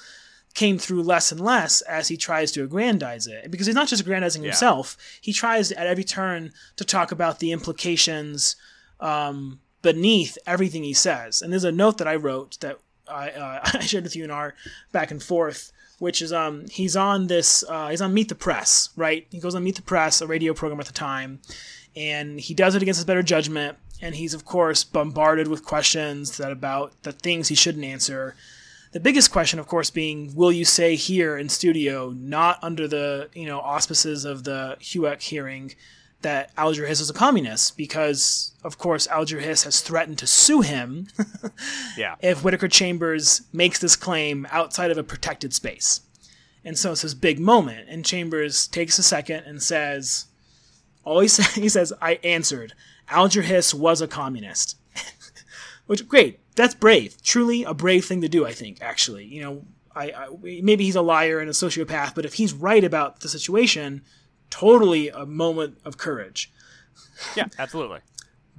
came 0.52 0.78
through 0.78 1.04
less 1.04 1.30
and 1.30 1.40
less 1.40 1.80
as 1.82 2.08
he 2.08 2.16
tries 2.16 2.50
to 2.50 2.64
aggrandize 2.64 3.28
it. 3.28 3.52
Because 3.52 3.66
he's 3.68 3.76
not 3.76 3.86
just 3.86 4.02
aggrandizing 4.02 4.42
Yeah. 4.42 4.48
himself; 4.50 4.96
he 5.20 5.32
tries 5.32 5.70
at 5.70 5.86
every 5.86 6.02
turn 6.02 6.52
to 6.74 6.84
talk 6.84 7.12
about 7.12 7.38
the 7.38 7.52
implications 7.52 8.56
um, 9.00 9.60
beneath 9.82 10.38
everything 10.46 10.82
he 10.82 10.94
says. 10.94 11.42
And 11.42 11.52
there's 11.52 11.64
a 11.64 11.72
note 11.72 11.98
that 11.98 12.08
I 12.08 12.16
wrote 12.16 12.58
that 12.60 12.78
I, 13.08 13.30
uh, 13.30 13.60
I 13.74 13.80
shared 13.80 14.04
with 14.04 14.16
you 14.16 14.24
in 14.24 14.30
our 14.30 14.54
back 14.92 15.10
and 15.10 15.22
forth, 15.22 15.72
which 15.98 16.22
is 16.22 16.32
um 16.32 16.66
he's 16.70 16.96
on 16.96 17.26
this 17.26 17.64
uh, 17.68 17.88
he's 17.88 18.00
on 18.00 18.14
Meet 18.14 18.28
the 18.28 18.34
Press, 18.34 18.90
right? 18.96 19.26
He 19.30 19.40
goes 19.40 19.54
on 19.54 19.64
Meet 19.64 19.76
the 19.76 19.82
Press, 19.82 20.20
a 20.20 20.26
radio 20.26 20.54
program 20.54 20.80
at 20.80 20.86
the 20.86 20.92
time, 20.92 21.40
and 21.96 22.40
he 22.40 22.54
does 22.54 22.74
it 22.74 22.82
against 22.82 22.98
his 22.98 23.04
better 23.06 23.22
judgment. 23.22 23.78
And 24.00 24.14
he's 24.14 24.34
of 24.34 24.44
course 24.44 24.84
bombarded 24.84 25.48
with 25.48 25.64
questions 25.64 26.36
that 26.36 26.52
about 26.52 27.02
the 27.02 27.12
things 27.12 27.48
he 27.48 27.54
shouldn't 27.54 27.84
answer. 27.84 28.36
The 28.92 29.00
biggest 29.00 29.30
question, 29.30 29.58
of 29.58 29.66
course, 29.66 29.90
being, 29.90 30.34
will 30.34 30.50
you 30.50 30.64
say 30.64 30.96
here 30.96 31.36
in 31.36 31.50
studio, 31.50 32.14
not 32.16 32.58
under 32.62 32.88
the 32.88 33.28
you 33.34 33.46
know 33.46 33.60
auspices 33.60 34.24
of 34.24 34.44
the 34.44 34.76
HUAC 34.80 35.20
hearing, 35.22 35.74
that 36.22 36.50
Alger 36.56 36.86
Hiss 36.86 37.00
is 37.00 37.10
a 37.10 37.14
communist 37.14 37.76
because, 37.76 38.52
of 38.64 38.76
course, 38.76 39.06
Alger 39.06 39.38
Hiss 39.40 39.64
has 39.64 39.80
threatened 39.80 40.18
to 40.18 40.26
sue 40.26 40.62
him 40.62 41.08
Yeah. 41.96 42.16
if 42.20 42.42
Whittaker 42.42 42.68
Chambers 42.68 43.42
makes 43.52 43.78
this 43.78 43.94
claim 43.96 44.46
outside 44.50 44.90
of 44.90 44.98
a 44.98 45.04
protected 45.04 45.54
space. 45.54 46.00
And 46.64 46.76
so 46.76 46.92
it's 46.92 47.02
this 47.02 47.14
big 47.14 47.38
moment, 47.38 47.88
and 47.88 48.04
Chambers 48.04 48.66
takes 48.66 48.98
a 48.98 49.02
second 49.02 49.44
and 49.44 49.62
says, 49.62 50.26
all 51.04 51.20
he, 51.20 51.28
sa- 51.28 51.60
he 51.60 51.68
says, 51.68 51.92
I 52.02 52.14
answered, 52.24 52.74
Alger 53.08 53.42
Hiss 53.42 53.72
was 53.72 54.00
a 54.02 54.08
communist. 54.08 54.76
Which, 55.86 56.06
great, 56.08 56.40
that's 56.56 56.74
brave. 56.74 57.22
Truly 57.22 57.62
a 57.62 57.72
brave 57.74 58.04
thing 58.04 58.20
to 58.22 58.28
do, 58.28 58.44
I 58.44 58.52
think, 58.52 58.78
actually. 58.82 59.24
You 59.24 59.40
know, 59.42 59.64
I, 59.94 60.10
I 60.10 60.28
maybe 60.42 60.84
he's 60.84 60.96
a 60.96 61.00
liar 61.00 61.38
and 61.38 61.48
a 61.48 61.52
sociopath, 61.54 62.14
but 62.14 62.26
if 62.26 62.34
he's 62.34 62.52
right 62.52 62.84
about 62.84 63.20
the 63.20 63.28
situation, 63.28 64.02
totally 64.50 65.08
a 65.08 65.26
moment 65.26 65.78
of 65.84 65.98
courage. 65.98 66.52
Yeah, 67.36 67.46
absolutely. 67.58 68.00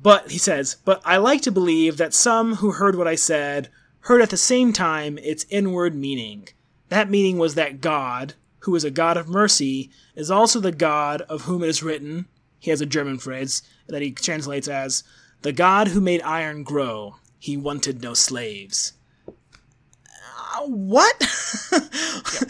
But 0.02 0.32
he 0.32 0.38
says, 0.38 0.78
but 0.86 1.02
I 1.04 1.18
like 1.18 1.42
to 1.42 1.52
believe 1.52 1.98
that 1.98 2.14
some 2.14 2.56
who 2.56 2.72
heard 2.72 2.96
what 2.96 3.08
I 3.08 3.16
said 3.16 3.70
heard 4.02 4.22
at 4.22 4.30
the 4.30 4.38
same 4.38 4.72
time 4.72 5.18
its 5.18 5.46
inward 5.50 5.94
meaning. 5.96 6.48
That 6.88 7.10
meaning 7.10 7.38
was 7.38 7.56
that 7.56 7.82
God, 7.82 8.34
who 8.60 8.76
is 8.76 8.84
a 8.84 8.92
God 8.92 9.18
of 9.18 9.28
mercy, 9.28 9.92
is 10.16 10.32
also 10.32 10.60
the 10.60 10.72
God 10.72 11.22
of 11.24 11.44
whom 11.44 11.64
it 11.64 11.70
is 11.70 11.84
written. 11.84 12.28
He 12.60 12.72
has 12.72 12.82
a 12.82 12.86
German 12.86 13.18
phrase 13.18 13.62
that 13.88 14.02
he 14.02 14.12
translates 14.12 14.68
as, 14.68 15.04
the 15.42 15.52
God 15.52 15.90
who 15.90 16.02
made 16.02 16.22
iron 16.22 16.64
grow. 16.64 17.16
He 17.38 17.56
wanted 17.56 18.02
no 18.02 18.14
slaves. 18.14 18.94
What? 20.68 21.16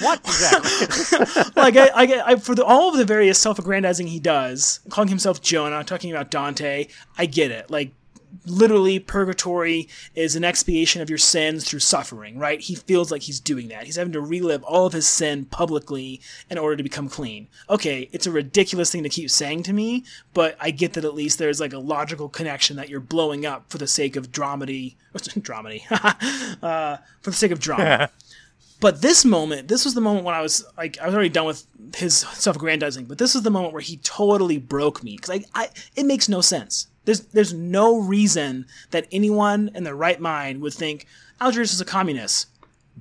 What 0.01 0.19
exactly? 0.19 1.51
like 1.55 1.75
I, 1.75 1.89
I, 1.93 2.23
I 2.31 2.35
for 2.35 2.55
the, 2.55 2.63
all 2.63 2.89
of 2.89 2.97
the 2.97 3.05
various 3.05 3.37
self-aggrandizing 3.39 4.07
he 4.07 4.19
does, 4.19 4.79
calling 4.89 5.09
himself 5.09 5.41
Jonah, 5.41 5.83
talking 5.83 6.11
about 6.11 6.31
Dante, 6.31 6.87
I 7.17 7.25
get 7.25 7.51
it. 7.51 7.69
Like 7.69 7.91
literally, 8.45 8.99
purgatory 8.99 9.87
is 10.15 10.35
an 10.35 10.43
expiation 10.43 11.01
of 11.01 11.09
your 11.09 11.17
sins 11.17 11.67
through 11.67 11.79
suffering, 11.79 12.37
right? 12.37 12.59
He 12.59 12.75
feels 12.75 13.11
like 13.11 13.23
he's 13.23 13.39
doing 13.39 13.67
that. 13.69 13.85
He's 13.85 13.95
having 13.95 14.13
to 14.13 14.21
relive 14.21 14.63
all 14.63 14.85
of 14.85 14.93
his 14.93 15.07
sin 15.07 15.45
publicly 15.45 16.21
in 16.49 16.57
order 16.57 16.75
to 16.75 16.83
become 16.83 17.09
clean. 17.09 17.47
Okay, 17.69 18.09
it's 18.11 18.27
a 18.27 18.31
ridiculous 18.31 18.91
thing 18.91 19.03
to 19.03 19.09
keep 19.09 19.29
saying 19.29 19.63
to 19.63 19.73
me, 19.73 20.03
but 20.33 20.55
I 20.59 20.71
get 20.71 20.93
that 20.93 21.05
at 21.05 21.15
least 21.15 21.39
there's 21.39 21.59
like 21.59 21.73
a 21.73 21.79
logical 21.79 22.29
connection 22.29 22.75
that 22.77 22.89
you're 22.89 22.99
blowing 22.99 23.45
up 23.45 23.69
for 23.69 23.77
the 23.77 23.87
sake 23.87 24.15
of 24.15 24.31
dramedy, 24.31 24.95
dramedy, 25.15 25.83
uh, 26.63 26.97
for 27.21 27.29
the 27.29 27.35
sake 27.35 27.51
of 27.51 27.59
drama. 27.59 28.09
But 28.79 29.01
this 29.01 29.25
moment, 29.25 29.67
this 29.67 29.83
was 29.83 29.93
the 29.93 30.01
moment 30.01 30.25
when 30.25 30.35
I 30.35 30.41
was 30.41 30.65
like, 30.77 30.97
I 30.99 31.05
was 31.05 31.13
already 31.13 31.29
done 31.29 31.45
with 31.45 31.65
his 31.95 32.15
self-aggrandizing. 32.15 33.05
But 33.05 33.17
this 33.17 33.35
is 33.35 33.41
the 33.41 33.51
moment 33.51 33.73
where 33.73 33.81
he 33.81 33.97
totally 33.97 34.57
broke 34.57 35.03
me 35.03 35.17
because 35.17 35.31
I, 35.31 35.43
I, 35.53 35.69
it 35.95 36.05
makes 36.05 36.29
no 36.29 36.39
sense. 36.39 36.87
There's, 37.09 37.21
there's 37.21 37.53
no 37.55 37.97
reason 37.97 38.67
that 38.91 39.07
anyone 39.11 39.71
in 39.73 39.83
their 39.83 39.95
right 39.95 40.19
mind 40.19 40.61
would 40.61 40.75
think 40.75 41.07
Alger 41.41 41.61
Hiss 41.61 41.73
is 41.73 41.81
a 41.81 41.85
communist. 41.85 42.45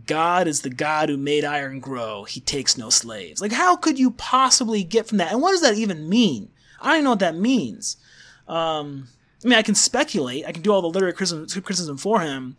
God 0.06 0.48
is 0.48 0.62
the 0.62 0.70
God 0.70 1.10
who 1.10 1.18
made 1.18 1.44
iron 1.44 1.78
grow. 1.78 2.24
He 2.24 2.40
takes 2.40 2.78
no 2.78 2.88
slaves. 2.88 3.42
Like, 3.42 3.52
how 3.52 3.76
could 3.76 3.98
you 3.98 4.12
possibly 4.12 4.82
get 4.82 5.06
from 5.06 5.18
that? 5.18 5.30
And 5.30 5.42
what 5.42 5.50
does 5.50 5.60
that 5.60 5.74
even 5.74 6.08
mean? 6.08 6.48
I 6.80 6.86
don't 6.86 6.94
even 6.94 7.04
know 7.04 7.10
what 7.10 7.18
that 7.18 7.36
means. 7.36 7.98
Um, 8.48 9.08
I 9.44 9.48
mean, 9.48 9.58
I 9.58 9.62
can 9.62 9.74
speculate. 9.74 10.46
I 10.46 10.52
can 10.52 10.62
do 10.62 10.72
all 10.72 10.80
the 10.80 10.88
literary 10.88 11.12
criticism, 11.12 11.62
criticism 11.62 11.98
for 11.98 12.20
him, 12.20 12.56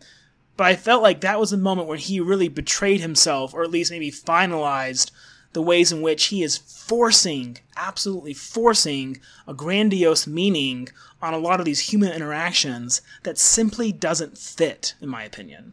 but 0.56 0.68
I 0.68 0.76
felt 0.76 1.02
like 1.02 1.20
that 1.22 1.40
was 1.40 1.50
the 1.50 1.56
moment 1.56 1.88
where 1.88 1.96
he 1.96 2.20
really 2.20 2.46
betrayed 2.46 3.00
himself, 3.00 3.54
or 3.54 3.64
at 3.64 3.72
least 3.72 3.90
maybe 3.90 4.12
finalized 4.12 5.10
the 5.52 5.62
ways 5.62 5.90
in 5.92 6.00
which 6.02 6.26
he 6.26 6.42
is 6.42 6.56
forcing, 6.58 7.58
absolutely 7.76 8.34
forcing, 8.34 9.20
a 9.48 9.54
grandiose 9.54 10.26
meaning 10.26 10.88
on 11.22 11.34
a 11.34 11.38
lot 11.38 11.58
of 11.60 11.66
these 11.66 11.80
human 11.92 12.12
interactions 12.12 13.02
that 13.24 13.36
simply 13.38 13.92
doesn't 13.92 14.38
fit, 14.38 14.94
in 15.00 15.08
my 15.08 15.22
opinion. 15.24 15.72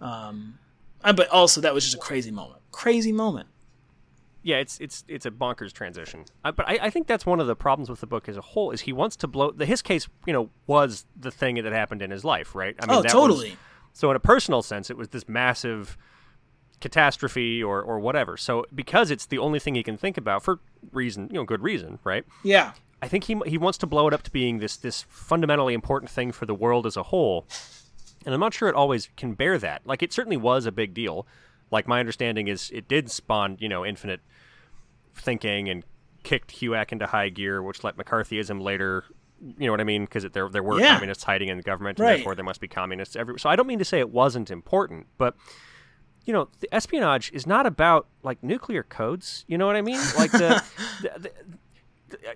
Um, 0.00 0.58
uh, 1.02 1.12
but 1.12 1.28
also, 1.28 1.60
that 1.60 1.74
was 1.74 1.84
just 1.84 1.96
a 1.96 1.98
crazy 2.00 2.30
moment. 2.30 2.60
Crazy 2.72 3.12
moment. 3.12 3.48
yeah, 4.42 4.56
it's 4.58 4.78
it's 4.80 5.04
it's 5.08 5.26
a 5.26 5.30
bonkers 5.30 5.72
transition. 5.72 6.24
Uh, 6.44 6.52
but 6.52 6.68
I, 6.68 6.78
I 6.82 6.90
think 6.90 7.06
that's 7.06 7.26
one 7.26 7.40
of 7.40 7.46
the 7.48 7.56
problems 7.56 7.88
with 7.90 8.00
the 8.00 8.06
book 8.06 8.28
as 8.28 8.36
a 8.36 8.40
whole 8.40 8.70
is 8.70 8.82
he 8.82 8.92
wants 8.92 9.16
to 9.16 9.26
blow. 9.26 9.50
The 9.50 9.66
Hiss 9.66 9.82
case, 9.82 10.08
you 10.26 10.32
know, 10.32 10.50
was 10.66 11.04
the 11.18 11.30
thing 11.30 11.56
that 11.56 11.72
happened 11.72 12.02
in 12.02 12.10
his 12.10 12.24
life, 12.24 12.54
right? 12.54 12.76
I 12.80 12.84
Oh, 12.84 13.02
that 13.02 13.04
was- 13.04 13.12
totally. 13.12 13.56
so 13.92 14.10
in 14.10 14.16
a 14.16 14.20
personal 14.20 14.62
sense, 14.62 14.88
it 14.90 14.96
was 14.96 15.08
this 15.08 15.28
massive 15.28 15.96
catastrophe 16.80 17.62
or 17.62 17.82
or 17.82 17.98
whatever. 17.98 18.36
So 18.36 18.64
because 18.74 19.10
it's 19.10 19.26
the 19.26 19.38
only 19.38 19.58
thing 19.58 19.74
he 19.74 19.82
can 19.82 19.96
think 19.96 20.16
about 20.16 20.42
for 20.42 20.60
reason, 20.92 21.28
you 21.30 21.34
know, 21.34 21.44
good 21.44 21.62
reason, 21.62 21.98
right? 22.04 22.24
Yeah. 22.44 22.72
I 23.02 23.08
think 23.08 23.24
he 23.24 23.36
he 23.46 23.58
wants 23.58 23.78
to 23.78 23.86
blow 23.86 24.08
it 24.08 24.14
up 24.14 24.22
to 24.22 24.30
being 24.30 24.58
this 24.58 24.76
this 24.76 25.02
fundamentally 25.08 25.74
important 25.74 26.10
thing 26.10 26.32
for 26.32 26.46
the 26.46 26.54
world 26.54 26.86
as 26.86 26.96
a 26.96 27.04
whole. 27.04 27.46
And 28.24 28.34
I'm 28.34 28.40
not 28.40 28.54
sure 28.54 28.68
it 28.68 28.74
always 28.74 29.08
can 29.16 29.34
bear 29.34 29.58
that. 29.58 29.82
Like 29.86 30.02
it 30.02 30.12
certainly 30.12 30.36
was 30.36 30.66
a 30.66 30.72
big 30.72 30.94
deal. 30.94 31.26
Like 31.70 31.86
my 31.86 32.00
understanding 32.00 32.48
is 32.48 32.70
it 32.74 32.88
did 32.88 33.10
spawn, 33.10 33.56
you 33.60 33.68
know, 33.68 33.84
infinite 33.84 34.20
thinking 35.14 35.68
and 35.68 35.84
kicked 36.22 36.52
HUAC 36.60 36.92
into 36.92 37.06
high 37.06 37.28
gear, 37.28 37.62
which 37.62 37.84
let 37.84 37.96
McCarthyism 37.96 38.60
later, 38.60 39.04
you 39.58 39.66
know 39.66 39.72
what 39.72 39.80
I 39.80 39.84
mean? 39.84 40.04
Because 40.04 40.24
there 40.32 40.48
there 40.48 40.62
were 40.62 40.80
Yeah. 40.80 40.94
communists 40.94 41.24
hiding 41.24 41.48
in 41.48 41.56
the 41.56 41.62
government, 41.62 41.98
and 41.98 42.06
Right. 42.06 42.16
therefore 42.16 42.34
there 42.34 42.44
must 42.44 42.60
be 42.60 42.68
communists 42.68 43.14
everywhere. 43.16 43.38
So 43.38 43.48
I 43.48 43.56
don't 43.56 43.66
mean 43.66 43.78
to 43.78 43.84
say 43.84 43.98
it 44.00 44.10
wasn't 44.10 44.50
important, 44.50 45.06
but 45.18 45.36
you 46.26 46.32
know, 46.32 46.48
the 46.60 46.72
espionage 46.74 47.30
is 47.32 47.46
not 47.46 47.64
about 47.66 48.08
like 48.22 48.42
nuclear 48.42 48.82
codes. 48.82 49.44
You 49.46 49.56
know 49.56 49.66
what 49.66 49.76
I 49.76 49.82
mean? 49.82 50.00
Like 50.18 50.32
the, 50.32 50.62
the, 51.02 51.18
the, 51.18 51.30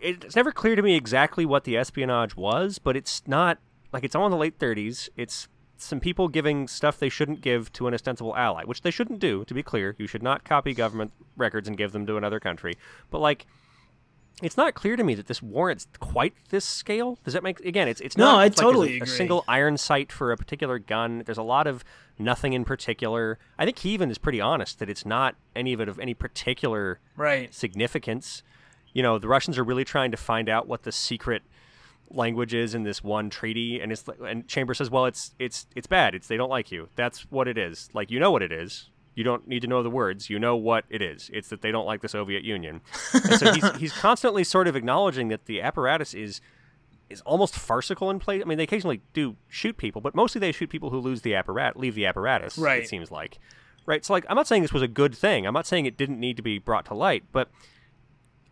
it's 0.01 0.37
never 0.37 0.53
clear 0.53 0.77
to 0.77 0.83
me 0.83 0.97
exactly 0.97 1.45
what 1.45 1.65
the 1.65 1.77
espionage 1.77 2.37
was, 2.37 2.79
but 2.79 2.97
it's 2.97 3.23
not 3.27 3.59
like 3.93 4.05
it's 4.05 4.15
all 4.15 4.25
in 4.27 4.31
the 4.31 4.39
late 4.39 4.59
30s. 4.59 5.09
It's 5.17 5.49
some 5.77 5.99
people 5.99 6.29
giving 6.29 6.69
stuff 6.69 6.99
they 6.99 7.09
shouldn't 7.09 7.41
give 7.41 7.73
to 7.73 7.89
an 7.89 7.95
ostensible 7.95 8.37
ally, 8.37 8.63
which 8.65 8.83
they 8.83 8.91
shouldn't 8.91 9.19
do. 9.19 9.45
To 9.47 9.55
be 9.55 9.63
clear, 9.63 9.97
you 9.99 10.07
should 10.07 10.23
not 10.23 10.45
copy 10.45 10.73
government 10.73 11.13
records 11.37 11.67
and 11.67 11.77
give 11.77 11.91
them 11.93 12.07
to 12.07 12.17
another 12.17 12.41
country. 12.41 12.75
But 13.11 13.19
like. 13.19 13.47
It's 14.43 14.57
not 14.57 14.75
clear 14.75 14.97
to 14.97 15.05
me 15.05 15.15
that 15.15 15.27
this 15.27 15.43
warrants 15.43 15.87
quite 15.99 16.35
this 16.49 16.65
scale. 16.65 17.19
Does 17.25 17.35
that 17.35 17.43
make 17.43 17.61
again? 17.61 17.89
It's 17.89 18.01
it's 18.01 18.17
No, 18.17 18.25
not 18.25 18.35
I 18.35 18.37
like 18.45 18.55
there's 18.55 18.65
totally 18.65 18.89
a, 18.89 18.93
a 18.93 18.97
agree. 18.97 19.09
single 19.09 19.45
iron 19.49 19.77
sight 19.77 20.11
for 20.13 20.33
a 20.33 20.37
particular 20.37 20.79
gun. 20.79 21.23
There's 21.27 21.39
a 21.39 21.43
lot 21.43 21.67
of 21.67 21.85
nothing 22.19 22.53
in 22.53 22.65
particular. 22.65 23.39
I 23.59 23.65
think 23.65 23.79
he 23.81 23.91
even 23.91 24.11
is 24.11 24.19
pretty 24.19 24.41
honest 24.41 24.79
that 24.79 24.89
it's 24.91 25.05
not 25.07 25.37
any 25.55 25.73
of 25.73 25.81
it 25.81 25.89
of 25.89 25.99
any 25.99 26.15
particular 26.15 27.01
Right. 27.17 27.53
significance. 27.55 28.43
You 28.93 29.03
know, 29.03 29.19
the 29.19 29.29
Russians 29.29 29.57
are 29.59 29.65
really 29.65 29.85
trying 29.85 30.11
to 30.11 30.17
find 30.17 30.49
out 30.49 30.67
what 30.67 30.83
the 30.83 30.93
secret 30.93 31.43
language 32.11 32.53
is 32.55 32.75
in 32.75 32.83
this 32.83 33.05
one 33.05 33.31
treaty, 33.31 33.81
and 33.81 33.93
it's 33.93 34.05
and 34.25 34.47
Chamber 34.49 34.75
says, 34.75 34.91
"Well, 34.91 35.07
it's 35.07 35.35
it's 35.39 35.67
it's 35.77 35.87
bad. 35.87 36.15
It's 36.15 36.27
they 36.27 36.37
don't 36.37 36.51
like 36.51 36.73
you. 36.73 36.89
That's 36.97 37.21
what 37.31 37.47
it 37.47 37.57
is. 37.57 37.89
Like 37.95 38.11
you 38.11 38.19
know 38.19 38.31
what 38.33 38.43
it 38.43 38.51
is. 38.53 38.90
You 39.15 39.25
don't 39.25 39.47
need 39.49 39.61
to 39.63 39.69
know 39.69 39.83
the 39.83 39.91
words. 39.91 40.31
You 40.31 40.39
know 40.39 40.57
what 40.57 40.85
it 40.89 41.03
is. 41.03 41.31
It's 41.33 41.49
that 41.49 41.63
they 41.63 41.71
don't 41.71 41.87
like 41.87 42.01
the 42.01 42.09
Soviet 42.09 42.45
Union." 42.45 42.81
And 43.13 43.35
so 43.35 43.53
he's 43.53 43.77
he's 43.77 43.93
constantly 44.01 44.45
sort 44.45 44.69
of 44.69 44.77
acknowledging 44.77 45.29
that 45.29 45.47
the 45.47 45.61
apparatus 45.61 46.15
is 46.15 46.41
is 47.11 47.21
almost 47.23 47.57
farcical 47.57 48.09
in 48.09 48.21
place. 48.21 48.41
I 48.41 48.47
mean, 48.47 48.57
they 48.57 48.65
occasionally 48.65 49.03
do 49.13 49.37
shoot 49.49 49.77
people, 49.77 50.01
but 50.01 50.15
mostly 50.15 50.39
they 50.39 50.53
shoot 50.53 50.71
people 50.71 50.91
who 50.91 51.01
lose 51.01 51.23
the 51.23 51.35
apparatus, 51.35 51.79
leave 51.79 51.97
the 51.97 52.07
apparatus. 52.07 52.57
Right. 52.57 52.85
It 52.85 52.89
seems 52.89 53.11
like, 53.11 53.39
right? 53.85 54.05
So, 54.05 54.13
like, 54.13 54.25
I'm 54.29 54.37
not 54.37 54.47
saying 54.47 54.63
this 54.63 54.73
was 54.73 54.83
a 54.83 54.89
good 54.89 55.15
thing. 55.15 55.47
I'm 55.47 55.53
not 55.53 55.67
saying 55.67 55.87
it 55.87 55.97
didn't 55.97 56.21
need 56.21 56.37
to 56.37 56.43
be 56.43 56.59
brought 56.59 56.87
to 56.87 56.95
light, 56.95 57.25
but 57.33 57.51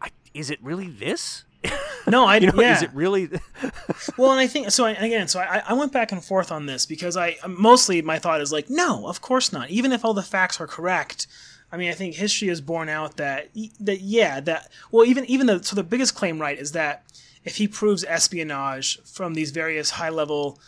I, 0.02 0.08
is 0.34 0.50
it 0.50 0.62
really 0.62 0.88
this? 0.88 1.44
No, 2.06 2.24
I 2.24 2.38
You 2.38 2.46
know, 2.52 2.60
yeah. 2.62 2.76
is 2.76 2.82
it 2.82 2.90
really? 2.94 3.28
Well, 4.16 4.30
and 4.32 4.40
I 4.40 4.46
think 4.46 4.70
so. 4.70 4.84
I, 4.86 4.92
again, 4.92 5.28
so 5.28 5.40
I, 5.40 5.62
I 5.68 5.72
went 5.74 5.92
back 5.92 6.10
and 6.12 6.24
forth 6.24 6.50
on 6.50 6.66
this 6.66 6.86
because 6.86 7.16
I 7.16 7.36
mostly 7.46 8.00
my 8.00 8.18
thought 8.18 8.40
is 8.40 8.50
like, 8.52 8.70
no, 8.70 9.06
of 9.08 9.20
course 9.20 9.52
not. 9.52 9.68
Even 9.70 9.92
if 9.92 10.04
all 10.04 10.14
the 10.14 10.22
facts 10.22 10.60
are 10.60 10.66
correct, 10.66 11.26
I 11.70 11.76
mean, 11.76 11.90
I 11.90 11.92
think 11.92 12.14
history 12.14 12.48
has 12.48 12.60
borne 12.62 12.88
out 12.88 13.16
that 13.18 13.48
that 13.80 14.00
yeah, 14.00 14.40
that 14.40 14.70
well, 14.90 15.04
even 15.04 15.24
even 15.26 15.46
the 15.48 15.62
so 15.62 15.76
the 15.76 15.82
biggest 15.82 16.14
claim 16.14 16.40
right 16.40 16.58
is 16.58 16.72
that 16.72 17.02
if 17.44 17.56
he 17.56 17.68
proves 17.68 18.04
espionage 18.04 19.00
from 19.02 19.34
these 19.34 19.50
various 19.50 19.90
high 19.90 20.08
level 20.10 20.58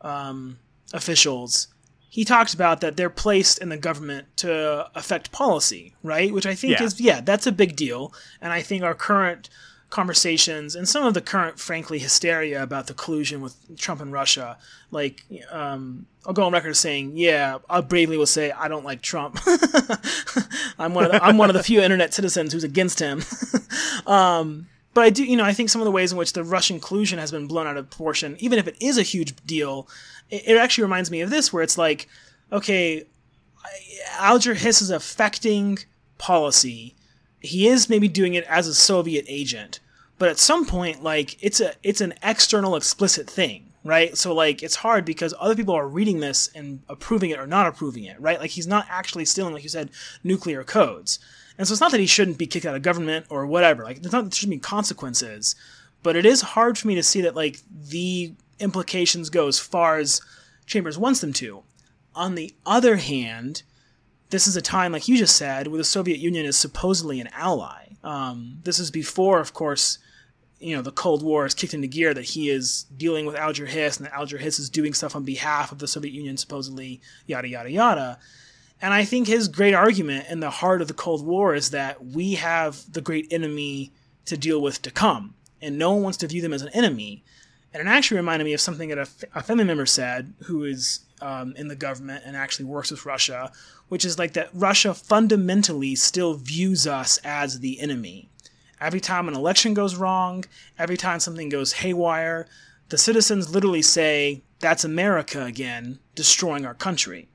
um, 0.00 0.58
officials, 0.92 1.68
he 2.08 2.24
talks 2.24 2.54
about 2.54 2.80
that 2.80 2.96
they're 2.96 3.10
placed 3.10 3.58
in 3.58 3.68
the 3.68 3.76
government 3.76 4.26
to 4.38 4.88
affect 4.94 5.32
policy, 5.32 5.94
right? 6.02 6.32
Which 6.32 6.46
I 6.46 6.54
think 6.54 6.78
Yeah. 6.78 6.84
is 6.84 7.00
yeah, 7.00 7.20
that's 7.20 7.46
a 7.46 7.52
big 7.52 7.76
deal, 7.76 8.12
and 8.40 8.52
I 8.52 8.62
think 8.62 8.82
our 8.82 8.94
current 8.94 9.48
conversations 9.90 10.74
and 10.74 10.88
some 10.88 11.04
of 11.04 11.14
the 11.14 11.20
current, 11.20 11.58
frankly, 11.58 11.98
hysteria 11.98 12.62
about 12.62 12.86
the 12.86 12.94
collusion 12.94 13.40
with 13.40 13.56
Trump 13.78 14.00
and 14.00 14.12
Russia. 14.12 14.58
Like, 14.90 15.24
um, 15.50 16.06
I'll 16.26 16.34
go 16.34 16.44
on 16.44 16.52
record 16.52 16.70
as 16.70 16.78
saying, 16.78 17.12
yeah, 17.16 17.58
I 17.70 17.80
bravely 17.80 18.18
will 18.18 18.26
say 18.26 18.50
I 18.50 18.68
don't 18.68 18.84
like 18.84 19.00
Trump. 19.00 19.38
I'm 20.78 20.94
one 20.94 21.06
of 21.06 21.12
the, 21.12 21.24
I'm 21.24 21.38
one 21.38 21.48
of 21.48 21.54
the 21.54 21.62
few 21.62 21.80
internet 21.80 22.12
citizens 22.12 22.52
who's 22.52 22.64
against 22.64 23.00
him. 23.00 23.22
um, 24.06 24.66
but 24.92 25.04
I 25.04 25.10
do, 25.10 25.24
you 25.24 25.36
know, 25.36 25.44
I 25.44 25.52
think 25.52 25.70
some 25.70 25.80
of 25.80 25.86
the 25.86 25.90
ways 25.90 26.12
in 26.12 26.18
which 26.18 26.34
the 26.34 26.44
Russian 26.44 26.80
collusion 26.80 27.18
has 27.18 27.30
been 27.30 27.46
blown 27.46 27.66
out 27.66 27.76
of 27.76 27.88
proportion, 27.88 28.36
even 28.40 28.58
if 28.58 28.66
it 28.66 28.76
is 28.80 28.98
a 28.98 29.02
huge 29.02 29.34
deal, 29.46 29.88
it, 30.30 30.42
it 30.48 30.56
actually 30.56 30.82
reminds 30.82 31.10
me 31.10 31.20
of 31.22 31.30
this, 31.30 31.52
where 31.52 31.62
it's 31.62 31.78
like, 31.78 32.08
okay, 32.52 33.04
Alger 34.18 34.54
Hiss 34.54 34.82
is 34.82 34.90
affecting 34.90 35.78
policy. 36.18 36.94
He 37.40 37.68
is 37.68 37.88
maybe 37.88 38.08
doing 38.08 38.34
it 38.34 38.44
as 38.44 38.66
a 38.66 38.74
Soviet 38.74 39.24
agent, 39.28 39.80
but 40.18 40.28
at 40.28 40.38
some 40.38 40.66
point 40.66 41.02
like 41.02 41.36
it's 41.42 41.60
a 41.60 41.74
it's 41.82 42.00
an 42.00 42.14
external 42.22 42.76
explicit 42.76 43.28
thing 43.28 43.64
right? 43.84 44.18
So 44.18 44.34
like 44.34 44.62
it's 44.62 44.76
hard 44.76 45.04
because 45.04 45.32
other 45.38 45.54
people 45.54 45.74
are 45.74 45.88
reading 45.88 46.20
this 46.20 46.50
and 46.54 46.80
approving 46.88 47.30
it 47.30 47.38
or 47.38 47.46
not 47.46 47.66
approving 47.66 48.04
it 48.04 48.20
right? 48.20 48.38
Like 48.38 48.50
he's 48.50 48.66
not 48.66 48.86
actually 48.90 49.24
stealing 49.24 49.54
like 49.54 49.62
you 49.62 49.68
said 49.68 49.90
nuclear 50.22 50.64
codes. 50.64 51.18
And 51.56 51.66
so 51.66 51.72
it's 51.72 51.80
not 51.80 51.90
that 51.92 52.00
he 52.00 52.06
shouldn't 52.06 52.38
be 52.38 52.46
kicked 52.46 52.66
out 52.66 52.76
of 52.76 52.82
government 52.82 53.26
or 53.30 53.46
whatever. 53.46 53.84
Like 53.84 54.02
there's 54.02 54.12
not 54.12 54.24
there 54.24 54.30
shouldn't 54.32 54.56
be 54.56 54.58
consequences 54.58 55.54
but 56.02 56.16
it 56.16 56.26
is 56.26 56.40
hard 56.42 56.78
for 56.78 56.86
me 56.86 56.94
to 56.94 57.02
see 57.02 57.20
that 57.22 57.34
like 57.34 57.60
the 57.70 58.32
implications 58.60 59.30
go 59.30 59.48
as 59.48 59.58
far 59.58 59.98
as 59.98 60.20
chambers 60.66 60.98
wants 60.98 61.20
them 61.20 61.32
to. 61.34 61.62
On 62.14 62.34
the 62.34 62.54
other 62.66 62.96
hand 62.96 63.62
this 64.30 64.46
is 64.46 64.56
a 64.56 64.62
time 64.62 64.92
like 64.92 65.08
you 65.08 65.16
just 65.16 65.36
said 65.36 65.66
where 65.66 65.78
the 65.78 65.84
soviet 65.84 66.18
union 66.18 66.44
is 66.44 66.56
supposedly 66.56 67.20
an 67.20 67.28
ally 67.32 67.84
um, 68.04 68.58
this 68.62 68.78
is 68.78 68.90
before 68.90 69.40
of 69.40 69.52
course 69.52 69.98
you 70.60 70.74
know 70.74 70.82
the 70.82 70.92
Cold 70.92 71.22
War 71.22 71.46
is 71.46 71.54
kicked 71.54 71.74
into 71.74 71.86
gear 71.86 72.12
that 72.14 72.24
he 72.24 72.50
is 72.50 72.84
dealing 72.96 73.26
with 73.26 73.36
Alger 73.36 73.66
Hiss 73.66 73.96
and 73.96 74.06
that 74.06 74.14
Alger 74.14 74.38
Hiss 74.38 74.58
is 74.58 74.70
doing 74.70 74.92
stuff 74.92 75.14
on 75.14 75.24
behalf 75.24 75.72
of 75.72 75.78
the 75.78 75.88
Soviet 75.88 76.12
Union 76.12 76.36
supposedly 76.36 77.00
yada 77.26 77.48
yada 77.48 77.70
yada. 77.70 78.18
And 78.80 78.94
I 78.94 79.04
think 79.04 79.26
his 79.26 79.48
great 79.48 79.74
argument 79.74 80.26
in 80.28 80.40
the 80.40 80.50
heart 80.50 80.80
of 80.80 80.88
the 80.88 80.94
Cold 80.94 81.24
War 81.26 81.54
is 81.54 81.70
that 81.70 82.04
we 82.04 82.34
have 82.34 82.92
the 82.92 83.00
great 83.00 83.32
enemy 83.32 83.92
to 84.26 84.36
deal 84.36 84.60
with 84.60 84.82
to 84.82 84.90
come, 84.90 85.34
and 85.60 85.78
no 85.78 85.92
one 85.92 86.02
wants 86.02 86.18
to 86.18 86.28
view 86.28 86.42
them 86.42 86.52
as 86.52 86.62
an 86.62 86.68
enemy. 86.72 87.24
And 87.72 87.86
it 87.86 87.90
actually 87.90 88.18
reminded 88.18 88.44
me 88.44 88.52
of 88.52 88.60
something 88.60 88.88
that 88.88 88.98
a, 88.98 89.08
a 89.34 89.42
family 89.42 89.64
member 89.64 89.86
said, 89.86 90.32
who 90.44 90.64
is 90.64 91.00
um, 91.20 91.54
in 91.56 91.68
the 91.68 91.76
government 91.76 92.24
and 92.24 92.36
actually 92.36 92.66
works 92.66 92.90
with 92.90 93.06
Russia, 93.06 93.52
which 93.88 94.04
is 94.04 94.18
like 94.18 94.34
that 94.34 94.50
Russia 94.52 94.94
fundamentally 94.94 95.94
still 95.94 96.34
views 96.34 96.86
us 96.86 97.18
as 97.24 97.60
the 97.60 97.80
enemy 97.80 98.28
Every 98.80 99.00
time 99.00 99.28
an 99.28 99.34
election 99.34 99.74
goes 99.74 99.96
wrong, 99.96 100.44
every 100.78 100.96
time 100.96 101.20
something 101.20 101.48
goes 101.48 101.74
haywire, 101.74 102.46
the 102.90 102.98
citizens 102.98 103.52
literally 103.52 103.82
say, 103.82 104.44
That's 104.60 104.84
America 104.84 105.44
again, 105.44 105.98
destroying 106.14 106.64
our 106.64 106.74
country. 106.74 107.28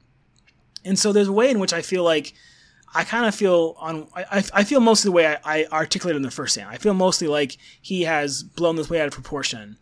And 0.86 0.98
so 0.98 1.12
there's 1.12 1.28
a 1.28 1.34
way 1.34 1.50
in 1.50 1.60
which 1.60 1.74
I 1.74 1.82
feel 1.82 2.04
like 2.04 2.34
I 2.96 3.04
kind 3.04 3.26
of 3.26 3.36
feel 3.36 3.76
on. 3.80 4.08
I, 4.16 4.44
I 4.54 4.64
feel 4.64 4.80
mostly 4.80 5.10
the 5.10 5.14
way 5.14 5.28
I, 5.28 5.40
I 5.44 5.66
articulated 5.72 6.18
in 6.18 6.24
the 6.24 6.32
first 6.32 6.56
hand. 6.56 6.70
I 6.70 6.78
feel 6.78 6.94
mostly 6.94 7.28
like 7.28 7.58
he 7.82 8.04
has 8.04 8.44
blown 8.44 8.76
this 8.76 8.90
way 8.90 9.02
out 9.02 9.08
of 9.08 9.14
proportion. 9.14 9.78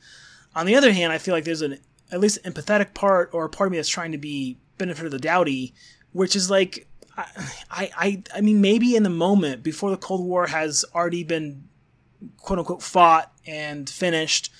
On 0.56 0.65
the 0.65 0.76
other 0.76 0.91
hand, 0.91 1.14
I 1.14 1.18
feel 1.18 1.34
like 1.34 1.44
there's 1.44 1.61
an 1.61 1.78
at 2.12 2.20
least 2.20 2.40
an 2.44 2.54
empathetic 2.54 2.94
part 2.94 3.30
or 3.34 3.46
a 3.46 3.50
part 3.50 3.68
of 3.68 3.72
me 3.72 3.78
that's 3.78 3.90
trying 3.90 4.12
to 4.12 4.18
be 4.18 4.58
benefit 4.78 5.06
of 5.06 5.12
the 5.12 5.20
doubty, 5.20 5.74
which 6.12 6.36
is 6.36 6.50
like 6.50 6.88
I, 7.18 7.26
I, 7.70 8.24
I 8.36 8.42
mean, 8.42 8.62
maybe 8.62 8.96
in 8.96 9.04
the 9.04 9.10
moment 9.10 9.64
before 9.64 9.90
the 9.90 9.98
Cold 9.98 10.26
War 10.26 10.48
has 10.48 10.86
already 10.96 11.24
been 11.24 11.68
quote 12.38 12.60
unquote 12.60 12.82
fought 12.82 13.32
and 13.46 13.90
finished, 13.90 14.52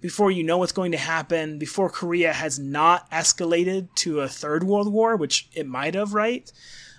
before 0.00 0.30
you 0.30 0.42
know 0.42 0.58
what's 0.58 0.72
going 0.72 0.92
to 0.92 0.98
happen, 0.98 1.58
before 1.58 1.90
Korea 1.90 2.32
has 2.32 2.58
not 2.58 3.10
escalated 3.10 3.94
to 3.96 4.20
a 4.20 4.28
third 4.28 4.64
world 4.64 4.92
war, 4.92 5.16
which 5.16 5.48
it 5.52 5.66
might 5.66 5.94
have, 5.94 6.14
right? 6.14 6.50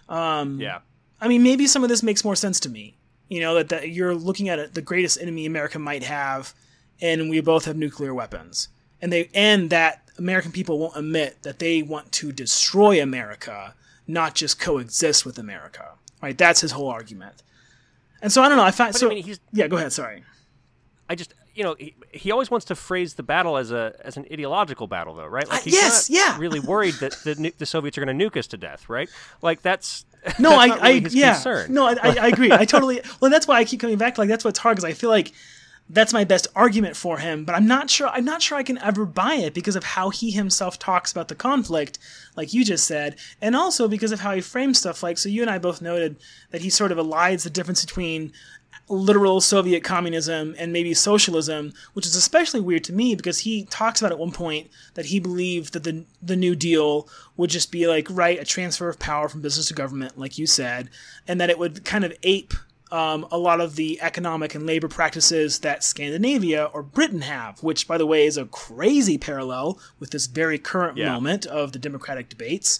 Um, 0.07 0.59
yeah. 0.59 0.79
I 1.19 1.27
mean, 1.27 1.43
maybe 1.43 1.67
some 1.67 1.83
of 1.83 1.89
this 1.89 2.03
makes 2.03 2.23
more 2.23 2.35
sense 2.35 2.59
to 2.61 2.69
me. 2.69 2.97
You 3.27 3.39
know, 3.39 3.55
that, 3.55 3.69
that 3.69 3.89
you're 3.89 4.13
looking 4.13 4.49
at 4.49 4.59
it, 4.59 4.73
the 4.73 4.81
greatest 4.81 5.19
enemy 5.21 5.45
America 5.45 5.79
might 5.79 6.03
have, 6.03 6.53
and 7.01 7.29
we 7.29 7.39
both 7.41 7.65
have 7.65 7.77
nuclear 7.77 8.13
weapons. 8.13 8.67
And 9.01 9.11
they 9.11 9.29
and 9.33 9.69
that 9.69 10.09
American 10.17 10.51
people 10.51 10.79
won't 10.79 10.95
admit 10.95 11.41
that 11.43 11.59
they 11.59 11.81
want 11.81 12.11
to 12.13 12.31
destroy 12.31 13.01
America 13.01 13.73
not 14.07 14.35
just 14.35 14.59
coexist 14.59 15.25
with 15.25 15.39
America. 15.39 15.91
Right? 16.21 16.37
That's 16.37 16.61
his 16.61 16.71
whole 16.71 16.89
argument. 16.89 17.41
And 18.21 18.31
so 18.31 18.43
I 18.43 18.49
don't 18.49 18.57
know. 18.57 18.63
I 18.63 18.71
find 18.71 18.95
so. 18.95 19.09
I 19.09 19.15
mean, 19.15 19.35
yeah, 19.51 19.67
go 19.67 19.77
ahead. 19.77 19.91
Sorry. 19.91 20.23
I 21.09 21.15
just 21.15 21.33
you 21.55 21.63
know 21.63 21.75
he, 21.77 21.95
he 22.11 22.31
always 22.31 22.51
wants 22.51 22.65
to 22.67 22.75
phrase 22.75 23.15
the 23.15 23.23
battle 23.23 23.57
as 23.57 23.71
a 23.71 23.95
as 24.03 24.17
an 24.17 24.25
ideological 24.31 24.87
battle 24.87 25.15
though, 25.15 25.25
right? 25.25 25.47
Like 25.49 25.63
he's 25.63 25.73
uh, 25.73 25.77
yes, 25.77 26.09
not 26.09 26.15
yeah. 26.15 26.37
really 26.37 26.59
worried 26.59 26.95
that 26.95 27.13
the, 27.23 27.53
the 27.57 27.65
Soviets 27.65 27.97
are 27.97 28.05
going 28.05 28.17
to 28.17 28.29
nuke 28.29 28.37
us 28.37 28.47
to 28.47 28.57
death, 28.57 28.89
right? 28.89 29.09
Like 29.41 29.61
that's 29.63 30.05
no, 30.39 30.51
that's 30.51 30.81
I, 30.81 30.89
really 30.89 31.05
I 31.05 31.09
yeah, 31.09 31.33
concern. 31.33 31.73
no, 31.73 31.87
I, 31.87 31.95
I 32.01 32.27
agree. 32.27 32.51
I 32.51 32.65
totally. 32.65 33.01
Well, 33.19 33.31
that's 33.31 33.47
why 33.47 33.57
I 33.57 33.65
keep 33.65 33.79
coming 33.79 33.97
back. 33.97 34.19
Like 34.19 34.29
that's 34.29 34.45
what's 34.45 34.59
hard 34.59 34.77
because 34.77 34.89
I 34.89 34.93
feel 34.93 35.09
like 35.09 35.31
that's 35.89 36.13
my 36.13 36.23
best 36.23 36.47
argument 36.55 36.95
for 36.95 37.17
him 37.17 37.43
but 37.43 37.55
i'm 37.55 37.67
not 37.67 37.89
sure 37.89 38.07
i'm 38.09 38.25
not 38.25 38.41
sure 38.41 38.57
i 38.57 38.63
can 38.63 38.77
ever 38.79 39.05
buy 39.05 39.35
it 39.35 39.53
because 39.53 39.75
of 39.75 39.83
how 39.83 40.09
he 40.09 40.31
himself 40.31 40.79
talks 40.79 41.11
about 41.11 41.27
the 41.27 41.35
conflict 41.35 41.99
like 42.35 42.53
you 42.53 42.63
just 42.63 42.85
said 42.85 43.17
and 43.41 43.55
also 43.55 43.87
because 43.87 44.11
of 44.11 44.21
how 44.21 44.33
he 44.33 44.41
frames 44.41 44.79
stuff 44.79 45.03
like 45.03 45.17
so 45.17 45.27
you 45.27 45.41
and 45.41 45.51
i 45.51 45.57
both 45.57 45.81
noted 45.81 46.15
that 46.51 46.61
he 46.61 46.69
sort 46.69 46.91
of 46.91 46.97
elides 46.97 47.43
the 47.43 47.49
difference 47.49 47.83
between 47.83 48.31
literal 48.91 49.39
Soviet 49.39 49.83
communism 49.83 50.53
and 50.57 50.73
maybe 50.73 50.93
socialism, 50.93 51.73
which 51.93 52.05
is 52.05 52.15
especially 52.15 52.59
weird 52.59 52.83
to 52.85 52.93
me 52.93 53.15
because 53.15 53.39
he 53.39 53.65
talks 53.65 54.01
about 54.01 54.11
at 54.11 54.19
one 54.19 54.31
point 54.31 54.69
that 54.95 55.05
he 55.05 55.19
believed 55.19 55.73
that 55.73 55.83
the 55.83 56.05
the 56.21 56.35
New 56.35 56.55
Deal 56.55 57.07
would 57.37 57.49
just 57.49 57.71
be 57.71 57.87
like 57.87 58.07
right 58.09 58.39
a 58.39 58.45
transfer 58.45 58.89
of 58.89 58.99
power 58.99 59.29
from 59.29 59.41
business 59.41 59.67
to 59.69 59.73
government, 59.73 60.17
like 60.17 60.37
you 60.37 60.45
said, 60.45 60.89
and 61.27 61.39
that 61.39 61.49
it 61.49 61.57
would 61.57 61.85
kind 61.85 62.03
of 62.03 62.13
ape 62.23 62.53
um, 62.91 63.25
a 63.31 63.37
lot 63.37 63.61
of 63.61 63.75
the 63.75 64.01
economic 64.01 64.53
and 64.53 64.65
labor 64.65 64.87
practices 64.87 65.59
that 65.59 65.83
Scandinavia 65.83 66.65
or 66.73 66.83
Britain 66.83 67.21
have, 67.21 67.63
which, 67.63 67.87
by 67.87 67.97
the 67.97 68.05
way, 68.05 68.25
is 68.25 68.37
a 68.37 68.45
crazy 68.45 69.17
parallel 69.17 69.79
with 69.99 70.11
this 70.11 70.27
very 70.27 70.57
current 70.57 70.97
yeah. 70.97 71.11
moment 71.11 71.45
of 71.45 71.71
the 71.71 71.79
democratic 71.79 72.29
debates. 72.29 72.79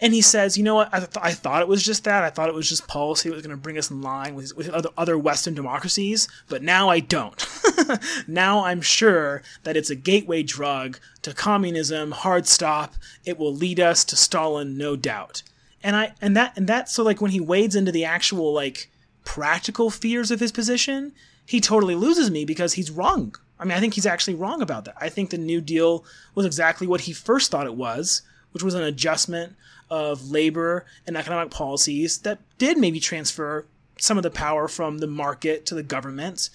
And 0.00 0.14
he 0.14 0.22
says, 0.22 0.56
you 0.56 0.62
know 0.62 0.76
what? 0.76 0.90
I, 0.92 0.98
th- 0.98 1.10
I 1.20 1.32
thought 1.32 1.62
it 1.62 1.68
was 1.68 1.82
just 1.82 2.04
that. 2.04 2.22
I 2.22 2.30
thought 2.30 2.48
it 2.48 2.54
was 2.54 2.68
just 2.68 2.86
policy 2.86 3.28
that 3.28 3.34
was 3.34 3.44
going 3.44 3.56
to 3.56 3.60
bring 3.60 3.78
us 3.78 3.90
in 3.90 4.00
line 4.00 4.34
with, 4.34 4.56
with 4.56 4.68
other, 4.68 4.90
other 4.96 5.18
Western 5.18 5.54
democracies, 5.54 6.28
but 6.48 6.62
now 6.62 6.88
I 6.88 7.00
don't. 7.00 7.44
now 8.28 8.64
I'm 8.64 8.80
sure 8.80 9.42
that 9.64 9.76
it's 9.76 9.90
a 9.90 9.96
gateway 9.96 10.44
drug 10.44 11.00
to 11.22 11.34
communism, 11.34 12.12
hard 12.12 12.46
stop. 12.46 12.94
It 13.24 13.38
will 13.38 13.52
lead 13.52 13.80
us 13.80 14.04
to 14.04 14.16
Stalin, 14.16 14.76
no 14.76 14.94
doubt. 14.94 15.42
And 15.82 15.94
I 15.94 16.12
and 16.20 16.36
that 16.36 16.56
and 16.56 16.66
that 16.68 16.88
so 16.88 17.02
like 17.04 17.20
when 17.20 17.30
he 17.30 17.40
wades 17.40 17.76
into 17.76 17.92
the 17.92 18.04
actual 18.04 18.52
like 18.52 18.90
practical 19.28 19.90
fears 19.90 20.30
of 20.30 20.40
his 20.40 20.50
position, 20.50 21.12
he 21.44 21.60
totally 21.60 21.94
loses 21.94 22.30
me 22.30 22.46
because 22.46 22.72
he's 22.72 22.90
wrong. 22.90 23.34
I 23.58 23.64
mean, 23.64 23.76
I 23.76 23.80
think 23.80 23.92
he's 23.92 24.06
actually 24.06 24.34
wrong 24.34 24.62
about 24.62 24.86
that. 24.86 24.94
I 24.98 25.10
think 25.10 25.28
the 25.28 25.36
New 25.36 25.60
Deal 25.60 26.02
was 26.34 26.46
exactly 26.46 26.86
what 26.86 27.02
he 27.02 27.12
first 27.12 27.50
thought 27.50 27.66
it 27.66 27.74
was, 27.74 28.22
which 28.52 28.62
was 28.62 28.72
an 28.72 28.82
adjustment 28.82 29.54
of 29.90 30.30
labor 30.30 30.86
and 31.06 31.14
economic 31.14 31.50
policies 31.50 32.16
that 32.20 32.38
did 32.56 32.78
maybe 32.78 33.00
transfer 33.00 33.66
some 33.98 34.16
of 34.16 34.22
the 34.22 34.30
power 34.30 34.66
from 34.66 34.96
the 34.96 35.06
market 35.06 35.66
to 35.66 35.74
the 35.74 35.82
government. 35.82 36.48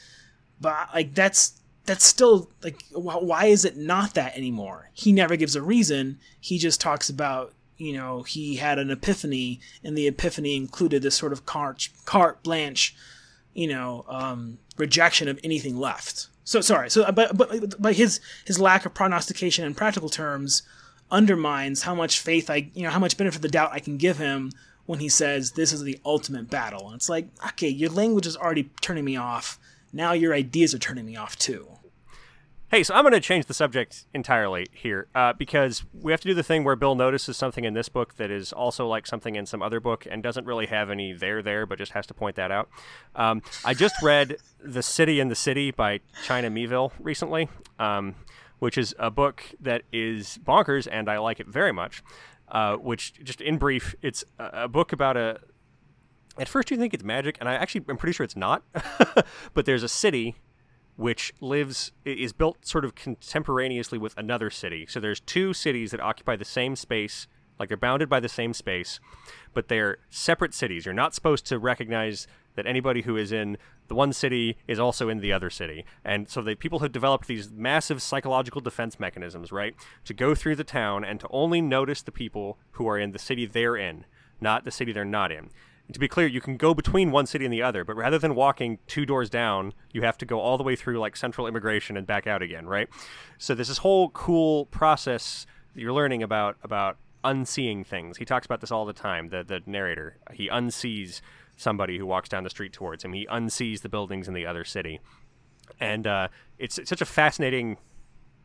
But 0.60 0.90
like 0.96 1.14
that's 1.14 1.62
that's 1.86 2.04
still 2.04 2.50
like 2.64 2.82
why 2.92 3.46
is 3.46 3.66
it 3.66 3.78
not 3.78 4.16
that 4.16 4.36
anymore? 4.36 4.90
He 4.94 5.12
never 5.12 5.36
gives 5.36 5.56
a 5.56 5.62
reason. 5.62 6.18
He 6.42 6.58
just 6.58 6.82
talks 6.82 7.08
about 7.08 7.54
you 7.78 7.94
know, 7.94 8.24
he 8.24 8.58
had 8.58 8.80
an 8.80 8.92
epiphany, 8.92 9.60
and 9.84 9.98
the 9.98 10.08
epiphany 10.08 10.56
included 10.56 11.02
this 11.02 11.16
sort 11.16 11.34
of 11.34 11.46
carte, 11.46 11.90
carte 12.06 12.44
blanche, 12.44 12.96
you 13.54 13.68
know, 13.68 14.06
um, 14.08 14.58
rejection 14.78 15.28
of 15.28 15.40
anything 15.44 15.78
left. 15.78 16.28
So 16.44 16.62
sorry. 16.62 16.90
So, 16.90 17.10
but 17.12 17.38
but 17.38 17.82
but 17.82 17.96
his 17.96 18.20
his 18.46 18.60
lack 18.60 18.86
of 18.86 18.94
prognostication 18.94 19.66
in 19.66 19.74
practical 19.76 20.10
terms 20.10 20.64
undermines 21.12 21.84
how 21.84 21.96
much 21.96 22.20
faith 22.20 22.50
I, 22.50 22.72
you 22.74 22.84
know, 22.84 22.90
how 22.90 23.00
much 23.00 23.18
benefit 23.18 23.38
of 23.38 23.42
the 23.42 23.48
doubt 23.48 23.72
I 23.72 23.80
can 23.80 23.98
give 23.98 24.18
him 24.18 24.52
when 24.86 25.00
he 25.00 25.10
says 25.10 25.52
this 25.52 25.72
is 25.72 25.84
the 25.84 26.00
ultimate 26.04 26.50
battle. 26.50 26.88
And 26.88 26.96
it's 26.96 27.10
like, 27.10 27.28
okay, 27.50 27.70
your 27.70 27.90
language 27.90 28.28
is 28.28 28.36
already 28.36 28.70
turning 28.82 29.06
me 29.06 29.16
off. 29.16 29.60
Now 29.94 30.14
your 30.14 30.34
ideas 30.34 30.74
are 30.74 30.80
turning 30.80 31.06
me 31.06 31.16
off 31.16 31.38
too. 31.38 31.68
Hey, 32.74 32.82
so 32.82 32.96
I'm 32.96 33.04
going 33.04 33.14
to 33.14 33.20
change 33.20 33.46
the 33.46 33.54
subject 33.54 34.08
entirely 34.16 34.66
here 34.72 35.06
uh, 35.14 35.34
because 35.34 35.84
we 35.94 36.12
have 36.12 36.22
to 36.22 36.28
do 36.28 36.34
the 36.34 36.42
thing 36.42 36.64
where 36.64 36.76
Bill 36.76 36.96
notices 36.96 37.38
something 37.38 37.66
in 37.66 37.76
this 37.76 37.88
book 37.88 38.16
that 38.16 38.32
is 38.32 38.52
also 38.52 38.88
like 38.88 39.06
something 39.06 39.36
in 39.36 39.46
some 39.46 39.62
other 39.62 39.80
book 39.80 40.08
and 40.10 40.24
doesn't 40.24 40.48
really 40.48 40.66
have 40.66 40.90
any 40.90 41.14
there 41.14 41.44
there, 41.44 41.68
but 41.68 41.78
just 41.78 41.92
has 41.92 42.08
to 42.08 42.16
point 42.16 42.36
that 42.36 42.50
out. 42.50 42.68
Um, 43.16 43.44
I 43.64 43.76
just 43.76 43.94
read 44.02 44.38
The 44.60 44.82
City 44.82 45.20
in 45.20 45.28
the 45.28 45.36
City 45.36 45.70
by 45.70 46.00
China 46.24 46.50
Miéville 46.50 46.92
recently, 47.00 47.48
um, 47.78 48.16
which 48.58 48.80
is 48.80 48.96
a 48.98 49.12
book 49.12 49.44
that 49.60 49.84
is 49.94 50.40
bonkers 50.44 50.88
and 50.92 51.10
I 51.10 51.20
like 51.20 51.40
it 51.40 51.46
very 51.46 51.74
much. 51.74 52.02
Uh, 52.48 52.78
which, 52.78 53.14
just 53.24 53.40
in 53.40 53.60
brief, 53.60 53.94
it's 54.02 54.24
a 54.40 54.68
book 54.68 54.92
about 54.92 55.16
a. 55.16 55.42
At 56.40 56.50
first, 56.50 56.72
you 56.72 56.78
think 56.78 56.96
it's 56.96 57.04
magic, 57.04 57.38
and 57.40 57.48
I 57.48 57.54
actually 57.54 57.86
am 57.88 57.98
pretty 57.98 58.14
sure 58.14 58.24
it's 58.24 58.36
not. 58.36 58.64
but 59.54 59.66
there's 59.66 59.84
a 59.84 59.88
city 59.88 60.38
which 60.96 61.34
lives 61.42 61.92
is 62.06 62.34
built 62.34 62.66
sort 62.66 62.86
of 62.86 62.96
contemporaneously 62.96 63.98
with 63.98 64.18
another 64.18 64.50
city. 64.50 64.86
So 64.88 65.00
there's 65.00 65.20
two 65.20 65.54
cities 65.54 65.92
that 65.92 66.00
occupy 66.00 66.36
the 66.36 66.46
same 66.46 66.76
space, 66.76 67.28
like 67.60 67.70
they're 67.70 67.78
bounded 67.78 68.10
by 68.10 68.20
the 68.20 68.30
same 68.30 68.54
space, 68.54 69.00
but 69.54 69.68
they're 69.68 69.98
separate 70.10 70.54
cities. 70.54 70.86
You're 70.86 70.94
not 70.94 71.16
supposed 71.16 71.46
to 71.48 71.58
recognize 71.58 72.28
that 72.56 72.68
anybody 72.68 73.02
who 73.02 73.18
is 73.18 73.32
in 73.32 73.58
the 73.88 73.96
one 73.96 74.14
city 74.14 74.58
is 74.68 74.80
also 74.80 75.10
in 75.10 75.20
the 75.20 75.34
other 75.34 75.50
city. 75.50 75.86
And 76.06 76.30
so 76.30 76.42
the 76.42 76.56
people 76.56 76.80
have 76.80 76.92
developed 76.92 77.28
these 77.28 77.52
massive 77.52 78.02
psychological 78.02 78.62
defense 78.62 79.00
mechanisms, 79.00 79.52
right? 79.52 79.76
To 80.06 80.14
go 80.14 80.36
through 80.36 80.56
the 80.56 80.64
town 80.64 81.04
and 81.04 81.20
to 81.20 81.28
only 81.32 81.62
notice 81.62 82.02
the 82.02 82.12
people 82.12 82.58
who 82.72 82.88
are 82.88 82.98
in 82.98 83.12
the 83.12 83.20
city 83.20 83.46
they're 83.46 83.76
in, 83.76 84.06
not 84.40 84.64
the 84.64 84.72
city 84.72 84.92
they're 84.92 85.06
not 85.06 85.32
in. 85.32 85.50
To 85.92 86.00
be 86.00 86.08
clear, 86.08 86.28
you 86.28 86.40
can 86.40 86.56
go 86.56 86.74
between 86.74 87.12
one 87.12 87.26
city 87.26 87.46
and 87.46 87.54
the 87.54 87.62
other, 87.62 87.84
but 87.84 87.96
rather 87.96 88.18
than 88.18 88.36
walking 88.36 88.80
two 88.88 89.06
doors 89.06 89.30
down, 89.30 89.74
you 89.92 90.02
have 90.04 90.18
to 90.20 90.26
go 90.26 90.40
all 90.40 90.58
the 90.58 90.64
way 90.64 90.76
through 90.76 90.98
like 91.00 91.16
central 91.16 91.46
immigration 91.46 91.98
and 91.98 92.08
back 92.08 92.26
out 92.26 92.42
again, 92.42 92.66
right? 92.68 92.88
So 93.38 93.54
there's 93.54 93.68
this 93.68 93.80
whole 93.80 94.10
cool 94.10 94.66
process 94.68 95.46
that 95.74 95.82
you're 95.82 95.94
learning 95.94 96.24
about 96.24 96.58
about 96.64 96.98
unseeing 97.24 97.84
things. 97.84 98.18
He 98.18 98.26
talks 98.26 98.46
about 98.46 98.62
this 98.62 98.72
all 98.72 98.86
the 98.86 98.94
time. 98.94 99.30
The 99.30 99.44
the 99.44 99.62
narrator 99.66 100.18
he 100.32 100.48
unsees 100.48 101.22
somebody 101.58 101.98
who 101.98 102.06
walks 102.06 102.30
down 102.30 102.44
the 102.44 102.50
street 102.50 102.74
towards 102.74 103.04
him. 103.04 103.14
He 103.14 103.28
unsees 103.30 103.82
the 103.82 103.90
buildings 103.90 104.28
in 104.28 104.34
the 104.34 104.46
other 104.46 104.64
city, 104.64 105.02
and 105.80 106.08
uh, 106.08 106.28
it's, 106.58 106.78
it's 106.78 106.90
such 106.90 107.02
a 107.02 107.06
fascinating. 107.06 107.78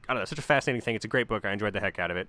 I 0.08 0.14
don't 0.14 0.22
know, 0.22 0.24
such 0.24 0.38
a 0.38 0.42
fascinating 0.42 0.80
thing. 0.80 0.94
It's 0.94 1.04
a 1.04 1.08
great 1.08 1.28
book. 1.28 1.44
I 1.44 1.52
enjoyed 1.52 1.74
the 1.74 1.80
heck 1.80 1.98
out 1.98 2.10
of 2.10 2.16
it. 2.16 2.28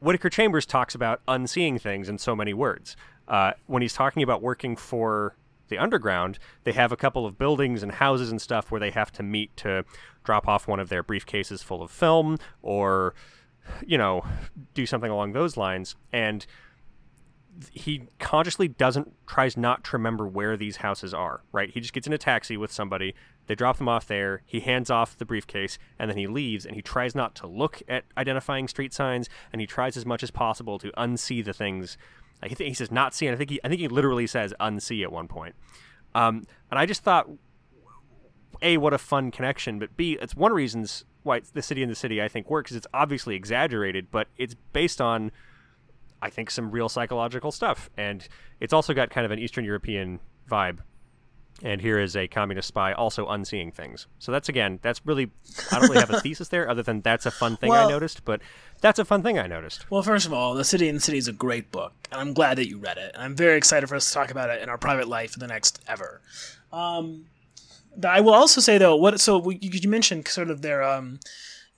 Whittaker 0.00 0.30
Chambers 0.30 0.66
talks 0.66 0.94
about 0.94 1.20
unseeing 1.26 1.78
things 1.78 2.08
in 2.08 2.18
so 2.18 2.36
many 2.36 2.54
words. 2.54 2.96
Uh, 3.26 3.52
when 3.66 3.82
he's 3.82 3.92
talking 3.92 4.22
about 4.22 4.42
working 4.42 4.76
for 4.76 5.36
the 5.68 5.78
underground, 5.78 6.38
they 6.64 6.72
have 6.72 6.92
a 6.92 6.96
couple 6.96 7.26
of 7.26 7.36
buildings 7.38 7.82
and 7.82 7.92
houses 7.92 8.30
and 8.30 8.40
stuff 8.40 8.70
where 8.70 8.80
they 8.80 8.90
have 8.90 9.12
to 9.12 9.22
meet 9.22 9.54
to 9.58 9.84
drop 10.24 10.48
off 10.48 10.66
one 10.66 10.80
of 10.80 10.88
their 10.88 11.02
briefcases 11.02 11.62
full 11.62 11.82
of 11.82 11.90
film 11.90 12.38
or, 12.62 13.14
you 13.86 13.98
know, 13.98 14.24
do 14.74 14.86
something 14.86 15.10
along 15.10 15.32
those 15.32 15.56
lines. 15.56 15.96
And 16.12 16.46
he 17.72 18.08
consciously 18.18 18.68
doesn't 18.68 19.12
tries 19.26 19.56
not 19.56 19.84
to 19.84 19.90
remember 19.92 20.26
where 20.26 20.56
these 20.56 20.78
houses 20.78 21.12
are 21.12 21.42
right? 21.52 21.70
He 21.70 21.80
just 21.80 21.92
gets 21.92 22.06
in 22.06 22.12
a 22.12 22.18
taxi 22.18 22.56
with 22.56 22.72
somebody 22.72 23.14
they 23.46 23.54
drop 23.54 23.78
them 23.78 23.88
off 23.88 24.06
there 24.06 24.42
he 24.46 24.60
hands 24.60 24.90
off 24.90 25.16
the 25.16 25.24
briefcase 25.24 25.78
and 25.98 26.10
then 26.10 26.16
he 26.16 26.26
leaves 26.26 26.64
and 26.64 26.74
he 26.74 26.82
tries 26.82 27.14
not 27.14 27.34
to 27.36 27.46
look 27.46 27.82
at 27.88 28.04
identifying 28.16 28.68
street 28.68 28.92
signs 28.92 29.28
and 29.52 29.60
he 29.60 29.66
tries 29.66 29.96
as 29.96 30.06
much 30.06 30.22
as 30.22 30.30
possible 30.30 30.78
to 30.78 30.90
unsee 30.92 31.44
the 31.44 31.52
things. 31.52 31.96
He, 32.44 32.72
says 32.74 32.92
not 32.92 33.14
see 33.14 33.26
and 33.26 33.34
i 33.34 33.38
think 33.38 33.50
he 33.50 33.60
i 33.64 33.68
think 33.68 33.80
he 33.80 33.88
literally 33.88 34.28
says 34.28 34.54
unsee 34.60 35.02
at 35.02 35.10
one 35.10 35.26
point. 35.26 35.54
Um, 36.14 36.46
and 36.70 36.78
i 36.78 36.86
just 36.86 37.02
thought 37.02 37.28
a 38.62 38.76
what 38.76 38.92
a 38.92 38.98
fun 38.98 39.30
connection 39.30 39.78
but 39.78 39.96
b 39.96 40.18
it's 40.20 40.34
one 40.34 40.52
reasons 40.52 41.04
why 41.22 41.40
the 41.52 41.62
city 41.62 41.82
in 41.82 41.88
the 41.88 41.94
city 41.94 42.22
i 42.22 42.28
think 42.28 42.48
works 42.50 42.70
is 42.70 42.76
it's 42.76 42.86
obviously 42.94 43.34
exaggerated 43.34 44.10
but 44.10 44.28
it's 44.36 44.54
based 44.72 45.00
on 45.00 45.30
I 46.22 46.30
think, 46.30 46.50
some 46.50 46.70
real 46.70 46.88
psychological 46.88 47.52
stuff. 47.52 47.90
And 47.96 48.26
it's 48.60 48.72
also 48.72 48.94
got 48.94 49.10
kind 49.10 49.24
of 49.24 49.30
an 49.30 49.38
Eastern 49.38 49.64
European 49.64 50.20
vibe. 50.50 50.78
And 51.60 51.80
here 51.80 51.98
is 51.98 52.14
a 52.14 52.28
communist 52.28 52.68
spy 52.68 52.92
also 52.92 53.26
unseeing 53.26 53.72
things. 53.72 54.06
So 54.20 54.30
that's 54.30 54.48
again, 54.48 54.78
that's 54.80 55.04
really, 55.04 55.30
I 55.72 55.80
don't 55.80 55.88
really 55.88 55.98
have 55.98 56.10
a 56.10 56.20
thesis 56.22 56.48
there 56.48 56.70
other 56.70 56.84
than 56.84 57.00
that's 57.00 57.26
a 57.26 57.32
fun 57.32 57.56
thing 57.56 57.70
well, 57.70 57.88
I 57.88 57.90
noticed, 57.90 58.24
but 58.24 58.40
that's 58.80 59.00
a 59.00 59.04
fun 59.04 59.24
thing 59.24 59.40
I 59.40 59.48
noticed. 59.48 59.90
Well, 59.90 60.02
first 60.02 60.24
of 60.24 60.32
all, 60.32 60.54
The 60.54 60.62
City 60.62 60.88
in 60.88 60.94
the 60.94 61.00
City 61.00 61.18
is 61.18 61.26
a 61.26 61.32
great 61.32 61.72
book, 61.72 61.94
and 62.12 62.20
I'm 62.20 62.32
glad 62.32 62.58
that 62.58 62.68
you 62.68 62.78
read 62.78 62.96
it. 62.96 63.10
And 63.14 63.24
I'm 63.24 63.34
very 63.34 63.56
excited 63.56 63.88
for 63.88 63.96
us 63.96 64.06
to 64.06 64.14
talk 64.14 64.30
about 64.30 64.50
it 64.50 64.62
in 64.62 64.68
our 64.68 64.78
private 64.78 65.08
life 65.08 65.32
for 65.32 65.40
the 65.40 65.48
next 65.48 65.82
ever. 65.88 66.20
Um, 66.72 67.26
I 68.06 68.20
will 68.20 68.34
also 68.34 68.60
say 68.60 68.78
though, 68.78 68.94
what 68.94 69.18
so 69.20 69.38
we, 69.38 69.58
you 69.60 69.88
mentioned 69.88 70.28
sort 70.28 70.50
of 70.50 70.62
their 70.62 70.82
um, 70.82 71.18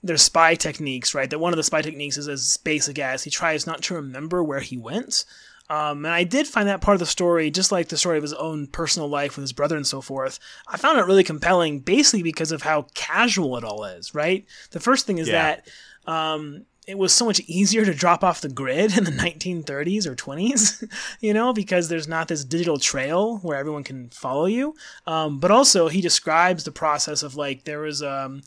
their 0.03 0.17
spy 0.17 0.55
techniques, 0.55 1.13
right? 1.13 1.29
That 1.29 1.39
one 1.39 1.53
of 1.53 1.57
the 1.57 1.63
spy 1.63 1.81
techniques 1.81 2.17
is 2.17 2.27
as 2.27 2.57
basic 2.57 2.99
as 2.99 3.23
he 3.23 3.29
tries 3.29 3.67
not 3.67 3.81
to 3.83 3.95
remember 3.95 4.43
where 4.43 4.59
he 4.59 4.77
went. 4.77 5.25
Um, 5.69 6.05
and 6.05 6.13
I 6.13 6.25
did 6.25 6.47
find 6.47 6.67
that 6.67 6.81
part 6.81 6.95
of 6.95 6.99
the 6.99 7.05
story, 7.05 7.49
just 7.49 7.71
like 7.71 7.87
the 7.87 7.97
story 7.97 8.17
of 8.17 8.23
his 8.23 8.33
own 8.33 8.67
personal 8.67 9.07
life 9.07 9.37
with 9.37 9.43
his 9.43 9.53
brother 9.53 9.77
and 9.77 9.87
so 9.87 10.01
forth, 10.01 10.37
I 10.67 10.75
found 10.75 10.99
it 10.99 11.05
really 11.05 11.23
compelling, 11.23 11.79
basically 11.79 12.23
because 12.23 12.51
of 12.51 12.63
how 12.63 12.87
casual 12.93 13.55
it 13.57 13.63
all 13.63 13.85
is, 13.85 14.13
right? 14.13 14.45
The 14.71 14.81
first 14.81 15.07
thing 15.07 15.17
is 15.17 15.29
yeah. 15.29 15.61
that 16.05 16.11
um, 16.11 16.65
it 16.87 16.97
was 16.97 17.13
so 17.13 17.25
much 17.25 17.39
easier 17.41 17.85
to 17.85 17.93
drop 17.93 18.21
off 18.21 18.41
the 18.41 18.49
grid 18.49 18.97
in 18.97 19.05
the 19.05 19.11
1930s 19.11 20.05
or 20.05 20.15
20s, 20.15 20.83
you 21.21 21.33
know, 21.33 21.53
because 21.53 21.87
there's 21.87 22.07
not 22.07 22.27
this 22.27 22.43
digital 22.43 22.77
trail 22.77 23.37
where 23.37 23.57
everyone 23.57 23.85
can 23.85 24.09
follow 24.09 24.47
you. 24.47 24.75
Um, 25.07 25.39
but 25.39 25.51
also, 25.51 25.87
he 25.87 26.01
describes 26.01 26.65
the 26.65 26.71
process 26.71 27.23
of 27.23 27.35
like 27.35 27.63
there 27.63 27.79
was. 27.81 28.03
Um, 28.03 28.41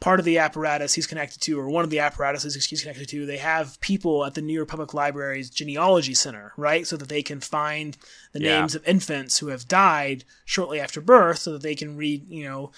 part 0.00 0.20
of 0.20 0.24
the 0.24 0.38
apparatus 0.38 0.94
he's 0.94 1.06
connected 1.06 1.40
to, 1.42 1.58
or 1.58 1.68
one 1.68 1.84
of 1.84 1.90
the 1.90 1.98
apparatuses 1.98 2.54
he's 2.64 2.82
connected 2.82 3.08
to, 3.08 3.26
they 3.26 3.38
have 3.38 3.80
people 3.80 4.24
at 4.24 4.34
the 4.34 4.42
New 4.42 4.52
York 4.52 4.68
Public 4.68 4.94
Library's 4.94 5.50
genealogy 5.50 6.14
center, 6.14 6.52
right? 6.56 6.86
So 6.86 6.96
that 6.96 7.08
they 7.08 7.22
can 7.22 7.40
find 7.40 7.96
the 8.32 8.40
yeah. 8.40 8.60
names 8.60 8.74
of 8.74 8.86
infants 8.86 9.38
who 9.38 9.48
have 9.48 9.66
died 9.66 10.24
shortly 10.44 10.80
after 10.80 11.00
birth, 11.00 11.38
so 11.38 11.52
that 11.52 11.62
they 11.62 11.74
can 11.74 11.96
read, 11.96 12.28
you 12.28 12.44
know, 12.44 12.70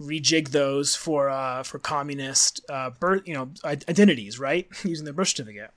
rejig 0.00 0.50
those 0.50 0.94
for 0.94 1.28
uh, 1.28 1.62
for 1.62 1.78
communist 1.78 2.60
uh, 2.68 2.90
birth, 2.90 3.22
you 3.26 3.34
know, 3.34 3.50
identities, 3.64 4.38
right, 4.38 4.66
using 4.84 5.04
their 5.04 5.14
birth 5.14 5.28
certificate. 5.28 5.72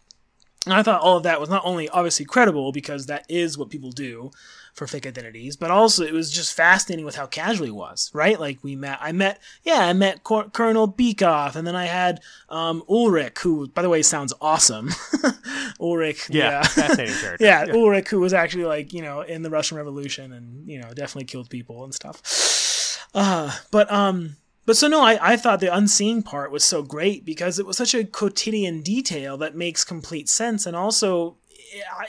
And 0.65 0.73
I 0.73 0.83
thought 0.83 1.01
all 1.01 1.17
of 1.17 1.23
that 1.23 1.39
was 1.39 1.49
not 1.49 1.63
only 1.65 1.87
obviously 1.89 2.25
credible 2.25 2.71
because 2.71 3.05
that 3.05 3.25
is 3.29 3.57
what 3.57 3.69
people 3.69 3.91
do, 3.91 4.31
for 4.79 4.87
fake 4.87 5.05
identities, 5.05 5.55
but 5.55 5.69
also 5.69 6.03
it 6.03 6.13
was 6.13 6.31
just 6.31 6.55
fascinating 6.55 7.05
with 7.05 7.15
how 7.15 7.27
casual 7.27 7.65
he 7.65 7.71
was, 7.71 8.09
right? 8.13 8.39
Like 8.39 8.63
we 8.63 8.75
met, 8.75 8.97
I 9.01 9.11
met, 9.11 9.39
yeah, 9.63 9.85
I 9.85 9.93
met 9.93 10.23
Cor- 10.23 10.49
Colonel 10.49 10.91
Bykov, 10.91 11.55
and 11.55 11.67
then 11.67 11.75
I 11.75 11.85
had 11.85 12.21
um, 12.47 12.81
Ulrich, 12.89 13.39
who, 13.39 13.67
by 13.67 13.81
the 13.81 13.89
way, 13.89 14.01
sounds 14.01 14.33
awesome. 14.41 14.89
Ulrich, 15.79 16.29
yeah, 16.29 16.49
yeah. 16.49 16.63
fascinating 16.63 17.15
character. 17.15 17.45
yeah, 17.45 17.65
yeah, 17.65 17.73
Ulrich, 17.73 18.07
who 18.07 18.19
was 18.19 18.33
actually 18.33 18.65
like 18.65 18.93
you 18.93 19.01
know 19.01 19.21
in 19.21 19.43
the 19.43 19.49
Russian 19.49 19.77
Revolution 19.77 20.31
and 20.31 20.67
you 20.67 20.79
know 20.79 20.89
definitely 20.89 21.25
killed 21.25 21.49
people 21.49 21.83
and 21.83 21.93
stuff. 21.93 23.07
Uh, 23.13 23.51
but 23.71 23.91
um, 23.91 24.37
but 24.69 24.77
so 24.77 24.87
no, 24.87 25.01
I, 25.01 25.17
I 25.19 25.35
thought 25.35 25.61
the 25.61 25.75
unseeing 25.75 26.21
part 26.21 26.51
was 26.51 26.63
so 26.63 26.83
great 26.83 27.25
because 27.25 27.57
it 27.57 27.65
was 27.65 27.75
such 27.75 27.95
a 27.95 28.03
quotidian 28.03 28.83
detail 28.83 29.35
that 29.37 29.55
makes 29.55 29.83
complete 29.83 30.29
sense, 30.29 30.67
and 30.67 30.75
also 30.75 31.37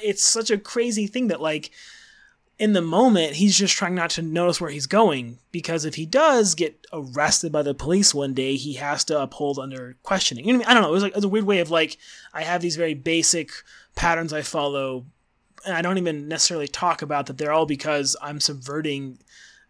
it's 0.03 0.23
such 0.23 0.51
a 0.51 0.59
crazy 0.59 1.07
thing 1.07 1.29
that 1.29 1.41
like 1.41 1.71
in 2.59 2.75
the 2.75 2.83
moment, 2.83 3.37
he's 3.37 3.57
just 3.57 3.75
trying 3.75 3.95
not 3.95 4.11
to 4.11 4.21
notice 4.21 4.61
where 4.61 4.69
he's 4.69 4.85
going 4.85 5.39
because 5.51 5.87
if 5.87 5.95
he 5.95 6.05
does 6.05 6.55
get 6.55 6.87
arrested 6.93 7.51
by 7.51 7.63
the 7.63 7.73
police 7.73 8.15
one 8.15 8.35
day, 8.35 8.57
he 8.57 8.75
has 8.75 9.05
to 9.05 9.19
uphold 9.19 9.59
under 9.59 9.97
questioning. 10.03 10.47
You 10.47 10.53
know 10.53 10.59
I, 10.59 10.61
mean? 10.61 10.69
I 10.69 10.75
don't 10.75 10.83
know. 10.83 10.91
It 10.91 10.93
was 10.93 11.03
like 11.03 11.13
it 11.13 11.17
was 11.17 11.25
a 11.25 11.31
weird 11.31 11.47
way 11.47 11.61
of 11.61 11.71
like 11.71 11.97
I 12.35 12.43
have 12.43 12.61
these 12.61 12.77
very 12.77 12.93
basic 12.93 13.53
patterns 13.97 14.35
I 14.35 14.43
follow, 14.43 15.07
and 15.65 15.75
I 15.75 15.81
don't 15.81 15.97
even 15.97 16.29
necessarily 16.29 16.69
talk 16.69 17.01
about 17.01 17.25
that. 17.25 17.39
They're 17.39 17.53
all 17.53 17.65
because 17.65 18.17
I'm 18.21 18.39
subverting 18.39 19.17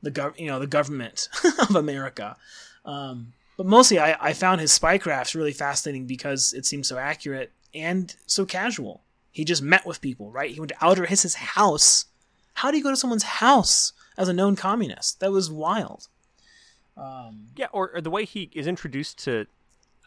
the 0.03 0.11
gov- 0.11 0.41
you 0.41 0.49
know 0.49 0.59
the 0.59 0.67
government 0.67 1.29
of 1.61 1.77
America. 1.77 2.37
Um, 2.85 3.33
but 3.57 3.67
mostly, 3.67 3.99
I, 3.99 4.17
I 4.21 4.33
found 4.33 4.61
his 4.61 4.77
spycrafts 4.77 5.35
really 5.35 5.53
fascinating 5.53 6.07
because 6.07 6.53
it 6.53 6.67
seems 6.67 6.89
so 6.89 6.99
accurate 6.99 7.53
and 7.75 8.15
so 8.27 8.45
casual. 8.47 9.03
He 9.33 9.45
just 9.45 9.63
met 9.63 9.87
with 9.87 10.01
people, 10.01 10.31
right? 10.31 10.51
He 10.51 10.59
went 10.59 10.71
to 10.71 10.85
Alger 10.85 11.07
Hiss's 11.07 11.35
house 11.35 12.07
how 12.61 12.71
do 12.71 12.77
you 12.77 12.83
go 12.83 12.91
to 12.91 12.97
someone's 12.97 13.23
house 13.23 13.95
as 14.19 14.29
a 14.29 14.35
known 14.35 14.55
communist? 14.55 15.21
That 15.21 15.33
was 15.33 15.51
wild. 15.51 16.09
Um, 16.95 17.47
yeah, 17.57 17.69
or, 17.73 17.91
or, 17.95 18.01
the 18.03 18.11
way 18.11 18.27
he 18.27 18.51
is 18.53 18.67
introduced 18.67 19.25
to, 19.25 19.47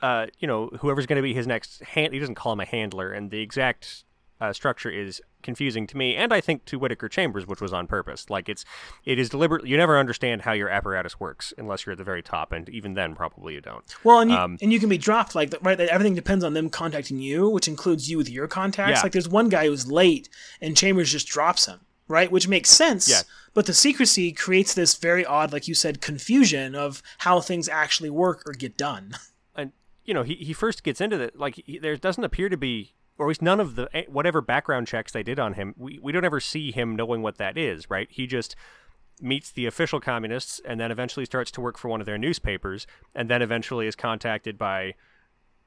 uh, 0.03 0.27
you 0.37 0.47
know, 0.47 0.69
whoever's 0.79 1.07
going 1.07 1.15
to 1.17 1.23
be 1.23 1.33
his 1.33 1.47
next 1.47 1.81
hand. 1.81 2.13
He 2.13 2.19
doesn't 2.19 2.35
call 2.35 2.53
him 2.53 2.59
a 2.59 2.65
handler, 2.65 3.11
and 3.11 3.31
the 3.31 3.41
exact 3.41 4.03
uh, 4.43 4.51
structure 4.51 4.89
is 4.89 5.21
confusing 5.41 5.87
to 5.87 5.95
me, 5.95 6.17
and 6.17 6.33
I 6.33 6.41
think 6.41 6.65
to 6.65 6.77
Whittaker 6.77 7.07
Chambers, 7.07 7.47
which 7.47 7.61
was 7.61 7.71
on 7.71 7.87
purpose. 7.87 8.29
Like 8.29 8.49
it's, 8.49 8.65
it 9.05 9.17
is 9.17 9.29
deliberate. 9.29 9.65
You 9.65 9.77
never 9.77 9.97
understand 9.97 10.41
how 10.41 10.51
your 10.51 10.67
apparatus 10.67 11.17
works 11.17 11.53
unless 11.57 11.85
you're 11.85 11.93
at 11.93 11.97
the 11.97 12.03
very 12.03 12.21
top, 12.21 12.51
and 12.51 12.67
even 12.67 12.93
then, 12.93 13.15
probably 13.15 13.53
you 13.53 13.61
don't. 13.61 13.85
Well, 14.03 14.19
and 14.19 14.31
you, 14.31 14.37
um, 14.37 14.57
and 14.61 14.73
you 14.73 14.81
can 14.81 14.89
be 14.89 14.97
dropped 14.97 15.33
like 15.33 15.53
right. 15.61 15.79
Everything 15.79 16.13
depends 16.13 16.43
on 16.43 16.53
them 16.53 16.69
contacting 16.69 17.19
you, 17.19 17.49
which 17.49 17.69
includes 17.69 18.09
you 18.09 18.17
with 18.17 18.29
your 18.29 18.47
contacts. 18.47 18.99
Yeah. 18.99 19.03
Like 19.03 19.13
there's 19.13 19.29
one 19.29 19.47
guy 19.47 19.67
who's 19.67 19.89
late, 19.89 20.27
and 20.59 20.75
Chambers 20.75 21.09
just 21.09 21.27
drops 21.27 21.65
him 21.65 21.79
right? 22.09 22.29
Which 22.29 22.49
makes 22.49 22.69
sense. 22.69 23.09
Yeah. 23.09 23.21
But 23.53 23.65
the 23.65 23.73
secrecy 23.73 24.33
creates 24.33 24.73
this 24.73 24.95
very 24.95 25.25
odd, 25.25 25.53
like 25.53 25.69
you 25.69 25.73
said, 25.73 26.01
confusion 26.01 26.75
of 26.75 27.01
how 27.19 27.39
things 27.39 27.69
actually 27.69 28.09
work 28.09 28.43
or 28.45 28.53
get 28.53 28.77
done. 28.77 29.15
And 29.55 29.71
you 30.03 30.13
know, 30.13 30.23
he 30.23 30.35
he 30.35 30.51
first 30.51 30.83
gets 30.83 30.99
into 30.99 31.17
that. 31.17 31.39
Like 31.39 31.61
he, 31.65 31.79
there 31.79 31.95
doesn't 31.95 32.23
appear 32.23 32.49
to 32.49 32.57
be, 32.57 32.93
or 33.17 33.27
at 33.27 33.29
least 33.29 33.41
none 33.41 33.59
of 33.59 33.75
the 33.75 33.89
eh, 33.95 34.03
whatever 34.07 34.41
background 34.41 34.87
checks 34.87 35.11
they 35.11 35.23
did 35.23 35.39
on 35.39 35.53
him. 35.53 35.73
We 35.77 35.99
we 36.01 36.11
don't 36.11 36.25
ever 36.25 36.39
see 36.39 36.71
him 36.71 36.95
knowing 36.95 37.21
what 37.21 37.37
that 37.37 37.57
is, 37.57 37.89
right? 37.89 38.07
He 38.09 38.27
just 38.27 38.55
meets 39.21 39.51
the 39.51 39.65
official 39.65 39.99
communists 39.99 40.59
and 40.65 40.79
then 40.79 40.91
eventually 40.91 41.25
starts 41.25 41.51
to 41.51 41.61
work 41.61 41.77
for 41.77 41.87
one 41.87 42.01
of 42.01 42.05
their 42.05 42.17
newspapers 42.17 42.87
and 43.13 43.29
then 43.29 43.41
eventually 43.41 43.87
is 43.87 43.95
contacted 43.95 44.57
by 44.57 44.95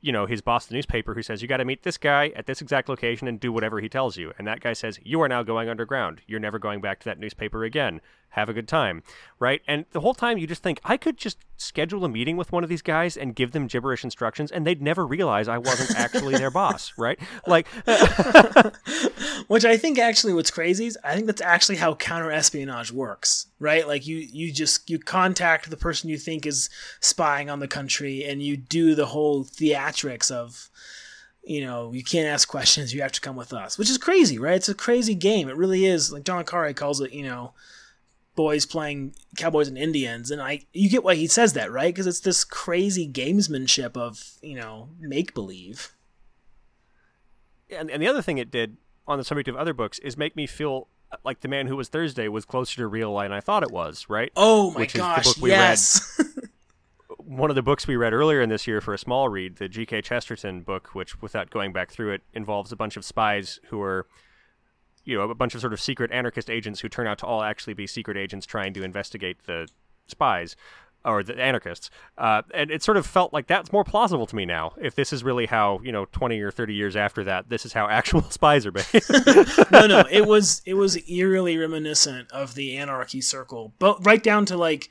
you 0.01 0.13
know, 0.13 0.27
his 0.27 0.41
boss, 0.41 0.67
the 0.67 0.75
newspaper, 0.75 1.15
who 1.15 1.23
says, 1.23 1.43
You 1.43 1.49
got 1.49 1.57
to 1.57 1.65
meet 1.65 1.83
this 1.83 1.97
guy 1.97 2.33
at 2.37 2.47
this 2.47 2.61
exact 2.61 2.89
location 2.89 3.27
and 3.27 3.41
do 3.41 3.51
whatever 3.51 3.81
he 3.81 3.89
tells 3.89 4.17
you. 4.17 4.33
And 4.39 4.47
that 4.47 4.61
guy 4.61 4.73
says, 4.73 4.99
You 5.03 5.21
are 5.23 5.29
now 5.29 5.43
going 5.43 5.69
underground. 5.69 6.21
You're 6.27 6.41
never 6.41 6.59
going 6.59 6.81
back 6.81 7.01
to 7.01 7.05
that 7.07 7.19
newspaper 7.19 7.65
again. 7.65 8.01
Have 8.37 8.51
a 8.51 8.53
good 8.53 8.69
time. 8.69 9.03
Right? 9.39 9.63
And 9.67 9.87
the 9.93 10.01
whole 10.01 10.13
time 10.13 10.37
you 10.37 10.47
just 10.47 10.63
think, 10.63 10.79
I 10.85 10.99
could 10.99 11.17
just 11.17 11.39
schedule 11.57 12.05
a 12.05 12.09
meeting 12.09 12.37
with 12.37 12.53
one 12.53 12.63
of 12.63 12.69
these 12.69 12.83
guys 12.83 13.17
and 13.17 13.35
give 13.35 13.53
them 13.53 13.67
gibberish 13.67 14.05
instructions 14.05 14.53
and 14.53 14.67
they'd 14.67 14.83
never 14.83 15.07
realize 15.07 15.49
I 15.49 15.57
wasn't 15.57 15.99
actually 15.99 16.37
their 16.37 16.51
boss. 16.51 16.93
Right? 16.99 17.19
Like, 17.47 17.67
which 19.49 19.65
I 19.65 19.77
think 19.77 19.99
actually 19.99 20.33
what's 20.35 20.51
crazy 20.51 20.87
is 20.87 20.99
I 21.03 21.15
think 21.15 21.27
that's 21.27 21.41
actually 21.41 21.77
how 21.77 21.95
counter 21.95 22.31
espionage 22.31 22.93
works. 22.93 23.47
Right? 23.59 23.87
Like, 23.87 24.07
you, 24.07 24.17
you 24.17 24.53
just, 24.53 24.91
you 24.91 24.99
contact 24.99 25.71
the 25.71 25.77
person 25.77 26.11
you 26.11 26.19
think 26.19 26.47
is 26.47 26.69
spying 27.01 27.49
on 27.49 27.61
the 27.61 27.69
country 27.69 28.25
and 28.25 28.43
you 28.43 28.57
do 28.57 28.95
the 28.95 29.07
whole 29.07 29.45
theatrics 29.45 30.31
of 30.31 30.69
you 31.47 31.65
know, 31.65 31.93
you 31.93 32.03
can't 32.03 32.27
ask 32.27 32.49
questions. 32.49 32.93
You 32.93 33.03
have 33.03 33.13
to 33.13 33.21
come 33.21 33.37
with 33.37 33.53
us, 33.53 33.79
which 33.79 33.89
is 33.89 33.99
crazy, 33.99 34.37
right? 34.37 34.57
It's 34.57 34.69
a 34.69 34.75
crazy 34.75 35.15
game. 35.15 35.49
It 35.49 35.57
really 35.57 35.87
is. 35.87 36.13
Like 36.13 36.25
John 36.25 36.39
le 36.39 36.45
Carré 36.45 36.75
calls 36.75 37.01
it, 37.01 37.13
you 37.13 37.23
know, 37.23 37.55
boys 38.37 38.67
playing 38.67 39.15
cowboys 39.37 39.67
and 39.67 39.77
Indians, 39.77 40.31
and 40.31 40.41
I 40.41 40.61
you 40.73 40.89
get 40.89 41.03
why 41.03 41.17
he 41.17 41.27
says 41.27 41.55
that, 41.55 41.73
right? 41.73 41.93
Because 41.93 42.07
it's 42.07 42.21
this 42.21 42.45
crazy 42.45 43.09
gamesmanship 43.09 43.97
of 43.97 44.39
you 44.43 44.55
know 44.55 44.91
make 45.01 45.35
believe. 45.35 45.93
And, 47.69 47.91
and 47.91 48.01
the 48.01 48.07
other 48.07 48.23
thing 48.23 48.39
it 48.39 48.53
did 48.53 48.77
on 49.09 49.19
the 49.19 49.25
subject 49.25 49.49
of 49.49 49.57
other 49.57 49.75
books 49.75 49.99
is 49.99 50.17
make 50.17 50.37
me 50.37 50.47
feel 50.47 50.87
like 51.25 51.41
the 51.41 51.49
man 51.49 51.67
who 51.67 51.77
was 51.77 51.89
Thursday 51.89 52.29
was 52.29 52.45
closer 52.45 52.77
to 52.77 52.87
real 52.87 53.13
life 53.13 53.27
than 53.27 53.33
I 53.33 53.41
thought 53.41 53.63
it 53.63 53.71
was, 53.71 54.07
right? 54.09 54.33
Oh 54.37 54.71
my 54.73 54.81
Which 54.81 54.95
gosh, 54.95 55.27
is 55.27 55.35
the 55.35 55.41
book 55.41 55.43
we 55.43 55.51
yes. 55.51 56.21
One 57.19 57.51
of 57.51 57.57
the 57.57 57.63
books 57.63 57.89
we 57.89 57.97
read 57.97 58.13
earlier 58.13 58.41
in 58.41 58.49
this 58.49 58.69
year 58.69 58.81
for 58.81 58.95
a 58.95 58.99
small 58.99 59.29
read, 59.29 59.57
the 59.57 59.69
G.K. 59.69 60.03
Chesterton 60.03 60.63
book, 60.63 60.95
which, 60.95 61.21
without 61.21 61.51
going 61.51 61.73
back 61.73 61.91
through 61.91 62.13
it, 62.13 62.23
involves 62.35 62.71
a 62.71 62.77
bunch 62.77 62.97
of 62.97 63.05
spies 63.05 63.59
who 63.67 63.81
are, 63.83 64.07
you 65.07 65.17
know, 65.17 65.31
a 65.31 65.35
bunch 65.35 65.55
of 65.55 65.63
sort 65.63 65.73
of 65.73 65.81
secret 65.81 66.11
anarchist 66.13 66.51
agents 66.51 66.81
who 66.81 66.89
turn 66.89 67.07
out 67.07 67.19
to 67.19 67.27
all 67.27 67.43
actually 67.43 67.73
be 67.73 67.87
secret 67.87 68.19
agents 68.19 68.45
trying 68.45 68.75
to 68.75 68.83
investigate 68.83 69.39
the 69.47 69.67
spies 70.07 70.57
or 71.07 71.23
the 71.23 71.41
anarchists. 71.41 71.89
Uh, 72.19 72.43
and 72.53 72.71
it 72.71 72.83
sort 72.83 72.97
of 72.97 73.07
felt 73.07 73.33
like 73.33 73.47
that's 73.47 73.73
more 73.73 73.85
plausible 73.85 74.27
to 74.27 74.37
me 74.37 74.45
now. 74.45 74.75
If 74.77 74.97
this 74.97 75.13
is 75.13 75.23
really 75.23 75.47
how, 75.47 75.81
you 75.83 75.93
know, 75.93 76.07
20 76.07 76.41
or 76.41 76.51
30 76.51 76.75
years 76.75 76.97
after 76.97 77.25
that, 77.25 77.49
this 77.49 77.65
is 77.65 77.73
how 77.73 77.89
actual 77.91 78.23
spies 78.25 78.67
are 78.67 78.73
made. 78.73 78.87
no, 79.71 79.87
no, 79.87 80.05
it 80.11 80.27
was 80.27 80.61
it 80.67 80.75
was 80.75 80.99
eerily 81.09 81.57
reminiscent 81.57 82.31
of 82.33 82.55
the 82.55 82.77
anarchy 82.77 83.21
circle, 83.21 83.73
but 83.79 84.05
right 84.05 84.23
down 84.23 84.45
to 84.47 84.57
like 84.57 84.91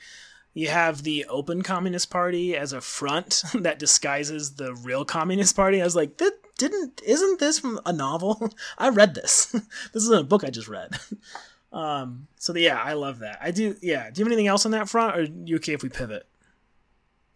you 0.53 0.69
have 0.69 1.03
the 1.03 1.25
open 1.25 1.61
communist 1.61 2.09
party 2.09 2.55
as 2.55 2.71
a 2.71 2.81
front 2.81 3.43
that 3.53 3.77
disguises 3.77 4.55
the 4.55 4.73
real 4.73 5.05
communist 5.05 5.55
party. 5.55 5.81
I 5.81 5.83
was 5.83 5.95
like, 5.97 6.17
didn't 6.57 7.01
isn't 7.05 7.39
this 7.39 7.59
from 7.59 7.79
a 7.85 7.93
novel? 7.93 8.49
I 8.77 8.89
read 8.89 9.15
this. 9.15 9.45
this 9.93 10.03
isn't 10.03 10.19
a 10.21 10.23
book 10.23 10.43
I 10.43 10.49
just 10.49 10.67
read. 10.67 10.91
Um, 11.73 12.27
so 12.37 12.55
yeah, 12.55 12.81
I 12.81 12.93
love 12.93 13.19
that. 13.19 13.37
I 13.41 13.51
do. 13.51 13.75
Yeah. 13.81 14.09
Do 14.09 14.19
you 14.19 14.23
have 14.25 14.31
anything 14.31 14.47
else 14.47 14.65
on 14.65 14.71
that 14.71 14.87
front, 14.87 15.17
or 15.17 15.19
are 15.19 15.23
you 15.23 15.57
okay 15.57 15.73
if 15.73 15.83
we 15.83 15.89
pivot? 15.89 16.25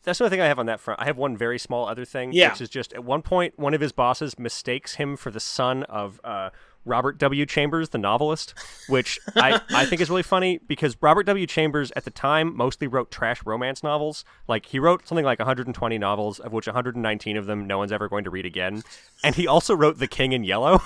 That's 0.04 0.18
the 0.20 0.24
only 0.24 0.30
thing 0.38 0.42
I 0.42 0.48
have 0.48 0.60
on 0.60 0.68
that 0.68 0.80
front. 0.80 1.02
I 1.02 1.06
have 1.06 1.18
one 1.18 1.36
very 1.36 1.60
small 1.60 1.90
other 1.90 2.06
thing, 2.06 2.32
Yeah. 2.32 2.52
which 2.52 2.62
is 2.62 2.70
just 2.70 2.94
at 2.94 3.04
one 3.04 3.22
point 3.22 3.60
one 3.60 3.74
of 3.74 3.82
his 3.82 3.92
bosses 3.92 4.40
mistakes 4.40 4.96
him 4.96 5.18
for 5.18 5.30
the 5.30 5.42
son 5.42 5.84
of 5.84 6.22
uh, 6.24 6.52
Robert 6.90 7.18
W. 7.20 7.46
Chambers, 7.46 7.90
the 7.90 7.98
novelist, 7.98 8.54
which 8.88 9.20
I, 9.36 9.62
I 9.70 9.86
think 9.86 10.02
is 10.02 10.10
really 10.10 10.24
funny 10.24 10.58
because 10.58 10.98
Robert 11.02 11.24
W. 11.24 11.48
Chambers 11.48 11.92
at 11.96 12.04
the 12.04 12.12
time 12.12 12.56
mostly 12.56 12.88
wrote 12.88 13.12
trash 13.12 13.46
romance 13.46 13.84
novels. 13.84 14.26
Like 14.48 14.66
he 14.66 14.80
wrote 14.80 15.08
something 15.08 15.26
like 15.26 15.40
120 15.40 15.98
novels, 15.98 16.40
of 16.40 16.52
which 16.52 16.68
119 16.68 17.38
of 17.38 17.46
them 17.46 17.68
no 17.68 17.78
one's 17.78 17.92
ever 17.92 18.10
going 18.10 18.24
to 18.26 18.30
read 18.30 18.46
again. 18.46 18.84
And 19.24 19.36
he 19.36 19.48
also 19.48 19.76
wrote 19.76 20.00
The 20.00 20.08
King 20.08 20.34
in 20.34 20.44
Yellow. 20.44 20.82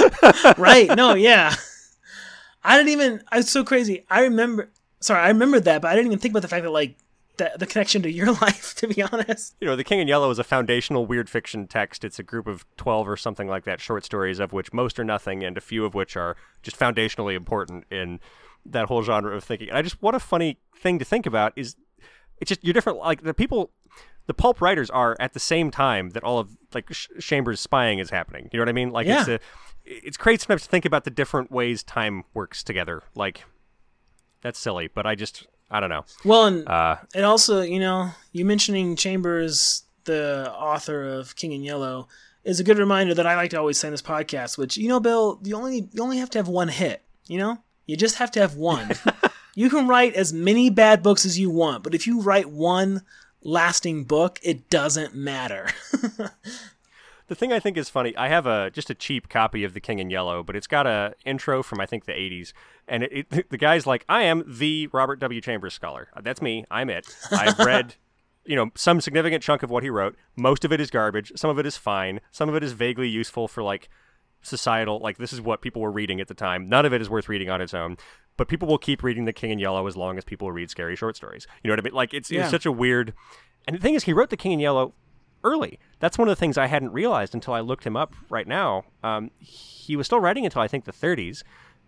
right. 0.58 0.88
No. 0.94 1.14
Yeah. 1.14 1.54
I 2.62 2.76
didn't 2.76 2.92
even. 2.92 3.22
I 3.30 3.40
so 3.42 3.64
crazy. 3.64 4.04
I 4.10 4.22
remember. 4.22 4.70
Sorry, 5.00 5.20
I 5.20 5.28
remembered 5.28 5.64
that, 5.64 5.82
but 5.82 5.88
I 5.88 5.94
didn't 5.94 6.06
even 6.06 6.18
think 6.18 6.32
about 6.32 6.42
the 6.42 6.48
fact 6.48 6.64
that 6.64 6.70
like 6.70 6.96
the, 7.36 7.52
the 7.58 7.66
connection 7.66 8.02
to 8.02 8.10
your 8.10 8.32
life. 8.40 8.74
To 8.76 8.88
be 8.88 9.02
honest. 9.02 9.54
you 9.60 9.66
know, 9.66 9.76
The 9.76 9.84
King 9.84 10.00
in 10.00 10.08
Yellow 10.08 10.30
is 10.30 10.38
a 10.38 10.44
foundational 10.44 11.06
weird 11.06 11.28
fiction 11.28 11.66
text. 11.66 12.04
It's 12.04 12.18
a 12.18 12.22
group 12.22 12.46
of 12.46 12.64
12 12.76 13.08
or 13.08 13.16
something 13.16 13.48
like 13.48 13.64
that 13.64 13.80
short 13.80 14.04
stories, 14.04 14.38
of 14.38 14.52
which 14.52 14.72
most 14.72 14.98
are 14.98 15.04
nothing, 15.04 15.42
and 15.42 15.56
a 15.56 15.60
few 15.60 15.84
of 15.84 15.94
which 15.94 16.16
are 16.16 16.36
just 16.62 16.78
foundationally 16.78 17.34
important 17.34 17.84
in 17.90 18.20
that 18.66 18.86
whole 18.86 19.02
genre 19.02 19.36
of 19.36 19.44
thinking. 19.44 19.68
And 19.68 19.78
I 19.78 19.82
just, 19.82 20.00
what 20.02 20.14
a 20.14 20.20
funny 20.20 20.58
thing 20.76 20.98
to 20.98 21.04
think 21.04 21.26
about 21.26 21.52
is 21.56 21.76
it's 22.40 22.48
just, 22.48 22.64
you're 22.64 22.72
different. 22.72 22.98
Like, 22.98 23.22
the 23.22 23.34
people, 23.34 23.70
the 24.26 24.34
pulp 24.34 24.60
writers 24.60 24.90
are 24.90 25.16
at 25.20 25.32
the 25.34 25.40
same 25.40 25.70
time 25.70 26.10
that 26.10 26.24
all 26.24 26.38
of, 26.38 26.56
like, 26.72 26.92
Sh- 26.92 27.08
Chambers' 27.20 27.60
spying 27.60 27.98
is 27.98 28.10
happening. 28.10 28.48
You 28.52 28.58
know 28.58 28.62
what 28.62 28.68
I 28.70 28.72
mean? 28.72 28.90
Like, 28.90 29.06
it's 29.06 29.28
a, 29.28 29.38
it's 29.84 30.16
great 30.16 30.40
sometimes 30.40 30.62
to 30.62 30.68
think 30.68 30.84
about 30.84 31.04
the 31.04 31.10
different 31.10 31.50
ways 31.52 31.82
time 31.82 32.24
works 32.32 32.62
together. 32.64 33.02
Like, 33.14 33.44
that's 34.40 34.58
silly, 34.58 34.88
but 34.92 35.06
I 35.06 35.14
just, 35.14 35.46
I 35.70 35.80
don't 35.80 35.90
know. 35.90 36.04
Well, 36.24 36.46
and 36.46 36.68
Uh, 36.68 36.96
it 37.14 37.24
also, 37.24 37.62
you 37.62 37.80
know, 37.80 38.10
you 38.32 38.44
mentioning 38.44 38.96
Chambers, 38.96 39.82
the 40.04 40.52
author 40.52 41.04
of 41.04 41.34
King 41.36 41.52
in 41.52 41.62
Yellow, 41.62 42.08
is 42.44 42.60
a 42.60 42.64
good 42.64 42.78
reminder 42.78 43.14
that 43.14 43.26
I 43.26 43.36
like 43.36 43.50
to 43.50 43.58
always 43.58 43.78
say 43.78 43.88
in 43.88 43.92
this 43.92 44.02
podcast. 44.02 44.58
Which 44.58 44.76
you 44.76 44.88
know, 44.88 45.00
Bill, 45.00 45.40
you 45.42 45.56
only 45.56 45.88
you 45.92 46.02
only 46.02 46.18
have 46.18 46.30
to 46.30 46.38
have 46.38 46.48
one 46.48 46.68
hit. 46.68 47.02
You 47.26 47.38
know, 47.38 47.58
you 47.86 47.96
just 47.96 48.16
have 48.16 48.30
to 48.32 48.40
have 48.40 48.54
one. 48.54 48.90
you 49.54 49.70
can 49.70 49.88
write 49.88 50.14
as 50.14 50.32
many 50.32 50.68
bad 50.70 51.02
books 51.02 51.24
as 51.24 51.38
you 51.38 51.50
want, 51.50 51.82
but 51.82 51.94
if 51.94 52.06
you 52.06 52.20
write 52.20 52.50
one 52.50 53.02
lasting 53.42 54.04
book, 54.04 54.38
it 54.42 54.68
doesn't 54.70 55.14
matter. 55.14 55.68
The 57.26 57.34
thing 57.34 57.54
I 57.54 57.58
think 57.58 57.78
is 57.78 57.88
funny, 57.88 58.14
I 58.18 58.28
have 58.28 58.46
a 58.46 58.70
just 58.70 58.90
a 58.90 58.94
cheap 58.94 59.30
copy 59.30 59.64
of 59.64 59.72
The 59.72 59.80
King 59.80 59.98
in 59.98 60.10
Yellow, 60.10 60.42
but 60.42 60.56
it's 60.56 60.66
got 60.66 60.86
a 60.86 61.14
intro 61.24 61.62
from 61.62 61.80
I 61.80 61.86
think 61.86 62.04
the 62.04 62.12
80s, 62.12 62.52
and 62.88 63.02
it, 63.04 63.26
it, 63.30 63.48
the 63.50 63.58
guy's 63.58 63.86
like, 63.86 64.04
"I 64.08 64.22
am 64.22 64.44
the 64.46 64.88
Robert 64.92 65.20
W. 65.20 65.40
Chambers 65.40 65.74
scholar. 65.74 66.08
Uh, 66.14 66.20
That's 66.22 66.42
me. 66.42 66.64
I'm 66.70 66.90
it. 66.90 67.06
I've 67.30 67.58
read." 67.58 67.94
You 68.46 68.56
know, 68.56 68.70
some 68.74 69.00
significant 69.00 69.42
chunk 69.42 69.62
of 69.62 69.70
what 69.70 69.82
he 69.82 69.88
wrote. 69.88 70.16
Most 70.36 70.66
of 70.66 70.72
it 70.72 70.78
is 70.78 70.90
garbage. 70.90 71.32
Some 71.34 71.48
of 71.48 71.58
it 71.58 71.64
is 71.64 71.78
fine. 71.78 72.20
Some 72.30 72.50
of 72.50 72.54
it 72.54 72.62
is 72.62 72.72
vaguely 72.72 73.08
useful 73.08 73.48
for 73.48 73.62
like 73.62 73.88
societal. 74.42 74.98
Like 74.98 75.16
this 75.16 75.32
is 75.32 75.40
what 75.40 75.62
people 75.62 75.80
were 75.80 75.90
reading 75.90 76.20
at 76.20 76.28
the 76.28 76.34
time. 76.34 76.68
None 76.68 76.84
of 76.84 76.92
it 76.92 77.00
is 77.00 77.08
worth 77.08 77.26
reading 77.28 77.48
on 77.48 77.62
its 77.62 77.72
own. 77.72 77.96
But 78.36 78.48
people 78.48 78.68
will 78.68 78.76
keep 78.76 79.02
reading 79.02 79.24
The 79.24 79.32
King 79.32 79.50
in 79.52 79.58
Yellow 79.58 79.86
as 79.86 79.96
long 79.96 80.18
as 80.18 80.24
people 80.24 80.52
read 80.52 80.68
scary 80.68 80.94
short 80.94 81.16
stories. 81.16 81.46
You 81.62 81.68
know 81.68 81.72
what 81.72 81.80
I 81.80 81.82
mean? 81.84 81.94
Like 81.94 82.12
it's, 82.12 82.30
Yeah. 82.30 82.42
it's 82.42 82.50
such 82.50 82.66
a 82.66 82.72
weird. 82.72 83.14
And 83.66 83.76
the 83.76 83.80
thing 83.80 83.94
is, 83.94 84.04
he 84.04 84.12
wrote 84.12 84.28
The 84.28 84.36
King 84.36 84.52
in 84.52 84.60
Yellow 84.60 84.92
early. 85.42 85.78
That's 86.00 86.18
one 86.18 86.28
of 86.28 86.32
the 86.32 86.36
things 86.38 86.58
I 86.58 86.66
hadn't 86.66 86.92
realized 86.92 87.32
until 87.34 87.54
I 87.54 87.60
looked 87.60 87.84
him 87.84 87.96
up 87.96 88.12
right 88.28 88.46
now. 88.46 88.84
Um, 89.02 89.30
he 89.38 89.96
was 89.96 90.04
still 90.06 90.20
writing 90.20 90.44
until 90.44 90.60
I 90.60 90.68
think 90.68 90.84
the 90.84 90.92
30s, 90.92 91.44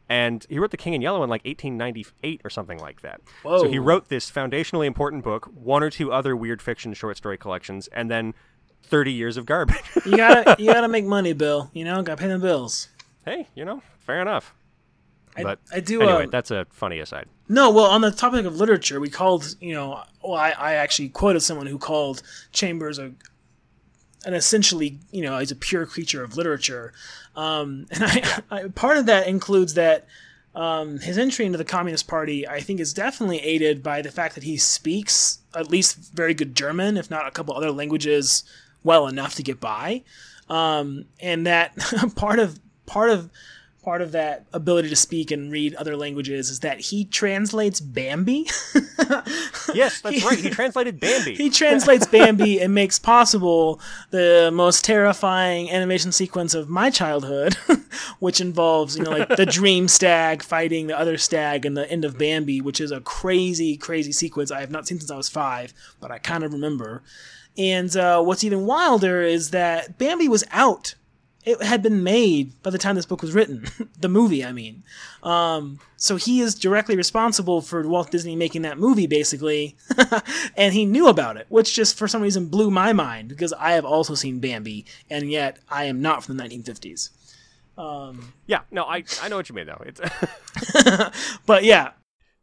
and 0.08 0.46
he 0.48 0.58
wrote 0.58 0.70
The 0.70 0.76
King 0.76 0.94
in 0.94 1.02
Yellow 1.02 1.22
in 1.24 1.30
like 1.30 1.44
1898 1.44 2.40
or 2.44 2.50
something 2.50 2.78
like 2.78 3.00
that. 3.02 3.20
So 3.42 3.68
he 3.68 3.78
wrote 3.78 4.08
this 4.08 4.30
foundationally 4.30 4.86
important 4.86 5.24
book, 5.24 5.46
one 5.54 5.82
or 5.82 5.90
two 5.90 6.12
other 6.12 6.36
weird 6.36 6.62
fiction 6.62 6.94
short 6.94 7.16
story 7.16 7.36
collections, 7.38 7.88
and 7.88 8.10
then 8.10 8.34
30 8.84 9.12
years 9.12 9.36
of 9.36 9.46
garbage. 9.46 9.76
you 10.04 10.16
gotta 10.16 10.56
you 10.62 10.72
gotta 10.72 10.88
make 10.88 11.04
money, 11.04 11.32
Bill. 11.32 11.70
You 11.72 11.84
know, 11.84 12.02
gotta 12.02 12.20
pay 12.20 12.28
the 12.28 12.38
bills. 12.38 12.88
hey, 13.24 13.48
you 13.54 13.64
know, 13.64 13.82
fair 13.98 14.20
enough. 14.22 14.54
I, 15.36 15.42
But 15.42 15.58
I 15.72 15.80
do. 15.80 16.00
anyway, 16.00 16.24
um, 16.24 16.30
that's 16.30 16.50
a 16.50 16.66
funny 16.70 16.98
aside. 16.98 17.26
No, 17.48 17.70
well, 17.70 17.84
on 17.86 18.00
the 18.00 18.10
topic 18.10 18.46
of 18.46 18.56
literature, 18.56 19.00
we 19.00 19.10
called, 19.10 19.54
you 19.60 19.74
know, 19.74 20.02
well, 20.22 20.34
I, 20.34 20.50
I 20.50 20.72
actually 20.74 21.10
quoted 21.10 21.40
someone 21.40 21.66
who 21.66 21.78
called 21.78 22.22
Chambers 22.52 22.98
a, 22.98 23.12
an 24.24 24.34
essentially, 24.34 24.98
you 25.10 25.22
know, 25.22 25.38
he's 25.38 25.50
a 25.50 25.56
pure 25.56 25.86
creature 25.86 26.22
of 26.22 26.36
literature. 26.36 26.92
Um, 27.34 27.86
and 27.90 28.04
I, 28.04 28.40
I, 28.50 28.68
part 28.68 28.96
of 28.96 29.06
that 29.06 29.26
includes 29.26 29.74
that 29.74 30.06
um, 30.54 31.00
his 31.00 31.18
entry 31.18 31.44
into 31.44 31.58
the 31.58 31.64
Communist 31.64 32.08
Party, 32.08 32.48
I 32.48 32.60
think, 32.60 32.80
is 32.80 32.94
definitely 32.94 33.40
aided 33.40 33.82
by 33.82 34.00
the 34.00 34.10
fact 34.10 34.34
that 34.34 34.44
he 34.44 34.56
speaks 34.56 35.38
at 35.54 35.70
least 35.70 35.96
very 36.14 36.32
good 36.32 36.54
German, 36.54 36.96
if 36.96 37.10
not 37.10 37.26
a 37.26 37.30
couple 37.30 37.54
other 37.54 37.70
languages, 37.70 38.42
well 38.82 39.06
enough 39.06 39.34
to 39.34 39.42
get 39.42 39.60
by. 39.60 40.02
Um, 40.48 41.04
and 41.20 41.46
that 41.46 41.76
part 42.16 42.38
of 42.38 42.58
part 42.86 43.10
of 43.10 43.30
part 43.86 44.02
of 44.02 44.10
that 44.10 44.44
ability 44.52 44.88
to 44.88 44.96
speak 44.96 45.30
and 45.30 45.52
read 45.52 45.72
other 45.74 45.96
languages 45.96 46.50
is 46.50 46.58
that 46.58 46.80
he 46.80 47.04
translates 47.04 47.80
Bambi. 47.80 48.46
Yes, 49.74 50.00
that's 50.00 50.24
right. 50.24 50.38
He 50.38 50.48
translated 50.48 50.98
Bambi. 50.98 51.34
he 51.34 51.50
translates 51.50 52.06
Bambi 52.06 52.60
and 52.60 52.74
makes 52.74 52.98
possible 52.98 53.80
the 54.10 54.50
most 54.52 54.84
terrifying 54.84 55.70
animation 55.70 56.12
sequence 56.12 56.54
of 56.54 56.68
my 56.68 56.88
childhood, 56.88 57.54
which 58.18 58.40
involves, 58.40 58.96
you 58.96 59.04
know, 59.04 59.10
like 59.10 59.36
the 59.36 59.44
dream 59.44 59.86
stag 59.86 60.42
fighting 60.42 60.86
the 60.86 60.98
other 60.98 61.18
stag 61.18 61.66
and 61.66 61.76
the 61.76 61.88
end 61.90 62.04
of 62.04 62.16
Bambi, 62.16 62.60
which 62.60 62.80
is 62.80 62.90
a 62.90 63.00
crazy, 63.00 63.76
crazy 63.76 64.12
sequence 64.12 64.50
I 64.50 64.60
have 64.60 64.70
not 64.70 64.86
seen 64.86 64.98
since 64.98 65.10
I 65.10 65.16
was 65.16 65.28
five, 65.28 65.74
but 66.00 66.10
I 66.10 66.18
kind 66.18 66.42
of 66.42 66.52
remember. 66.52 67.02
And 67.58 67.94
uh, 67.96 68.22
what's 68.22 68.44
even 68.44 68.66
wilder 68.66 69.20
is 69.22 69.50
that 69.50 69.98
Bambi 69.98 70.28
was 70.28 70.44
out. 70.50 70.94
It 71.46 71.62
had 71.62 71.80
been 71.82 72.02
made 72.02 72.60
by 72.62 72.70
the 72.70 72.78
time 72.78 72.96
this 72.96 73.06
book 73.06 73.22
was 73.22 73.32
written. 73.32 73.66
the 74.00 74.08
movie, 74.08 74.44
I 74.44 74.52
mean. 74.52 74.82
Um, 75.22 75.78
so 75.96 76.16
he 76.16 76.40
is 76.40 76.54
directly 76.54 76.96
responsible 76.96 77.62
for 77.62 77.86
Walt 77.86 78.10
Disney 78.10 78.36
making 78.36 78.62
that 78.62 78.78
movie, 78.78 79.06
basically. 79.06 79.76
and 80.56 80.74
he 80.74 80.84
knew 80.84 81.06
about 81.06 81.36
it, 81.36 81.46
which 81.48 81.72
just 81.72 81.96
for 81.96 82.08
some 82.08 82.20
reason 82.20 82.48
blew 82.48 82.70
my 82.70 82.92
mind 82.92 83.28
because 83.28 83.52
I 83.54 83.72
have 83.72 83.84
also 83.84 84.14
seen 84.14 84.40
Bambi, 84.40 84.84
and 85.08 85.30
yet 85.30 85.58
I 85.70 85.84
am 85.84 86.02
not 86.02 86.24
from 86.24 86.36
the 86.36 86.44
1950s. 86.44 87.10
yeah, 88.46 88.62
no, 88.70 88.84
I 88.84 89.04
I 89.22 89.28
know 89.28 89.36
what 89.36 89.48
you 89.48 89.54
mean 89.54 89.66
though. 89.66 89.82
It's 89.84 90.00
But 91.46 91.64
yeah, 91.64 91.92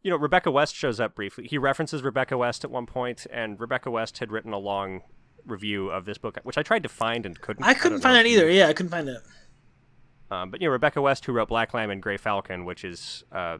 you 0.03 0.11
know, 0.11 0.17
Rebecca 0.17 0.51
West 0.51 0.75
shows 0.75 0.99
up 0.99 1.15
briefly. 1.15 1.47
He 1.47 1.57
references 1.57 2.03
Rebecca 2.03 2.38
West 2.38 2.63
at 2.63 2.71
one 2.71 2.85
point, 2.85 3.25
and 3.31 3.59
Rebecca 3.59 3.89
West 3.89 4.19
had 4.19 4.31
written 4.31 4.53
a 4.53 4.59
long 4.59 5.01
review 5.45 5.90
of 5.90 6.06
this 6.06 6.18
book, 6.18 6.38
which 6.44 6.57
I 6.57 6.64
tried 6.64 6.84
to 6.84 6.90
find 6.90 7.26
and 7.26 7.40
couldn't. 7.40 7.64
I 7.64 7.74
couldn't 7.74 7.99
don't 7.99 8.02
find 8.02 8.15
that 8.15 8.26
either. 8.26 8.49
Yeah, 8.49 8.68
I 8.68 8.74
couldn't 8.74 8.91
find 8.91 9.10
it. 9.10 9.22
Um, 10.32 10.49
but 10.49 10.61
you 10.61 10.68
know, 10.68 10.72
Rebecca 10.72 11.02
West, 11.02 11.26
who 11.26 11.34
wrote 11.34 11.49
Black 11.49 11.74
Lamb 11.74 11.91
and 11.91 12.02
Grey 12.02 12.18
Falcon, 12.18 12.65
which 12.65 12.84
is 12.84 13.24
uh, 13.32 13.60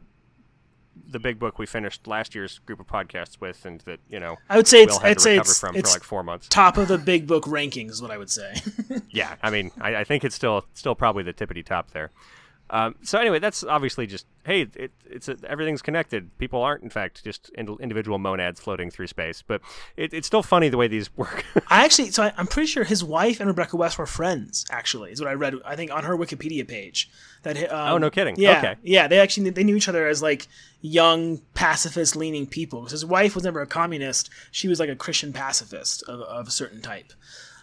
the 1.08 1.18
big 1.18 1.38
book 1.38 1.58
we 1.58 1.66
finished 1.66 2.06
last 2.06 2.34
year's 2.34 2.58
group 2.60 2.80
of 2.80 2.86
podcasts 2.86 3.40
with, 3.40 3.64
and 3.64 3.80
that 3.82 4.00
you 4.08 4.18
know 4.18 4.36
I 4.48 4.56
would 4.56 4.66
say 4.66 4.82
it's 4.82 4.98
I'd 5.02 5.20
say 5.20 5.38
it's, 5.38 5.58
from 5.58 5.76
it's 5.76 5.90
for 5.90 5.96
like 5.96 6.04
four 6.04 6.22
months. 6.22 6.48
top 6.48 6.76
of 6.76 6.88
the 6.88 6.98
big 6.98 7.26
book 7.26 7.44
rankings 7.44 7.90
is 7.90 8.02
what 8.02 8.10
I 8.10 8.18
would 8.18 8.30
say. 8.30 8.54
Yeah, 9.10 9.36
I 9.42 9.50
mean, 9.50 9.70
I, 9.80 9.96
I 9.96 10.04
think 10.04 10.24
it's 10.24 10.34
still 10.34 10.64
still 10.74 10.96
probably 10.96 11.22
the 11.22 11.32
tippity 11.32 11.64
top 11.64 11.92
there. 11.92 12.10
Um, 12.70 12.94
so 13.02 13.18
anyway, 13.18 13.38
that's 13.38 13.62
obviously 13.62 14.06
just 14.06 14.26
hey, 14.44 14.62
it, 14.74 14.92
it's 15.06 15.28
a, 15.28 15.36
everything's 15.48 15.80
connected. 15.80 16.36
People 16.38 16.60
aren't, 16.62 16.82
in 16.82 16.90
fact, 16.90 17.24
just 17.24 17.50
ind- 17.56 17.78
individual 17.80 18.18
monads 18.18 18.60
floating 18.60 18.90
through 18.90 19.06
space. 19.06 19.42
But 19.46 19.62
it, 19.96 20.12
it's 20.12 20.26
still 20.26 20.42
funny 20.42 20.68
the 20.68 20.76
way 20.76 20.86
these 20.88 21.14
work. 21.16 21.44
I 21.68 21.84
actually, 21.84 22.10
so 22.10 22.24
I, 22.24 22.32
I'm 22.36 22.46
pretty 22.46 22.66
sure 22.66 22.84
his 22.84 23.02
wife 23.04 23.40
and 23.40 23.48
Rebecca 23.48 23.76
West 23.76 23.98
were 23.98 24.06
friends. 24.06 24.64
Actually, 24.70 25.12
is 25.12 25.20
what 25.20 25.28
I 25.30 25.34
read. 25.34 25.54
I 25.64 25.76
think 25.76 25.92
on 25.92 26.04
her 26.04 26.16
Wikipedia 26.16 26.66
page. 26.66 27.10
That 27.42 27.56
um, 27.72 27.92
Oh, 27.94 27.98
no 27.98 28.10
kidding. 28.10 28.36
Yeah, 28.38 28.58
Okay. 28.58 28.74
yeah. 28.82 29.08
They 29.08 29.18
actually 29.20 29.50
they 29.50 29.64
knew 29.64 29.76
each 29.76 29.88
other 29.88 30.06
as 30.08 30.22
like 30.22 30.46
young 30.80 31.38
pacifist 31.54 32.16
leaning 32.16 32.46
people. 32.46 32.80
Because 32.80 32.92
his 32.92 33.06
wife 33.06 33.34
was 33.34 33.44
never 33.44 33.60
a 33.60 33.66
communist. 33.66 34.30
She 34.50 34.68
was 34.68 34.80
like 34.80 34.88
a 34.90 34.96
Christian 34.96 35.32
pacifist 35.32 36.02
of, 36.08 36.20
of 36.20 36.48
a 36.48 36.50
certain 36.50 36.80
type. 36.82 37.12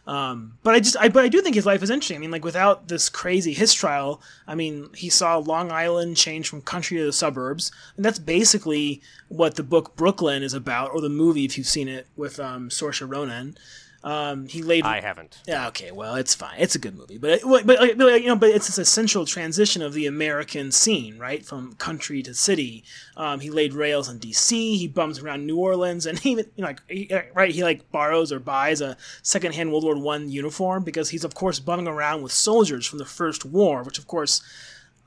Um, 0.07 0.57
but 0.63 0.73
I 0.73 0.79
just, 0.79 0.97
I, 0.99 1.09
but 1.09 1.23
I 1.23 1.27
do 1.27 1.41
think 1.41 1.55
his 1.55 1.65
life 1.65 1.83
is 1.83 1.89
interesting. 1.89 2.17
I 2.17 2.19
mean, 2.19 2.31
like 2.31 2.43
without 2.43 2.87
this 2.87 3.07
crazy 3.07 3.53
Hiss 3.53 3.73
trial, 3.73 4.21
I 4.47 4.55
mean, 4.55 4.89
he 4.95 5.09
saw 5.09 5.37
Long 5.37 5.71
Island 5.71 6.17
change 6.17 6.49
from 6.49 6.61
country 6.61 6.97
to 6.97 7.05
the 7.05 7.13
suburbs, 7.13 7.71
and 7.95 8.03
that's 8.03 8.19
basically 8.19 9.01
what 9.27 9.55
the 9.55 9.63
book 9.63 9.95
Brooklyn 9.95 10.43
is 10.43 10.53
about, 10.53 10.91
or 10.91 11.01
the 11.01 11.09
movie 11.09 11.45
if 11.45 11.57
you've 11.57 11.67
seen 11.67 11.87
it 11.87 12.07
with 12.15 12.39
um, 12.39 12.69
Saoirse 12.69 13.07
Ronan. 13.07 13.57
Um, 14.03 14.47
he 14.47 14.63
laid 14.63 14.83
I 14.83 14.99
haven't. 14.99 15.39
yeah, 15.47 15.67
okay, 15.67 15.91
well, 15.91 16.15
it's 16.15 16.33
fine. 16.33 16.55
It's 16.57 16.73
a 16.73 16.79
good 16.79 16.97
movie, 16.97 17.19
but 17.19 17.41
but, 17.43 17.67
but 17.67 17.87
you 18.21 18.27
know, 18.27 18.35
but 18.35 18.49
it's 18.49 18.65
this 18.65 18.79
essential 18.79 19.25
transition 19.25 19.83
of 19.83 19.93
the 19.93 20.07
American 20.07 20.71
scene, 20.71 21.19
right, 21.19 21.45
from 21.45 21.73
country 21.73 22.23
to 22.23 22.33
city. 22.33 22.83
Um, 23.15 23.41
he 23.41 23.51
laid 23.51 23.73
rails 23.73 24.09
in 24.09 24.17
D.C. 24.17 24.77
He 24.77 24.87
bums 24.87 25.19
around 25.19 25.45
New 25.45 25.57
Orleans, 25.57 26.07
and 26.07 26.17
he 26.17 26.31
even 26.31 26.45
you 26.55 26.63
know, 26.63 26.69
like 26.69 26.81
he, 26.87 27.11
right, 27.35 27.51
he 27.51 27.63
like 27.63 27.91
borrows 27.91 28.31
or 28.31 28.39
buys 28.39 28.81
a 28.81 28.97
secondhand 29.21 29.71
World 29.71 29.83
War 29.83 29.97
One 29.99 30.29
uniform 30.29 30.83
because 30.83 31.09
he's 31.09 31.23
of 31.23 31.35
course 31.35 31.59
bumming 31.59 31.87
around 31.87 32.23
with 32.23 32.31
soldiers 32.31 32.87
from 32.87 32.97
the 32.97 33.05
First 33.05 33.45
War, 33.45 33.83
which 33.83 33.99
of 33.99 34.07
course 34.07 34.41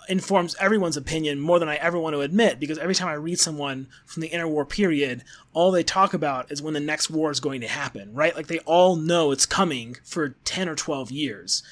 informs 0.09 0.55
everyone's 0.61 0.97
opinion 0.97 1.41
more 1.41 1.59
than 1.59 1.69
I 1.69 1.77
ever 1.77 1.99
want 1.99 2.15
to 2.15 2.21
admit 2.21 2.61
because 2.61 2.79
every 2.79 2.95
time 2.95 3.09
I 3.09 3.15
read 3.15 3.39
someone 3.39 3.89
from 4.05 4.21
the 4.21 4.31
interwar 4.31 4.69
period, 4.69 5.25
all 5.53 5.71
they 5.71 5.83
talk 5.83 6.15
about 6.15 6.51
is 6.51 6.63
when 6.63 6.75
the 6.75 6.81
next 6.81 7.11
war 7.11 7.31
is 7.31 7.41
going 7.41 7.61
to 7.61 7.69
happen, 7.69 8.13
right? 8.15 8.35
Like 8.35 8.47
they 8.47 8.61
all 8.61 8.97
know 8.97 9.31
it's 9.31 9.47
coming 9.47 9.97
for 10.05 10.31
10 10.45 10.69
or 10.69 10.75
12 10.75 11.11
years. 11.11 11.63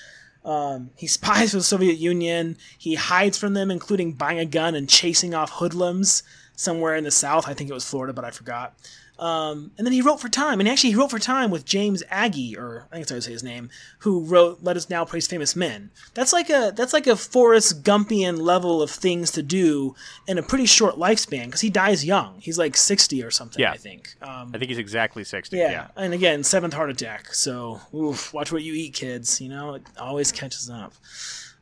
Um, 0.44 0.90
he 0.96 1.06
spies 1.06 1.50
for 1.50 1.59
the 1.59 1.62
Soviet 1.62 1.98
Union. 1.98 2.56
He 2.78 2.94
hides 2.94 3.38
from 3.38 3.54
them, 3.54 3.70
including 3.70 4.12
buying 4.12 4.38
a 4.38 4.44
gun 4.44 4.74
and 4.74 4.88
chasing 4.88 5.34
off 5.34 5.50
hoodlums 5.52 6.22
somewhere 6.54 6.96
in 6.96 7.04
the 7.04 7.10
South. 7.10 7.48
I 7.48 7.54
think 7.54 7.70
it 7.70 7.74
was 7.74 7.88
Florida, 7.88 8.12
but 8.12 8.24
I 8.24 8.30
forgot. 8.30 8.74
Um, 9.18 9.70
and 9.78 9.86
then 9.86 9.93
he 9.93 10.02
wrote 10.02 10.20
for 10.20 10.28
Time, 10.28 10.59
and 10.59 10.68
actually 10.68 10.90
he 10.90 10.97
wrote 10.97 11.10
for 11.10 11.18
Time 11.20 11.51
with 11.51 11.64
James 11.64 12.02
Agee, 12.10 12.56
or 12.56 12.86
I 12.90 12.97
think 12.97 13.06
that's 13.06 13.10
how 13.10 13.16
to 13.16 13.22
say 13.22 13.30
his 13.32 13.43
name, 13.44 13.70
who 14.01 14.24
wrote 14.24 14.59
"Let 14.62 14.76
Us 14.76 14.90
Now 14.90 15.05
Praise 15.05 15.28
Famous 15.28 15.55
Men." 15.55 15.90
That's 16.14 16.32
like 16.32 16.51
a 16.51 16.72
that's 16.74 16.93
like 16.93 17.06
a 17.06 17.14
Forrest 17.14 17.84
Gumpian 17.84 18.39
level 18.39 18.82
of 18.82 18.90
things 18.90 19.30
to 19.32 19.43
do 19.43 19.94
in 20.26 20.39
a 20.39 20.43
pretty 20.43 20.66
short 20.66 20.97
lifespan 20.97 21.44
because 21.47 21.60
he 21.60 21.70
dies 21.70 22.05
young. 22.05 22.40
He's 22.40 22.59
like 22.59 22.76
sixty 22.76 23.22
or 23.22 23.30
something, 23.30 23.60
Yeah. 23.60 23.70
I 23.72 23.76
think. 23.76 24.14
Um, 24.22 24.51
I 24.55 24.59
think 24.59 24.70
he's 24.70 24.78
exactly 24.78 25.22
sixty. 25.24 25.59
yeah. 25.59 25.70
Yeah. 25.70 25.86
and 25.97 26.14
again, 26.14 26.43
seventh 26.43 26.74
heart 26.74 26.90
attack. 26.90 27.32
So, 27.34 27.80
oof, 27.94 28.34
watch 28.34 28.51
what 28.51 28.62
you 28.62 28.72
eat, 28.72 28.94
kids. 28.94 29.40
You 29.40 29.51
know, 29.51 29.74
it 29.74 29.82
always 30.01 30.32
catches 30.32 30.68
up. 30.68 30.94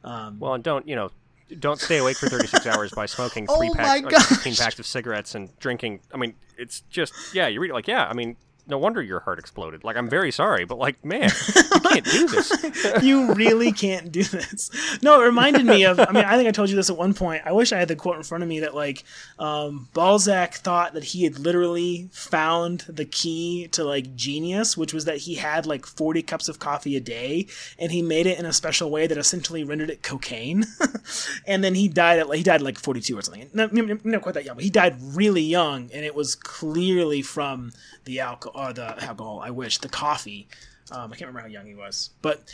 Well, 0.03 0.55
and 0.55 0.65
don't 0.65 0.89
you 0.89 0.97
know? 0.97 1.11
Don't 1.59 1.81
stay 1.81 1.99
awake 1.99 2.17
for 2.17 2.29
36 2.29 2.67
hours 2.67 2.93
by 2.93 3.07
smoking 3.07 3.47
three 3.47 3.71
Oh 3.71 3.75
packs, 3.75 4.03
or 4.05 4.21
16 4.21 4.55
packs 4.57 4.79
of 4.79 4.87
cigarettes 4.87 5.35
and 5.35 5.57
drinking. 5.59 6.01
I 6.13 6.17
mean, 6.17 6.35
it's 6.57 6.83
just 6.91 7.13
yeah. 7.35 7.49
You 7.49 7.61
read 7.61 7.71
it 7.71 7.75
like 7.75 7.89
yeah. 7.89 8.07
I 8.07 8.13
mean, 8.15 8.37
no 8.67 8.79
wonder 8.79 9.03
your 9.03 9.21
heart 9.21 9.39
exploded. 9.39 9.85
Like 9.85 9.97
I'm 9.97 10.09
very 10.09 10.31
sorry, 10.31 10.65
but 10.65 10.79
like 10.79 11.05
man, 11.05 11.31
you 11.55 11.81
can't 11.81 12.05
do 12.05 12.29
this. 12.29 12.53
you 13.03 13.33
really 13.35 13.73
can't 13.73 14.11
do 14.13 14.23
this. 14.23 14.71
No, 15.03 15.21
it 15.21 15.25
reminded 15.25 15.67
me 15.67 15.85
of. 15.85 15.99
I 16.01 16.11
mean, 16.13 16.25
I 16.25 16.37
think 16.37 16.49
I 16.49 16.53
told 16.53 16.71
you 16.71 16.77
this 16.77 16.91
at 16.91 16.97
one 16.97 17.15
point. 17.15 17.43
I 17.45 17.53
wish 17.53 17.73
I 17.73 17.79
had 17.79 17.89
the 17.89 17.97
quote 17.97 18.17
in 18.17 18.23
front 18.23 18.43
of 18.43 18.49
me 18.49 18.61
that 18.61 18.75
like 18.75 19.05
um, 19.39 19.89
Balzac 19.93 20.55
thought 20.55 20.95
that 20.95 21.05
he 21.05 21.25
had 21.25 21.39
literally 21.39 22.09
found 22.13 22.81
the 22.89 23.05
key 23.05 23.69
to 23.73 23.85
like 23.85 24.15
genius, 24.15 24.77
which 24.77 24.95
was 24.95 25.05
that 25.05 25.19
he 25.19 25.35
had 25.35 25.67
like 25.67 25.87
forty 25.87 26.23
cups 26.23 26.49
of 26.49 26.59
coffee 26.59 26.97
a 26.97 27.01
day, 27.01 27.47
and 27.79 27.93
he 27.93 28.03
made 28.03 28.27
it 28.27 28.39
in 28.39 28.47
a 28.47 28.53
special 28.53 28.91
way 28.91 29.07
that 29.07 29.19
essentially 29.19 29.65
rendered 29.65 29.91
it 29.91 30.03
cocaine. 30.03 30.65
and 31.47 31.65
then 31.65 31.75
he 31.75 31.89
died 31.89 32.19
at 32.19 32.29
like 32.29 32.39
he 32.39 32.45
died 32.45 32.57
at 32.57 32.63
like 32.63 32.79
forty 32.79 33.01
two 33.01 33.19
or 33.19 33.23
something. 33.23 33.49
No, 33.53 33.69
not 34.05 34.23
quite 34.23 34.35
that 34.35 34.45
young, 34.45 34.57
but 34.57 34.65
he 34.65 34.71
died 34.71 34.97
really 35.01 35.43
young, 35.43 35.91
and 35.93 36.05
it 36.05 36.15
was 36.15 36.35
clearly 36.35 37.23
from 37.23 37.73
the 38.05 38.21
alcohol. 38.21 38.50
Or 38.55 38.73
the 38.73 39.03
alcohol. 39.03 39.41
I 39.43 39.51
wish 39.51 39.79
the 39.79 39.89
coffee. 39.89 40.49
Um, 40.93 41.13
I 41.13 41.17
can't 41.17 41.29
remember 41.29 41.41
how 41.41 41.47
young 41.47 41.67
he 41.67 41.75
was, 41.75 42.11
but 42.21 42.53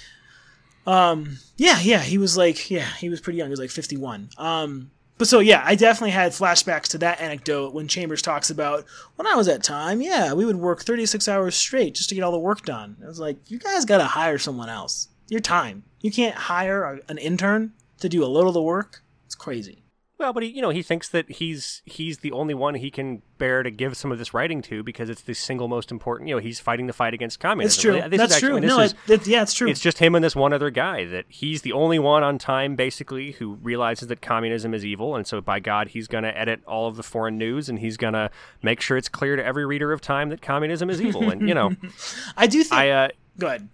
um, 0.87 1.39
yeah, 1.57 1.81
yeah, 1.81 2.01
he 2.01 2.19
was 2.19 2.37
like, 2.37 2.71
yeah, 2.71 2.89
he 2.99 3.09
was 3.09 3.21
pretty 3.21 3.39
young. 3.39 3.49
He 3.49 3.53
was 3.53 3.61
like 3.61 3.71
51. 3.71 4.31
Um, 4.39 4.91
but 5.19 5.27
so 5.27 5.41
yeah, 5.41 5.63
I 5.65 5.75
definitely 5.75 6.11
had 6.11 6.33
flashbacks 6.33 6.89
to 6.89 6.99
that 6.99 7.21
anecdote 7.21 7.73
when 7.73 7.89
Chambers 7.89 8.23
talks 8.23 8.51
about 8.51 8.85
when 9.17 9.27
I 9.27 9.35
was 9.35 9.49
at 9.49 9.63
time. 9.63 10.03
Yeah, 10.03 10.35
we 10.35 10.45
would 10.45 10.57
work 10.57 10.83
36 10.83 11.27
hours 11.29 11.57
straight 11.57 11.95
just 11.95 12.11
to 12.11 12.15
get 12.15 12.23
all 12.23 12.33
the 12.33 12.39
work 12.39 12.65
done. 12.65 12.97
I 13.03 13.07
was 13.07 13.19
like, 13.19 13.39
you 13.51 13.59
guys 13.59 13.85
got 13.85 13.99
to 13.99 14.05
hire 14.05 14.39
someone 14.39 14.69
else. 14.69 15.09
Your 15.29 15.41
time. 15.41 15.85
You 16.03 16.13
can't 16.13 16.35
hire 16.37 17.01
an 17.09 17.19
intern 17.19 17.73
to 18.01 18.09
do 18.09 18.23
a 18.23 18.27
little 18.27 18.51
of 18.51 18.55
the 18.55 18.63
work. 18.63 19.03
It's 19.25 19.35
crazy. 19.35 19.83
Well, 20.19 20.33
but 20.33 20.43
he, 20.45 20.49
you 20.49 20.63
know, 20.63 20.71
he 20.71 20.83
thinks 20.83 21.11
that 21.11 21.31
he's 21.31 21.83
he's 21.85 22.19
the 22.19 22.33
only 22.33 22.55
one 22.55 22.77
he 22.77 22.91
can 22.91 23.21
bear 23.37 23.63
to 23.63 23.71
give 23.71 23.99
some 23.99 24.11
of 24.11 24.17
this 24.19 24.33
writing 24.33 24.63
to 24.63 24.83
because 24.83 25.11
it's 25.11 25.21
the 25.21 25.35
single 25.35 25.69
most 25.69 25.91
important. 25.91 26.29
You 26.29 26.37
know, 26.37 26.41
he's 26.41 26.59
fighting 26.59 26.87
the 26.87 26.95
fight 26.95 27.13
against 27.13 27.39
communism. 27.39 27.67
It's 27.77 27.83
true. 28.01 28.09
This 28.09 28.19
That's 28.19 28.35
actually- 28.37 28.61
true. 28.63 28.69
No, 28.69 28.81
is- 28.81 28.95
it, 29.07 29.11
it, 29.23 29.27
yeah, 29.27 29.43
it's 29.43 29.53
true. 29.53 29.69
it's 29.69 29.81
just 29.81 29.99
him 29.99 30.15
and 30.15 30.25
this 30.25 30.35
one 30.35 30.55
other 30.55 30.71
guy 30.71 31.05
that 31.05 31.27
he's 31.29 31.61
the 31.63 31.73
only 31.73 31.99
one 31.99 32.23
on 32.23 32.39
time 32.39 32.77
basically 32.77 33.33
who 33.33 33.55
realizes 33.63 34.09
that 34.09 34.23
communism 34.23 34.73
is 34.73 34.87
evil 34.87 35.15
and 35.17 35.27
so 35.27 35.41
by 35.43 35.61
god 35.61 35.89
he's 35.89 36.09
going 36.09 36.25
to 36.25 36.37
edit 36.39 36.61
all 36.67 36.89
of 36.89 36.97
the 36.97 37.03
foreign 37.03 37.37
news 37.37 37.69
and 37.69 37.79
he's 37.81 37.97
going 37.99 38.15
to 38.15 38.31
make 38.63 38.81
sure 38.81 38.97
it's 38.97 39.09
clear 39.11 39.37
to 39.37 39.45
every 39.45 39.67
reader 39.67 39.93
of 39.93 40.01
time 40.01 40.31
that 40.31 40.41
communism 40.41 40.89
is 40.89 41.01
evil 41.03 41.29
and 41.31 41.47
you 41.49 41.55
know 41.55 41.73
I 42.37 42.47
do 42.47 42.63
think. 42.63 42.73
i 42.73 42.91
uh 42.91 43.09
go 43.39 43.49
ahead. 43.49 43.69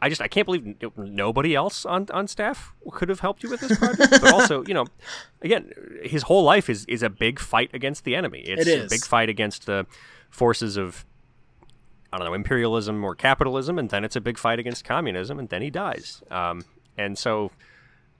I 0.00 0.08
just 0.08 0.20
I 0.20 0.28
can't 0.28 0.44
believe 0.46 0.64
n- 0.66 0.76
nobody 0.96 1.54
else 1.54 1.84
on, 1.84 2.06
on 2.12 2.28
staff 2.28 2.72
could 2.92 3.08
have 3.08 3.20
helped 3.20 3.42
you 3.42 3.50
with 3.50 3.60
this 3.60 3.76
project. 3.78 4.10
but 4.22 4.32
also, 4.32 4.64
you 4.66 4.74
know, 4.74 4.86
again, 5.42 5.72
his 6.04 6.22
whole 6.24 6.44
life 6.44 6.70
is 6.70 6.84
is 6.86 7.02
a 7.02 7.10
big 7.10 7.38
fight 7.40 7.70
against 7.74 8.04
the 8.04 8.14
enemy. 8.14 8.40
It's 8.40 8.62
It 8.62 8.68
is. 8.68 8.84
a 8.84 8.88
big 8.88 9.04
fight 9.04 9.28
against 9.28 9.66
the 9.66 9.86
forces 10.30 10.76
of 10.76 11.04
I 12.12 12.16
don't 12.18 12.26
know 12.26 12.34
imperialism 12.34 13.04
or 13.04 13.14
capitalism, 13.14 13.78
and 13.78 13.90
then 13.90 14.04
it's 14.04 14.16
a 14.16 14.20
big 14.20 14.38
fight 14.38 14.58
against 14.58 14.84
communism, 14.84 15.38
and 15.38 15.48
then 15.48 15.62
he 15.62 15.70
dies. 15.70 16.22
Um, 16.30 16.64
and 16.96 17.18
so 17.18 17.50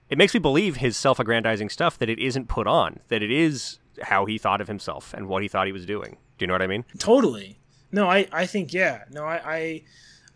it 0.09 0.17
makes 0.17 0.33
me 0.33 0.39
believe 0.39 0.77
his 0.77 0.95
self-aggrandizing 0.97 1.69
stuff 1.69 1.97
that 1.99 2.09
it 2.09 2.19
isn't 2.19 2.47
put 2.47 2.67
on, 2.67 2.99
that 3.07 3.23
it 3.23 3.31
is 3.31 3.79
how 4.03 4.25
he 4.25 4.37
thought 4.37 4.61
of 4.61 4.67
himself 4.67 5.13
and 5.13 5.27
what 5.27 5.41
he 5.41 5.47
thought 5.47 5.65
he 5.65 5.73
was 5.73 5.85
doing. 5.85 6.17
Do 6.37 6.43
you 6.43 6.47
know 6.47 6.53
what 6.53 6.61
I 6.61 6.67
mean? 6.67 6.85
Totally. 6.99 7.59
No, 7.91 8.07
I, 8.09 8.27
I 8.31 8.45
think 8.45 8.73
yeah. 8.73 9.03
No, 9.11 9.23
I, 9.25 9.41
I 9.45 9.81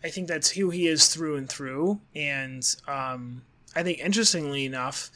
I 0.04 0.10
think 0.10 0.28
that's 0.28 0.50
who 0.50 0.70
he 0.70 0.86
is 0.86 1.08
through 1.08 1.36
and 1.36 1.48
through. 1.48 2.00
And 2.14 2.62
um, 2.86 3.42
I 3.74 3.82
think 3.82 3.98
interestingly 4.00 4.66
enough, 4.66 5.10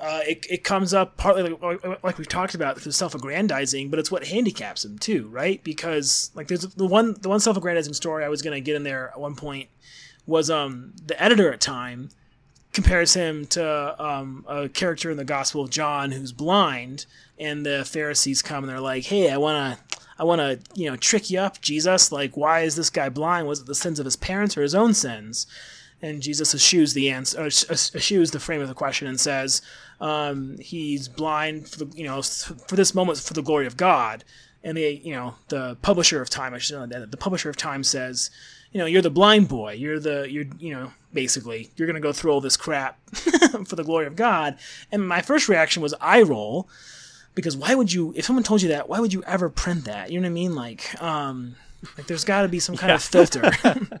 uh, 0.00 0.20
it, 0.26 0.44
it 0.50 0.64
comes 0.64 0.92
up 0.92 1.16
partly 1.16 1.44
like, 1.44 2.02
like 2.02 2.18
we've 2.18 2.28
talked 2.28 2.54
about 2.54 2.76
the 2.76 2.92
self-aggrandizing, 2.92 3.88
but 3.88 3.98
it's 3.98 4.10
what 4.10 4.26
handicaps 4.26 4.84
him 4.84 4.98
too, 4.98 5.28
right? 5.28 5.62
Because 5.64 6.30
like 6.34 6.48
there's 6.48 6.62
the 6.62 6.84
one 6.84 7.14
the 7.20 7.28
one 7.28 7.40
self-aggrandizing 7.40 7.94
story 7.94 8.24
I 8.24 8.28
was 8.28 8.42
gonna 8.42 8.60
get 8.60 8.76
in 8.76 8.82
there 8.82 9.10
at 9.10 9.20
one 9.20 9.36
point 9.36 9.70
was 10.26 10.50
um 10.50 10.92
the 11.06 11.22
editor 11.22 11.50
at 11.50 11.60
time 11.60 12.10
compares 12.76 13.14
him 13.14 13.46
to 13.46 14.04
um, 14.04 14.44
a 14.46 14.68
character 14.68 15.10
in 15.10 15.16
the 15.16 15.24
Gospel 15.24 15.62
of 15.62 15.70
John 15.70 16.10
who's 16.10 16.30
blind, 16.30 17.06
and 17.38 17.64
the 17.64 17.86
Pharisees 17.86 18.42
come 18.42 18.64
and 18.64 18.68
they're 18.68 18.80
like, 18.80 19.04
"Hey, 19.04 19.30
I 19.30 19.38
want 19.38 19.78
to, 19.78 19.85
I 20.18 20.24
want 20.24 20.40
to, 20.40 20.58
you 20.74 20.90
know, 20.90 20.96
trick 20.96 21.30
you 21.30 21.38
up, 21.38 21.60
Jesus. 21.60 22.10
Like, 22.10 22.36
why 22.36 22.60
is 22.60 22.76
this 22.76 22.90
guy 22.90 23.08
blind? 23.08 23.46
Was 23.46 23.60
it 23.60 23.66
the 23.66 23.74
sins 23.74 23.98
of 23.98 24.04
his 24.04 24.16
parents 24.16 24.56
or 24.56 24.62
his 24.62 24.74
own 24.74 24.94
sins?" 24.94 25.46
And 26.02 26.22
Jesus 26.22 26.54
eschews 26.54 26.92
the 26.92 27.10
answer, 27.10 27.46
eschews 27.46 28.30
the 28.30 28.40
frame 28.40 28.60
of 28.60 28.68
the 28.68 28.74
question, 28.74 29.08
and 29.08 29.20
says, 29.20 29.62
um, 30.00 30.56
"He's 30.58 31.08
blind 31.08 31.68
for 31.68 31.84
the, 31.84 31.96
you 31.96 32.04
know, 32.04 32.22
for 32.22 32.76
this 32.76 32.94
moment 32.94 33.18
for 33.18 33.34
the 33.34 33.42
glory 33.42 33.66
of 33.66 33.76
God." 33.76 34.24
And 34.64 34.76
the, 34.76 35.00
you 35.04 35.12
know, 35.12 35.36
the 35.48 35.76
publisher 35.80 36.20
of 36.20 36.28
Time, 36.28 36.52
I 36.52 36.58
should 36.58 36.74
know 36.74 36.86
that 36.86 37.12
the 37.12 37.16
publisher 37.16 37.48
of 37.48 37.56
Time 37.56 37.84
says, 37.84 38.30
you 38.72 38.80
know, 38.80 38.86
you're 38.86 39.00
the 39.00 39.10
blind 39.10 39.48
boy. 39.48 39.72
You're 39.72 39.98
the, 39.98 40.30
you're, 40.30 40.44
you 40.58 40.74
know, 40.74 40.92
basically, 41.12 41.70
you're 41.76 41.86
gonna 41.86 42.00
go 42.00 42.12
through 42.12 42.32
all 42.32 42.40
this 42.40 42.56
crap 42.56 42.98
for 43.66 43.76
the 43.76 43.84
glory 43.84 44.06
of 44.06 44.16
God. 44.16 44.58
And 44.92 45.06
my 45.06 45.22
first 45.22 45.48
reaction 45.48 45.82
was 45.82 45.94
eye 46.00 46.22
roll, 46.22 46.68
because 47.36 47.56
why 47.56 47.76
would 47.76 47.92
you? 47.92 48.12
If 48.16 48.24
someone 48.24 48.42
told 48.42 48.62
you 48.62 48.70
that, 48.70 48.88
why 48.88 48.98
would 48.98 49.12
you 49.12 49.22
ever 49.22 49.48
print 49.48 49.84
that? 49.84 50.10
You 50.10 50.18
know 50.18 50.24
what 50.24 50.30
I 50.30 50.34
mean? 50.34 50.56
Like, 50.56 51.00
um, 51.00 51.54
like 51.96 52.08
there's 52.08 52.24
got 52.24 52.42
to 52.42 52.48
be 52.48 52.58
some 52.58 52.76
kind 52.76 52.90
of 52.90 53.02
filter. 53.04 53.52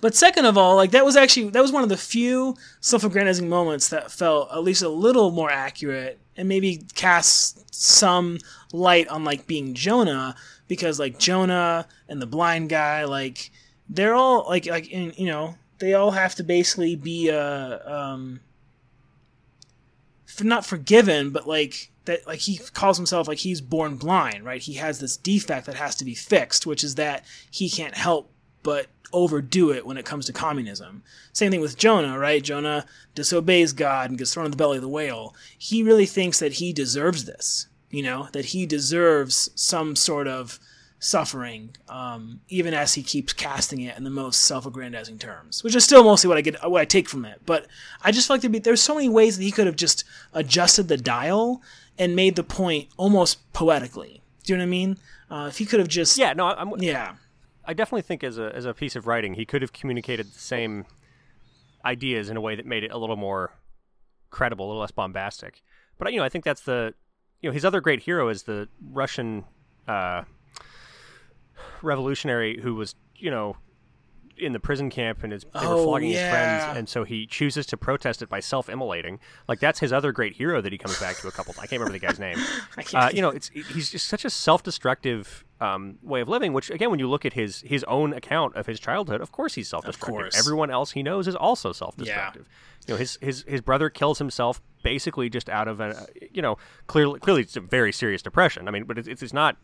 But 0.00 0.14
second 0.14 0.46
of 0.46 0.56
all, 0.56 0.76
like 0.76 0.92
that 0.92 1.04
was 1.04 1.16
actually 1.16 1.50
that 1.50 1.62
was 1.62 1.72
one 1.72 1.82
of 1.82 1.88
the 1.88 1.96
few 1.96 2.56
self-aggrandizing 2.80 3.48
moments 3.48 3.88
that 3.88 4.10
felt 4.10 4.50
at 4.50 4.62
least 4.62 4.82
a 4.82 4.88
little 4.88 5.30
more 5.30 5.50
accurate 5.50 6.18
and 6.36 6.48
maybe 6.48 6.82
cast 6.94 7.74
some 7.74 8.38
light 8.72 9.08
on 9.08 9.24
like 9.24 9.46
being 9.46 9.74
Jonah 9.74 10.34
because 10.68 10.98
like 10.98 11.18
Jonah 11.18 11.86
and 12.08 12.20
the 12.20 12.26
blind 12.26 12.70
guy 12.70 13.04
like 13.04 13.50
they're 13.88 14.14
all 14.14 14.46
like 14.48 14.66
like 14.66 14.88
in, 14.88 15.12
you 15.16 15.26
know 15.26 15.56
they 15.78 15.94
all 15.94 16.12
have 16.12 16.34
to 16.36 16.44
basically 16.44 16.96
be 16.96 17.30
uh 17.30 17.78
um 17.84 18.40
not 20.44 20.66
forgiven 20.66 21.30
but 21.30 21.46
like 21.46 21.90
that 22.04 22.26
like 22.26 22.40
he 22.40 22.58
calls 22.72 22.96
himself 22.96 23.28
like 23.28 23.38
he's 23.38 23.60
born 23.60 23.96
blind 23.96 24.44
right 24.44 24.62
he 24.62 24.74
has 24.74 24.98
this 24.98 25.16
defect 25.16 25.66
that 25.66 25.74
has 25.74 25.94
to 25.94 26.04
be 26.04 26.14
fixed 26.14 26.66
which 26.66 26.82
is 26.82 26.94
that 26.96 27.24
he 27.50 27.68
can't 27.68 27.94
help 27.94 28.30
but 28.62 28.86
overdo 29.12 29.72
it 29.72 29.86
when 29.86 29.96
it 29.96 30.04
comes 30.04 30.26
to 30.26 30.32
communism. 30.32 31.02
Same 31.32 31.50
thing 31.50 31.60
with 31.60 31.76
Jonah, 31.76 32.18
right? 32.18 32.42
Jonah 32.42 32.86
disobeys 33.14 33.72
God 33.72 34.10
and 34.10 34.18
gets 34.18 34.34
thrown 34.34 34.46
in 34.46 34.50
the 34.50 34.56
belly 34.56 34.76
of 34.76 34.82
the 34.82 34.88
whale. 34.88 35.34
He 35.58 35.82
really 35.82 36.06
thinks 36.06 36.38
that 36.38 36.54
he 36.54 36.72
deserves 36.72 37.24
this, 37.24 37.68
you 37.90 38.02
know, 38.02 38.28
that 38.32 38.46
he 38.46 38.66
deserves 38.66 39.50
some 39.54 39.96
sort 39.96 40.28
of 40.28 40.58
suffering, 41.00 41.74
um, 41.88 42.40
even 42.48 42.74
as 42.74 42.94
he 42.94 43.02
keeps 43.02 43.32
casting 43.32 43.80
it 43.80 43.96
in 43.96 44.04
the 44.04 44.10
most 44.10 44.42
self-aggrandizing 44.42 45.18
terms, 45.18 45.64
which 45.64 45.74
is 45.74 45.82
still 45.82 46.04
mostly 46.04 46.28
what 46.28 46.36
I 46.36 46.42
get, 46.42 46.70
what 46.70 46.82
I 46.82 46.84
take 46.84 47.08
from 47.08 47.24
it. 47.24 47.40
But 47.46 47.66
I 48.02 48.12
just 48.12 48.28
feel 48.28 48.36
like 48.36 48.52
be, 48.52 48.58
there's 48.58 48.82
so 48.82 48.94
many 48.94 49.08
ways 49.08 49.38
that 49.38 49.42
he 49.42 49.50
could 49.50 49.66
have 49.66 49.76
just 49.76 50.04
adjusted 50.34 50.88
the 50.88 50.98
dial 50.98 51.62
and 51.98 52.14
made 52.14 52.36
the 52.36 52.44
point 52.44 52.88
almost 52.98 53.52
poetically. 53.52 54.22
Do 54.44 54.52
you 54.52 54.58
know 54.58 54.62
what 54.62 54.68
I 54.68 54.70
mean? 54.70 54.98
Uh, 55.30 55.46
if 55.48 55.58
he 55.58 55.64
could 55.64 55.80
have 55.80 55.88
just, 55.88 56.18
yeah, 56.18 56.34
no, 56.34 56.46
I'm, 56.46 56.74
yeah. 56.78 57.14
I 57.64 57.72
definitely 57.72 58.02
think 58.02 58.22
as 58.22 58.38
a 58.38 58.54
as 58.54 58.64
a 58.64 58.74
piece 58.74 58.94
of 58.94 59.06
writing, 59.06 59.34
he 59.34 59.44
could 59.44 59.62
have 59.62 59.72
communicated 59.72 60.26
the 60.26 60.38
same 60.38 60.86
ideas 61.84 62.28
in 62.28 62.36
a 62.36 62.40
way 62.40 62.56
that 62.56 62.66
made 62.66 62.84
it 62.84 62.90
a 62.90 62.98
little 62.98 63.16
more 63.16 63.52
credible, 64.30 64.66
a 64.66 64.68
little 64.68 64.80
less 64.80 64.90
bombastic. 64.90 65.62
But 65.98 66.12
you 66.12 66.18
know, 66.18 66.24
I 66.24 66.28
think 66.28 66.44
that's 66.44 66.62
the 66.62 66.94
you 67.40 67.48
know 67.48 67.54
his 67.54 67.64
other 67.64 67.80
great 67.80 68.02
hero 68.02 68.28
is 68.28 68.42
the 68.42 68.68
Russian 68.90 69.44
uh, 69.86 70.24
revolutionary 71.82 72.60
who 72.60 72.74
was 72.74 72.94
you 73.16 73.30
know 73.30 73.56
in 74.38 74.54
the 74.54 74.60
prison 74.60 74.88
camp 74.88 75.22
and 75.22 75.34
is 75.34 75.44
they 75.60 75.66
were 75.66 75.74
Oh, 75.74 75.84
flogging 75.84 76.10
yeah. 76.12 76.22
his 76.22 76.30
friends, 76.64 76.78
and 76.78 76.88
so 76.88 77.04
he 77.04 77.26
chooses 77.26 77.66
to 77.66 77.76
protest 77.76 78.22
it 78.22 78.30
by 78.30 78.40
self-immolating. 78.40 79.18
Like 79.48 79.60
that's 79.60 79.80
his 79.80 79.92
other 79.92 80.12
great 80.12 80.34
hero 80.34 80.62
that 80.62 80.72
he 80.72 80.78
comes 80.78 80.98
back 80.98 81.16
to 81.18 81.28
a 81.28 81.30
couple. 81.30 81.52
I 81.58 81.66
can't 81.66 81.72
remember 81.80 81.92
the 81.92 81.98
guy's 82.06 82.18
name. 82.18 82.38
Uh, 82.94 83.10
you 83.12 83.20
know, 83.20 83.28
it's 83.28 83.48
he's 83.50 83.90
just 83.90 84.08
such 84.08 84.24
a 84.24 84.30
self-destructive 84.30 85.44
um, 85.60 85.98
way 86.02 86.22
of 86.22 86.28
living. 86.30 86.54
Which 86.54 86.70
again, 86.70 86.88
when 86.90 86.98
you 86.98 87.08
look 87.08 87.26
at 87.26 87.34
his 87.34 87.60
his 87.60 87.84
own 87.84 88.14
account 88.14 88.56
of 88.56 88.66
his 88.66 88.80
childhood, 88.80 89.20
of 89.20 89.30
course 89.32 89.54
he's 89.54 89.68
self-destructive. 89.68 90.14
course. 90.14 90.38
Everyone 90.38 90.70
else 90.70 90.92
he 90.92 91.02
knows 91.02 91.28
is 91.28 91.36
also 91.36 91.72
self-destructive. 91.72 92.48
You 92.86 92.94
know, 92.94 92.98
his 92.98 93.18
his 93.20 93.44
his 93.46 93.60
brother 93.60 93.90
kills 93.90 94.18
himself 94.18 94.62
basically 94.82 95.28
just 95.28 95.50
out 95.50 95.68
of 95.68 95.80
a 95.80 96.06
you 96.32 96.40
know 96.40 96.56
clearly 96.86 97.20
clearly 97.20 97.42
it's 97.42 97.56
a 97.56 97.60
very 97.60 97.92
serious 97.92 98.22
depression. 98.22 98.66
I 98.68 98.70
mean, 98.70 98.84
but 98.84 98.96
it's 98.96 99.08
it's 99.08 99.32
not. 99.34 99.56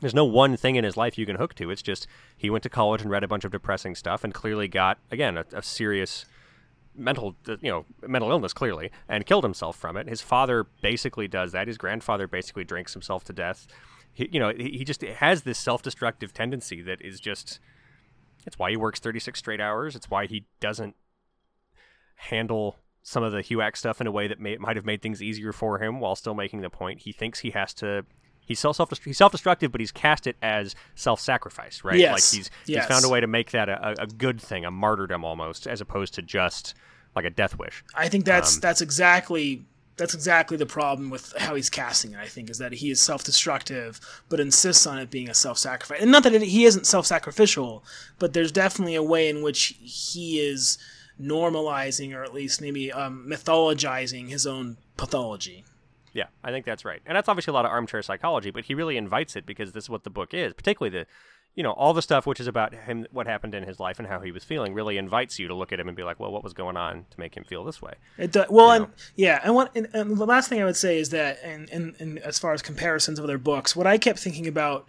There's 0.00 0.14
no 0.14 0.24
one 0.24 0.56
thing 0.56 0.76
in 0.76 0.84
his 0.84 0.96
life 0.96 1.18
you 1.18 1.26
can 1.26 1.36
hook 1.36 1.54
to. 1.54 1.70
It's 1.70 1.82
just 1.82 2.06
he 2.36 2.50
went 2.50 2.62
to 2.62 2.68
college 2.68 3.02
and 3.02 3.10
read 3.10 3.24
a 3.24 3.28
bunch 3.28 3.44
of 3.44 3.52
depressing 3.52 3.94
stuff 3.94 4.24
and 4.24 4.32
clearly 4.32 4.68
got 4.68 4.98
again 5.10 5.36
a, 5.36 5.44
a 5.52 5.62
serious 5.62 6.24
mental 6.94 7.36
uh, 7.48 7.56
you 7.60 7.70
know 7.70 7.84
mental 8.06 8.30
illness 8.30 8.52
clearly 8.52 8.90
and 9.08 9.26
killed 9.26 9.44
himself 9.44 9.76
from 9.76 9.96
it. 9.96 10.08
His 10.08 10.20
father 10.20 10.66
basically 10.82 11.28
does 11.28 11.52
that. 11.52 11.68
His 11.68 11.78
grandfather 11.78 12.26
basically 12.26 12.64
drinks 12.64 12.92
himself 12.92 13.24
to 13.24 13.32
death. 13.32 13.66
He, 14.12 14.28
you 14.32 14.40
know 14.40 14.50
he, 14.50 14.78
he 14.78 14.84
just 14.84 15.02
has 15.02 15.42
this 15.42 15.58
self-destructive 15.58 16.32
tendency 16.32 16.80
that 16.82 17.02
is 17.02 17.20
just 17.20 17.58
it's 18.46 18.58
why 18.58 18.70
he 18.70 18.76
works 18.76 19.00
36 19.00 19.38
straight 19.38 19.60
hours. 19.60 19.96
It's 19.96 20.10
why 20.10 20.26
he 20.26 20.46
doesn't 20.60 20.94
handle 22.16 22.76
some 23.02 23.22
of 23.22 23.32
the 23.32 23.42
HUAC 23.42 23.76
stuff 23.76 24.00
in 24.00 24.06
a 24.06 24.10
way 24.10 24.28
that 24.28 24.40
may, 24.40 24.56
might 24.56 24.76
have 24.76 24.84
made 24.84 25.02
things 25.02 25.22
easier 25.22 25.52
for 25.52 25.78
him 25.78 26.00
while 26.00 26.14
still 26.14 26.34
making 26.34 26.60
the 26.60 26.70
point. 26.70 27.00
He 27.00 27.12
thinks 27.12 27.40
he 27.40 27.50
has 27.50 27.72
to 27.74 28.04
he's 28.48 28.58
self 28.58 28.76
he's 29.04 29.16
self-destructive 29.18 29.70
but 29.70 29.80
he's 29.80 29.92
cast 29.92 30.26
it 30.26 30.36
as 30.42 30.74
self-sacrifice 30.96 31.84
right 31.84 31.98
Yes. 31.98 32.12
like 32.12 32.36
he's 32.38 32.50
Yes. 32.66 32.84
he's 32.84 32.92
found 32.92 33.04
a 33.04 33.08
way 33.08 33.20
to 33.20 33.26
make 33.28 33.52
that 33.52 33.68
a, 33.68 34.02
a 34.02 34.06
good 34.06 34.40
thing 34.40 34.64
a 34.64 34.70
martyrdom 34.72 35.24
almost 35.24 35.66
as 35.68 35.80
opposed 35.80 36.14
to 36.14 36.22
just 36.22 36.74
like 37.14 37.24
a 37.24 37.30
death 37.30 37.58
wish 37.58 37.84
I 37.94 38.08
think 38.08 38.24
that's 38.24 38.56
Um, 38.56 38.60
that's 38.60 38.80
exactly 38.80 39.64
that's 39.96 40.14
exactly 40.14 40.56
the 40.56 40.64
problem 40.66 41.10
with 41.10 41.32
how 41.38 41.56
he's 41.56 41.68
casting 41.68 42.12
it. 42.12 42.20
I 42.20 42.26
think 42.26 42.50
is 42.50 42.58
that 42.58 42.72
he 42.72 42.88
is 42.92 43.00
self-destructive, 43.00 43.98
but 44.28 44.38
insists 44.38 44.86
on 44.86 44.96
it 45.00 45.10
being 45.10 45.28
a 45.28 45.34
self-sacrifice. 45.34 46.00
And 46.00 46.12
not 46.12 46.22
that 46.22 46.32
it, 46.34 46.42
he 46.42 46.66
isn't 46.66 46.86
self-sacrificial, 46.86 47.82
but 48.20 48.32
there's 48.32 48.52
definitely 48.52 48.94
a 48.94 49.02
way 49.02 49.28
in 49.28 49.42
which 49.42 49.74
he 49.82 50.38
is 50.38 50.78
normalizing, 51.20 52.14
or 52.14 52.22
at 52.22 52.32
least 52.32 52.60
maybe 52.60 52.92
um, 52.92 53.26
mythologizing 53.28 54.28
his 54.28 54.46
own 54.46 54.76
pathology. 54.96 55.64
Yeah, 56.18 56.26
I 56.42 56.50
think 56.50 56.66
that's 56.66 56.84
right. 56.84 57.00
And 57.06 57.14
that's 57.14 57.28
obviously 57.28 57.52
a 57.52 57.54
lot 57.54 57.64
of 57.64 57.70
armchair 57.70 58.02
psychology, 58.02 58.50
but 58.50 58.64
he 58.64 58.74
really 58.74 58.96
invites 58.96 59.36
it 59.36 59.46
because 59.46 59.70
this 59.70 59.84
is 59.84 59.90
what 59.90 60.02
the 60.02 60.10
book 60.10 60.34
is. 60.34 60.52
Particularly 60.52 60.98
the, 60.98 61.06
you 61.54 61.62
know, 61.62 61.70
all 61.70 61.94
the 61.94 62.02
stuff 62.02 62.26
which 62.26 62.40
is 62.40 62.48
about 62.48 62.74
him, 62.74 63.06
what 63.12 63.28
happened 63.28 63.54
in 63.54 63.62
his 63.62 63.78
life 63.78 64.00
and 64.00 64.08
how 64.08 64.18
he 64.18 64.32
was 64.32 64.42
feeling, 64.42 64.74
really 64.74 64.98
invites 64.98 65.38
you 65.38 65.46
to 65.46 65.54
look 65.54 65.72
at 65.72 65.78
him 65.78 65.86
and 65.86 65.96
be 65.96 66.02
like, 66.02 66.18
well, 66.18 66.32
what 66.32 66.42
was 66.42 66.54
going 66.54 66.76
on 66.76 67.06
to 67.08 67.20
make 67.20 67.36
him 67.36 67.44
feel 67.44 67.62
this 67.62 67.80
way? 67.80 67.94
It 68.16 68.32
does. 68.32 68.46
well, 68.50 68.74
You 68.74 68.82
and 68.82 68.92
yeah, 69.14 69.40
and 69.44 69.54
what 69.54 69.70
and, 69.76 69.86
and 69.92 70.16
the 70.16 70.26
last 70.26 70.48
thing 70.48 70.60
I 70.60 70.64
would 70.64 70.74
say 70.74 70.98
is 70.98 71.10
that, 71.10 71.38
and, 71.44 71.70
and 71.70 71.94
and 72.00 72.18
as 72.18 72.36
far 72.36 72.52
as 72.52 72.60
comparisons 72.60 73.20
of 73.20 73.24
other 73.24 73.38
books, 73.38 73.76
what 73.76 73.86
I 73.86 73.96
kept 73.96 74.18
thinking 74.18 74.48
about 74.48 74.88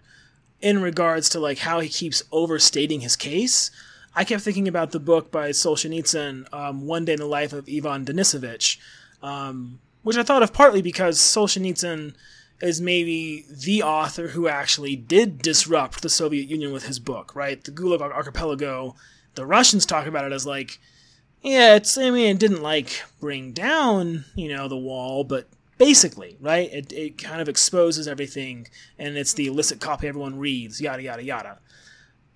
in 0.60 0.82
regards 0.82 1.28
to 1.28 1.38
like 1.38 1.58
how 1.58 1.78
he 1.78 1.88
keeps 1.88 2.24
overstating 2.32 3.02
his 3.02 3.14
case, 3.14 3.70
I 4.16 4.24
kept 4.24 4.42
thinking 4.42 4.66
about 4.66 4.90
the 4.90 4.98
book 4.98 5.30
by 5.30 5.50
Solzhenitsyn, 5.50 6.52
um, 6.52 6.86
One 6.88 7.04
Day 7.04 7.12
in 7.12 7.20
the 7.20 7.26
Life 7.26 7.52
of 7.52 7.68
Ivan 7.68 8.04
Denisovich, 8.04 8.78
um, 9.22 9.78
which 10.02 10.16
I 10.16 10.22
thought 10.22 10.42
of 10.42 10.52
partly 10.52 10.82
because 10.82 11.18
Solzhenitsyn 11.18 12.14
is 12.60 12.80
maybe 12.80 13.46
the 13.50 13.82
author 13.82 14.28
who 14.28 14.48
actually 14.48 14.96
did 14.96 15.38
disrupt 15.38 16.02
the 16.02 16.10
Soviet 16.10 16.48
Union 16.48 16.72
with 16.72 16.86
his 16.86 16.98
book, 16.98 17.34
right? 17.34 17.62
The 17.62 17.70
Gulag 17.70 18.00
Archipelago. 18.00 18.96
The 19.34 19.46
Russians 19.46 19.86
talk 19.86 20.06
about 20.06 20.24
it 20.24 20.32
as 20.32 20.44
like 20.44 20.78
yeah, 21.42 21.76
it's. 21.76 21.96
I 21.96 22.10
mean, 22.10 22.36
it 22.36 22.38
didn't 22.38 22.62
like 22.62 23.02
bring 23.18 23.52
down, 23.52 24.24
you 24.34 24.54
know, 24.54 24.68
the 24.68 24.76
wall, 24.76 25.24
but 25.24 25.48
basically, 25.78 26.36
right? 26.40 26.70
It 26.72 26.92
it 26.92 27.18
kind 27.18 27.40
of 27.40 27.48
exposes 27.48 28.06
everything, 28.06 28.68
and 28.98 29.16
it's 29.16 29.32
the 29.32 29.46
illicit 29.46 29.80
copy 29.80 30.06
everyone 30.06 30.38
reads, 30.38 30.80
yada 30.80 31.02
yada 31.02 31.24
yada. 31.24 31.58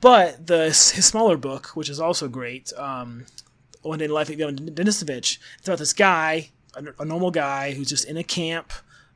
But 0.00 0.46
the 0.46 0.64
his 0.66 1.04
smaller 1.04 1.36
book, 1.36 1.68
which 1.68 1.90
is 1.90 2.00
also 2.00 2.28
great, 2.28 2.72
um, 2.78 3.26
One 3.82 3.98
Day 3.98 4.06
in 4.06 4.10
Life 4.10 4.30
of 4.30 4.40
Ivan 4.40 4.56
Denisovich, 4.74 5.38
it's 5.58 5.68
about 5.68 5.78
this 5.78 5.92
guy, 5.92 6.50
a, 6.76 7.02
a 7.02 7.04
normal 7.04 7.30
guy 7.30 7.72
who's 7.72 7.88
just 7.88 8.06
in 8.06 8.16
a 8.16 8.24
camp 8.24 8.72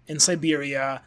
in 0.06 0.18
Siberia, 0.18 1.02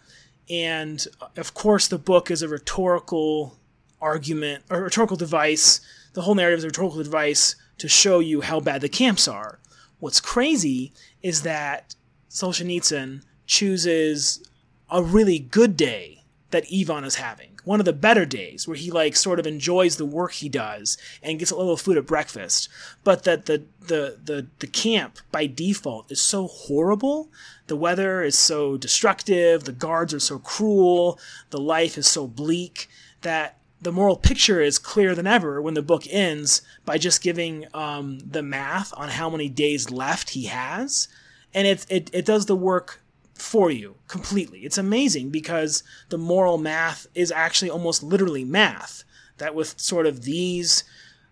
and 0.49 1.05
uh, 1.19 1.27
of 1.37 1.53
course, 1.53 1.87
the 1.87 1.97
book 1.97 2.29
is 2.29 2.41
a 2.41 2.47
rhetorical 2.47 3.57
argument 3.99 4.63
or 4.69 4.83
rhetorical 4.83 5.17
device. 5.17 5.81
The 6.13 6.21
whole 6.21 6.35
narrative 6.35 6.59
is 6.59 6.63
a 6.65 6.67
rhetorical 6.67 7.03
device 7.03 7.55
to 7.77 7.87
show 7.87 8.19
you 8.19 8.41
how 8.41 8.59
bad 8.59 8.81
the 8.81 8.89
camps 8.89 9.27
are. 9.27 9.59
What's 9.99 10.19
crazy 10.19 10.91
is 11.21 11.43
that 11.43 11.95
Solzhenitsyn 12.29 13.23
chooses 13.45 14.43
a 14.89 15.01
really 15.01 15.39
good 15.39 15.77
day 15.77 16.20
that 16.51 16.65
Ivan 16.73 17.03
is 17.03 17.15
having. 17.15 17.59
One 17.63 17.79
of 17.79 17.85
the 17.85 17.93
better 17.93 18.25
days 18.25 18.67
where 18.67 18.77
he 18.77 18.91
like 18.91 19.15
sort 19.15 19.39
of 19.39 19.47
enjoys 19.47 19.97
the 19.97 20.05
work 20.05 20.33
he 20.33 20.49
does 20.49 20.97
and 21.21 21.39
gets 21.39 21.51
a 21.51 21.55
little 21.55 21.77
food 21.77 21.97
at 21.97 22.05
breakfast. 22.05 22.69
But 23.03 23.23
that 23.23 23.45
the 23.45 23.63
the 23.79 24.19
the, 24.23 24.47
the 24.59 24.67
camp 24.67 25.19
by 25.31 25.47
default 25.47 26.11
is 26.11 26.21
so 26.21 26.47
horrible. 26.47 27.29
The 27.67 27.75
weather 27.75 28.21
is 28.21 28.37
so 28.37 28.77
destructive, 28.77 29.63
the 29.63 29.71
guards 29.71 30.13
are 30.13 30.19
so 30.19 30.39
cruel, 30.39 31.19
the 31.49 31.59
life 31.59 31.97
is 31.97 32.07
so 32.07 32.27
bleak 32.27 32.89
that 33.21 33.57
the 33.81 33.91
moral 33.91 34.15
picture 34.15 34.61
is 34.61 34.77
clearer 34.77 35.15
than 35.15 35.25
ever 35.25 35.61
when 35.61 35.73
the 35.73 35.81
book 35.81 36.03
ends 36.09 36.61
by 36.85 36.97
just 36.97 37.23
giving 37.23 37.65
um, 37.73 38.19
the 38.19 38.43
math 38.43 38.93
on 38.95 39.09
how 39.09 39.29
many 39.29 39.49
days 39.49 39.89
left 39.89 40.31
he 40.31 40.45
has, 40.45 41.07
and 41.53 41.67
it, 41.67 41.85
it 41.89 42.09
it 42.13 42.25
does 42.25 42.45
the 42.45 42.55
work 42.55 43.00
for 43.41 43.71
you 43.71 43.95
completely. 44.07 44.59
It's 44.59 44.77
amazing 44.77 45.29
because 45.29 45.83
the 46.09 46.17
moral 46.17 46.57
math 46.57 47.07
is 47.15 47.31
actually 47.31 47.69
almost 47.69 48.03
literally 48.03 48.45
math. 48.45 49.03
That 49.37 49.55
with 49.55 49.79
sort 49.79 50.05
of 50.05 50.23
these 50.23 50.83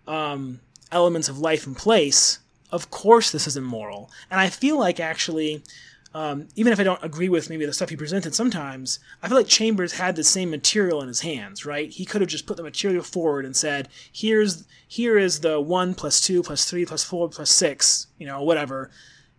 um, 0.06 0.60
elements 0.90 1.28
of 1.28 1.38
life 1.38 1.66
in 1.66 1.74
place, 1.74 2.40
of 2.72 2.90
course 2.90 3.30
this 3.30 3.46
is 3.46 3.56
immoral. 3.56 4.10
And 4.30 4.40
I 4.40 4.48
feel 4.48 4.78
like 4.78 4.98
actually, 4.98 5.62
um, 6.12 6.48
even 6.56 6.72
if 6.72 6.80
I 6.80 6.82
don't 6.82 7.04
agree 7.04 7.28
with 7.28 7.48
maybe 7.48 7.64
the 7.64 7.72
stuff 7.72 7.90
he 7.90 7.96
presented 7.96 8.34
sometimes, 8.34 8.98
I 9.22 9.28
feel 9.28 9.36
like 9.36 9.46
Chambers 9.46 9.92
had 9.92 10.16
the 10.16 10.24
same 10.24 10.50
material 10.50 11.00
in 11.02 11.08
his 11.08 11.20
hands, 11.20 11.64
right? 11.64 11.88
He 11.88 12.04
could 12.04 12.20
have 12.20 12.30
just 12.30 12.46
put 12.46 12.56
the 12.56 12.64
material 12.64 13.04
forward 13.04 13.44
and 13.44 13.56
said, 13.56 13.88
"Here's 14.12 14.64
here 14.88 15.16
is 15.16 15.40
the 15.40 15.60
one 15.60 15.94
plus 15.94 16.20
two 16.20 16.42
plus 16.42 16.64
three 16.64 16.84
plus 16.84 17.04
four 17.04 17.28
plus 17.28 17.50
six, 17.50 18.08
you 18.18 18.26
know, 18.26 18.42
whatever." 18.42 18.90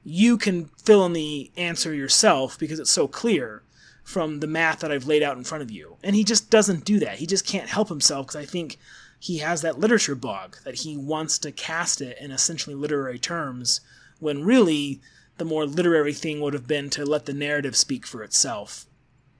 You 0.03 0.37
can 0.37 0.65
fill 0.83 1.05
in 1.05 1.13
the 1.13 1.51
answer 1.57 1.93
yourself 1.93 2.57
because 2.57 2.79
it's 2.79 2.91
so 2.91 3.07
clear 3.07 3.63
from 4.03 4.39
the 4.39 4.47
math 4.47 4.79
that 4.79 4.91
I've 4.91 5.07
laid 5.07 5.23
out 5.23 5.37
in 5.37 5.43
front 5.43 5.61
of 5.61 5.71
you. 5.71 5.97
And 6.03 6.15
he 6.15 6.23
just 6.23 6.49
doesn't 6.49 6.85
do 6.85 6.99
that. 6.99 7.17
He 7.17 7.25
just 7.25 7.45
can't 7.45 7.69
help 7.69 7.89
himself 7.89 8.27
because 8.27 8.41
I 8.41 8.45
think 8.45 8.77
he 9.19 9.37
has 9.37 9.61
that 9.61 9.79
literature 9.79 10.15
bug 10.15 10.57
that 10.63 10.79
he 10.79 10.97
wants 10.97 11.37
to 11.39 11.51
cast 11.51 12.01
it 12.01 12.17
in 12.19 12.31
essentially 12.31 12.75
literary 12.75 13.19
terms 13.19 13.81
when 14.19 14.43
really 14.43 14.99
the 15.37 15.45
more 15.45 15.65
literary 15.65 16.13
thing 16.13 16.41
would 16.41 16.53
have 16.53 16.67
been 16.67 16.89
to 16.89 17.05
let 17.05 17.25
the 17.25 17.33
narrative 17.33 17.75
speak 17.75 18.05
for 18.05 18.23
itself. 18.23 18.85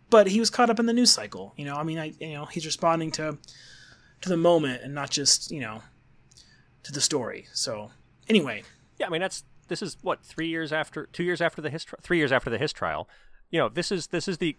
But 0.10 0.28
he 0.28 0.40
was 0.40 0.50
caught 0.50 0.70
up 0.70 0.80
in 0.80 0.86
the 0.86 0.94
news 0.94 1.12
cycle. 1.12 1.54
You 1.56 1.66
know, 1.66 1.76
I 1.76 1.84
mean, 1.84 1.98
I 1.98 2.14
you 2.20 2.34
know 2.34 2.46
he's 2.46 2.66
responding 2.66 3.12
to 3.14 3.38
to 4.22 4.30
the 4.30 4.38
moment 4.38 4.84
and 4.84 4.94
not 4.94 5.10
just 5.10 5.52
you 5.52 5.62
know 5.62 5.82
to 6.84 6.92
the 6.92 7.02
story. 7.02 7.48
So 7.54 7.92
anyway, 8.30 8.64
yeah, 9.00 9.08
I 9.08 9.10
mean 9.10 9.22
that's 9.22 9.44
this 9.72 9.82
is 9.82 9.96
what 10.02 10.22
three 10.22 10.50
years 10.50 10.74
after 10.74 11.06
two 11.14 11.24
years 11.24 11.40
after 11.40 11.62
the 11.62 11.70
his 11.70 11.86
three 12.02 12.18
years 12.18 12.34
after 12.34 12.50
the 12.50 12.58
his 12.58 12.74
trial. 12.74 13.08
You 13.52 13.60
know, 13.60 13.70
this 13.70 13.90
is 13.90 14.08
this 14.08 14.28
is 14.28 14.38
the 14.38 14.58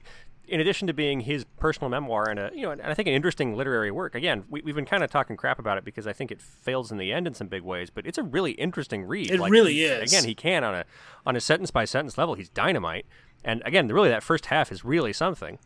in 0.48 0.58
addition 0.58 0.86
to 0.86 0.94
being 0.94 1.20
his 1.20 1.44
personal 1.58 1.90
memoir 1.90 2.30
and 2.30 2.40
a 2.40 2.50
you 2.54 2.62
know 2.62 2.70
and 2.70 2.80
I 2.80 2.94
think 2.94 3.08
an 3.08 3.14
interesting 3.14 3.54
literary 3.54 3.90
work. 3.90 4.14
Again, 4.14 4.44
we, 4.48 4.62
have 4.64 4.74
been 4.74 4.86
kind 4.86 5.04
of 5.04 5.10
talking 5.10 5.36
crap 5.36 5.58
about 5.58 5.76
it 5.76 5.84
because 5.84 6.06
I 6.06 6.14
think 6.14 6.32
it 6.32 6.40
fails 6.40 6.90
in 6.90 6.96
the 6.96 7.12
end 7.12 7.26
in 7.26 7.34
some 7.34 7.46
big 7.46 7.62
ways, 7.62 7.90
but 7.90 8.06
it's 8.06 8.16
a 8.16 8.22
really 8.22 8.52
interesting 8.52 9.04
read. 9.04 9.30
It 9.30 9.38
like, 9.38 9.52
really 9.52 9.82
is. 9.82 10.10
Again, 10.10 10.24
he 10.24 10.34
can 10.34 10.64
on 10.64 10.74
a 10.74 10.84
on 11.26 11.36
a 11.36 11.40
sentence 11.40 11.70
by 11.70 11.84
sentence 11.84 12.16
level. 12.16 12.34
He's 12.34 12.48
dynamite. 12.48 13.04
And 13.44 13.62
again, 13.66 13.88
really, 13.88 14.08
that 14.08 14.22
first 14.22 14.46
half 14.46 14.72
is 14.72 14.82
really 14.82 15.12
something. 15.12 15.58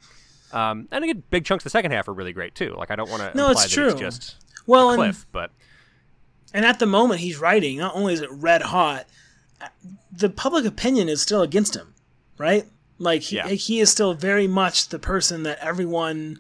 Um, 0.53 0.89
and 0.91 1.05
again, 1.05 1.23
big 1.31 1.45
chunks 1.45 1.63
of 1.63 1.71
the 1.71 1.71
second 1.71 1.93
half 1.93 2.09
are 2.09 2.15
really 2.15 2.33
great 2.33 2.57
too. 2.57 2.75
Like 2.77 2.91
I 2.91 2.97
don't 2.97 3.11
want 3.11 3.23
to 3.23 3.37
no, 3.37 3.51
it's 3.51 3.71
true. 3.71 3.91
It's 3.91 4.01
just 4.01 4.37
well, 4.67 4.97
cliff, 4.97 5.23
and, 5.23 5.33
but 5.33 5.51
and 6.53 6.65
at 6.65 6.81
the 6.81 6.87
moment 6.87 7.21
he's 7.21 7.39
writing, 7.39 7.79
not 7.79 7.95
only 7.95 8.13
is 8.13 8.23
it 8.23 8.31
red 8.33 8.63
hot, 8.63 9.07
the 10.13 10.31
public 10.31 10.65
opinion 10.65 11.09
is 11.09 11.23
still 11.23 11.43
against 11.43 11.77
him, 11.77 11.95
right? 12.39 12.67
Like 12.99 13.23
he, 13.23 13.37
yeah. 13.37 13.49
he 13.49 13.81
is 13.81 13.91
still 13.91 14.15
very 14.15 14.47
much 14.47 14.89
the 14.89 14.99
person 14.99 15.43
that 15.43 15.59
everyone, 15.59 16.39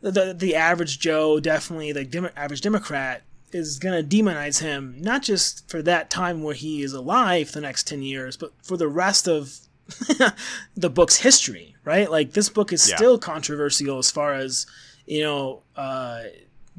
the 0.00 0.34
the 0.36 0.54
average 0.54 0.98
Joe, 0.98 1.40
definitely 1.40 1.92
the 1.92 2.04
dem- 2.04 2.30
average 2.36 2.60
Democrat 2.60 3.22
is 3.52 3.78
going 3.78 4.06
to 4.06 4.16
demonize 4.16 4.60
him, 4.60 4.96
not 4.98 5.22
just 5.22 5.68
for 5.68 5.82
that 5.82 6.10
time 6.10 6.42
where 6.42 6.54
he 6.54 6.82
is 6.82 6.92
alive 6.92 7.52
the 7.52 7.60
next 7.60 7.86
10 7.88 8.02
years, 8.02 8.36
but 8.36 8.52
for 8.62 8.76
the 8.76 8.88
rest 8.88 9.26
of 9.26 9.58
the 10.76 10.90
book's 10.90 11.16
history, 11.16 11.74
right? 11.84 12.10
Like 12.10 12.32
this 12.32 12.48
book 12.48 12.72
is 12.72 12.88
yeah. 12.88 12.96
still 12.96 13.18
controversial 13.18 13.98
as 13.98 14.10
far 14.10 14.34
as, 14.34 14.66
you 15.06 15.22
know, 15.22 15.62
uh, 15.76 16.22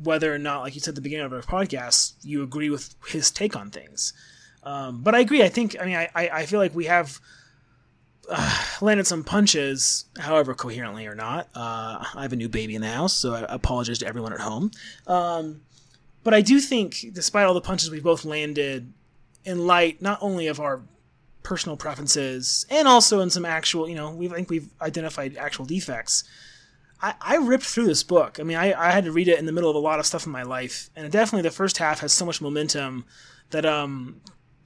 whether 0.02 0.34
or 0.34 0.38
not, 0.38 0.62
like 0.62 0.76
you 0.76 0.82
said 0.82 0.92
at 0.92 0.96
the 0.96 1.02
beginning 1.02 1.26
of 1.26 1.34
our 1.34 1.42
podcast, 1.42 2.14
you 2.24 2.42
agree 2.44 2.70
with 2.70 2.96
his 3.08 3.30
take 3.30 3.56
on 3.56 3.70
things. 3.70 4.14
Um, 4.64 5.02
but 5.02 5.16
I 5.16 5.20
agree. 5.20 5.44
I 5.44 5.50
think, 5.50 5.76
I 5.80 5.86
mean, 5.86 5.96
I, 5.96 6.10
I 6.16 6.46
feel 6.46 6.60
like 6.60 6.76
we 6.76 6.86
have 6.86 7.20
uh, 8.30 8.66
landed 8.82 9.08
some 9.08 9.24
punches, 9.24 10.06
however 10.20 10.54
coherently 10.54 11.08
or 11.08 11.16
not. 11.16 11.50
Uh, 11.56 12.04
I 12.16 12.22
have 12.22 12.34
a 12.34 12.36
new 12.36 12.50
baby 12.50 12.76
in 12.76 12.82
the 12.82 12.90
house, 12.90 13.14
so 13.14 13.34
I 13.34 13.46
apologize 13.50 14.00
to 14.00 14.08
everyone 14.08 14.34
at 14.34 14.40
home. 14.40 14.72
Um, 15.08 15.62
but 16.24 16.34
I 16.34 16.42
do 16.42 16.60
think, 16.60 17.08
despite 17.14 17.46
all 17.46 17.54
the 17.54 17.62
punches 17.62 17.90
we've 17.90 18.04
both 18.04 18.26
landed, 18.26 18.94
in 19.44 19.66
light 19.66 20.02
not 20.02 20.20
only 20.22 20.48
of 20.48 20.60
our 20.60 20.82
personal 21.44 21.76
preferences 21.76 22.66
and 22.70 22.88
also 22.88 23.20
in 23.22 23.30
some 23.30 23.46
actual, 23.46 23.90
you 23.90 23.96
know, 23.96 24.12
we 24.12 24.30
I 24.30 24.34
think 24.34 24.50
we've 24.50 24.70
identified 24.82 25.36
actual 25.38 25.66
defects. 25.66 26.24
I, 27.02 27.16
I 27.20 27.36
ripped 27.38 27.64
through 27.64 27.86
this 27.86 28.04
book. 28.04 28.40
I 28.40 28.44
mean, 28.44 28.58
I, 28.58 28.74
I 28.74 28.92
had 28.92 29.06
to 29.06 29.12
read 29.12 29.28
it 29.28 29.40
in 29.40 29.48
the 29.48 29.52
middle 29.52 29.70
of 29.70 29.76
a 29.76 29.80
lot 29.80 30.00
of 30.00 30.06
stuff 30.06 30.28
in 30.28 30.32
my 30.32 30.44
life, 30.44 30.92
and 30.96 31.12
definitely 31.12 31.42
the 31.42 31.56
first 31.56 31.80
half 31.80 32.02
has 32.02 32.14
so 32.14 32.26
much 32.26 32.42
momentum 32.42 33.06
that 33.50 33.66
um 33.66 34.22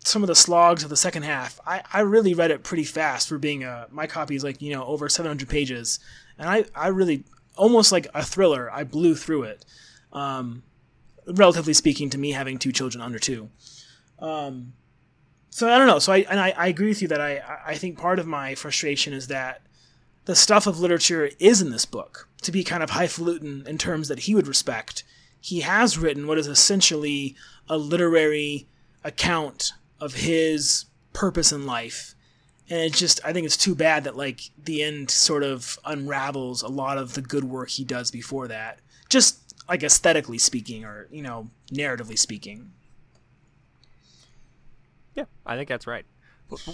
some 0.08 0.22
of 0.22 0.28
the 0.28 0.36
slogs 0.36 0.84
of 0.84 0.90
the 0.90 0.98
second 0.98 1.24
half, 1.24 1.60
I, 1.66 1.82
I 1.92 2.02
really 2.02 2.36
read 2.36 2.52
it 2.52 2.64
pretty 2.64 2.84
fast 2.84 3.28
for 3.28 3.40
being 3.40 3.64
a 3.64 3.88
my 3.92 4.06
copy 4.06 4.36
is 4.36 4.44
like 4.44 4.62
you 4.62 4.72
know 4.72 4.86
over 4.86 5.10
700 5.10 5.50
pages, 5.50 6.00
and 6.38 6.48
I 6.48 6.66
I 6.76 6.88
really 6.88 7.24
almost 7.56 7.92
like 7.92 8.08
a 8.14 8.24
thriller. 8.24 8.72
I 8.72 8.84
blew 8.84 9.16
through 9.16 9.44
it, 9.44 9.66
um, 10.14 10.64
relatively 11.28 11.74
speaking 11.74 12.10
to 12.12 12.18
me 12.18 12.32
having 12.32 12.60
two 12.60 12.72
children 12.72 13.02
under 13.02 13.18
two. 13.18 13.50
Um, 14.20 14.74
so 15.50 15.70
I 15.70 15.78
don't 15.78 15.88
know. 15.88 16.00
So 16.00 16.14
I 16.14 16.18
and 16.30 16.40
I, 16.40 16.52
I 16.52 16.68
agree 16.68 16.90
with 16.90 17.02
you 17.02 17.08
that 17.08 17.22
I 17.22 17.42
I 17.66 17.76
think 17.76 17.98
part 17.98 18.20
of 18.20 18.28
my 18.28 18.54
frustration 18.54 19.12
is 19.12 19.28
that 19.28 19.62
the 20.26 20.36
stuff 20.36 20.68
of 20.68 20.80
literature 20.80 21.32
is 21.40 21.62
in 21.62 21.72
this 21.72 21.86
book 21.86 22.28
to 22.44 22.52
be 22.52 22.64
kind 22.64 22.84
of 22.84 22.92
highfalutin 22.92 23.64
in 23.68 23.78
terms 23.78 24.08
that 24.08 24.20
he 24.20 24.36
would 24.36 24.48
respect. 24.48 25.04
He 25.42 25.62
has 25.62 25.98
written 25.98 26.28
what 26.28 26.38
is 26.38 26.48
essentially 26.48 27.36
a 27.68 27.78
literary 27.78 28.68
account 29.04 29.74
of 30.06 30.14
his 30.14 30.86
purpose 31.14 31.52
in 31.52 31.66
life. 31.66 32.16
And 32.70 32.80
it's 32.80 33.00
just, 33.00 33.20
I 33.24 33.34
think 33.34 33.46
it's 33.46 33.58
too 33.58 33.76
bad 33.76 34.06
that 34.06 34.16
like 34.16 34.42
the 34.64 34.84
end 34.84 35.12
sort 35.12 35.44
of 35.44 35.78
unravels 35.86 36.62
a 36.62 36.68
lot 36.68 36.98
of 36.98 37.14
the 37.14 37.22
good 37.22 37.44
work 37.44 37.70
he 37.70 37.84
does 37.84 38.12
before 38.12 38.48
that. 38.48 38.80
Just 39.10 39.56
like 39.68 39.84
aesthetically 39.84 40.38
speaking, 40.38 40.84
or 40.86 41.08
you 41.12 41.22
know, 41.22 41.50
narratively 41.72 42.18
speaking. 42.18 42.72
Yeah, 45.16 45.26
I 45.46 45.56
think 45.56 45.70
that's 45.70 45.88
right. 45.88 46.06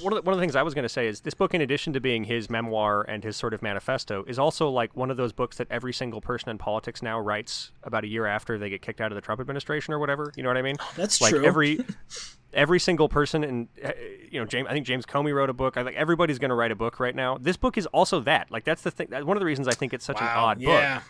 One 0.02 0.12
of, 0.12 0.18
the, 0.18 0.22
one 0.24 0.34
of 0.34 0.38
the 0.38 0.42
things 0.42 0.58
I 0.58 0.64
was 0.64 0.74
going 0.74 0.84
to 0.84 0.90
say 0.90 1.08
is 1.08 1.22
this 1.22 1.34
book, 1.34 1.54
in 1.54 1.62
addition 1.62 1.94
to 1.94 2.02
being 2.02 2.26
his 2.26 2.50
memoir 2.50 3.06
and 3.08 3.24
his 3.24 3.38
sort 3.38 3.54
of 3.54 3.62
manifesto, 3.62 4.26
is 4.28 4.38
also 4.38 4.70
like 4.70 4.96
one 4.98 5.10
of 5.10 5.16
those 5.16 5.32
books 5.32 5.58
that 5.58 5.68
every 5.72 5.94
single 5.94 6.20
person 6.20 6.50
in 6.50 6.58
politics 6.58 7.02
now 7.02 7.18
writes 7.20 7.72
about 7.84 8.04
a 8.04 8.08
year 8.08 8.26
after 8.26 8.58
they 8.58 8.70
get 8.70 8.82
kicked 8.82 9.00
out 9.00 9.12
of 9.12 9.16
the 9.16 9.22
Trump 9.22 9.40
administration 9.40 9.94
or 9.94 10.00
whatever. 10.00 10.34
You 10.36 10.44
know 10.44 10.50
what 10.50 10.58
I 10.58 10.62
mean? 10.62 10.76
That's 10.98 11.22
like 11.22 11.32
true. 11.32 11.46
Every 11.46 11.80
every 12.54 12.80
single 12.80 13.10
person 13.10 13.44
and 13.44 13.68
uh, 13.84 13.92
you 14.30 14.40
know 14.40 14.46
James 14.46 14.68
I 14.70 14.74
think 14.74 14.86
James 14.86 15.06
Comey 15.06 15.34
wrote 15.34 15.50
a 15.50 15.54
book. 15.54 15.78
I 15.78 15.84
think 15.84 15.96
everybody's 15.98 16.40
going 16.40 16.50
to 16.50 16.56
write 16.56 16.72
a 16.72 16.76
book 16.76 17.00
right 17.00 17.16
now. 17.16 17.38
This 17.38 17.58
book 17.58 17.78
is 17.78 17.86
also 17.88 18.20
that. 18.22 18.52
Like 18.52 18.64
that's 18.64 18.82
the 18.82 18.92
thing. 18.92 19.08
One 19.10 19.38
of 19.38 19.42
the 19.42 19.46
reasons 19.46 19.68
I 19.68 19.74
think 19.74 19.94
it's 19.94 20.06
such 20.06 20.20
wow, 20.20 20.28
an 20.28 20.38
odd 20.38 20.62
yeah. 20.62 20.96
book 20.96 21.04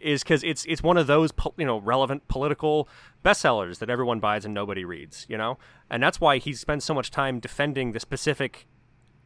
is 0.00 0.22
because 0.22 0.44
it's 0.44 0.64
it's 0.66 0.82
one 0.82 0.96
of 0.96 1.06
those 1.06 1.32
you 1.56 1.66
know 1.66 1.80
relevant 1.80 2.28
political 2.28 2.88
bestsellers 3.24 3.78
that 3.78 3.90
everyone 3.90 4.20
buys 4.20 4.44
and 4.44 4.54
nobody 4.54 4.84
reads. 4.84 5.26
You 5.28 5.38
know, 5.38 5.58
and 5.90 6.02
that's 6.02 6.20
why 6.20 6.38
he 6.38 6.52
spends 6.52 6.84
so 6.84 6.94
much 6.94 7.10
time 7.10 7.40
defending 7.40 7.92
the 7.92 8.00
specific 8.00 8.66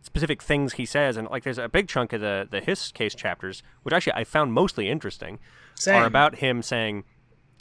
specific 0.05 0.43
things 0.43 0.73
he 0.73 0.85
says 0.85 1.17
and 1.17 1.29
like 1.29 1.45
there's 1.45 1.59
a 1.59 1.69
big 1.69 1.87
chunk 1.87 2.13
of 2.13 2.21
the 2.21 2.49
the 2.51 2.61
his 2.61 2.91
case 2.91 3.15
chapters 3.15 3.63
which 3.85 3.95
actually 3.95 4.13
I 4.15 4.25
found 4.25 4.53
mostly 4.53 4.89
interesting 4.89 5.39
Same. 5.77 6.03
are 6.03 6.07
about 6.07 6.39
him 6.39 6.61
saying 6.61 7.05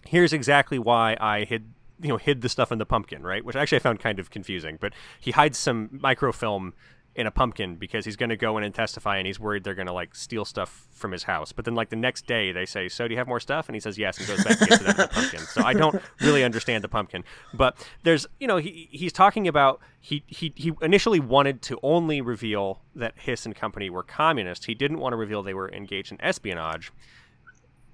here's 0.06 0.34
exactly 0.34 0.80
why 0.80 1.16
I 1.22 1.44
hid 1.44 1.72
you 2.02 2.10
know 2.10 2.18
hid 2.18 2.42
the 2.42 2.50
stuff 2.50 2.72
in 2.72 2.78
the 2.78 2.86
pumpkin, 2.86 3.24
right? 3.24 3.44
Which 3.44 3.56
actually 3.56 3.78
I 3.78 3.80
found 3.80 4.00
kind 4.00 4.20
of 4.20 4.30
confusing. 4.30 4.78
But 4.80 4.94
he 5.20 5.32
hides 5.32 5.58
some 5.58 5.90
microfilm 5.92 6.74
in 7.14 7.28
a 7.28 7.32
pumpkin 7.32 7.76
because 7.76 8.06
he's 8.06 8.16
going 8.16 8.30
to 8.30 8.38
go 8.38 8.58
in 8.58 8.64
and 8.64 8.74
testify, 8.74 9.18
and 9.18 9.28
he's 9.28 9.40
worried 9.40 9.64
they're 9.64 9.76
going 9.76 9.88
to 9.88 9.94
like 9.94 10.16
steal 10.16 10.46
stuff 10.46 10.88
from 10.94 11.12
his 11.12 11.24
house. 11.24 11.52
But 11.52 11.66
then 11.66 11.76
like 11.76 11.90
the 11.90 11.96
next 11.96 12.26
day 12.26 12.52
they 12.52 12.66
say, 12.66 12.88
"So 12.88 13.08
do 13.08 13.14
you 13.14 13.18
have 13.18 13.28
more 13.28 13.40
stuff?" 13.40 13.68
And 13.68 13.76
he 13.76 13.80
says 13.80 13.98
yes, 13.98 14.18
and 14.18 14.28
goes 14.28 14.44
back 14.44 14.60
and 14.60 14.70
gets 14.70 14.82
it 14.82 14.98
the 14.98 15.10
pumpkin. 15.12 15.40
So 15.42 15.64
I 15.64 15.74
don't 15.74 16.02
really 16.22 16.44
understand 16.44 16.84
the 16.84 16.90
pumpkin, 16.90 17.24
but 17.54 17.76
there's 18.04 18.26
you 18.40 18.48
know 18.48 18.58
he 18.58 18.88
he's 18.92 19.14
talking 19.14 19.48
about 19.48 19.82
he 20.00 20.24
he 20.28 20.54
he 20.56 20.72
initially 20.82 21.20
wanted 21.20 21.62
to 21.64 21.80
only 21.84 22.22
reveal 22.22 22.82
that 22.96 23.14
Hiss 23.18 23.46
and 23.46 23.56
company 23.56 23.90
were 23.90 24.04
communist. 24.04 24.66
He 24.66 24.74
didn't 24.74 25.00
want 25.00 25.14
to 25.14 25.18
reveal 25.18 25.44
they 25.44 25.54
were 25.54 25.72
engaged 25.72 26.12
in 26.12 26.22
espionage 26.22 26.92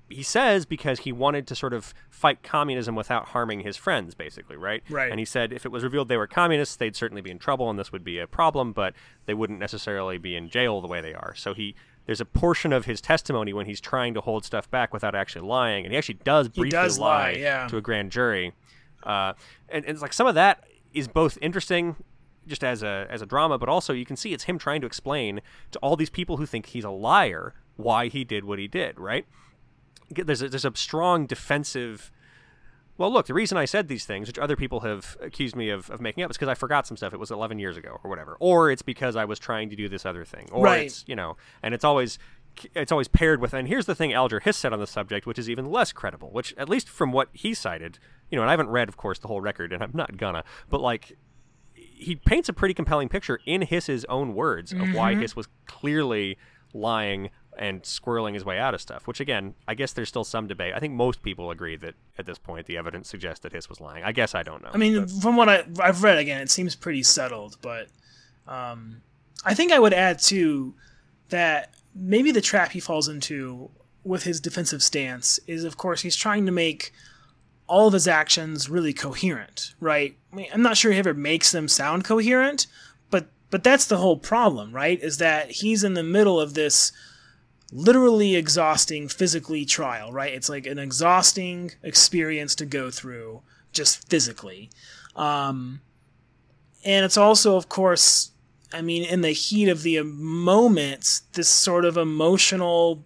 he 0.10 0.24
says 0.24 0.66
because 0.66 1.00
he 1.00 1.12
wanted 1.12 1.48
to 1.48 1.56
sort 1.56 1.74
of 1.74 1.94
fight 2.10 2.42
communism 2.44 2.96
without 2.96 3.30
harming 3.30 3.62
his 3.62 3.76
friends, 3.76 4.16
basically, 4.16 4.56
right? 4.56 4.84
Right. 4.90 5.12
And 5.12 5.20
he 5.20 5.26
said 5.26 5.52
if 5.52 5.66
it 5.66 5.70
was 5.70 5.84
revealed 5.84 6.08
they 6.08 6.18
were 6.18 6.28
communists, 6.28 6.76
they'd 6.76 6.96
certainly 6.96 7.22
be 7.22 7.32
in 7.32 7.40
trouble, 7.40 7.70
and 7.70 7.78
this 7.78 7.92
would 7.92 8.04
be 8.04 8.20
a 8.20 8.28
problem, 8.28 8.72
but 8.72 8.94
they 9.26 9.34
wouldn't 9.34 9.60
necessarily 9.60 10.18
be 10.18 10.36
in 10.36 10.50
jail 10.50 10.82
the 10.82 10.88
way 10.88 11.02
they 11.02 11.14
are. 11.14 11.34
So 11.36 11.54
he 11.54 11.76
there's 12.06 12.22
a 12.22 12.26
portion 12.26 12.72
of 12.72 12.86
his 12.86 13.02
testimony 13.02 13.52
when 13.52 13.66
he's 13.66 13.82
trying 13.82 14.14
to 14.14 14.22
hold 14.22 14.46
stuff 14.46 14.72
back 14.72 14.94
without 14.94 15.14
actually 15.14 15.46
lying, 15.46 15.84
and 15.84 15.92
he 15.92 15.98
actually 15.98 16.20
does 16.24 16.48
briefly 16.48 16.70
does 16.70 16.98
lie, 16.98 17.34
lie 17.34 17.38
yeah. 17.38 17.68
to 17.68 17.78
a 17.78 17.82
grand 17.82 18.12
jury. 18.12 18.54
Uh, 19.04 19.34
and, 19.70 19.84
and 19.86 19.94
it's 19.94 20.02
like 20.02 20.14
some 20.14 20.26
of 20.26 20.36
that 20.36 20.64
is 20.94 21.08
both 21.08 21.38
interesting 21.42 21.98
just 22.48 22.64
as 22.64 22.82
a 22.82 23.06
as 23.10 23.22
a 23.22 23.26
drama, 23.26 23.58
but 23.58 23.68
also 23.68 23.94
you 23.94 24.06
can 24.06 24.16
see 24.16 24.34
it's 24.34 24.46
him 24.46 24.58
trying 24.58 24.80
to 24.80 24.88
explain 24.88 25.42
to 25.72 25.80
all 25.80 25.98
these 25.98 26.10
people 26.10 26.38
who 26.38 26.46
think 26.46 26.68
he's 26.68 26.86
a 26.86 26.90
liar 26.90 27.54
why 27.76 28.08
he 28.08 28.24
did 28.24 28.46
what 28.46 28.58
he 28.58 28.68
did, 28.68 29.00
right? 29.00 29.26
There's 30.10 30.42
a, 30.42 30.50
there's 30.50 30.66
a 30.66 30.76
strong 30.76 31.26
defensive. 31.26 32.12
Well, 32.98 33.12
look, 33.12 33.28
the 33.28 33.34
reason 33.34 33.58
I 33.58 33.66
said 33.66 33.88
these 33.88 34.06
things, 34.06 34.28
which 34.28 34.40
other 34.40 34.56
people 34.56 34.80
have 34.80 35.18
accused 35.22 35.56
me 35.56 35.70
of, 35.70 35.90
of 35.92 36.02
making 36.02 36.24
up, 36.24 36.32
is 36.32 36.38
because 36.38 36.50
I 36.50 36.56
forgot 36.56 36.88
some 36.88 36.98
stuff. 36.98 37.14
It 37.14 37.20
was 37.20 37.30
11 37.30 37.60
years 37.60 37.78
ago 37.78 38.00
or 38.04 38.10
whatever, 38.10 38.38
or 38.40 38.72
it's 38.72 38.82
because 38.82 39.16
I 39.16 39.26
was 39.26 39.38
trying 39.38 39.70
to 39.70 39.76
do 39.76 39.88
this 39.88 40.06
other 40.06 40.26
thing, 40.26 40.50
or 40.52 40.64
right. 40.64 40.86
it's 40.86 41.04
you 41.08 41.16
know, 41.16 41.38
and 41.62 41.74
it's 41.74 41.84
always 41.84 42.18
it's 42.74 42.92
always 42.92 43.08
paired 43.08 43.40
with. 43.40 43.54
And 43.54 43.68
here's 43.68 43.86
the 43.86 43.96
thing 43.96 44.14
Alger 44.14 44.40
Hiss 44.40 44.58
said 44.58 44.74
on 44.74 44.80
the 44.80 44.88
subject, 44.88 45.26
which 45.28 45.38
is 45.38 45.50
even 45.50 45.66
less 45.66 45.92
credible. 45.92 46.32
Which, 46.32 46.56
at 46.58 46.70
least 46.70 46.90
from 46.90 47.12
what 47.12 47.30
he 47.34 47.54
cited, 47.54 48.00
you 48.32 48.36
know, 48.36 48.42
and 48.42 48.50
I 48.50 48.54
haven't 48.54 48.70
read, 48.70 48.90
of 48.90 48.98
course, 48.98 49.20
the 49.20 49.28
whole 49.28 49.42
record, 49.42 49.72
and 49.72 49.84
I'm 49.84 49.92
not 49.94 50.18
gonna, 50.18 50.44
but 50.70 50.82
like 50.82 51.18
he 51.76 52.16
paints 52.16 52.48
a 52.48 52.54
pretty 52.54 52.74
compelling 52.74 53.10
picture 53.10 53.40
in 53.46 53.64
Hiss's 53.64 54.06
own 54.06 54.36
words 54.36 54.72
of 54.72 54.80
mm-hmm. 54.80 54.94
why 54.94 55.16
Hiss 55.16 55.36
was 55.36 55.48
clearly 55.66 56.38
lying 56.74 57.32
and 57.58 57.84
squirreling 57.84 58.34
his 58.34 58.46
way 58.46 58.58
out 58.60 58.74
of 58.74 58.82
stuff. 58.82 59.08
Which 59.08 59.20
again, 59.20 59.56
I 59.68 59.76
guess 59.76 59.94
there's 59.94 60.10
still 60.10 60.24
some 60.24 60.48
debate. 60.48 60.74
I 60.76 60.80
think 60.80 60.94
most 60.94 61.22
people 61.22 61.52
agree 61.52 61.76
that 61.78 61.96
at 62.18 62.26
this 62.26 62.38
point 62.38 62.68
the 62.68 62.78
evidence 62.78 63.10
suggests 63.10 63.42
that 63.44 63.54
Hiss 63.54 63.70
was 63.70 63.82
lying. 63.82 64.04
I 64.04 64.12
guess 64.12 64.36
I 64.36 64.44
don't 64.44 64.64
know. 64.64 64.72
I 64.74 64.78
mean, 64.78 65.02
but. 65.02 65.12
from 65.22 65.36
what 65.36 65.50
I, 65.50 65.64
I've 65.80 66.04
read, 66.04 66.18
again, 66.18 66.42
it 66.42 66.50
seems 66.50 66.76
pretty 66.76 67.04
settled. 67.04 67.58
But 67.62 67.88
um, 68.48 69.02
I 69.44 69.54
think 69.54 69.72
I 69.72 69.80
would 69.80 69.94
add 69.94 70.20
too 70.20 70.76
that 71.30 71.74
maybe 71.94 72.32
the 72.32 72.42
trap 72.42 72.72
he 72.72 72.80
falls 72.80 73.08
into 73.08 73.70
with 74.04 74.24
his 74.24 74.40
defensive 74.40 74.82
stance 74.82 75.40
is, 75.48 75.64
of 75.64 75.78
course, 75.78 76.02
he's 76.02 76.16
trying 76.16 76.46
to 76.46 76.52
make 76.52 76.94
all 77.68 77.88
of 77.88 77.94
his 77.94 78.08
actions 78.08 78.70
really 78.70 78.94
coherent, 78.94 79.74
right? 79.80 80.18
I 80.32 80.36
mean, 80.36 80.48
I'm 80.54 80.62
not 80.62 80.78
sure 80.78 80.92
he 80.92 81.00
ever 81.00 81.14
makes 81.14 81.52
them 81.52 81.68
sound 81.68 82.06
coherent, 82.06 82.68
but 83.10 83.28
but 83.50 83.64
that's 83.64 83.86
the 83.86 83.98
whole 83.98 84.18
problem, 84.18 84.74
right? 84.74 85.02
Is 85.02 85.18
that 85.18 85.52
he's 85.52 85.84
in 85.84 85.94
the 85.94 86.04
middle 86.04 86.40
of 86.40 86.54
this 86.54 86.92
literally 87.72 88.35
exhausting 88.35 89.07
physically 89.07 89.65
trial, 89.65 90.11
right? 90.11 90.34
It's 90.34 90.49
like 90.49 90.65
an 90.65 90.80
exhausting 90.80 91.72
experience 91.84 92.56
to 92.56 92.65
go 92.65 92.89
through 92.89 93.41
just 93.73 94.10
physically. 94.10 94.69
Um, 95.15 95.81
and 96.85 97.03
it's 97.03 97.18
also, 97.18 97.57
of 97.57 97.68
course, 97.68 98.31
I 98.73 98.81
mean, 98.81 99.03
in 99.03 99.22
the 99.22 99.31
heat 99.31 99.69
of 99.69 99.84
the 99.84 100.02
moment, 100.03 101.22
this 101.34 101.49
sort 101.49 101.85
of 101.85 101.98
emotional 101.98 103.06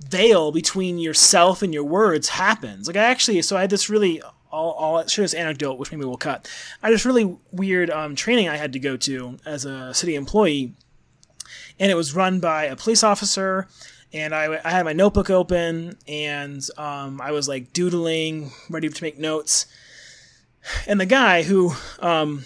veil 0.00 0.52
between 0.52 0.98
yourself 0.98 1.62
and 1.62 1.72
your 1.72 1.84
words 1.84 2.28
happens. 2.30 2.86
Like 2.86 2.96
I 2.96 3.04
actually, 3.04 3.40
so 3.42 3.56
I 3.56 3.62
had 3.62 3.70
this 3.70 3.88
really, 3.90 4.22
I'll, 4.52 4.76
I'll 4.78 5.06
share 5.06 5.24
this 5.24 5.34
anecdote, 5.34 5.78
which 5.78 5.90
maybe 5.90 6.04
we'll 6.04 6.16
cut. 6.16 6.50
I 6.82 6.88
had 6.88 6.94
this 6.94 7.06
really 7.06 7.36
weird 7.50 7.90
um, 7.90 8.14
training 8.14 8.48
I 8.48 8.56
had 8.56 8.72
to 8.74 8.78
go 8.78 8.96
to 8.98 9.38
as 9.44 9.64
a 9.64 9.92
city 9.92 10.14
employee, 10.14 10.74
and 11.78 11.90
it 11.90 11.94
was 11.94 12.14
run 12.14 12.40
by 12.40 12.64
a 12.64 12.76
police 12.76 13.02
officer. 13.02 13.68
And 14.12 14.34
I, 14.34 14.60
I 14.64 14.70
had 14.70 14.84
my 14.84 14.92
notebook 14.92 15.30
open, 15.30 15.98
and 16.06 16.66
um, 16.78 17.20
I 17.20 17.32
was 17.32 17.48
like 17.48 17.72
doodling, 17.72 18.52
ready 18.70 18.88
to 18.88 19.02
make 19.02 19.18
notes. 19.18 19.66
And 20.86 21.00
the 21.00 21.06
guy 21.06 21.42
who 21.42 21.72
um, 21.98 22.44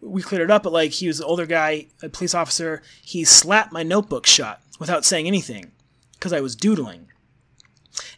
we 0.00 0.22
cleared 0.22 0.42
it 0.42 0.50
up, 0.50 0.62
but 0.62 0.72
like 0.72 0.92
he 0.92 1.06
was 1.06 1.20
an 1.20 1.26
older 1.26 1.46
guy, 1.46 1.86
a 2.02 2.08
police 2.08 2.34
officer. 2.34 2.82
He 3.02 3.24
slapped 3.24 3.72
my 3.72 3.82
notebook 3.82 4.26
shut 4.26 4.60
without 4.78 5.04
saying 5.04 5.26
anything 5.26 5.72
because 6.14 6.32
I 6.32 6.40
was 6.40 6.56
doodling. 6.56 7.06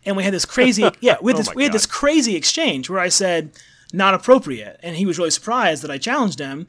And 0.05 0.17
we 0.17 0.25
had 0.25 0.35
this 0.35 0.45
crazy, 0.45 0.89
yeah, 1.01 1.17
we 1.21 1.33
had 1.33 1.37
Oh 1.37 1.39
this 1.39 1.49
my 1.49 1.55
we 1.55 1.65
had 1.65 1.73
this 1.73 1.87
crazy 1.87 2.37
exchange 2.37 2.89
where 2.89 3.01
I 3.01 3.09
said 3.09 3.53
not 3.93 4.15
appropriate, 4.15 4.81
and 4.83 4.97
he 4.97 5.07
was 5.07 5.19
really 5.19 5.31
surprised 5.31 5.83
that 5.83 5.91
I 5.91 5.99
challenged 5.99 6.39
him. 6.39 6.67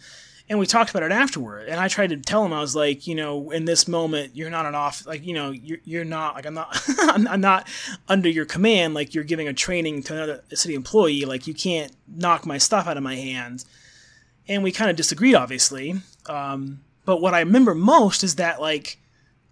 And 0.49 0.59
we 0.59 0.65
talked 0.65 0.89
about 0.89 1.03
it 1.03 1.11
afterward, 1.11 1.69
and 1.69 1.79
I 1.79 1.87
tried 1.87 2.09
to 2.09 2.17
tell 2.17 2.45
him 2.45 2.51
I 2.51 2.59
was 2.59 2.75
like, 2.75 3.07
you 3.07 3.15
know, 3.15 3.49
in 3.51 3.63
this 3.63 3.87
moment, 3.87 4.35
you're 4.35 4.49
not 4.49 4.65
an 4.65 4.75
off, 4.75 5.07
like, 5.07 5.25
you 5.25 5.33
know, 5.33 5.51
you're, 5.51 5.79
you're 5.85 6.03
not 6.03 6.35
like 6.35 6.45
I'm 6.45 6.53
not, 6.53 6.83
I'm, 6.99 7.39
not 7.39 7.67
under 8.09 8.27
your 8.27 8.45
command. 8.45 8.93
Like 8.93 9.15
you're 9.15 9.23
giving 9.23 9.47
a 9.47 9.53
training 9.53 10.03
to 10.03 10.13
another 10.13 10.43
city 10.53 10.75
employee. 10.75 11.23
Like 11.23 11.47
you 11.47 11.53
can't 11.53 11.93
knock 12.07 12.45
my 12.45 12.57
stuff 12.57 12.87
out 12.87 12.97
of 12.97 13.03
my 13.03 13.15
hand 13.15 13.63
and 14.47 14.63
we 14.63 14.71
kind 14.71 14.89
of 14.89 14.97
disagreed, 14.97 15.35
obviously. 15.35 15.95
Um, 16.27 16.81
but 17.05 17.21
what 17.21 17.33
I 17.33 17.39
remember 17.39 17.75
most 17.75 18.23
is 18.23 18.35
that 18.35 18.61
like 18.61 18.99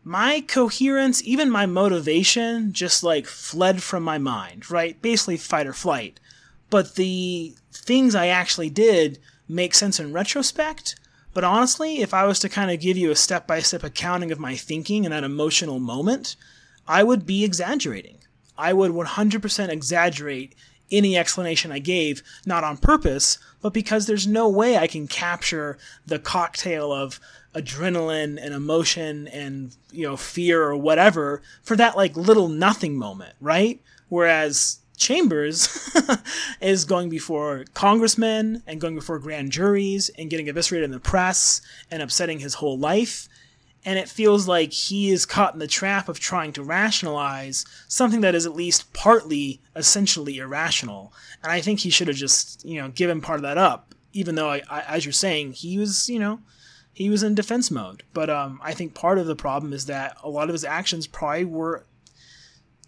my 0.04 0.42
coherence, 0.42 1.24
even 1.24 1.50
my 1.50 1.66
motivation, 1.66 2.74
just 2.74 3.04
like 3.04 3.28
fled 3.28 3.84
from 3.84 4.04
my 4.04 4.18
mind. 4.18 4.70
Right, 4.70 5.02
basically 5.02 5.38
fight 5.38 5.68
or 5.68 5.74
flight. 5.74 6.20
But 6.70 6.96
the 6.96 7.56
things 7.74 8.16
I 8.16 8.28
actually 8.28 8.70
did 8.70 9.20
make 9.52 9.76
sense 9.76 10.00
in 10.00 10.14
retrospect. 10.14 10.96
But 11.34 11.44
honestly, 11.44 12.02
if 12.02 12.14
I 12.14 12.26
was 12.26 12.40
to 12.40 12.50
kind 12.50 12.72
of 12.72 12.80
give 12.80 12.98
you 12.98 13.12
a 13.12 13.16
step 13.16 13.48
by 13.48 13.60
step 13.60 13.84
accounting 13.84 14.32
of 14.32 14.40
my 14.40 14.56
thinking 14.56 15.04
in 15.04 15.12
that 15.12 15.24
emotional 15.24 15.80
moment, 15.80 16.36
I 16.88 17.04
would 17.04 17.26
be 17.26 17.44
exaggerating. 17.44 18.20
I 18.58 18.74
would 18.74 18.92
100% 18.92 19.70
exaggerate 19.70 20.56
any 20.92 21.18
explanation 21.18 21.72
I 21.72 21.80
gave, 21.80 22.22
not 22.46 22.64
on 22.64 22.78
purpose, 22.78 23.38
but 23.62 23.74
because 23.74 24.06
there's 24.06 24.28
no 24.28 24.50
way 24.50 24.78
I 24.78 24.88
can 24.88 25.08
capture 25.08 25.78
the 26.06 26.20
cocktail 26.20 26.92
of 26.92 27.20
adrenaline 27.56 28.38
and 28.42 28.54
emotion 28.54 29.28
and 29.28 29.76
you 29.92 30.08
know 30.08 30.16
fear 30.16 30.64
or 30.64 30.78
whatever 30.78 31.42
for 31.64 31.76
that 31.76 31.98
like 31.98 32.16
little 32.16 32.48
nothing 32.48 32.98
moment, 32.98 33.36
right? 33.40 33.82
Whereas 34.10 34.80
Chambers 35.02 35.90
is 36.62 36.86
going 36.86 37.10
before 37.10 37.66
congressmen 37.74 38.62
and 38.68 38.80
going 38.80 38.94
before 38.94 39.18
grand 39.18 39.52
juries 39.52 40.10
and 40.10 40.30
getting 40.30 40.48
eviscerated 40.48 40.86
in 40.86 40.92
the 40.92 41.00
press 41.00 41.60
and 41.90 42.04
upsetting 42.04 42.40
his 42.40 42.54
whole 42.54 42.78
life. 42.78 43.28
And 43.84 43.98
it 43.98 44.08
feels 44.08 44.48
like 44.48 44.72
he 44.72 45.10
is 45.10 45.26
caught 45.26 45.54
in 45.54 45.60
the 45.60 45.66
trap 45.66 46.08
of 46.08 46.20
trying 46.20 46.54
to 46.54 46.64
rationalize 46.64 47.66
something 47.88 48.22
that 48.22 48.36
is 48.36 48.46
at 48.46 48.54
least 48.54 48.94
partly 48.94 49.60
essentially 49.76 50.38
irrational. 50.38 51.12
And 51.42 51.52
i 51.52 51.62
think 51.62 51.80
he 51.80 51.90
should 51.90 52.08
have 52.08 52.18
just 52.18 52.64
you 52.64 52.80
know 52.80 52.90
given 52.90 53.22
part 53.22 53.40
of 53.40 53.44
that 53.44 53.58
up 53.58 53.96
even 54.14 54.36
though 54.36 54.50
I, 54.52 54.62
I, 54.70 54.82
as 54.82 55.06
you're 55.06 55.14
saying 55.14 55.54
he 55.54 55.80
was 55.80 56.10
you 56.10 56.20
know 56.20 56.42
he 56.94 57.10
was 57.10 57.24
in 57.24 57.34
defense 57.34 57.72
mode. 57.72 58.04
But 58.14 58.30
um, 58.30 58.60
i 58.64 58.76
think 58.76 58.94
part 58.94 59.18
of 59.18 59.26
the 59.26 59.36
problem 59.36 59.74
is 59.74 59.88
that 59.88 60.16
a 60.22 60.30
lot 60.30 60.48
of 60.48 60.54
his 60.54 60.64
actions 60.64 61.08
probably 61.08 61.46
were 61.46 61.86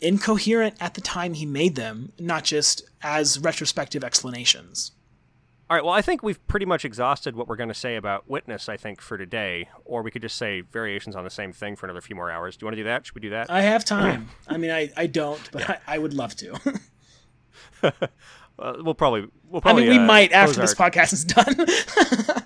incoherent 0.04 0.76
at 0.80 0.94
the 0.96 1.02
time 1.02 1.34
he 1.34 1.46
made 1.46 1.76
them 1.76 2.12
not 2.20 2.44
just 2.44 2.84
as 3.02 3.40
retrospective 3.40 4.04
explanations 4.04 4.92
All 5.70 5.78
right. 5.78 5.84
Well, 5.84 5.94
I 5.94 6.02
think 6.02 6.22
we've 6.22 6.46
pretty 6.48 6.66
much 6.66 6.84
exhausted 6.86 7.36
what 7.36 7.48
we're 7.48 7.56
going 7.56 7.70
to 7.70 7.74
say 7.74 7.96
about 7.96 8.30
Witness. 8.30 8.68
I 8.70 8.78
think 8.78 9.02
for 9.02 9.18
today, 9.18 9.70
or 9.86 10.04
we 10.04 10.12
could 10.12 10.22
just 10.22 10.38
say 10.38 10.62
variations 10.62 11.16
on 11.16 11.24
the 11.24 11.30
same 11.32 11.54
thing 11.54 11.76
for 11.78 11.86
another 11.88 12.02
few 12.02 12.16
more 12.16 12.30
hours. 12.30 12.58
Do 12.58 12.64
you 12.64 12.68
want 12.68 12.76
to 12.78 12.82
do 12.84 12.90
that? 12.90 13.06
Should 13.06 13.16
we 13.16 13.22
do 13.22 13.30
that? 13.32 13.50
i 13.50 13.62
have 13.62 13.84
time 13.86 14.30
i 14.48 14.58
mean 14.58 14.72
i, 14.72 14.92
I 14.98 15.08
don't 15.08 15.42
but 15.52 15.70
I, 15.70 15.78
I 15.88 15.98
would 15.98 16.14
love 16.14 16.36
to 16.38 16.60
Uh, 18.60 18.74
we'll 18.82 18.94
probably. 18.94 19.26
We'll 19.50 19.62
probably. 19.62 19.86
I 19.86 19.90
mean, 19.90 19.98
we 19.98 20.04
uh, 20.04 20.08
might 20.08 20.32
after 20.32 20.62
this 20.62 20.80
our- 20.80 20.92
podcast 20.92 21.12
is 21.14 21.26
done. 21.26 21.56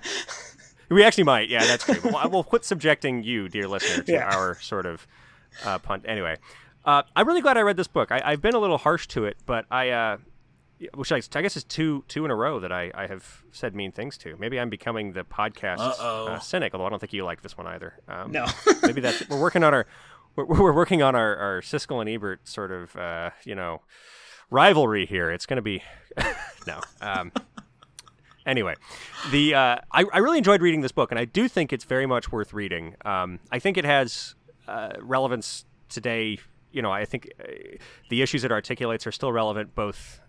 We 0.90 1.04
actually 1.04 1.24
might. 1.24 1.50
Yeah, 1.50 1.66
that's 1.66 1.84
true. 1.84 2.00
We'll, 2.02 2.30
we'll 2.30 2.44
quit 2.44 2.64
subjecting 2.64 3.22
you, 3.22 3.50
dear 3.50 3.68
listener, 3.68 4.04
to 4.04 4.12
Yeah. 4.16 4.34
our 4.34 4.58
sort 4.58 4.86
of 4.86 5.06
uh, 5.62 5.78
punt. 5.78 6.06
Anyway, 6.08 6.38
uh, 6.88 7.02
I'm 7.14 7.28
really 7.28 7.42
glad 7.42 7.58
I 7.58 7.60
read 7.60 7.76
this 7.76 7.86
book. 7.86 8.10
I, 8.10 8.22
I've 8.24 8.40
been 8.40 8.54
a 8.54 8.58
little 8.58 8.78
harsh 8.78 9.06
to 9.08 9.26
it, 9.26 9.36
but 9.44 9.66
I, 9.70 9.90
uh, 9.90 10.16
which 10.94 11.12
I, 11.12 11.20
I 11.34 11.42
guess 11.42 11.54
is 11.54 11.64
two 11.64 12.02
two 12.08 12.24
in 12.24 12.30
a 12.30 12.34
row 12.34 12.60
that 12.60 12.72
I, 12.72 12.90
I 12.94 13.06
have 13.06 13.42
said 13.52 13.74
mean 13.74 13.92
things 13.92 14.16
to. 14.18 14.36
Maybe 14.38 14.58
I'm 14.58 14.70
becoming 14.70 15.12
the 15.12 15.22
podcast 15.22 15.80
uh, 16.00 16.38
cynic, 16.38 16.72
although 16.72 16.86
I 16.86 16.88
don't 16.88 16.98
think 16.98 17.12
you 17.12 17.26
like 17.26 17.42
this 17.42 17.58
one 17.58 17.66
either. 17.66 17.92
Um, 18.08 18.32
no. 18.32 18.46
maybe 18.82 19.02
that's 19.02 19.28
we're 19.28 19.38
working 19.38 19.64
on 19.64 19.74
our 19.74 19.86
we're, 20.34 20.46
we're 20.46 20.72
working 20.72 21.02
on 21.02 21.14
our, 21.14 21.36
our 21.36 21.60
Siskel 21.60 22.00
and 22.00 22.08
Ebert 22.08 22.48
sort 22.48 22.72
of 22.72 22.96
uh, 22.96 23.30
you 23.44 23.54
know 23.54 23.82
rivalry 24.50 25.04
here. 25.04 25.30
It's 25.30 25.44
going 25.44 25.56
to 25.56 25.62
be 25.62 25.82
no. 26.66 26.80
Um, 27.02 27.32
anyway, 28.46 28.76
the 29.30 29.54
uh, 29.54 29.76
I, 29.92 30.04
I 30.10 30.18
really 30.18 30.38
enjoyed 30.38 30.62
reading 30.62 30.80
this 30.80 30.92
book, 30.92 31.10
and 31.10 31.18
I 31.18 31.26
do 31.26 31.48
think 31.48 31.70
it's 31.70 31.84
very 31.84 32.06
much 32.06 32.32
worth 32.32 32.54
reading. 32.54 32.94
Um, 33.04 33.40
I 33.52 33.58
think 33.58 33.76
it 33.76 33.84
has 33.84 34.36
uh, 34.66 34.92
relevance 35.00 35.66
today. 35.90 36.38
You 36.78 36.82
know, 36.82 36.92
I 36.92 37.04
think 37.06 37.32
uh, 37.40 37.44
the 38.08 38.22
issues 38.22 38.44
it 38.44 38.52
articulates 38.52 39.04
are 39.04 39.10
still 39.10 39.32
relevant 39.32 39.74
both 39.74 40.20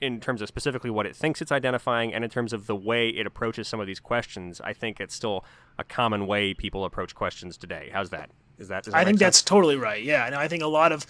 in 0.00 0.18
terms 0.18 0.42
of 0.42 0.48
specifically 0.48 0.90
what 0.90 1.06
it 1.06 1.14
thinks 1.14 1.40
it's 1.40 1.52
identifying 1.52 2.12
and 2.12 2.24
in 2.24 2.30
terms 2.30 2.52
of 2.52 2.66
the 2.66 2.74
way 2.74 3.10
it 3.10 3.28
approaches 3.28 3.68
some 3.68 3.78
of 3.78 3.86
these 3.86 4.00
questions. 4.00 4.60
I 4.60 4.72
think 4.72 4.98
it's 4.98 5.14
still 5.14 5.44
a 5.78 5.84
common 5.84 6.26
way 6.26 6.52
people 6.52 6.84
approach 6.84 7.14
questions 7.14 7.56
today. 7.56 7.90
How's 7.92 8.10
that? 8.10 8.30
Is 8.58 8.66
that? 8.66 8.82
That 8.82 8.94
I 8.96 9.04
think 9.04 9.14
make 9.14 9.20
that's 9.20 9.40
totally 9.40 9.76
right. 9.76 10.02
Yeah, 10.02 10.26
and 10.26 10.34
I 10.34 10.48
think 10.48 10.64
a 10.64 10.66
lot 10.66 10.90
of, 10.90 11.06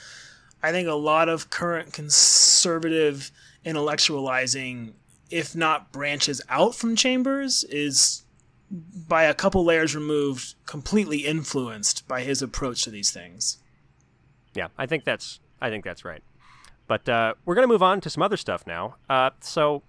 I 0.63 0.71
think 0.71 0.87
a 0.87 0.93
lot 1.13 1.31
of 1.31 1.49
current 1.49 1.95
conservative 1.95 3.31
intellectualizing, 3.65 4.93
if 5.31 5.57
not 5.57 5.93
branches 5.93 6.43
out 6.51 6.75
from 6.75 6.95
Chambers, 6.95 7.65
is 7.65 8.25
by 8.71 9.25
a 9.25 9.33
couple 9.33 9.65
layers 9.65 9.95
removed, 9.95 10.57
completely 10.67 11.21
influenced 11.21 12.07
by 12.07 12.21
his 12.21 12.43
approach 12.43 12.83
to 12.85 12.91
these 12.91 13.11
things. 13.11 13.57
Yeah, 14.55 14.69
I 14.77 14.87
think 14.87 15.05
that's 15.05 15.41
I 15.61 15.71
think 15.71 15.85
that's 15.85 16.05
right. 16.05 16.23
But 16.87 17.09
uh, 17.09 17.35
we're 17.45 17.55
going 17.55 17.67
to 17.67 17.73
move 17.73 17.83
on 17.83 18.01
to 18.03 18.11
some 18.11 18.23
other 18.23 18.37
stuff 18.37 18.67
now. 18.67 18.97
Uh, 19.09 19.31
so 19.41 19.83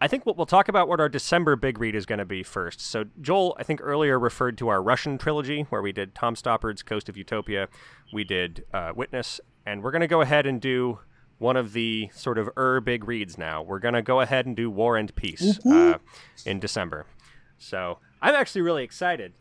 I 0.00 0.06
think 0.06 0.24
we'll, 0.24 0.34
we'll 0.34 0.46
talk 0.46 0.68
about 0.68 0.86
what 0.86 1.00
our 1.00 1.08
December 1.08 1.56
big 1.56 1.78
read 1.78 1.94
is 1.94 2.06
going 2.06 2.18
to 2.18 2.24
be 2.24 2.42
first. 2.42 2.80
So 2.80 3.04
Joel, 3.20 3.56
I 3.58 3.64
think 3.64 3.80
earlier 3.82 4.18
referred 4.18 4.56
to 4.58 4.68
our 4.68 4.82
Russian 4.82 5.18
trilogy, 5.18 5.62
where 5.70 5.82
we 5.82 5.90
did 5.90 6.14
Tom 6.14 6.36
Stoppard's 6.36 6.82
Coast 6.82 7.08
of 7.08 7.16
Utopia, 7.16 7.68
we 8.12 8.24
did 8.24 8.64
uh, 8.72 8.92
Witness, 8.94 9.40
and 9.66 9.82
we're 9.82 9.90
going 9.90 10.02
to 10.02 10.06
go 10.06 10.20
ahead 10.20 10.46
and 10.46 10.60
do 10.60 11.00
one 11.38 11.56
of 11.56 11.72
the 11.72 12.10
sort 12.12 12.38
of 12.38 12.48
er 12.56 12.80
big 12.80 13.06
reads 13.06 13.38
now. 13.38 13.62
We're 13.62 13.78
going 13.78 13.94
to 13.94 14.02
go 14.02 14.20
ahead 14.20 14.46
and 14.46 14.54
do 14.54 14.70
War 14.70 14.96
and 14.96 15.14
Peace 15.14 15.58
uh, 15.66 15.98
in 16.44 16.60
December. 16.60 17.06
So 17.58 17.98
I'm 18.20 18.34
actually 18.34 18.62
really 18.62 18.84
excited. 18.84 19.32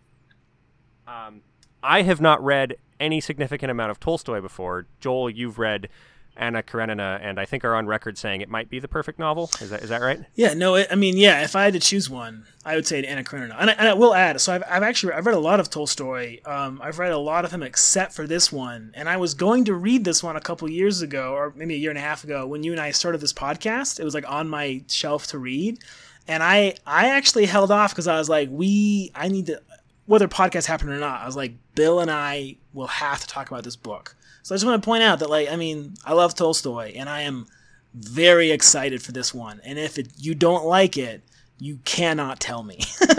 Um, 1.07 1.41
I 1.84 2.01
have 2.03 2.21
not 2.21 2.43
read 2.43 2.77
any 2.99 3.21
significant 3.21 3.71
amount 3.71 3.91
of 3.91 3.99
Tolstoy 3.99 4.41
before. 4.41 4.87
Joel, 4.99 5.29
you've 5.29 5.59
read 5.59 5.89
Anna 6.37 6.61
Karenina, 6.61 7.19
and 7.21 7.39
I 7.39 7.45
think 7.45 7.65
are 7.65 7.75
on 7.75 7.87
record 7.87 8.17
saying 8.17 8.41
it 8.41 8.49
might 8.49 8.69
be 8.69 8.79
the 8.79 8.87
perfect 8.87 9.19
novel. 9.19 9.49
Is 9.59 9.71
that 9.71 9.81
is 9.81 9.89
that 9.89 10.01
right? 10.01 10.19
Yeah, 10.35 10.53
no, 10.53 10.75
it, 10.75 10.87
I 10.91 10.95
mean, 10.95 11.17
yeah, 11.17 11.43
if 11.43 11.55
I 11.55 11.63
had 11.63 11.73
to 11.73 11.79
choose 11.79 12.09
one, 12.09 12.45
I 12.63 12.75
would 12.75 12.85
say 12.85 13.03
Anna 13.03 13.23
Karenina. 13.23 13.55
And 13.59 13.69
I, 13.71 13.73
and 13.73 13.87
I 13.87 13.93
will 13.93 14.13
add, 14.13 14.39
so 14.39 14.53
I've, 14.53 14.63
I've 14.69 14.83
actually 14.83 15.13
I've 15.13 15.25
read 15.25 15.35
a 15.35 15.39
lot 15.39 15.59
of 15.59 15.69
Tolstoy. 15.69 16.39
Um, 16.45 16.79
I've 16.83 16.99
read 16.99 17.11
a 17.11 17.17
lot 17.17 17.43
of 17.43 17.51
him 17.51 17.63
except 17.63 18.13
for 18.13 18.27
this 18.27 18.51
one, 18.51 18.91
and 18.93 19.09
I 19.09 19.17
was 19.17 19.33
going 19.33 19.65
to 19.65 19.73
read 19.73 20.05
this 20.05 20.23
one 20.23 20.35
a 20.35 20.41
couple 20.41 20.69
years 20.69 21.01
ago, 21.01 21.33
or 21.33 21.53
maybe 21.55 21.73
a 21.73 21.77
year 21.77 21.91
and 21.91 21.97
a 21.97 22.01
half 22.01 22.23
ago, 22.23 22.45
when 22.45 22.63
you 22.63 22.71
and 22.71 22.79
I 22.79 22.91
started 22.91 23.19
this 23.19 23.33
podcast. 23.33 23.99
It 23.99 24.03
was 24.03 24.13
like 24.13 24.29
on 24.29 24.47
my 24.47 24.83
shelf 24.87 25.27
to 25.27 25.39
read, 25.39 25.79
and 26.27 26.43
I 26.43 26.75
I 26.85 27.09
actually 27.09 27.45
held 27.45 27.71
off 27.71 27.91
because 27.91 28.07
I 28.07 28.17
was 28.17 28.29
like, 28.29 28.49
we 28.51 29.11
I 29.15 29.27
need 29.27 29.47
to 29.47 29.61
whether 30.07 30.27
podcast 30.27 30.65
happened 30.65 30.89
or 30.89 30.97
not. 30.97 31.21
I 31.21 31.25
was 31.27 31.35
like, 31.35 31.53
Bill 31.75 31.99
and 31.99 32.09
I 32.09 32.55
will 32.73 32.88
have 32.88 33.19
to 33.21 33.27
talk 33.27 33.49
about 33.51 33.63
this 33.63 33.75
book. 33.75 34.15
So 34.41 34.55
I 34.55 34.57
just 34.57 34.65
want 34.65 34.81
to 34.81 34.85
point 34.85 35.03
out 35.03 35.19
that, 35.19 35.29
like, 35.29 35.49
I 35.51 35.55
mean, 35.57 35.93
I 36.05 36.13
love 36.13 36.34
Tolstoy, 36.34 36.93
and 36.95 37.07
I 37.09 37.21
am 37.21 37.45
very 37.93 38.51
excited 38.51 39.01
for 39.03 39.11
this 39.11 39.34
one. 39.34 39.61
And 39.63 39.77
if 39.77 39.97
it, 39.99 40.07
you 40.17 40.34
don't 40.34 40.65
like 40.65 40.97
it, 40.97 41.21
you 41.59 41.79
cannot 41.85 42.39
tell 42.39 42.63
me. 42.63 42.79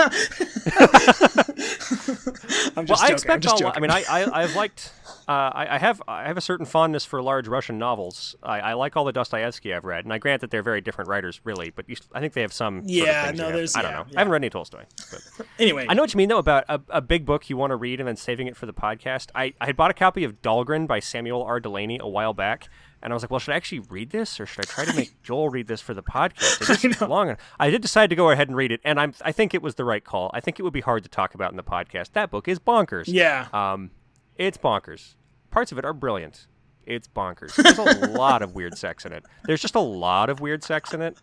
I'm 2.77 2.85
Well, 2.85 2.85
just 2.86 3.02
I 3.02 3.09
joking. 3.09 3.10
I'm 3.10 3.12
expect 3.12 3.43
just 3.43 3.52
all. 3.55 3.59
joking. 3.59 3.77
I 3.77 3.81
mean, 3.81 3.90
I, 3.90 4.05
I 4.09 4.43
I've 4.43 4.55
liked. 4.56 4.93
Uh, 5.28 5.50
I, 5.55 5.74
I 5.74 5.78
have 5.78 6.00
I 6.09 6.24
have 6.26 6.38
a 6.38 6.40
certain 6.40 6.64
fondness 6.64 7.05
for 7.05 7.20
large 7.22 7.48
Russian 7.48 7.76
novels. 7.78 8.34
I, 8.42 8.60
I 8.60 8.72
like 8.72 8.96
all 8.96 9.05
the 9.05 9.12
Dostoevsky 9.12 9.74
I've 9.74 9.84
read, 9.84 10.05
and 10.06 10.12
I 10.14 10.16
grant 10.16 10.40
that 10.40 10.50
they're 10.50 10.62
very 10.62 10.80
different 10.80 11.10
writers, 11.10 11.40
really. 11.44 11.68
But 11.70 11.86
you, 11.88 11.96
I 12.14 12.20
think 12.20 12.32
they 12.32 12.40
have 12.40 12.52
some. 12.52 12.76
sort 12.80 12.84
of 12.84 12.90
Yeah, 12.90 13.30
no, 13.34 13.36
you 13.36 13.42
have- 13.44 13.52
there's- 13.52 13.76
I 13.76 13.82
don't 13.82 13.90
yeah, 13.90 13.96
know. 13.98 14.05
yeah. 14.10 14.16
I 14.16 14.20
haven't 14.20 14.32
read 14.32 14.40
any 14.42 14.48
Tolstoy. 14.50 14.84
But. 15.10 15.46
anyway, 15.59 15.84
I 15.86 15.92
know 15.92 16.02
what 16.02 16.14
you 16.14 16.18
mean 16.18 16.30
though 16.30 16.38
about 16.38 16.64
a, 16.70 16.80
a 16.88 17.00
big 17.02 17.26
book 17.26 17.50
you 17.50 17.59
want 17.59 17.72
to 17.72 17.76
read 17.76 18.00
and 18.00 18.09
then 18.09 18.16
saving 18.16 18.46
it 18.46 18.56
for 18.56 18.64
the 18.64 18.72
podcast. 18.72 19.28
I, 19.34 19.52
I 19.60 19.66
had 19.66 19.76
bought 19.76 19.90
a 19.90 19.94
copy 19.94 20.24
of 20.24 20.40
Dhalgren 20.40 20.86
by 20.86 20.98
Samuel 21.00 21.42
R. 21.42 21.60
Delany 21.60 21.98
a 22.00 22.09
while 22.09 22.32
back, 22.32 22.70
and 23.02 23.12
I 23.12 23.14
was 23.14 23.22
like, 23.22 23.30
well, 23.30 23.38
should 23.38 23.52
I 23.52 23.56
actually 23.56 23.80
read 23.80 24.09
this 24.09 24.40
or 24.40 24.46
should 24.46 24.64
I 24.64 24.66
try 24.72 24.84
to 24.86 24.94
make 24.96 25.12
Joel 25.22 25.50
read 25.50 25.66
this 25.66 25.82
for 25.82 25.92
the 25.92 26.02
podcast? 26.02 26.84
It 26.84 26.90
is 26.90 27.00
long. 27.06 27.36
I 27.60 27.68
did 27.68 27.82
decide 27.82 28.09
to 28.09 28.16
go 28.16 28.30
ahead 28.30 28.48
and 28.48 28.56
read 28.56 28.72
it, 28.72 28.80
and 28.82 28.98
I'm 28.98 29.12
I 29.22 29.32
think 29.32 29.52
it 29.52 29.60
was 29.60 29.74
the 29.74 29.84
right 29.84 30.02
call. 30.02 30.30
I 30.32 30.40
think 30.40 30.59
it 30.59 30.62
would 30.62 30.72
be 30.72 30.80
hard 30.80 31.02
to 31.02 31.10
talk 31.10 31.34
about 31.34 31.50
in 31.50 31.59
the 31.59 31.62
podcast. 31.62 32.12
That 32.14 32.30
book 32.30 32.48
is 32.48 32.59
bonkers. 32.59 33.05
yeah, 33.09 33.48
Um, 33.52 33.90
it's 34.36 34.56
bonkers. 34.56 35.16
Parts 35.51 35.73
of 35.73 35.79
it 35.79 35.85
are 35.85 35.93
brilliant. 35.93 36.47
It's 36.87 37.07
bonkers. 37.09 37.55
There's 37.57 37.79
a 37.79 38.07
lot 38.09 38.41
of 38.43 38.55
weird 38.55 38.79
sex 38.79 39.05
in 39.05 39.12
it. 39.12 39.25
There's 39.45 39.61
just 39.61 39.75
a 39.75 39.81
lot 39.81 40.31
of 40.31 40.41
weird 40.41 40.65
sex 40.65 40.95
in 40.95 41.03
it. 41.03 41.19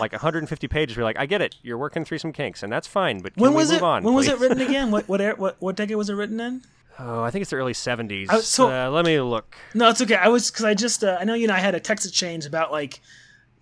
Like 0.00 0.12
150 0.12 0.68
pages. 0.68 0.96
You're 0.96 1.04
like, 1.04 1.18
I 1.18 1.26
get 1.26 1.40
it. 1.42 1.56
You're 1.62 1.78
working 1.78 2.04
through 2.04 2.18
some 2.18 2.32
kinks, 2.32 2.62
and 2.62 2.72
that's 2.72 2.86
fine. 2.86 3.20
But 3.20 3.34
can 3.34 3.42
when 3.42 3.52
we 3.52 3.56
was 3.56 3.70
move 3.70 3.78
it? 3.78 3.84
on? 3.84 4.02
when 4.04 4.14
was 4.14 4.28
it 4.28 4.38
written 4.38 4.60
again? 4.60 4.90
What 4.90 5.08
what 5.08 5.20
era- 5.20 5.34
what 5.36 5.56
what 5.60 5.74
decade 5.76 5.96
was 5.96 6.08
it 6.10 6.14
written 6.14 6.38
in? 6.38 6.62
Oh, 7.00 7.22
I 7.22 7.30
think 7.30 7.42
it's 7.42 7.50
the 7.50 7.56
early 7.56 7.72
70s. 7.72 8.26
I- 8.28 8.40
so- 8.40 8.70
uh, 8.70 8.90
let 8.90 9.04
me 9.04 9.20
look. 9.20 9.56
No, 9.74 9.88
it's 9.88 10.00
okay. 10.02 10.16
I 10.16 10.28
was 10.28 10.50
because 10.50 10.64
I 10.64 10.74
just 10.74 11.02
uh, 11.02 11.16
I 11.18 11.24
know 11.24 11.34
you 11.34 11.44
and 11.44 11.52
I 11.52 11.58
had 11.58 11.74
a 11.74 11.80
text 11.80 12.06
exchange 12.06 12.44
about 12.46 12.70
like 12.70 13.00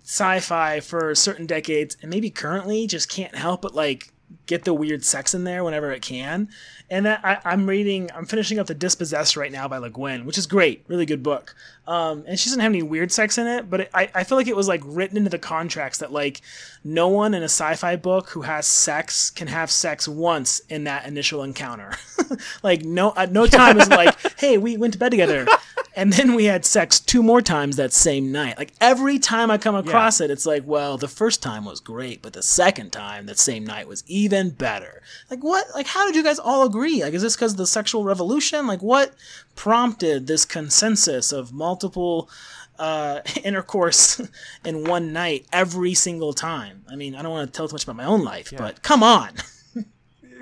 sci-fi 0.04 0.80
for 0.80 1.14
certain 1.14 1.46
decades 1.46 1.96
and 2.00 2.10
maybe 2.10 2.30
currently 2.30 2.86
just 2.86 3.08
can't 3.08 3.34
help 3.34 3.62
but 3.62 3.74
like 3.74 4.12
get 4.46 4.64
the 4.64 4.74
weird 4.74 5.04
sex 5.04 5.34
in 5.34 5.44
there 5.44 5.64
whenever 5.64 5.92
it 5.92 6.02
can. 6.02 6.48
And 6.88 7.08
I, 7.08 7.40
I'm 7.44 7.68
reading, 7.68 8.10
I'm 8.14 8.26
finishing 8.26 8.58
up 8.58 8.66
the 8.66 8.74
Dispossessed 8.74 9.36
right 9.36 9.52
now 9.52 9.66
by 9.68 9.78
Le 9.78 9.90
Guin, 9.90 10.24
which 10.24 10.38
is 10.38 10.46
great, 10.46 10.84
really 10.88 11.06
good 11.06 11.22
book. 11.22 11.54
Um, 11.86 12.24
and 12.26 12.38
she 12.38 12.48
doesn't 12.48 12.60
have 12.60 12.72
any 12.72 12.82
weird 12.82 13.12
sex 13.12 13.38
in 13.38 13.46
it, 13.46 13.70
but 13.70 13.82
it, 13.82 13.90
I, 13.94 14.10
I 14.12 14.24
feel 14.24 14.36
like 14.36 14.48
it 14.48 14.56
was 14.56 14.66
like 14.66 14.82
written 14.84 15.16
into 15.16 15.30
the 15.30 15.38
contracts 15.38 15.98
that 15.98 16.10
like 16.12 16.40
no 16.82 17.06
one 17.08 17.32
in 17.32 17.42
a 17.42 17.46
sci-fi 17.48 17.94
book 17.94 18.30
who 18.30 18.42
has 18.42 18.66
sex 18.66 19.30
can 19.30 19.46
have 19.46 19.70
sex 19.70 20.08
once 20.08 20.60
in 20.68 20.84
that 20.84 21.06
initial 21.06 21.44
encounter. 21.44 21.92
like 22.64 22.84
no, 22.84 23.12
at 23.16 23.30
no 23.30 23.46
time 23.46 23.78
is 23.78 23.88
like, 23.88 24.16
hey, 24.40 24.58
we 24.58 24.76
went 24.76 24.94
to 24.94 24.98
bed 24.98 25.10
together. 25.10 25.46
And 25.94 26.12
then 26.12 26.34
we 26.34 26.44
had 26.44 26.66
sex 26.66 27.00
two 27.00 27.22
more 27.22 27.40
times 27.40 27.76
that 27.76 27.92
same 27.92 28.30
night. 28.30 28.58
Like 28.58 28.72
every 28.82 29.18
time 29.18 29.50
I 29.50 29.56
come 29.56 29.74
across 29.74 30.20
it, 30.20 30.30
it's 30.30 30.44
like, 30.44 30.64
well, 30.66 30.98
the 30.98 31.08
first 31.08 31.42
time 31.42 31.64
was 31.64 31.80
great, 31.80 32.20
but 32.20 32.34
the 32.34 32.42
second 32.42 32.90
time 32.90 33.24
that 33.26 33.38
same 33.38 33.64
night 33.64 33.88
was 33.88 34.04
even 34.06 34.50
better. 34.50 35.02
Like 35.30 35.42
what? 35.42 35.66
Like 35.74 35.86
how 35.86 36.04
did 36.04 36.14
you 36.14 36.22
guys 36.22 36.38
all 36.38 36.66
agree? 36.66 37.02
Like 37.02 37.14
is 37.14 37.22
this 37.22 37.36
because 37.36 37.52
of 37.52 37.58
the 37.58 37.66
sexual 37.66 38.04
revolution? 38.04 38.66
Like 38.66 38.82
what 38.82 39.14
prompted 39.56 40.26
this 40.26 40.44
consensus 40.44 41.32
of 41.32 41.52
multiple 41.52 42.30
uh, 42.78 43.20
intercourse 43.44 44.20
in 44.64 44.84
one 44.84 45.12
night 45.12 45.46
every 45.52 45.94
single 45.94 46.32
time? 46.32 46.84
I 46.88 46.96
mean, 46.96 47.14
I 47.14 47.22
don't 47.22 47.32
want 47.32 47.52
to 47.52 47.56
tell 47.56 47.68
too 47.68 47.74
much 47.74 47.84
about 47.84 47.96
my 47.96 48.04
own 48.04 48.22
life, 48.22 48.52
but 48.56 48.82
come 48.82 49.02
on. 49.02 49.30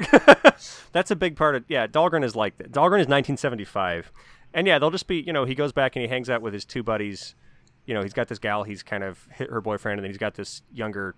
That's 0.93 1.11
a 1.11 1.17
big 1.17 1.37
part 1.37 1.55
of 1.55 1.65
yeah. 1.69 1.87
Dhalgren 1.87 2.25
is 2.25 2.37
like 2.37 2.59
that. 2.59 2.73
Dhalgren 2.73 3.01
is 3.01 3.09
1975, 3.09 4.13
and 4.53 4.67
yeah, 4.67 4.79
they'll 4.79 4.91
just 4.91 5.07
be 5.07 5.21
you 5.21 5.33
know 5.33 5.45
he 5.45 5.55
goes 5.55 5.73
back 5.73 5.97
and 5.97 6.03
he 6.03 6.09
hangs 6.09 6.29
out 6.29 6.43
with 6.43 6.53
his 6.53 6.65
two 6.65 6.83
buddies. 6.83 7.35
You 7.87 7.95
know, 7.95 8.03
he's 8.03 8.13
got 8.13 8.29
this 8.29 8.39
gal 8.39 8.65
he's 8.65 8.83
kind 8.83 9.05
of 9.05 9.29
hit 9.33 9.51
her 9.51 9.61
boyfriend, 9.61 9.99
and 9.99 10.05
then 10.05 10.11
he's 10.11 10.19
got 10.19 10.35
this 10.35 10.63
younger 10.73 11.15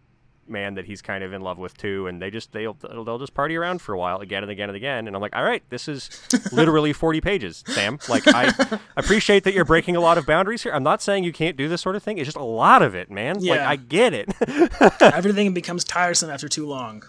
man 0.48 0.74
that 0.74 0.84
he's 0.86 1.02
kind 1.02 1.22
of 1.24 1.32
in 1.32 1.40
love 1.42 1.58
with 1.58 1.76
too. 1.76 2.06
And 2.06 2.20
they 2.20 2.30
just 2.30 2.52
they'll 2.52 2.74
they'll 2.74 3.18
just 3.18 3.34
party 3.34 3.56
around 3.56 3.80
for 3.82 3.92
a 3.92 3.98
while 3.98 4.18
again 4.20 4.42
and 4.42 4.50
again 4.50 4.68
and 4.68 4.76
again. 4.76 5.06
And 5.06 5.14
I'm 5.16 5.22
like, 5.22 5.34
all 5.36 5.44
right, 5.44 5.62
this 5.70 5.88
is 5.88 6.10
literally 6.52 6.92
40 6.92 7.20
pages, 7.20 7.64
Sam. 7.66 7.98
Like 8.08 8.22
I 8.28 8.52
appreciate 8.96 9.44
that 9.44 9.54
you're 9.54 9.64
breaking 9.64 9.96
a 9.96 10.00
lot 10.00 10.18
of 10.18 10.26
boundaries 10.26 10.62
here. 10.62 10.72
I'm 10.72 10.82
not 10.82 11.02
saying 11.02 11.24
you 11.24 11.32
can't 11.32 11.56
do 11.56 11.68
this 11.68 11.80
sort 11.80 11.96
of 11.96 12.02
thing. 12.02 12.18
It's 12.18 12.26
just 12.26 12.36
a 12.36 12.42
lot 12.44 12.82
of 12.82 12.94
it, 12.94 13.10
man. 13.10 13.36
Like 13.36 13.44
Yeah. 13.60 13.68
I 13.68 13.76
get 13.76 14.12
it. 14.14 14.28
Everything 15.02 15.52
becomes 15.54 15.84
tiresome 15.84 16.30
after 16.30 16.48
too 16.48 16.66
long. 16.66 17.02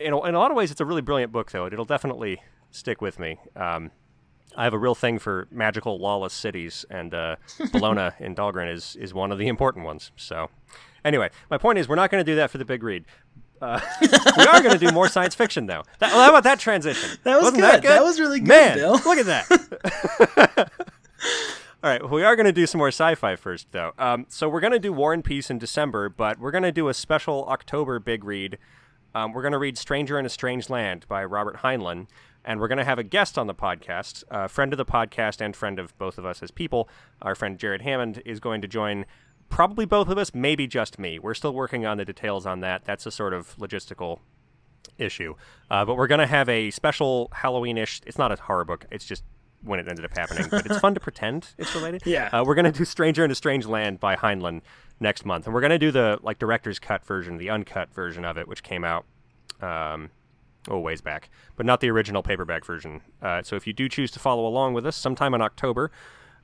in 0.00 0.12
a, 0.12 0.22
in 0.24 0.34
a 0.34 0.38
lot 0.38 0.50
of 0.50 0.56
ways, 0.56 0.70
it's 0.70 0.80
a 0.80 0.84
really 0.84 1.02
brilliant 1.02 1.32
book, 1.32 1.50
though. 1.52 1.66
It'll 1.66 1.84
definitely 1.84 2.42
stick 2.70 3.00
with 3.00 3.18
me. 3.18 3.38
Um, 3.56 3.90
I 4.56 4.64
have 4.64 4.74
a 4.74 4.78
real 4.78 4.94
thing 4.94 5.18
for 5.18 5.48
magical, 5.50 5.98
lawless 5.98 6.34
cities, 6.34 6.84
and 6.90 7.14
uh, 7.14 7.36
Bellona 7.58 8.20
in 8.20 8.34
Dhalgren 8.34 8.70
is 8.70 8.96
is 8.96 9.14
one 9.14 9.32
of 9.32 9.38
the 9.38 9.48
important 9.48 9.86
ones. 9.86 10.10
So, 10.16 10.50
anyway, 11.04 11.30
my 11.50 11.58
point 11.58 11.78
is, 11.78 11.88
we're 11.88 11.96
not 11.96 12.10
going 12.10 12.24
to 12.24 12.30
do 12.30 12.36
that 12.36 12.50
for 12.50 12.58
the 12.58 12.64
big 12.64 12.82
read. 12.82 13.04
Uh, 13.60 13.80
we 14.00 14.44
are 14.44 14.60
going 14.60 14.76
to 14.76 14.86
do 14.86 14.92
more 14.92 15.08
science 15.08 15.34
fiction, 15.34 15.66
though. 15.66 15.84
That, 16.00 16.12
well, 16.12 16.22
how 16.22 16.30
about 16.30 16.44
that 16.44 16.58
transition? 16.58 17.10
That 17.22 17.40
was 17.40 17.52
good. 17.52 17.62
That, 17.62 17.82
good? 17.82 17.90
That 17.90 18.02
was 18.02 18.18
really 18.18 18.40
good, 18.40 18.48
Man, 18.48 18.76
Bill. 18.76 18.92
Look 19.04 19.18
at 19.18 19.26
that. 19.26 20.70
All 21.84 21.90
right, 21.90 22.02
well, 22.02 22.12
we 22.12 22.24
are 22.24 22.36
going 22.36 22.46
to 22.46 22.52
do 22.52 22.66
some 22.66 22.78
more 22.78 22.88
sci-fi 22.88 23.36
first, 23.36 23.68
though. 23.72 23.92
Um, 23.98 24.26
so 24.28 24.48
we're 24.48 24.60
going 24.60 24.72
to 24.72 24.78
do 24.78 24.92
War 24.92 25.12
and 25.12 25.24
Peace 25.24 25.50
in 25.50 25.58
December, 25.58 26.08
but 26.08 26.38
we're 26.38 26.50
going 26.50 26.62
to 26.62 26.72
do 26.72 26.88
a 26.88 26.94
special 26.94 27.44
October 27.46 27.98
big 28.00 28.24
read. 28.24 28.58
Um, 29.14 29.32
we're 29.32 29.42
going 29.42 29.52
to 29.52 29.58
read 29.58 29.76
Stranger 29.76 30.18
in 30.18 30.26
a 30.26 30.28
Strange 30.28 30.70
Land 30.70 31.06
by 31.08 31.24
Robert 31.24 31.58
Heinlein, 31.58 32.06
and 32.44 32.60
we're 32.60 32.68
going 32.68 32.78
to 32.78 32.84
have 32.84 32.98
a 32.98 33.04
guest 33.04 33.36
on 33.36 33.46
the 33.46 33.54
podcast, 33.54 34.24
a 34.30 34.48
friend 34.48 34.72
of 34.72 34.76
the 34.76 34.84
podcast 34.84 35.40
and 35.40 35.54
friend 35.54 35.78
of 35.78 35.96
both 35.98 36.18
of 36.18 36.24
us 36.24 36.42
as 36.42 36.50
people. 36.50 36.88
Our 37.20 37.34
friend 37.34 37.58
Jared 37.58 37.82
Hammond 37.82 38.22
is 38.24 38.40
going 38.40 38.62
to 38.62 38.68
join 38.68 39.04
probably 39.52 39.84
both 39.84 40.08
of 40.08 40.16
us, 40.18 40.34
maybe 40.34 40.66
just 40.66 40.98
me. 40.98 41.18
We're 41.18 41.34
still 41.34 41.52
working 41.52 41.84
on 41.84 41.98
the 41.98 42.04
details 42.04 42.46
on 42.46 42.60
that. 42.60 42.84
That's 42.84 43.04
a 43.04 43.10
sort 43.10 43.34
of 43.34 43.54
logistical 43.58 44.20
issue. 44.98 45.34
Uh, 45.70 45.84
but 45.84 45.96
we're 45.96 46.06
going 46.06 46.20
to 46.20 46.26
have 46.26 46.48
a 46.48 46.70
special 46.70 47.28
Halloween-ish. 47.32 48.00
It's 48.06 48.18
not 48.18 48.32
a 48.32 48.36
horror 48.36 48.64
book. 48.64 48.86
It's 48.90 49.04
just 49.04 49.22
when 49.62 49.78
it 49.78 49.86
ended 49.88 50.06
up 50.06 50.16
happening. 50.16 50.46
But 50.50 50.66
it's 50.66 50.78
fun 50.78 50.94
to 50.94 51.00
pretend 51.00 51.50
it's 51.58 51.74
related. 51.74 52.02
Yeah. 52.06 52.30
Uh, 52.32 52.44
we're 52.44 52.54
going 52.54 52.64
to 52.64 52.72
do 52.72 52.84
Stranger 52.86 53.24
in 53.24 53.30
a 53.30 53.34
Strange 53.34 53.66
Land 53.66 54.00
by 54.00 54.16
Heinlein 54.16 54.62
next 54.98 55.24
month, 55.24 55.46
and 55.46 55.54
we're 55.54 55.60
going 55.60 55.70
to 55.70 55.78
do 55.78 55.90
the 55.90 56.18
like 56.22 56.38
director's 56.38 56.78
cut 56.78 57.04
version, 57.04 57.36
the 57.36 57.50
uncut 57.50 57.92
version 57.92 58.24
of 58.24 58.38
it, 58.38 58.48
which 58.48 58.62
came 58.62 58.84
out 58.84 59.04
um, 59.60 60.10
oh 60.68 60.78
ways 60.78 61.00
back, 61.02 61.28
but 61.56 61.66
not 61.66 61.80
the 61.80 61.90
original 61.90 62.22
paperback 62.22 62.64
version. 62.64 63.02
Uh, 63.20 63.42
so 63.42 63.54
if 63.54 63.66
you 63.66 63.72
do 63.72 63.88
choose 63.88 64.10
to 64.12 64.18
follow 64.18 64.46
along 64.46 64.72
with 64.74 64.86
us, 64.86 64.96
sometime 64.96 65.34
in 65.34 65.42
October. 65.42 65.90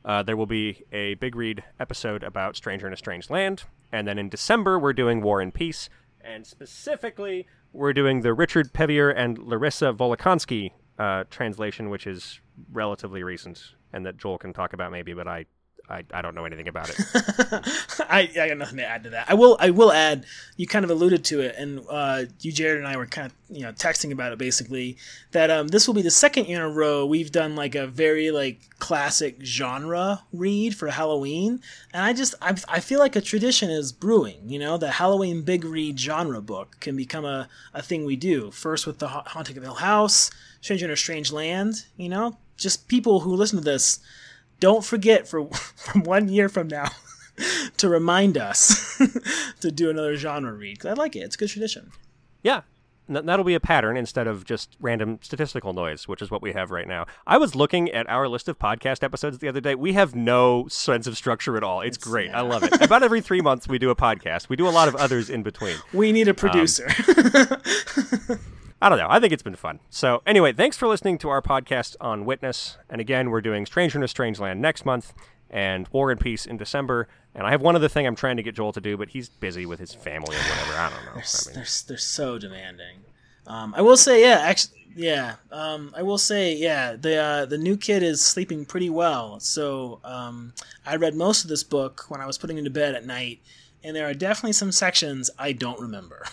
Uh, 0.08 0.22
there 0.22 0.38
will 0.38 0.46
be 0.46 0.84
a 0.90 1.14
big 1.16 1.36
read 1.36 1.62
episode 1.78 2.22
about 2.22 2.56
Stranger 2.56 2.86
in 2.86 2.94
a 2.94 2.96
Strange 2.96 3.28
Land, 3.28 3.64
and 3.92 4.08
then 4.08 4.18
in 4.18 4.30
December 4.30 4.78
we're 4.78 4.94
doing 4.94 5.20
War 5.20 5.42
and 5.42 5.52
Peace, 5.52 5.90
and 6.22 6.46
specifically 6.46 7.46
we're 7.74 7.92
doing 7.92 8.22
the 8.22 8.32
Richard 8.32 8.72
Pevear 8.72 9.12
and 9.14 9.36
Larissa 9.36 9.92
Volokhonsky 9.92 10.72
uh, 10.98 11.24
translation, 11.28 11.90
which 11.90 12.06
is 12.06 12.40
relatively 12.72 13.22
recent, 13.22 13.74
and 13.92 14.06
that 14.06 14.16
Joel 14.16 14.38
can 14.38 14.54
talk 14.54 14.72
about 14.72 14.90
maybe, 14.90 15.12
but 15.12 15.28
I, 15.28 15.44
I, 15.90 16.04
I 16.12 16.20
don't 16.20 16.34
know 16.34 16.44
anything 16.44 16.68
about 16.68 16.90
it. 16.90 16.96
I, 18.10 18.28
I 18.38 18.48
got 18.48 18.58
nothing 18.58 18.76
to 18.76 18.84
add 18.86 19.04
to 19.04 19.10
that. 19.10 19.30
I 19.30 19.34
will 19.34 19.56
I 19.58 19.70
will 19.70 19.90
add. 19.90 20.26
You 20.56 20.66
kind 20.66 20.84
of 20.84 20.90
alluded 20.90 21.24
to 21.26 21.40
it, 21.40 21.54
and 21.56 21.80
uh, 21.88 22.24
you, 22.40 22.52
Jared, 22.52 22.78
and 22.78 22.86
I 22.86 22.96
were 22.96 23.06
kind 23.06 23.26
of 23.26 23.56
you 23.56 23.62
know 23.62 23.72
texting 23.72 24.12
about 24.12 24.32
it 24.32 24.38
basically. 24.38 24.98
That 25.32 25.50
um, 25.50 25.68
this 25.68 25.86
will 25.86 25.94
be 25.94 26.02
the 26.02 26.10
second 26.10 26.46
year 26.46 26.58
in 26.58 26.64
a 26.64 26.74
row 26.74 27.06
we've 27.06 27.32
done 27.32 27.56
like 27.56 27.74
a 27.74 27.86
very 27.86 28.30
like 28.30 28.60
classic 28.78 29.38
genre 29.42 30.24
read 30.32 30.76
for 30.76 30.88
Halloween, 30.88 31.60
and 31.94 32.04
I 32.04 32.12
just 32.12 32.34
I, 32.42 32.54
I 32.68 32.80
feel 32.80 32.98
like 32.98 33.16
a 33.16 33.20
tradition 33.22 33.70
is 33.70 33.92
brewing. 33.92 34.40
You 34.46 34.58
know, 34.58 34.76
the 34.76 34.90
Halloween 34.90 35.42
big 35.42 35.64
read 35.64 35.98
genre 35.98 36.42
book 36.42 36.76
can 36.80 36.96
become 36.96 37.24
a, 37.24 37.48
a 37.72 37.82
thing 37.82 38.04
we 38.04 38.16
do. 38.16 38.50
First 38.50 38.86
with 38.86 38.98
the 38.98 39.08
Ha- 39.08 39.24
Haunting 39.28 39.56
of 39.56 39.62
Hill 39.62 39.74
House, 39.74 40.30
Stranger 40.60 40.84
in 40.84 40.90
a 40.90 40.96
Strange 40.96 41.32
Land. 41.32 41.86
You 41.96 42.10
know, 42.10 42.36
just 42.58 42.88
people 42.88 43.20
who 43.20 43.34
listen 43.34 43.58
to 43.58 43.64
this 43.64 44.00
don't 44.60 44.84
forget 44.84 45.28
for 45.28 45.46
from 45.76 46.02
one 46.02 46.28
year 46.28 46.48
from 46.48 46.68
now 46.68 46.90
to 47.76 47.88
remind 47.88 48.36
us 48.36 49.00
to 49.60 49.70
do 49.70 49.90
another 49.90 50.16
genre 50.16 50.52
read 50.52 50.84
I 50.84 50.92
like 50.92 51.16
it. 51.16 51.20
It's 51.20 51.36
a 51.36 51.38
good 51.38 51.48
tradition. 51.48 51.92
Yeah. 52.42 52.62
N- 53.08 53.24
that'll 53.24 53.44
be 53.44 53.54
a 53.54 53.60
pattern 53.60 53.96
instead 53.96 54.26
of 54.26 54.44
just 54.44 54.76
random 54.80 55.18
statistical 55.22 55.72
noise, 55.72 56.06
which 56.06 56.20
is 56.20 56.30
what 56.30 56.42
we 56.42 56.52
have 56.52 56.70
right 56.70 56.86
now. 56.86 57.06
I 57.26 57.38
was 57.38 57.54
looking 57.54 57.90
at 57.90 58.08
our 58.08 58.28
list 58.28 58.48
of 58.48 58.58
podcast 58.58 59.02
episodes 59.02 59.38
the 59.38 59.48
other 59.48 59.60
day. 59.60 59.74
We 59.74 59.94
have 59.94 60.14
no 60.14 60.68
sense 60.68 61.06
of 61.06 61.16
structure 61.16 61.56
at 61.56 61.62
all. 61.62 61.80
It's, 61.80 61.96
great. 61.96 62.30
I 62.30 62.42
love 62.42 62.64
it. 62.64 62.80
About 62.82 63.02
every 63.02 63.22
three 63.22 63.40
months, 63.40 63.66
we 63.66 63.78
do 63.78 63.88
a 63.90 63.96
podcast. 63.96 64.48
We 64.48 64.56
do 64.56 64.68
a 64.68 64.70
lot 64.70 64.88
of 64.88 64.96
others 64.96 65.30
in 65.30 65.42
between. 65.42 65.76
We 65.92 66.12
need 66.12 66.28
a 66.28 66.32
um, 66.32 66.36
producer. 66.36 66.88
I 68.80 68.88
don't 68.88 68.98
know. 68.98 69.08
I 69.10 69.18
think 69.18 69.32
it's 69.32 69.42
been 69.42 69.56
fun. 69.56 69.80
So, 69.90 70.22
anyway, 70.24 70.52
thanks 70.52 70.76
for 70.76 70.86
listening 70.86 71.18
to 71.18 71.28
our 71.30 71.42
podcast 71.42 71.96
on 72.00 72.24
Witness. 72.24 72.78
And 72.88 73.00
again, 73.00 73.30
we're 73.30 73.40
doing 73.40 73.66
Stranger 73.66 73.98
in 73.98 74.04
a 74.04 74.08
Strange 74.08 74.38
Land 74.38 74.62
next 74.62 74.86
month 74.86 75.12
and 75.50 75.88
War 75.88 76.12
and 76.12 76.20
Peace 76.20 76.46
in 76.46 76.56
December. 76.56 77.08
And 77.34 77.46
I 77.46 77.50
have 77.50 77.60
one 77.60 77.74
other 77.74 77.88
thing 77.88 78.06
I'm 78.06 78.14
trying 78.14 78.36
to 78.36 78.42
get 78.42 78.54
Joel 78.54 78.72
to 78.72 78.80
do, 78.80 78.96
but 78.96 79.08
he's 79.08 79.28
busy 79.28 79.66
with 79.66 79.80
his 79.80 79.94
family 79.94 80.36
and 80.36 80.44
whatever. 80.44 80.72
I 80.74 80.90
don't 80.90 81.04
know. 81.06 81.10
I 81.10 81.14
mean, 81.14 81.54
they're, 81.54 81.66
they're 81.88 81.98
so 81.98 82.38
demanding. 82.38 82.98
Um, 83.48 83.74
I 83.76 83.82
will 83.82 83.96
say, 83.96 84.20
yeah, 84.20 84.40
actually, 84.42 84.86
yeah. 84.94 85.36
Um, 85.50 85.92
I 85.96 86.02
will 86.02 86.18
say, 86.18 86.54
yeah, 86.54 86.94
the 86.96 87.16
uh, 87.16 87.46
the 87.46 87.58
new 87.58 87.76
kid 87.76 88.02
is 88.02 88.20
sleeping 88.20 88.64
pretty 88.64 88.90
well. 88.90 89.40
So 89.40 90.00
um, 90.04 90.52
I 90.86 90.96
read 90.96 91.14
most 91.14 91.44
of 91.44 91.50
this 91.50 91.64
book 91.64 92.04
when 92.08 92.20
I 92.20 92.26
was 92.26 92.38
putting 92.38 92.58
him 92.58 92.64
to 92.64 92.70
bed 92.70 92.94
at 92.94 93.06
night, 93.06 93.40
and 93.82 93.96
there 93.96 94.08
are 94.08 94.14
definitely 94.14 94.52
some 94.52 94.70
sections 94.70 95.30
I 95.38 95.52
don't 95.52 95.80
remember. 95.80 96.24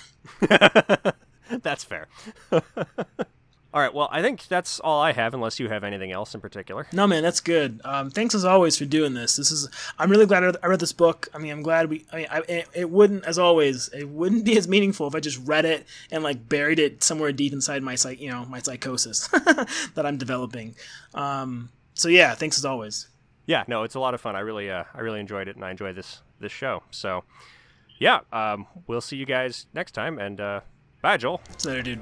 That's 1.62 1.84
fair. 1.84 2.08
all 2.52 3.82
right. 3.82 3.94
Well, 3.94 4.08
I 4.10 4.22
think 4.22 4.48
that's 4.48 4.80
all 4.80 5.02
I 5.02 5.12
have, 5.12 5.34
unless 5.34 5.60
you 5.60 5.68
have 5.68 5.84
anything 5.84 6.12
else 6.12 6.34
in 6.34 6.40
particular. 6.40 6.88
No, 6.94 7.06
man, 7.08 7.24
that's 7.24 7.42
good. 7.42 7.82
Um, 7.84 8.10
thanks 8.10 8.34
as 8.34 8.46
always 8.46 8.78
for 8.78 8.86
doing 8.86 9.14
this. 9.14 9.36
This 9.36 9.52
is. 9.52 9.70
I'm 10.00 10.10
really 10.10 10.26
glad 10.26 10.44
I 10.44 10.46
read, 10.46 10.58
I 10.64 10.68
read 10.68 10.80
this 10.80 10.94
book. 10.94 11.28
I 11.34 11.40
mean, 11.40 11.52
I'm 11.52 11.62
glad 11.62 11.90
we. 11.90 12.06
I 12.12 12.16
mean, 12.16 12.28
I, 12.32 12.40
it, 12.48 12.70
it 12.74 12.90
wouldn't, 12.90 13.26
as 13.26 13.38
always, 13.38 13.90
it 13.90 14.08
wouldn't 14.08 14.46
be 14.46 14.58
as 14.58 14.68
meaningful 14.68 15.08
if 15.08 15.16
I 15.16 15.20
just 15.20 15.46
read 15.46 15.66
it 15.66 15.86
and 16.10 16.24
like 16.24 16.48
buried 16.48 16.80
it 16.80 17.04
somewhere 17.04 17.34
deep 17.34 17.52
inside 17.52 17.84
my 17.84 17.96
psych, 17.96 18.22
you 18.22 18.32
know, 18.32 18.46
my 18.46 18.60
psychosis 18.60 19.28
that 19.28 20.06
I'm 20.06 20.18
developing. 20.18 20.76
Um, 21.14 21.70
so 21.96 22.08
yeah, 22.08 22.34
thanks 22.34 22.58
as 22.58 22.64
always. 22.64 23.10
Yeah, 23.46 23.64
no, 23.68 23.84
it's 23.84 23.96
a 23.96 24.00
lot 24.00 24.14
of 24.14 24.22
fun. 24.22 24.36
I 24.36 24.40
really, 24.40 24.72
uh, 24.72 24.86
I 24.94 25.02
really 25.02 25.20
enjoyed 25.20 25.48
it, 25.48 25.56
and 25.56 25.66
I 25.66 25.72
enjoy 25.72 25.94
this 25.94 26.22
this 26.40 26.52
show. 26.52 26.84
So, 26.92 27.24
yeah, 28.00 28.22
um, 28.32 28.68
we'll 28.88 29.02
see 29.02 29.18
you 29.18 29.26
guys 29.26 29.68
next 29.74 29.92
time, 29.92 30.18
and 30.18 30.40
uh, 30.40 30.62
bye, 31.06 31.18
Joel. 31.18 31.40
See 31.58 31.70
you 31.70 31.76
later, 31.76 31.84
dude. 31.84 32.00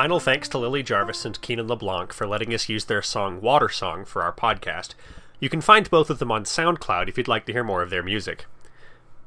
Final 0.00 0.18
thanks 0.18 0.48
to 0.48 0.56
Lily 0.56 0.82
Jarvis 0.82 1.26
and 1.26 1.38
Keenan 1.42 1.68
LeBlanc 1.68 2.14
for 2.14 2.26
letting 2.26 2.54
us 2.54 2.70
use 2.70 2.86
their 2.86 3.02
song 3.02 3.42
Water 3.42 3.68
Song 3.68 4.06
for 4.06 4.22
our 4.22 4.32
podcast. 4.32 4.94
You 5.40 5.50
can 5.50 5.60
find 5.60 5.90
both 5.90 6.08
of 6.08 6.18
them 6.18 6.32
on 6.32 6.44
SoundCloud 6.44 7.06
if 7.06 7.18
you'd 7.18 7.28
like 7.28 7.44
to 7.44 7.52
hear 7.52 7.62
more 7.62 7.82
of 7.82 7.90
their 7.90 8.02
music. 8.02 8.46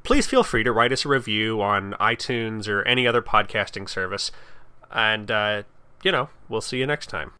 Please 0.02 0.26
feel 0.26 0.42
free 0.42 0.64
to 0.64 0.72
write 0.72 0.90
us 0.90 1.04
a 1.04 1.08
review 1.08 1.62
on 1.62 1.92
iTunes 2.00 2.66
or 2.66 2.82
any 2.88 3.06
other 3.06 3.22
podcasting 3.22 3.88
service. 3.88 4.32
And, 4.90 5.30
uh, 5.30 5.62
you 6.02 6.10
know, 6.10 6.30
we'll 6.48 6.60
see 6.60 6.78
you 6.78 6.88
next 6.88 7.06
time. 7.06 7.34